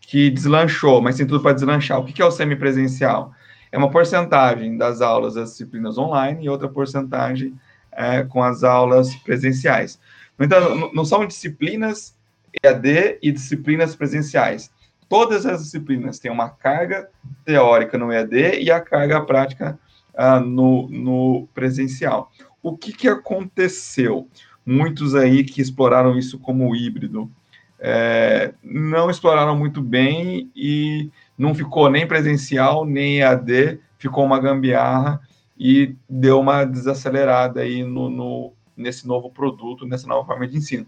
que 0.00 0.30
deslanchou, 0.30 1.02
mas 1.02 1.16
tem 1.16 1.26
tudo 1.26 1.42
para 1.42 1.52
deslanchar. 1.52 2.00
O 2.00 2.04
que 2.04 2.22
é 2.22 2.24
o 2.24 2.30
semipresencial? 2.30 3.32
É 3.70 3.78
uma 3.78 3.90
porcentagem 3.90 4.76
das 4.76 5.00
aulas 5.00 5.34
das 5.34 5.50
disciplinas 5.50 5.98
online 5.98 6.44
e 6.44 6.48
outra 6.48 6.68
porcentagem 6.68 7.58
é, 7.92 8.22
com 8.22 8.42
as 8.42 8.64
aulas 8.64 9.14
presenciais. 9.16 9.98
Então, 10.38 10.92
não 10.92 11.04
são 11.04 11.26
disciplinas 11.26 12.16
EAD 12.62 13.18
e 13.22 13.32
disciplinas 13.32 13.94
presenciais. 13.96 14.70
Todas 15.08 15.46
as 15.46 15.62
disciplinas 15.62 16.18
têm 16.18 16.30
uma 16.30 16.48
carga 16.48 17.08
teórica 17.44 17.98
no 17.98 18.12
EAD 18.12 18.60
e 18.60 18.70
a 18.70 18.80
carga 18.80 19.20
prática 19.20 19.78
ah, 20.14 20.38
no, 20.38 20.88
no 20.88 21.48
presencial. 21.54 22.30
O 22.62 22.76
que, 22.76 22.92
que 22.92 23.08
aconteceu? 23.08 24.28
Muitos 24.64 25.14
aí 25.14 25.44
que 25.44 25.62
exploraram 25.62 26.18
isso 26.18 26.38
como 26.38 26.74
híbrido 26.76 27.30
é, 27.78 28.52
não 28.62 29.08
exploraram 29.08 29.56
muito 29.56 29.80
bem 29.80 30.50
e 30.54 31.10
não 31.38 31.54
ficou 31.54 31.88
nem 31.88 32.06
presencial, 32.06 32.84
nem 32.84 33.20
EAD, 33.20 33.80
ficou 33.96 34.24
uma 34.24 34.40
gambiarra 34.40 35.20
e 35.56 35.94
deu 36.08 36.40
uma 36.40 36.64
desacelerada 36.64 37.60
aí 37.60 37.84
no, 37.84 38.10
no, 38.10 38.52
nesse 38.76 39.06
novo 39.06 39.30
produto, 39.30 39.86
nessa 39.86 40.08
nova 40.08 40.26
forma 40.26 40.46
de 40.48 40.56
ensino. 40.56 40.86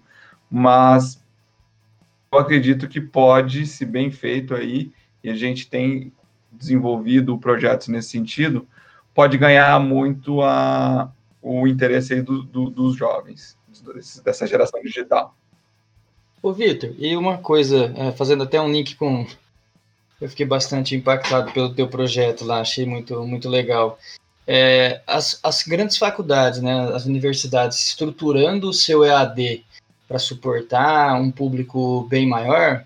Mas 0.51 1.22
eu 2.32 2.38
acredito 2.38 2.88
que 2.88 3.01
pode, 3.01 3.66
se 3.66 3.84
bem 3.84 4.11
feito 4.11 4.55
aí, 4.55 4.92
e 5.22 5.30
a 5.30 5.34
gente 5.34 5.68
tem 5.68 6.12
desenvolvido 6.51 7.38
projetos 7.38 7.88
nesse 7.88 8.11
sentido, 8.11 8.66
pode 9.14 9.38
ganhar 9.38 9.78
muito 9.80 10.42
a, 10.42 11.12
o 11.40 11.66
interesse 11.66 12.20
do, 12.22 12.42
do, 12.42 12.70
dos 12.70 12.96
jovens, 12.96 13.57
dessa 14.24 14.46
geração 14.46 14.80
digital. 14.82 15.34
Ô, 16.42 16.53
Vitor, 16.53 16.94
e 16.98 17.16
uma 17.16 17.38
coisa, 17.38 17.92
é, 17.96 18.12
fazendo 18.12 18.42
até 18.44 18.61
um 18.61 18.70
link 18.70 18.96
com 18.96 19.26
eu 20.20 20.28
fiquei 20.28 20.44
bastante 20.44 20.94
impactado 20.94 21.50
pelo 21.52 21.74
teu 21.74 21.88
projeto 21.88 22.44
lá, 22.44 22.60
achei 22.60 22.84
muito, 22.84 23.24
muito 23.24 23.48
legal. 23.48 23.98
É, 24.46 25.00
as, 25.06 25.38
as 25.42 25.62
grandes 25.62 25.96
faculdades, 25.96 26.60
né, 26.60 26.92
as 26.94 27.06
universidades 27.06 27.78
estruturando 27.88 28.68
o 28.68 28.74
seu 28.74 29.04
EAD 29.04 29.64
para 30.06 30.18
suportar 30.18 31.14
um 31.20 31.30
público 31.30 32.06
bem 32.10 32.26
maior, 32.26 32.84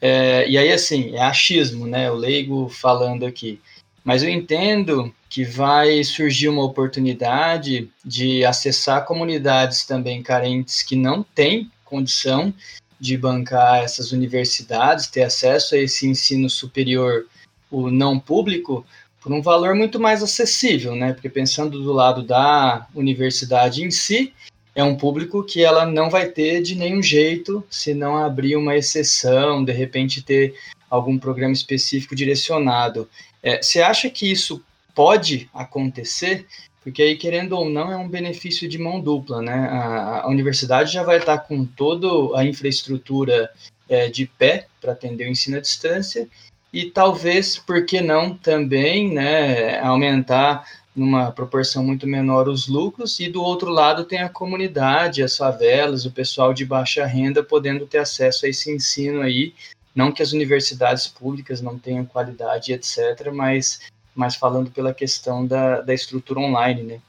é, 0.00 0.48
e 0.48 0.58
aí 0.58 0.72
assim, 0.72 1.14
é 1.14 1.22
achismo, 1.22 1.86
né, 1.86 2.10
o 2.10 2.14
leigo 2.14 2.68
falando 2.68 3.24
aqui, 3.24 3.60
mas 4.04 4.22
eu 4.22 4.28
entendo 4.28 5.14
que 5.28 5.44
vai 5.44 6.02
surgir 6.02 6.48
uma 6.48 6.64
oportunidade 6.64 7.90
de 8.04 8.44
acessar 8.44 9.04
comunidades 9.04 9.84
também 9.84 10.22
carentes 10.22 10.82
que 10.82 10.96
não 10.96 11.22
têm 11.22 11.70
condição 11.84 12.52
de 13.00 13.16
bancar 13.16 13.82
essas 13.82 14.12
universidades, 14.12 15.06
ter 15.06 15.22
acesso 15.22 15.74
a 15.74 15.78
esse 15.78 16.06
ensino 16.06 16.48
superior, 16.50 17.26
o 17.70 17.90
não 17.90 18.18
público, 18.18 18.84
por 19.20 19.32
um 19.32 19.42
valor 19.42 19.74
muito 19.74 20.00
mais 20.00 20.22
acessível, 20.22 20.94
né? 20.94 21.12
Porque 21.12 21.28
pensando 21.28 21.82
do 21.82 21.92
lado 21.92 22.22
da 22.22 22.86
universidade 22.94 23.84
em 23.84 23.90
si, 23.90 24.32
é 24.74 24.82
um 24.84 24.96
público 24.96 25.42
que 25.42 25.64
ela 25.64 25.84
não 25.84 26.08
vai 26.08 26.28
ter 26.28 26.62
de 26.62 26.74
nenhum 26.74 27.02
jeito 27.02 27.64
se 27.68 27.92
não 27.94 28.16
abrir 28.16 28.56
uma 28.56 28.76
exceção, 28.76 29.64
de 29.64 29.72
repente 29.72 30.22
ter 30.22 30.54
algum 30.88 31.18
programa 31.18 31.52
específico 31.52 32.14
direcionado. 32.14 33.08
É, 33.42 33.60
você 33.60 33.80
acha 33.80 34.08
que 34.08 34.30
isso 34.30 34.62
pode 34.94 35.50
acontecer? 35.52 36.46
Porque 36.88 37.02
aí, 37.02 37.16
querendo 37.16 37.52
ou 37.52 37.68
não, 37.68 37.92
é 37.92 37.96
um 37.96 38.08
benefício 38.08 38.66
de 38.66 38.78
mão 38.78 38.98
dupla, 38.98 39.42
né? 39.42 39.68
A, 39.70 40.22
a 40.22 40.28
universidade 40.28 40.90
já 40.90 41.02
vai 41.02 41.18
estar 41.18 41.38
com 41.38 41.64
toda 41.64 42.38
a 42.38 42.44
infraestrutura 42.44 43.50
é, 43.86 44.08
de 44.08 44.26
pé 44.26 44.66
para 44.80 44.92
atender 44.92 45.26
o 45.26 45.30
ensino 45.30 45.58
à 45.58 45.60
distância 45.60 46.26
e 46.72 46.90
talvez, 46.90 47.58
por 47.58 47.84
que 47.84 48.00
não, 48.00 48.34
também 48.34 49.12
né, 49.12 49.78
aumentar 49.80 50.64
numa 50.94 51.30
proporção 51.30 51.84
muito 51.84 52.06
menor 52.06 52.48
os 52.48 52.68
lucros, 52.68 53.20
e 53.20 53.28
do 53.28 53.42
outro 53.42 53.70
lado 53.70 54.04
tem 54.04 54.20
a 54.20 54.28
comunidade, 54.28 55.22
as 55.22 55.36
favelas, 55.36 56.04
o 56.04 56.10
pessoal 56.10 56.52
de 56.52 56.64
baixa 56.64 57.06
renda 57.06 57.42
podendo 57.42 57.86
ter 57.86 57.98
acesso 57.98 58.46
a 58.46 58.48
esse 58.48 58.70
ensino 58.74 59.20
aí, 59.20 59.54
não 59.94 60.10
que 60.10 60.22
as 60.22 60.32
universidades 60.32 61.06
públicas 61.06 61.60
não 61.60 61.78
tenham 61.78 62.04
qualidade, 62.04 62.72
etc., 62.72 63.30
mas 63.32 63.80
mas 64.18 64.34
falando 64.34 64.68
pela 64.72 64.92
questão 64.92 65.46
da, 65.46 65.80
da 65.80 65.94
estrutura 65.94 66.40
online, 66.40 66.82
né? 66.82 67.00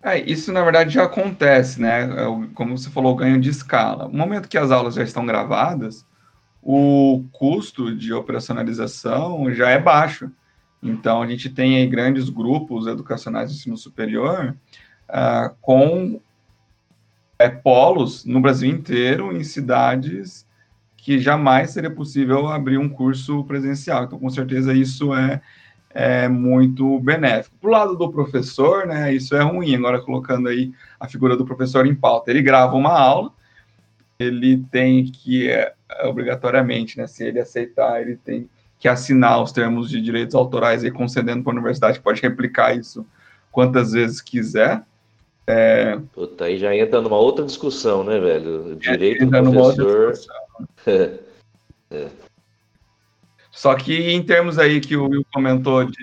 É, 0.00 0.18
isso 0.20 0.52
na 0.52 0.62
verdade 0.62 0.94
já 0.94 1.02
acontece, 1.02 1.80
né? 1.80 2.04
É 2.04 2.24
como 2.54 2.78
você 2.78 2.88
falou, 2.88 3.16
ganho 3.16 3.40
de 3.40 3.50
escala. 3.50 4.04
No 4.04 4.16
momento 4.16 4.48
que 4.48 4.56
as 4.56 4.70
aulas 4.70 4.94
já 4.94 5.02
estão 5.02 5.26
gravadas, 5.26 6.06
o 6.62 7.24
custo 7.32 7.94
de 7.94 8.12
operacionalização 8.12 9.52
já 9.52 9.68
é 9.70 9.78
baixo. 9.78 10.30
Então, 10.80 11.20
a 11.20 11.26
gente 11.26 11.50
tem 11.50 11.78
aí 11.78 11.86
grandes 11.88 12.30
grupos 12.30 12.86
educacionais 12.86 13.50
de 13.50 13.56
ensino 13.56 13.76
superior 13.76 14.56
uh, 15.08 15.54
com 15.60 16.20
é, 17.40 17.48
polos 17.48 18.24
no 18.24 18.40
Brasil 18.40 18.70
inteiro, 18.70 19.36
em 19.36 19.42
cidades 19.42 20.46
que 21.02 21.18
jamais 21.18 21.70
seria 21.70 21.90
possível 21.90 22.46
abrir 22.48 22.78
um 22.78 22.88
curso 22.88 23.42
presencial. 23.44 24.04
Então, 24.04 24.18
com 24.18 24.28
certeza, 24.28 24.72
isso 24.74 25.14
é, 25.14 25.40
é 25.90 26.28
muito 26.28 27.00
benéfico. 27.00 27.56
Para 27.60 27.68
o 27.68 27.72
lado 27.72 27.96
do 27.96 28.10
professor, 28.10 28.86
né, 28.86 29.12
isso 29.12 29.34
é 29.34 29.42
ruim. 29.42 29.74
Agora, 29.74 30.00
colocando 30.00 30.48
aí 30.48 30.72
a 30.98 31.08
figura 31.08 31.36
do 31.36 31.44
professor 31.44 31.86
em 31.86 31.94
pauta, 31.94 32.30
ele 32.30 32.42
grava 32.42 32.76
uma 32.76 32.92
aula, 32.92 33.32
ele 34.18 34.62
tem 34.70 35.04
que, 35.04 35.48
é, 35.48 35.72
obrigatoriamente, 36.04 36.98
né, 36.98 37.06
se 37.06 37.24
ele 37.24 37.40
aceitar, 37.40 38.02
ele 38.02 38.16
tem 38.16 38.48
que 38.78 38.88
assinar 38.88 39.42
os 39.42 39.52
termos 39.52 39.90
de 39.90 40.00
direitos 40.00 40.34
autorais 40.34 40.84
e 40.84 40.90
concedendo 40.90 41.42
para 41.42 41.52
a 41.52 41.56
universidade, 41.56 41.98
que 41.98 42.04
pode 42.04 42.20
replicar 42.20 42.76
isso 42.76 43.06
quantas 43.50 43.92
vezes 43.92 44.20
quiser. 44.20 44.82
É... 45.46 45.98
Puta, 46.12 46.44
aí 46.44 46.58
já 46.58 46.74
entra 46.74 47.00
numa 47.00 47.18
outra 47.18 47.44
discussão, 47.44 48.04
né, 48.04 48.18
velho? 48.20 48.76
Direito 48.76 49.24
é, 49.24 49.26
do 49.26 49.50
professor 49.50 50.12
é. 50.12 50.49
Só 53.50 53.74
que 53.74 54.10
em 54.10 54.22
termos 54.22 54.58
aí 54.58 54.80
que 54.80 54.96
o 54.96 55.08
Will 55.08 55.26
comentou 55.32 55.84
de. 55.84 55.98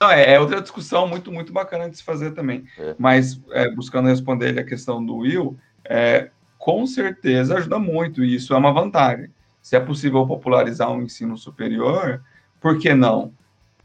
Não, 0.00 0.10
é, 0.10 0.34
é 0.34 0.40
outra 0.40 0.60
discussão 0.60 1.06
muito, 1.06 1.32
muito 1.32 1.52
bacana 1.52 1.88
de 1.88 1.96
se 1.96 2.02
fazer 2.02 2.32
também. 2.32 2.66
É. 2.78 2.94
Mas 2.98 3.40
é, 3.50 3.70
buscando 3.70 4.08
responder 4.08 4.58
a 4.58 4.64
questão 4.64 5.04
do 5.04 5.16
Will, 5.16 5.58
é, 5.84 6.30
com 6.58 6.86
certeza 6.86 7.56
ajuda 7.56 7.78
muito, 7.78 8.22
e 8.24 8.34
isso 8.34 8.52
é 8.52 8.56
uma 8.56 8.72
vantagem. 8.72 9.30
Se 9.62 9.76
é 9.76 9.80
possível 9.80 10.26
popularizar 10.26 10.90
um 10.90 11.02
ensino 11.02 11.36
superior, 11.36 12.22
por 12.60 12.78
que 12.78 12.94
não? 12.94 13.32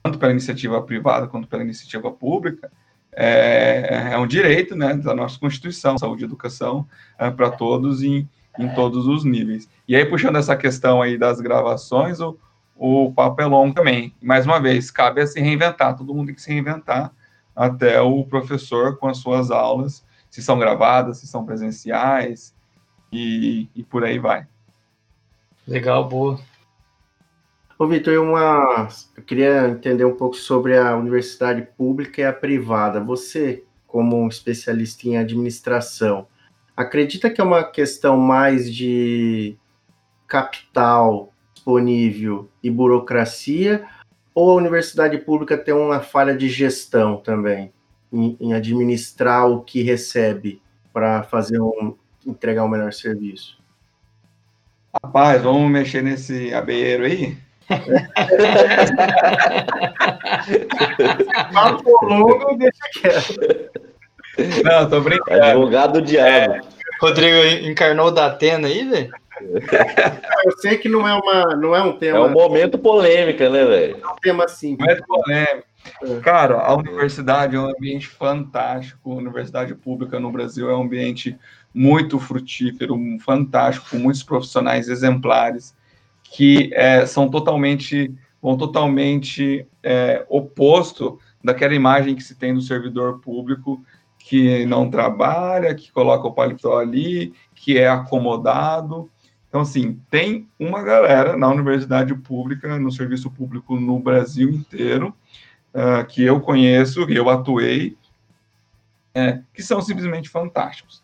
tanto 0.04 0.18
pela 0.18 0.32
iniciativa 0.32 0.82
privada 0.82 1.28
quanto 1.28 1.48
pela 1.48 1.64
iniciativa 1.64 2.12
pública, 2.12 2.72
é, 3.12 4.10
é 4.14 4.18
um 4.18 4.26
direito 4.26 4.76
né, 4.76 4.94
da 4.96 5.14
nossa 5.14 5.38
Constituição, 5.40 5.98
saúde 5.98 6.24
e 6.24 6.26
educação 6.26 6.88
é, 7.20 7.30
para 7.30 7.52
todos 7.52 8.02
em, 8.02 8.28
em 8.60 8.74
todos 8.74 9.08
os 9.08 9.24
níveis. 9.24 9.70
E 9.88 9.96
aí, 9.96 10.06
puxando 10.06 10.38
essa 10.38 10.56
questão 10.56 11.02
aí 11.02 11.18
das 11.18 11.40
gravações, 11.40 12.20
o, 12.20 12.38
o 12.76 13.12
papo 13.14 13.42
é 13.42 13.46
longo 13.46 13.74
também. 13.74 14.14
Mais 14.22 14.46
uma 14.46 14.60
vez, 14.60 14.92
cabe 14.92 15.22
a 15.22 15.28
se 15.28 15.40
reinventar, 15.40 15.96
todo 15.96 16.14
mundo 16.14 16.28
tem 16.28 16.36
que 16.36 16.42
se 16.42 16.52
reinventar, 16.52 17.12
até 17.56 18.02
o 18.02 18.24
professor 18.26 18.98
com 18.98 19.08
as 19.08 19.18
suas 19.18 19.52
aulas, 19.52 20.06
se 20.30 20.42
são 20.42 20.58
gravadas, 20.58 21.18
se 21.18 21.28
são 21.28 21.46
presenciais, 21.46 22.54
e, 23.12 23.70
e 23.76 23.84
por 23.84 24.04
aí 24.04 24.18
vai. 24.18 24.48
Legal, 25.68 26.08
boa. 26.08 26.40
Ô, 27.78 27.88
Vitor, 27.88 28.18
uma... 28.20 28.88
eu 29.18 29.24
queria 29.24 29.68
entender 29.68 30.06
um 30.06 30.16
pouco 30.16 30.36
sobre 30.36 30.78
a 30.78 30.96
universidade 30.96 31.68
pública 31.78 32.22
e 32.22 32.24
a 32.24 32.32
privada. 32.32 33.00
Você, 33.00 33.64
como 33.88 34.18
um 34.18 34.28
especialista 34.28 35.08
em 35.08 35.18
administração, 35.18 36.28
acredita 36.76 37.30
que 37.30 37.40
é 37.42 37.44
uma 37.44 37.64
questão 37.64 38.18
mais 38.18 38.74
de 38.74 39.56
capital 40.28 41.32
disponível 41.54 42.50
e 42.64 42.72
burocracia, 42.72 43.86
ou 44.34 44.52
a 44.52 44.56
universidade 44.56 45.18
pública 45.18 45.58
tem 45.58 45.74
uma 45.74 46.00
falha 46.00 46.34
de 46.36 46.48
gestão 46.50 47.18
também, 47.18 47.74
em, 48.12 48.36
em 48.40 48.54
administrar 48.54 49.50
o 49.50 49.62
que 49.62 49.82
recebe 49.82 50.62
para 50.94 51.24
fazer 51.24 51.60
um, 51.62 51.96
entregar 52.26 52.64
um 52.64 52.70
melhor 52.70 52.94
serviço? 52.94 53.60
Rapaz, 55.04 55.42
vamos 55.42 55.70
mexer 55.70 56.02
nesse 56.02 56.54
abeiro 56.54 57.04
aí? 57.06 57.38
Papo 61.54 62.06
longo, 62.06 62.58
deixa 62.58 62.90
quieto. 62.94 63.91
Não, 64.64 64.90
tô 64.90 65.02
brincando. 65.02 65.44
Advogado 65.44 65.94
do 65.94 66.02
diabo. 66.02 66.54
É, 66.54 66.62
Rodrigo 67.02 67.68
encarnou 67.68 68.12
da 68.12 68.28
Atena 68.28 68.68
aí, 68.68 68.88
velho? 68.88 69.12
Eu 70.46 70.52
sei 70.60 70.78
que 70.78 70.88
não 70.88 71.08
é, 71.08 71.14
uma, 71.14 71.56
não 71.56 71.76
é 71.76 71.82
um 71.82 71.94
tema. 71.94 72.20
É 72.20 72.22
um 72.22 72.30
momento 72.30 72.78
polêmica, 72.78 73.50
né, 73.50 73.66
velho? 73.66 73.98
É 74.02 74.08
um 74.08 74.16
tema 74.22 74.48
simples. 74.48 74.88
Momento 74.88 75.08
polêmico. 75.08 75.68
É. 76.04 76.20
Cara, 76.20 76.60
a 76.60 76.76
universidade 76.76 77.56
é 77.56 77.60
um 77.60 77.70
ambiente 77.70 78.08
fantástico. 78.08 79.12
A 79.12 79.16
universidade 79.16 79.74
pública 79.74 80.20
no 80.20 80.32
Brasil 80.32 80.70
é 80.70 80.76
um 80.76 80.84
ambiente 80.84 81.36
muito 81.74 82.20
frutífero, 82.20 82.96
fantástico, 83.20 83.88
com 83.90 83.98
muitos 83.98 84.22
profissionais 84.22 84.90
exemplares 84.90 85.74
que 86.24 86.70
é, 86.74 87.06
são 87.06 87.30
totalmente, 87.30 88.14
vão 88.42 88.58
totalmente 88.58 89.66
é, 89.84 90.26
oposto 90.30 91.20
daquela 91.44 91.74
imagem 91.74 92.16
que 92.16 92.24
se 92.24 92.36
tem 92.36 92.54
do 92.54 92.62
servidor 92.62 93.20
público 93.20 93.84
que 94.24 94.66
não 94.66 94.90
trabalha, 94.90 95.76
que 95.76 95.92
coloca 95.92 96.28
o 96.28 96.34
paletó 96.34 96.80
ali, 96.80 97.34
que 97.56 97.78
é 97.78 97.88
acomodado. 97.88 99.10
Então, 99.48 99.62
assim, 99.62 100.00
tem 100.10 100.48
uma 100.60 100.82
galera 100.82 101.36
na 101.36 101.50
universidade 101.50 102.16
pública, 102.16 102.80
no 102.80 102.92
serviço 102.92 103.30
público 103.30 103.80
no 103.80 104.00
Brasil 104.00 104.50
inteiro, 104.50 105.14
uh, 105.74 106.06
que 106.08 106.24
eu 106.24 106.40
conheço, 106.40 107.06
que 107.06 107.16
eu 107.16 107.30
atuei, 107.30 107.98
é, 109.14 109.42
que 109.54 109.62
são 109.62 109.82
simplesmente 109.82 110.30
fantásticos. 110.30 111.04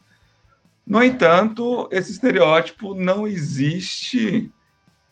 No 0.85 1.03
entanto, 1.03 1.89
esse 1.91 2.14
estereótipo 2.14 2.95
não 2.95 3.27
existe 3.27 4.49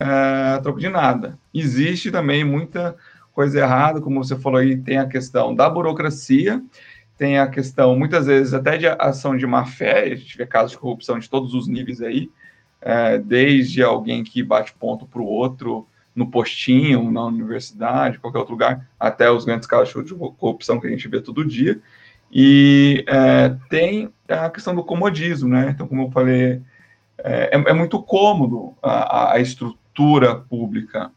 uh, 0.00 0.62
troco 0.62 0.80
de 0.80 0.88
nada. 0.88 1.38
Existe 1.52 2.10
também 2.10 2.42
muita 2.42 2.96
coisa 3.36 3.60
errada, 3.60 4.00
como 4.00 4.24
você 4.24 4.34
falou 4.34 4.58
aí, 4.58 4.78
tem 4.78 4.96
a 4.96 5.06
questão 5.06 5.54
da 5.54 5.68
burocracia, 5.68 6.62
tem 7.16 7.38
a 7.38 7.46
questão, 7.46 7.96
muitas 7.96 8.26
vezes, 8.26 8.52
até 8.52 8.76
de 8.76 8.86
ação 8.86 9.36
de 9.36 9.46
má 9.46 9.64
fé, 9.64 10.04
a 10.04 10.14
gente 10.14 10.36
vê 10.36 10.46
casos 10.46 10.72
de 10.72 10.78
corrupção 10.78 11.18
de 11.18 11.28
todos 11.28 11.54
os 11.54 11.66
níveis 11.66 12.02
aí, 12.02 12.30
é, 12.80 13.18
desde 13.18 13.82
alguém 13.82 14.22
que 14.22 14.42
bate 14.42 14.74
ponto 14.74 15.06
para 15.06 15.20
o 15.20 15.26
outro 15.26 15.86
no 16.14 16.30
postinho, 16.30 17.10
na 17.10 17.24
universidade, 17.24 18.18
qualquer 18.18 18.38
outro 18.38 18.52
lugar, 18.52 18.88
até 18.98 19.30
os 19.30 19.44
grandes 19.44 19.66
casos 19.66 20.04
de 20.04 20.14
corrupção 20.14 20.80
que 20.80 20.86
a 20.86 20.90
gente 20.90 21.08
vê 21.08 21.20
todo 21.20 21.44
dia. 21.44 21.80
E 22.30 23.04
é, 23.06 23.54
tem 23.68 24.12
a 24.28 24.50
questão 24.50 24.74
do 24.74 24.84
comodismo, 24.84 25.48
né? 25.48 25.70
Então, 25.70 25.86
como 25.86 26.02
eu 26.02 26.10
falei, 26.10 26.62
é, 27.18 27.50
é, 27.52 27.70
é 27.70 27.72
muito 27.72 28.02
cômodo 28.02 28.74
a, 28.82 29.34
a, 29.34 29.40
estrutura 29.40 30.34
pública. 30.34 31.10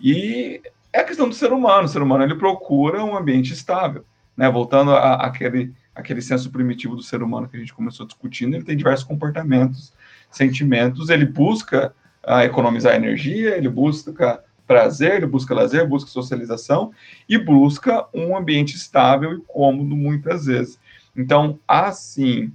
E 0.00 0.62
é 0.92 1.00
a 1.00 1.04
questão 1.04 1.28
do 1.28 1.34
ser 1.34 1.52
humano. 1.52 1.84
O 1.84 1.88
ser 1.88 2.02
humano 2.02 2.24
ele 2.24 2.34
procura 2.34 3.02
um 3.04 3.16
ambiente 3.16 3.52
estável 3.52 4.04
né, 4.36 4.50
voltando 4.50 4.94
àquele 4.94 5.72
aquele 5.94 6.22
senso 6.22 6.50
primitivo 6.50 6.96
do 6.96 7.02
ser 7.02 7.22
humano 7.22 7.48
que 7.48 7.56
a 7.56 7.60
gente 7.60 7.74
começou 7.74 8.06
discutindo, 8.06 8.54
ele 8.54 8.64
tem 8.64 8.76
diversos 8.76 9.04
comportamentos, 9.04 9.92
sentimentos, 10.30 11.10
ele 11.10 11.26
busca 11.26 11.94
uh, 12.26 12.40
economizar 12.40 12.94
energia, 12.94 13.56
ele 13.56 13.68
busca 13.68 14.42
prazer, 14.66 15.16
ele 15.16 15.26
busca 15.26 15.54
lazer, 15.54 15.86
busca 15.86 16.10
socialização 16.10 16.92
e 17.28 17.36
busca 17.36 18.06
um 18.14 18.36
ambiente 18.36 18.74
estável 18.74 19.34
e 19.34 19.40
cômodo 19.42 19.94
muitas 19.94 20.46
vezes. 20.46 20.80
Então, 21.14 21.58
há 21.68 21.92
sim 21.92 22.52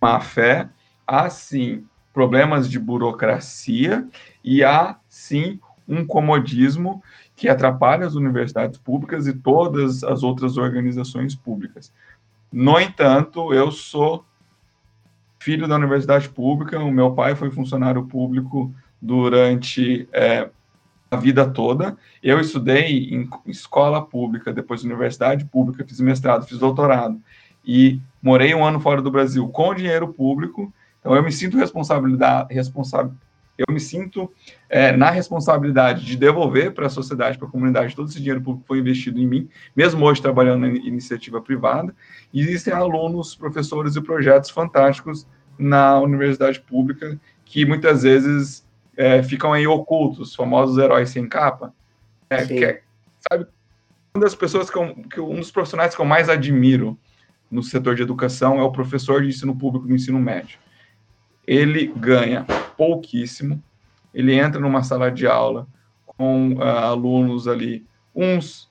má 0.00 0.18
fé, 0.20 0.68
há 1.06 1.30
sim 1.30 1.84
problemas 2.12 2.68
de 2.68 2.78
burocracia 2.78 4.06
e 4.42 4.64
há 4.64 4.96
sim 5.08 5.60
um 5.86 6.04
comodismo 6.04 7.02
que 7.36 7.48
atrapalha 7.48 8.06
as 8.06 8.14
universidades 8.14 8.78
públicas 8.78 9.26
e 9.26 9.32
todas 9.32 10.04
as 10.04 10.22
outras 10.22 10.56
organizações 10.56 11.34
públicas. 11.34 11.92
No 12.52 12.78
entanto, 12.78 13.52
eu 13.52 13.72
sou 13.72 14.24
filho 15.40 15.68
da 15.68 15.74
universidade 15.76 16.28
pública, 16.28 16.78
o 16.78 16.90
meu 16.90 17.12
pai 17.12 17.34
foi 17.34 17.50
funcionário 17.50 18.06
público 18.06 18.72
durante 19.02 20.08
é, 20.12 20.48
a 21.10 21.16
vida 21.16 21.48
toda. 21.48 21.96
Eu 22.22 22.40
estudei 22.40 23.10
em 23.10 23.28
escola 23.46 24.00
pública, 24.00 24.52
depois 24.52 24.84
universidade 24.84 25.44
pública, 25.44 25.84
fiz 25.84 26.00
mestrado, 26.00 26.46
fiz 26.46 26.58
doutorado 26.58 27.20
e 27.64 28.00
morei 28.22 28.54
um 28.54 28.64
ano 28.64 28.80
fora 28.80 29.02
do 29.02 29.10
Brasil 29.10 29.48
com 29.48 29.74
dinheiro 29.74 30.08
público. 30.12 30.72
Então 31.00 31.14
eu 31.14 31.22
me 31.22 31.32
sinto 31.32 31.56
responsável, 31.56 32.08
eu 33.56 33.72
me 33.72 33.78
sinto 33.78 34.30
é, 34.68 34.96
na 34.96 35.10
responsabilidade 35.10 36.04
de 36.04 36.16
devolver 36.16 36.72
para 36.72 36.86
a 36.86 36.90
sociedade, 36.90 37.38
para 37.38 37.46
a 37.46 37.50
comunidade, 37.50 37.94
todo 37.94 38.08
esse 38.08 38.18
dinheiro 38.18 38.40
público 38.40 38.62
que 38.62 38.68
foi 38.68 38.78
investido 38.78 39.18
em 39.18 39.26
mim, 39.26 39.48
mesmo 39.76 40.04
hoje 40.04 40.20
trabalhando 40.20 40.66
em 40.66 40.86
iniciativa 40.86 41.40
privada. 41.40 41.94
E 42.32 42.40
existem 42.40 42.72
alunos, 42.72 43.34
professores 43.34 43.94
e 43.96 44.00
projetos 44.00 44.50
fantásticos 44.50 45.26
na 45.58 46.00
universidade 46.00 46.60
pública 46.60 47.18
que 47.44 47.64
muitas 47.64 48.02
vezes 48.02 48.66
é, 48.96 49.22
ficam 49.22 49.52
aí 49.52 49.66
ocultos, 49.66 50.30
os 50.30 50.34
famosos 50.34 50.76
heróis 50.78 51.10
sem 51.10 51.28
capa. 51.28 51.72
É, 52.28 52.44
que 52.44 52.64
é, 52.64 52.82
sabe, 53.30 53.46
uma 54.14 54.24
das 54.24 54.34
pessoas 54.34 54.68
que, 54.68 54.76
eu, 54.76 54.94
que 55.08 55.20
um 55.20 55.36
dos 55.36 55.52
profissionais 55.52 55.94
que 55.94 56.00
eu 56.00 56.06
mais 56.06 56.28
admiro 56.28 56.98
no 57.50 57.62
setor 57.62 57.94
de 57.94 58.02
educação 58.02 58.58
é 58.58 58.62
o 58.62 58.72
professor 58.72 59.22
de 59.22 59.28
ensino 59.28 59.56
público 59.56 59.86
do 59.86 59.94
ensino 59.94 60.18
médio 60.18 60.58
ele 61.46 61.92
ganha 61.96 62.46
pouquíssimo, 62.76 63.62
ele 64.12 64.34
entra 64.34 64.60
numa 64.60 64.82
sala 64.82 65.10
de 65.10 65.26
aula 65.26 65.66
com 66.06 66.54
uh, 66.54 66.62
alunos 66.62 67.48
ali, 67.48 67.84
uns 68.14 68.68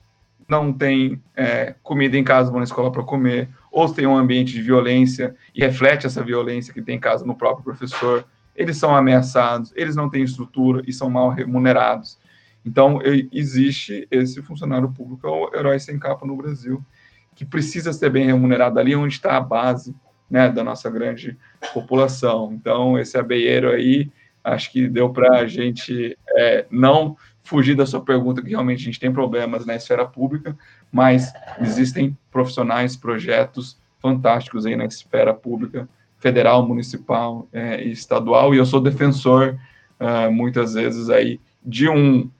não 0.48 0.72
têm 0.72 1.20
é, 1.34 1.74
comida 1.82 2.16
em 2.16 2.24
casa, 2.24 2.50
vão 2.50 2.60
na 2.60 2.64
escola 2.64 2.92
para 2.92 3.02
comer, 3.02 3.48
ou 3.72 3.92
tem 3.92 4.06
um 4.06 4.16
ambiente 4.16 4.52
de 4.52 4.62
violência 4.62 5.34
e 5.54 5.60
reflete 5.60 6.06
essa 6.06 6.22
violência 6.22 6.72
que 6.72 6.82
tem 6.82 6.96
em 6.96 7.00
casa 7.00 7.24
no 7.24 7.34
próprio 7.34 7.64
professor, 7.64 8.26
eles 8.54 8.76
são 8.76 8.94
ameaçados, 8.94 9.72
eles 9.74 9.96
não 9.96 10.08
têm 10.08 10.22
estrutura 10.22 10.82
e 10.86 10.92
são 10.92 11.10
mal 11.10 11.30
remunerados. 11.30 12.18
Então, 12.64 13.00
existe 13.32 14.06
esse 14.10 14.40
funcionário 14.42 14.90
público, 14.90 15.26
é 15.26 15.30
o 15.30 15.58
herói 15.58 15.78
sem 15.78 15.98
capa 15.98 16.24
no 16.26 16.36
Brasil, 16.36 16.82
que 17.34 17.44
precisa 17.44 17.92
ser 17.92 18.10
bem 18.10 18.26
remunerado 18.26 18.78
ali 18.78 18.94
onde 18.94 19.14
está 19.14 19.36
a 19.36 19.40
base 19.40 19.94
né, 20.30 20.48
da 20.48 20.64
nossa 20.64 20.90
grande 20.90 21.36
população. 21.72 22.52
Então, 22.52 22.98
esse 22.98 23.16
abeieiro 23.18 23.70
aí, 23.70 24.10
acho 24.42 24.70
que 24.70 24.88
deu 24.88 25.10
para 25.10 25.38
a 25.38 25.46
gente 25.46 26.16
é, 26.36 26.66
não 26.70 27.16
fugir 27.42 27.76
da 27.76 27.86
sua 27.86 28.00
pergunta, 28.00 28.42
que 28.42 28.50
realmente 28.50 28.80
a 28.80 28.84
gente 28.84 28.98
tem 29.00 29.12
problemas 29.12 29.66
na 29.66 29.76
esfera 29.76 30.06
pública, 30.06 30.56
mas 30.90 31.32
existem 31.60 32.16
profissionais, 32.30 32.96
projetos 32.96 33.78
fantásticos 34.00 34.66
aí 34.66 34.76
na 34.76 34.86
esfera 34.86 35.32
pública, 35.32 35.88
federal, 36.18 36.66
municipal 36.66 37.46
é, 37.52 37.84
e 37.84 37.92
estadual, 37.92 38.54
e 38.54 38.58
eu 38.58 38.64
sou 38.64 38.80
defensor, 38.80 39.58
uh, 40.00 40.32
muitas 40.32 40.72
vezes, 40.72 41.10
aí, 41.10 41.38
de 41.62 41.88
um, 41.88 42.30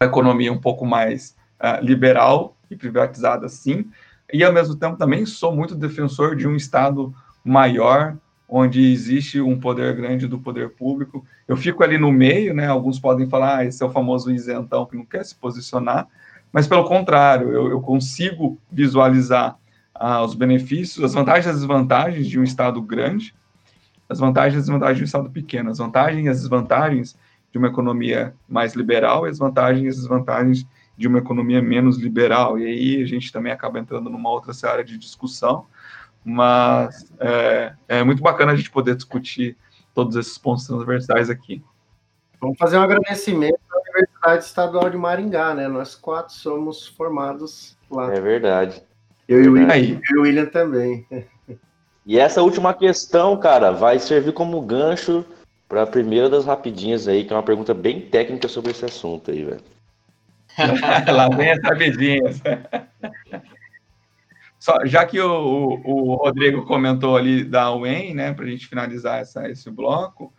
economia 0.00 0.52
um 0.52 0.60
pouco 0.60 0.84
mais 0.84 1.34
uh, 1.60 1.82
liberal 1.82 2.56
e 2.70 2.76
privatizada, 2.76 3.48
sim, 3.48 3.90
e 4.32 4.42
ao 4.42 4.52
mesmo 4.52 4.74
tempo 4.76 4.96
também 4.96 5.26
sou 5.26 5.54
muito 5.54 5.74
defensor 5.74 6.36
de 6.36 6.46
um 6.46 6.56
Estado 6.56 7.14
maior, 7.44 8.16
onde 8.48 8.92
existe 8.92 9.40
um 9.40 9.58
poder 9.58 9.94
grande 9.96 10.26
do 10.26 10.38
poder 10.38 10.70
público. 10.70 11.24
Eu 11.46 11.56
fico 11.56 11.82
ali 11.82 11.98
no 11.98 12.12
meio, 12.12 12.54
né? 12.54 12.66
Alguns 12.66 12.98
podem 12.98 13.28
falar, 13.28 13.58
ah, 13.58 13.64
esse 13.64 13.82
é 13.82 13.86
o 13.86 13.90
famoso 13.90 14.30
isentão 14.30 14.86
que 14.86 14.96
não 14.96 15.04
quer 15.04 15.24
se 15.24 15.34
posicionar, 15.34 16.06
mas 16.52 16.66
pelo 16.66 16.84
contrário, 16.84 17.50
eu, 17.50 17.68
eu 17.68 17.80
consigo 17.80 18.58
visualizar 18.70 19.56
ah, 19.94 20.22
os 20.22 20.34
benefícios, 20.34 21.04
as 21.04 21.14
vantagens 21.14 21.46
e 21.46 21.48
as 21.48 21.56
desvantagens 21.56 22.26
de 22.26 22.38
um 22.38 22.44
Estado 22.44 22.80
grande, 22.80 23.34
as 24.08 24.18
vantagens 24.18 24.54
e 24.54 24.58
as 24.58 24.64
desvantagens 24.64 24.98
de 24.98 25.02
um 25.02 25.06
Estado 25.06 25.30
pequeno, 25.30 25.70
as 25.70 25.78
vantagens 25.78 26.24
e 26.24 26.28
as 26.28 26.40
desvantagens 26.40 27.18
de 27.50 27.58
uma 27.58 27.68
economia 27.68 28.34
mais 28.48 28.74
liberal 28.74 29.26
e 29.26 29.30
as 29.30 29.38
vantagens 29.38 29.84
e 29.84 29.88
as 29.88 29.96
desvantagens 29.96 30.66
de 30.96 31.08
uma 31.08 31.18
economia 31.18 31.60
menos 31.60 31.98
liberal. 31.98 32.58
E 32.58 32.66
aí 32.66 33.02
a 33.02 33.06
gente 33.06 33.32
também 33.32 33.52
acaba 33.52 33.78
entrando 33.78 34.10
numa 34.10 34.30
outra 34.30 34.52
área 34.68 34.84
de 34.84 34.96
discussão, 34.96 35.66
mas 36.24 37.12
é, 37.18 37.74
é 37.88 38.04
muito 38.04 38.22
bacana 38.22 38.52
a 38.52 38.56
gente 38.56 38.70
poder 38.70 38.94
discutir 38.94 39.56
todos 39.92 40.16
esses 40.16 40.38
pontos 40.38 40.66
transversais 40.66 41.30
aqui. 41.30 41.62
Vamos 42.40 42.58
fazer 42.58 42.78
um 42.78 42.82
agradecimento 42.82 43.58
à 43.70 43.78
Universidade 43.78 44.44
Estadual 44.44 44.90
de 44.90 44.96
Maringá, 44.96 45.54
né? 45.54 45.68
Nós 45.68 45.94
quatro 45.94 46.34
somos 46.34 46.86
formados 46.86 47.76
lá. 47.90 48.12
É 48.12 48.20
verdade. 48.20 48.82
Eu, 49.26 49.42
e, 49.42 49.48
o 49.48 49.52
William, 49.52 50.00
eu 50.10 50.16
e 50.16 50.18
o 50.18 50.22
William 50.22 50.46
também. 50.46 51.06
E 52.06 52.18
essa 52.18 52.42
última 52.42 52.74
questão, 52.74 53.34
cara, 53.38 53.70
vai 53.70 53.98
servir 53.98 54.32
como 54.32 54.60
gancho 54.60 55.24
para 55.66 55.84
a 55.84 55.86
primeira 55.86 56.28
das 56.28 56.44
rapidinhas 56.44 57.08
aí, 57.08 57.24
que 57.24 57.32
é 57.32 57.36
uma 57.36 57.42
pergunta 57.42 57.72
bem 57.72 58.02
técnica 58.02 58.46
sobre 58.46 58.72
esse 58.72 58.84
assunto 58.84 59.30
aí, 59.30 59.42
velho. 59.42 59.62
Lá 61.12 61.28
vem 61.28 61.50
as 61.50 61.62
rapidinhas. 61.62 62.40
Só, 64.58 64.84
já 64.86 65.04
que 65.04 65.20
o, 65.20 65.80
o, 65.84 66.14
Rodrigo 66.14 66.64
comentou 66.64 67.16
ali 67.16 67.44
da 67.44 67.74
UEM, 67.74 68.14
né, 68.14 68.32
para 68.32 68.46
a 68.46 68.48
gente 68.48 68.66
finalizar 68.66 69.20
essa, 69.20 69.48
esse 69.50 69.70
bloco, 69.70 70.32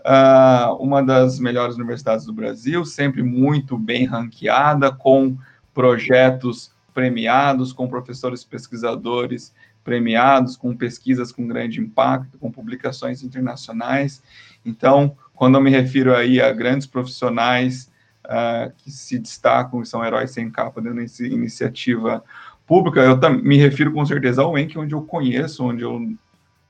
uh, 0.00 0.74
uma 0.74 1.02
das 1.02 1.38
melhores 1.38 1.76
universidades 1.76 2.26
do 2.26 2.32
Brasil, 2.32 2.84
sempre 2.84 3.22
muito 3.22 3.78
bem 3.78 4.04
ranqueada, 4.04 4.92
com 4.92 5.38
projetos 5.72 6.70
premiados, 6.92 7.72
com 7.72 7.88
professores 7.88 8.44
pesquisadores 8.44 9.54
premiados, 9.82 10.56
com 10.56 10.76
pesquisas 10.76 11.32
com 11.32 11.46
grande 11.46 11.80
impacto, 11.80 12.38
com 12.38 12.52
publicações 12.52 13.22
internacionais. 13.22 14.22
Então, 14.64 15.16
quando 15.34 15.56
eu 15.56 15.60
me 15.60 15.70
refiro 15.70 16.14
aí 16.14 16.40
a 16.40 16.52
grandes 16.52 16.86
profissionais 16.86 17.90
uh, 18.26 18.72
que 18.78 18.90
se 18.90 19.18
destacam 19.18 19.82
e 19.82 19.86
são 19.86 20.04
heróis 20.04 20.30
sem 20.30 20.50
capa 20.50 20.80
dentro 20.80 20.96
da 20.96 21.26
iniciativa 21.26 22.22
pública, 22.66 23.00
eu 23.00 23.18
me 23.42 23.56
refiro 23.56 23.92
com 23.92 24.04
certeza 24.06 24.42
ao 24.42 24.56
ENC, 24.56 24.78
onde 24.78 24.94
eu 24.94 25.02
conheço, 25.02 25.64
onde 25.64 25.82
eu 25.82 26.14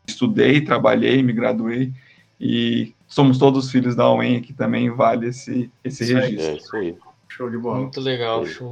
estudei, 0.07 0.61
trabalhei, 0.61 1.23
me 1.23 1.33
graduei, 1.33 1.93
e 2.41 2.95
somos 3.07 3.39
todos 3.39 3.71
filhos 3.71 3.95
da 3.95 4.13
UEM, 4.13 4.41
que 4.41 4.53
também 4.53 4.91
vale 4.91 5.29
esse, 5.29 5.71
esse 5.85 6.03
isso 6.03 6.15
registro. 6.15 6.47
Aí, 6.47 6.55
é 6.55 6.57
isso 6.57 6.77
aí. 6.77 6.97
Show 7.29 7.49
de 7.49 7.59
bola. 7.59 7.81
Muito 7.81 8.01
legal, 8.01 8.45
show. 8.45 8.71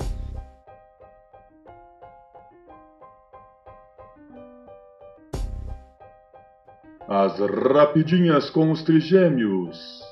As 7.07 7.39
rapidinhas 7.39 8.51
com 8.51 8.71
os 8.71 8.83
trigêmeos. 8.83 10.10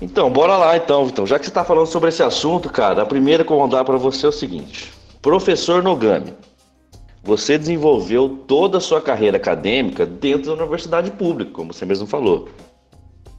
Então, 0.00 0.30
bora 0.30 0.56
lá 0.56 0.76
então, 0.76 1.06
Então, 1.06 1.26
Já 1.26 1.38
que 1.38 1.44
você 1.46 1.50
está 1.50 1.64
falando 1.64 1.86
sobre 1.86 2.10
esse 2.10 2.22
assunto, 2.22 2.68
cara, 2.70 3.02
a 3.02 3.06
primeira 3.06 3.44
que 3.44 3.52
eu 3.52 3.56
vou 3.56 3.68
dar 3.68 3.84
para 3.84 3.96
você 3.96 4.26
é 4.26 4.28
o 4.28 4.32
seguinte. 4.32 4.92
Professor 5.22 5.82
Nogami, 5.82 6.34
você 7.22 7.58
desenvolveu 7.58 8.28
toda 8.46 8.78
a 8.78 8.80
sua 8.80 9.00
carreira 9.00 9.36
acadêmica 9.36 10.06
dentro 10.06 10.46
da 10.48 10.62
universidade 10.62 11.10
pública, 11.10 11.50
como 11.52 11.72
você 11.72 11.84
mesmo 11.84 12.06
falou. 12.06 12.48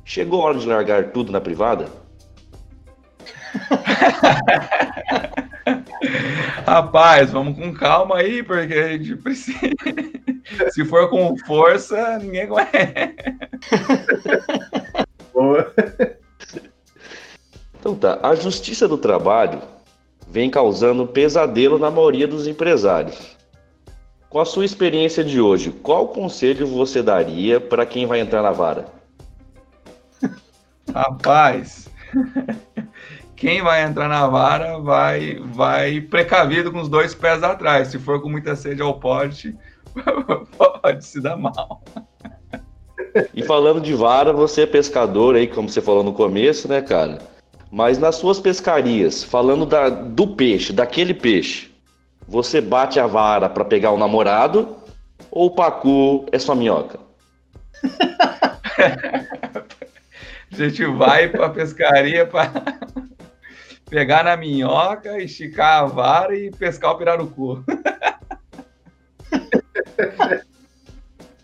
Chegou 0.04 0.42
a 0.42 0.46
hora 0.46 0.58
de 0.58 0.68
largar 0.68 1.12
tudo 1.12 1.32
na 1.32 1.40
privada? 1.40 1.88
Rapaz, 6.66 7.32
vamos 7.32 7.58
com 7.58 7.74
calma 7.74 8.18
aí, 8.18 8.44
porque 8.44 8.74
a 8.74 8.98
gente 8.98 9.16
precisa. 9.16 9.58
Se 10.72 10.84
for 10.86 11.10
com 11.10 11.38
força, 11.46 12.20
ninguém 12.20 12.44
aguenta. 12.44 13.14
Então 17.88 17.96
tá, 17.96 18.20
a 18.22 18.36
justiça 18.36 18.86
do 18.86 18.98
trabalho 18.98 19.62
vem 20.28 20.50
causando 20.50 21.08
pesadelo 21.08 21.80
na 21.80 21.90
maioria 21.90 22.28
dos 22.28 22.46
empresários. 22.46 23.38
Com 24.30 24.42
a 24.42 24.46
sua 24.46 24.66
experiência 24.66 25.24
de 25.24 25.40
hoje, 25.40 25.72
qual 25.72 26.10
conselho 26.10 26.68
você 26.68 27.02
daria 27.02 27.62
para 27.62 27.86
quem 27.86 28.06
vai 28.06 28.20
entrar 28.20 28.42
na 28.42 28.52
vara? 28.52 28.88
Rapaz, 30.94 31.88
quem 33.38 33.62
vai 33.62 33.84
entrar 33.84 34.10
na 34.10 34.28
vara 34.28 34.80
vai 34.80 35.40
vai 35.40 36.02
precavido 36.02 36.74
com 36.74 36.82
os 36.82 36.90
dois 36.90 37.16
pés 37.16 37.42
atrás. 37.42 37.88
Se 37.88 37.98
for 37.98 38.22
com 38.22 38.28
muita 38.28 38.54
sede 38.58 38.82
ao 38.82 39.00
pote, 39.00 39.56
pode 40.58 41.06
se 41.06 41.22
dar 41.22 41.38
mal. 41.38 41.82
E 43.34 43.42
falando 43.44 43.80
de 43.80 43.94
vara, 43.94 44.34
você 44.34 44.64
é 44.64 44.68
pescador 44.68 45.38
aí, 45.38 45.48
como 45.48 45.70
você 45.70 45.80
falou 45.80 46.04
no 46.04 46.12
começo, 46.12 46.68
né, 46.68 46.82
cara? 46.82 47.37
Mas 47.72 47.98
nas 47.98 48.16
suas 48.16 48.40
pescarias, 48.40 49.24
falando 49.24 49.66
da, 49.66 49.90
do 49.90 50.28
peixe, 50.28 50.72
daquele 50.72 51.14
peixe, 51.14 51.72
você 52.28 52.62
bate 52.62 53.00
a 53.00 53.08
vara 53.08 53.50
para 53.50 53.66
pegar 53.66 53.92
o 53.92 53.98
namorado 53.98 54.78
ou 55.30 55.48
o 55.48 55.52
pacu 55.52 56.26
é 56.32 56.40
sua 56.40 56.56
minhoca? 56.56 57.00
a 60.52 60.56
gente 60.56 60.86
vai 60.86 61.28
para 61.28 61.50
pescaria 61.50 62.26
para 62.26 62.52
pegar 63.90 64.24
na 64.24 64.38
minhoca, 64.38 65.22
esticar 65.22 65.84
a 65.84 65.86
vara 65.86 66.36
e 66.36 66.50
pescar 66.52 66.92
o 66.92 66.98
pirarucu. 66.98 67.64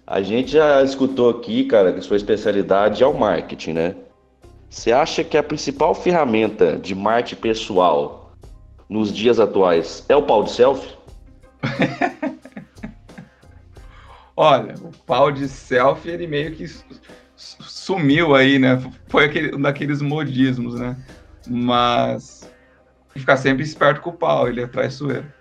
A 0.05 0.21
gente 0.21 0.51
já 0.51 0.83
escutou 0.83 1.29
aqui, 1.29 1.63
cara, 1.63 1.93
que 1.93 2.01
sua 2.01 2.17
especialidade 2.17 3.01
é 3.01 3.07
o 3.07 3.17
marketing, 3.17 3.73
né? 3.73 3.95
Você 4.73 4.91
acha 4.91 5.23
que 5.23 5.37
a 5.37 5.43
principal 5.43 5.93
ferramenta 5.93 6.79
de 6.79 6.95
marketing 6.95 7.39
pessoal 7.39 8.31
nos 8.89 9.13
dias 9.13 9.39
atuais 9.39 10.03
é 10.09 10.15
o 10.15 10.23
pau 10.23 10.43
de 10.43 10.51
selfie? 10.51 10.97
Olha, 14.35 14.73
o 14.81 14.91
pau 15.05 15.31
de 15.31 15.47
selfie 15.47 16.09
ele 16.09 16.25
meio 16.25 16.55
que 16.55 16.65
sumiu 17.35 18.33
aí, 18.33 18.57
né? 18.57 18.81
Foi 19.09 19.25
aquele, 19.25 19.55
um 19.55 19.61
daqueles 19.61 20.01
modismos, 20.01 20.79
né? 20.79 20.97
Mas 21.47 22.49
ficar 23.15 23.37
sempre 23.37 23.61
esperto 23.61 24.01
com 24.01 24.09
o 24.09 24.13
pau, 24.13 24.47
ele 24.47 24.61
é 24.61 24.67
traiçoeiro. 24.67 25.31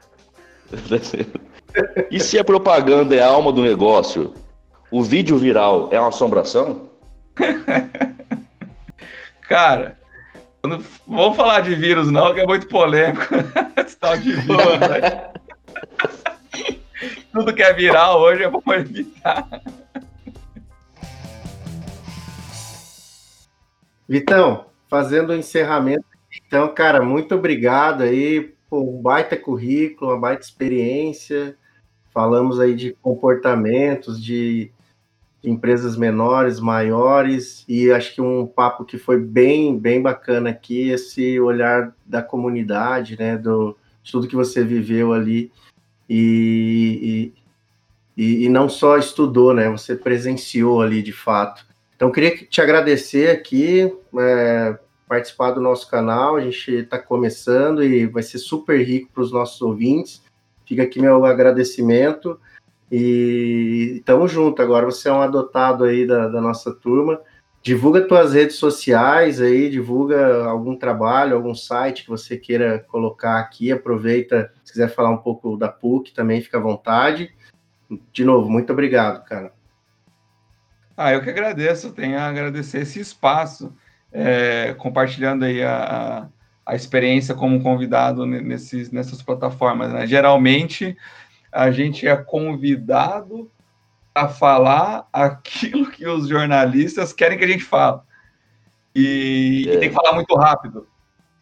e 2.10 2.20
se 2.20 2.38
a 2.38 2.44
propaganda 2.44 3.14
é 3.14 3.22
a 3.22 3.28
alma 3.28 3.50
do 3.50 3.62
negócio, 3.62 4.34
o 4.90 5.02
vídeo 5.02 5.38
viral 5.38 5.88
é 5.90 5.98
uma 5.98 6.10
assombração? 6.10 6.90
Cara, 9.42 9.98
não 10.64 10.82
vamos 11.06 11.36
falar 11.36 11.60
de 11.60 11.74
vírus, 11.74 12.10
não, 12.10 12.32
que 12.32 12.40
é 12.40 12.46
muito 12.46 12.66
polêmico. 12.68 13.26
Esse 13.76 13.96
tal 13.96 14.16
de 14.16 14.32
vírus, 14.32 14.78
né? 14.80 15.32
Tudo 17.32 17.54
que 17.54 17.62
é 17.62 17.72
viral 17.72 18.20
hoje 18.20 18.42
eu 18.42 18.50
vou 18.50 18.62
evitar. 18.74 19.48
Vitão, 24.08 24.66
fazendo 24.88 25.30
o 25.30 25.36
encerramento, 25.36 26.04
então, 26.46 26.72
cara, 26.72 27.02
muito 27.02 27.34
obrigado 27.34 28.02
aí 28.02 28.54
por 28.68 28.82
um 28.82 29.02
baita 29.02 29.36
currículo, 29.36 30.10
uma 30.12 30.20
baita 30.20 30.42
experiência. 30.42 31.56
Falamos 32.12 32.60
aí 32.60 32.74
de 32.74 32.92
comportamentos, 33.02 34.22
de 34.22 34.70
empresas 35.44 35.96
menores, 35.96 36.60
maiores, 36.60 37.64
e 37.68 37.90
acho 37.90 38.14
que 38.14 38.20
um 38.20 38.46
papo 38.46 38.84
que 38.84 38.96
foi 38.96 39.18
bem, 39.18 39.76
bem 39.76 40.00
bacana 40.00 40.50
aqui, 40.50 40.90
esse 40.90 41.40
olhar 41.40 41.94
da 42.06 42.22
comunidade, 42.22 43.18
né, 43.18 43.36
do, 43.36 43.76
de 44.02 44.12
tudo 44.12 44.28
que 44.28 44.36
você 44.36 44.62
viveu 44.62 45.12
ali, 45.12 45.50
e, 46.08 47.32
e, 48.16 48.44
e 48.44 48.48
não 48.48 48.68
só 48.68 48.96
estudou, 48.96 49.52
né, 49.52 49.68
você 49.68 49.96
presenciou 49.96 50.80
ali 50.80 51.02
de 51.02 51.12
fato. 51.12 51.66
Então, 51.96 52.10
queria 52.10 52.36
te 52.36 52.60
agradecer 52.60 53.30
aqui, 53.30 53.92
é, 54.18 54.78
participar 55.08 55.50
do 55.50 55.60
nosso 55.60 55.90
canal, 55.90 56.36
a 56.36 56.40
gente 56.40 56.70
está 56.70 56.98
começando 56.98 57.82
e 57.82 58.06
vai 58.06 58.22
ser 58.22 58.38
super 58.38 58.80
rico 58.82 59.10
para 59.12 59.22
os 59.22 59.32
nossos 59.32 59.60
ouvintes. 59.60 60.22
Fica 60.66 60.84
aqui 60.84 61.00
meu 61.00 61.24
agradecimento. 61.24 62.40
E 62.94 64.02
tamo 64.04 64.28
junto. 64.28 64.60
Agora 64.60 64.84
você 64.84 65.08
é 65.08 65.12
um 65.12 65.22
adotado 65.22 65.84
aí 65.84 66.06
da, 66.06 66.28
da 66.28 66.42
nossa 66.42 66.74
turma. 66.74 67.18
Divulga 67.62 68.02
tuas 68.02 68.34
redes 68.34 68.56
sociais 68.56 69.40
aí, 69.40 69.70
divulga 69.70 70.44
algum 70.44 70.76
trabalho, 70.76 71.34
algum 71.34 71.54
site 71.54 72.02
que 72.02 72.10
você 72.10 72.36
queira 72.36 72.80
colocar 72.80 73.38
aqui. 73.38 73.72
Aproveita, 73.72 74.52
se 74.62 74.72
quiser 74.72 74.88
falar 74.88 75.08
um 75.08 75.16
pouco 75.16 75.56
da 75.56 75.68
PUC 75.68 76.12
também, 76.12 76.42
fica 76.42 76.58
à 76.58 76.60
vontade. 76.60 77.32
De 78.12 78.24
novo, 78.24 78.50
muito 78.50 78.72
obrigado, 78.74 79.24
cara. 79.24 79.54
Ah, 80.94 81.14
eu 81.14 81.22
que 81.22 81.30
agradeço, 81.30 81.92
tenho 81.92 82.18
a 82.18 82.26
agradecer 82.26 82.80
esse 82.80 83.00
espaço, 83.00 83.72
é, 84.12 84.74
compartilhando 84.74 85.46
aí 85.46 85.62
a, 85.62 86.28
a 86.66 86.74
experiência 86.74 87.34
como 87.34 87.62
convidado 87.62 88.26
nesses, 88.26 88.90
nessas 88.90 89.22
plataformas. 89.22 89.92
Né? 89.92 90.06
Geralmente, 90.06 90.96
a 91.52 91.70
gente 91.70 92.08
é 92.08 92.16
convidado 92.16 93.50
a 94.14 94.26
falar 94.26 95.06
aquilo 95.12 95.90
que 95.90 96.06
os 96.06 96.26
jornalistas 96.26 97.12
querem 97.12 97.36
que 97.36 97.44
a 97.44 97.48
gente 97.48 97.64
fale. 97.64 98.00
E, 98.94 99.66
é. 99.68 99.74
e 99.74 99.78
tem 99.78 99.88
que 99.90 99.94
falar 99.94 100.14
muito 100.14 100.34
rápido. 100.34 100.88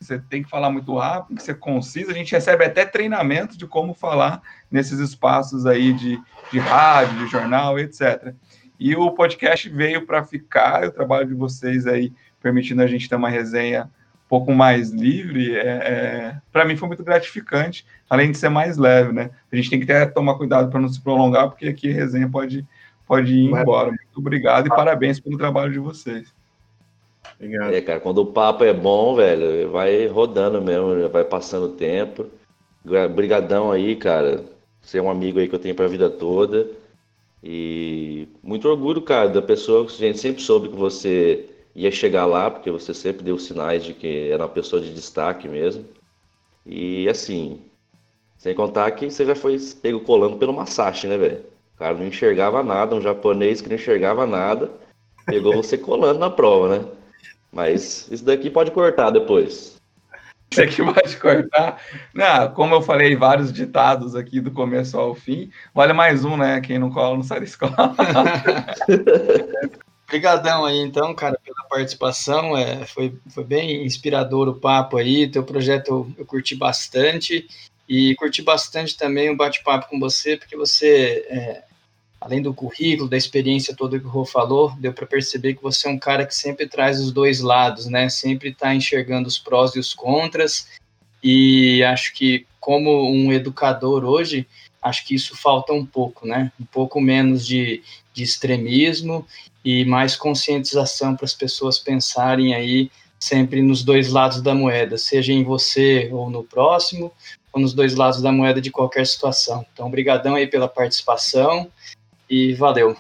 Você 0.01 0.19
tem 0.19 0.43
que 0.43 0.49
falar 0.49 0.71
muito 0.71 0.97
rápido, 0.97 1.37
que 1.37 1.43
ser 1.43 1.59
conciso. 1.59 2.11
A 2.11 2.15
gente 2.15 2.33
recebe 2.33 2.65
até 2.65 2.87
treinamento 2.87 3.57
de 3.57 3.67
como 3.67 3.93
falar 3.93 4.41
nesses 4.71 4.99
espaços 4.99 5.67
aí 5.67 5.93
de, 5.93 6.19
de 6.51 6.59
rádio, 6.59 7.19
de 7.19 7.27
jornal, 7.27 7.79
etc. 7.79 8.35
E 8.79 8.97
o 8.97 9.11
podcast 9.11 9.69
veio 9.69 10.07
para 10.07 10.25
ficar, 10.25 10.85
o 10.85 10.91
trabalho 10.91 11.29
de 11.29 11.35
vocês 11.35 11.87
aí, 11.87 12.15
permitindo 12.41 12.83
a 12.83 12.87
gente 12.87 13.09
ter 13.09 13.17
uma 13.17 13.29
resenha 13.29 13.91
pouco 14.31 14.53
mais 14.53 14.91
livre, 14.91 15.57
é, 15.57 15.67
é 15.67 16.37
para 16.53 16.65
mim 16.65 16.77
foi 16.77 16.87
muito 16.87 17.03
gratificante, 17.03 17.85
além 18.09 18.31
de 18.31 18.39
ser 18.39 18.49
mais 18.49 18.79
leve, 18.79 19.13
né? 19.13 19.31
A 19.53 19.57
gente 19.57 19.69
tem 19.69 19.81
que 19.81 19.87
ter, 19.87 20.07
tomar 20.13 20.37
cuidado 20.37 20.71
para 20.71 20.79
não 20.79 20.89
se 20.89 21.01
prolongar, 21.03 21.49
porque 21.49 21.67
aqui 21.67 21.91
a 21.91 21.95
resenha 21.95 22.29
pode, 22.29 22.65
pode 23.09 23.35
ir 23.35 23.47
embora. 23.47 23.89
Muito 23.89 24.19
obrigado 24.19 24.69
e 24.69 24.71
parabéns 24.71 25.19
pelo 25.19 25.37
trabalho 25.37 25.73
de 25.73 25.81
vocês. 25.81 26.33
Obrigado. 27.35 27.75
É, 27.75 27.81
cara, 27.81 27.99
quando 27.99 28.19
o 28.19 28.27
papo 28.27 28.63
é 28.63 28.73
bom, 28.73 29.17
velho, 29.17 29.69
vai 29.73 30.07
rodando 30.07 30.63
mesmo, 30.63 31.09
vai 31.09 31.25
passando 31.25 31.67
o 31.67 31.77
tempo. 31.77 32.27
Obrigadão 32.87 33.73
aí, 33.73 33.97
cara. 33.97 34.45
Você 34.81 34.99
é 34.99 35.03
um 35.03 35.11
amigo 35.11 35.41
aí 35.41 35.49
que 35.49 35.55
eu 35.57 35.59
tenho 35.59 35.75
pra 35.75 35.89
vida 35.89 36.09
toda. 36.09 36.69
E 37.43 38.29
muito 38.45 38.69
orgulho, 38.69 39.03
cara, 39.03 39.29
da 39.29 39.43
pessoa 39.43 39.85
que 39.87 39.93
a 39.93 40.07
gente 40.07 40.21
sempre 40.21 40.41
soube 40.41 40.69
que 40.69 40.77
você 40.77 41.47
ia 41.75 41.91
chegar 41.91 42.27
lá, 42.27 42.51
porque 42.51 42.71
você 42.71 42.93
sempre 42.93 43.25
deu 43.25 43.39
sinais 43.39 43.85
de 43.85 43.95
que 43.95 44.31
era 44.31 44.43
uma 44.43 44.49
pessoa 44.49 44.83
de 44.83 44.93
destaque 44.93 45.49
mesmo. 45.49 45.85
E 46.67 47.09
assim, 47.09 47.61
sem 48.39 48.55
contar 48.55 48.91
que 48.93 49.11
você 49.11 49.25
já 49.25 49.35
foi 49.35 49.59
pego 49.83 50.01
colando 50.01 50.37
pelo 50.37 50.53
Masashi, 50.53 51.07
né, 51.07 51.17
velho? 51.17 51.45
O 51.75 51.79
cara 51.79 51.95
não 51.95 52.07
enxergava 52.07 52.63
nada, 52.63 52.95
um 52.95 53.01
japonês 53.01 53.61
que 53.61 53.69
não 53.69 53.77
enxergava 53.77 54.27
nada, 54.27 54.71
pegou 55.27 55.55
você 55.55 55.79
colando 55.79 56.19
na 56.19 56.31
prova, 56.31 56.79
né? 56.79 56.85
Mas 57.53 58.09
isso 58.11 58.25
daqui 58.25 58.51
pode 58.51 58.71
cortar 58.71 59.11
depois. 59.11 59.81
Isso 60.51 60.63
aqui 60.63 60.83
pode 60.83 61.17
cortar. 61.17 61.81
Não, 62.13 62.53
como 62.53 62.75
eu 62.75 62.83
falei 62.83 63.15
vários 63.15 63.53
ditados 63.53 64.17
aqui 64.17 64.41
do 64.41 64.51
começo 64.51 64.99
ao 64.99 65.15
fim, 65.15 65.51
vale 65.75 65.93
mais 65.93 66.25
um, 66.25 66.37
né? 66.37 66.61
Quem 66.61 66.79
não 66.79 66.91
cola 66.91 67.17
não 67.17 67.23
sai 67.23 67.39
da 67.39 67.45
escola. 67.45 67.75
Obrigadão 70.11 70.65
aí, 70.65 70.81
então, 70.81 71.15
cara, 71.15 71.39
pela 71.39 71.63
participação. 71.69 72.57
É, 72.57 72.85
foi, 72.85 73.15
foi 73.29 73.45
bem 73.45 73.87
inspirador 73.87 74.49
o 74.49 74.57
papo 74.57 74.97
aí. 74.97 75.29
Teu 75.29 75.45
projeto 75.45 76.13
eu, 76.19 76.27
curti 76.27 76.57
bastante. 76.57 77.47
E 77.89 78.17
curti 78.17 78.43
bastante 78.43 78.97
também 78.97 79.31
o 79.31 79.37
bate-papo 79.37 79.89
com 79.89 80.01
você, 80.01 80.37
porque 80.37 80.57
você 80.57 81.25
é, 81.31 81.63
além 82.21 82.43
do 82.43 82.53
currículo, 82.53 83.09
da 83.09 83.17
experiência 83.17 83.75
toda 83.75 84.01
que 84.01 84.05
o 84.05 84.09
Rô 84.09 84.25
falou, 84.25 84.75
deu 84.81 84.93
para 84.93 85.07
perceber 85.07 85.55
que 85.55 85.63
você 85.63 85.87
é 85.87 85.91
um 85.91 85.99
cara 85.99 86.27
que 86.27 86.35
sempre 86.35 86.67
traz 86.67 86.99
os 86.99 87.13
dois 87.13 87.39
lados, 87.39 87.87
né? 87.87 88.09
Sempre 88.09 88.49
está 88.49 88.75
enxergando 88.75 89.29
os 89.29 89.39
prós 89.39 89.77
e 89.77 89.79
os 89.79 89.95
contras. 89.95 90.67
E 91.23 91.85
acho 91.85 92.13
que 92.15 92.45
como 92.59 93.09
um 93.09 93.33
educador 93.33 94.05
hoje, 94.05 94.45
acho 94.83 95.07
que 95.07 95.15
isso 95.15 95.37
falta 95.37 95.73
um 95.73 95.87
pouco, 95.87 96.27
né? 96.27 96.51
Um 96.61 96.65
pouco 96.65 97.01
menos 97.01 97.47
de, 97.47 97.81
de 98.13 98.25
extremismo 98.25 99.25
e 99.65 99.85
mais 99.85 100.17
conscientização 100.17 101.15
para 101.15 101.25
as 101.25 101.35
pessoas 101.35 101.79
pensarem 101.79 102.55
aí 102.55 102.91
sempre 103.19 103.61
nos 103.61 103.85
dois 103.85 104.09
lados 104.09 104.41
da 104.41 104.55
moeda, 104.55 104.97
seja 104.97 105.33
em 105.33 105.45
você 105.45 106.09
ou 106.11 106.31
no 106.31 106.43
próximo, 106.43 107.13
ou 107.53 107.61
nos 107.61 107.75
dois 107.75 107.95
lados 107.95 108.23
da 108.23 108.33
moeda 108.33 108.61
de 108.61 108.71
qualquer 108.71 109.07
situação. 109.07 109.65
Então, 109.73 109.87
obrigadão 109.87 110.35
aí 110.35 110.47
pela 110.47 110.67
participação 110.67 111.71
e 112.29 112.55
valeu. 112.55 112.97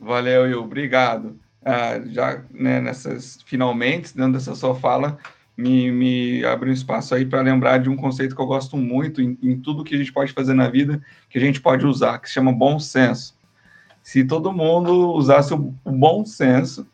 Valeu, 0.00 0.44
Will, 0.44 0.62
obrigado. 0.62 1.36
Ah, 1.64 2.00
já 2.06 2.42
né, 2.50 2.80
nessas, 2.80 3.38
finalmente, 3.44 4.16
dentro 4.16 4.32
dessa 4.32 4.54
sua 4.54 4.74
fala, 4.74 5.18
me, 5.56 5.92
me 5.92 6.44
abre 6.44 6.70
um 6.70 6.72
espaço 6.72 7.14
aí 7.14 7.26
para 7.26 7.42
lembrar 7.42 7.78
de 7.78 7.88
um 7.88 7.96
conceito 7.96 8.34
que 8.34 8.40
eu 8.40 8.46
gosto 8.46 8.76
muito 8.76 9.20
em, 9.20 9.38
em, 9.42 9.56
tudo 9.60 9.84
que 9.84 9.94
a 9.94 9.98
gente 9.98 10.12
pode 10.12 10.32
fazer 10.32 10.54
na 10.54 10.68
vida, 10.68 11.00
que 11.28 11.38
a 11.38 11.40
gente 11.40 11.60
pode 11.60 11.86
usar, 11.86 12.18
que 12.18 12.28
se 12.28 12.34
chama 12.34 12.52
bom 12.52 12.78
senso. 12.78 13.34
Se 14.02 14.24
todo 14.24 14.52
mundo 14.52 15.12
usasse 15.12 15.54
o, 15.54 15.74
bom 15.84 16.24
senso, 16.24 16.86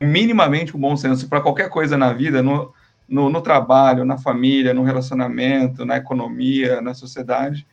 minimamente 0.00 0.74
o 0.76 0.78
bom 0.78 0.96
senso 0.96 1.28
para 1.28 1.40
qualquer 1.40 1.68
coisa 1.68 1.96
na 1.96 2.12
vida, 2.12 2.42
no, 2.42 2.72
no, 3.08 3.28
no, 3.28 3.40
trabalho, 3.40 4.04
na 4.04 4.16
família, 4.16 4.72
no 4.72 4.84
relacionamento, 4.84 5.84
na 5.84 5.96
economia, 5.96 6.80
na 6.80 6.94
sociedade, 6.94 7.66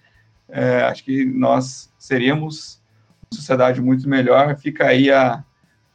é, 0.50 0.82
acho 0.84 1.04
que 1.04 1.24
nós 1.24 1.94
seríamos 2.00 2.82
uma 3.32 3.38
sociedade 3.38 3.80
muito 3.80 4.10
melhor. 4.10 4.58
Fica 4.58 4.88
aí 4.88 5.12
a, 5.12 5.44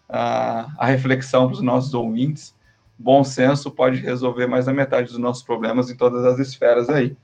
a, 0.09 0.73
a 0.79 0.87
reflexão 0.87 1.47
para 1.47 1.55
os 1.55 1.63
nossos 1.63 1.95
ouvintes. 1.95 2.55
Bom 2.99 3.25
senso 3.25 3.71
pode 3.71 3.99
resolver 3.99 4.47
mais 4.47 4.67
da 4.67 4.73
metade 4.73 5.09
dos 5.09 5.19
nossos 5.19 5.43
problemas 5.43 5.91
em 5.91 5.97
todas 5.97 6.25
as 6.25 6.39
esferas 6.39 6.89
aí. 6.89 7.17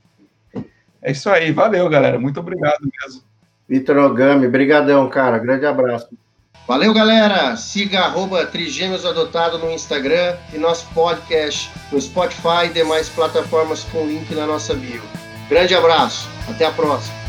É 1.01 1.11
isso 1.11 1.29
aí, 1.29 1.51
valeu, 1.51 1.87
galera. 1.87 2.19
Muito 2.19 2.39
obrigado 2.39 2.79
mesmo. 2.81 3.26
Vitor 3.67 3.97
Ogami, 3.97 4.47
brigadão, 4.47 5.09
cara. 5.09 5.37
Grande 5.37 5.65
abraço. 5.65 6.09
Valeu, 6.67 6.93
galera. 6.93 7.55
Siga 7.55 8.01
arroba 8.01 8.45
Trigêmeos 8.45 9.05
Adotado 9.05 9.57
no 9.57 9.71
Instagram 9.71 10.35
e 10.53 10.57
nosso 10.57 10.85
podcast 10.93 11.71
no 11.91 11.99
Spotify 11.99 12.65
e 12.65 12.69
demais 12.69 13.07
plataformas 13.07 13.83
com 13.85 14.05
link 14.05 14.33
na 14.35 14.45
nossa 14.45 14.73
bio. 14.73 15.01
Grande 15.49 15.73
abraço. 15.75 16.27
Até 16.49 16.65
a 16.65 16.71
próxima. 16.71 17.26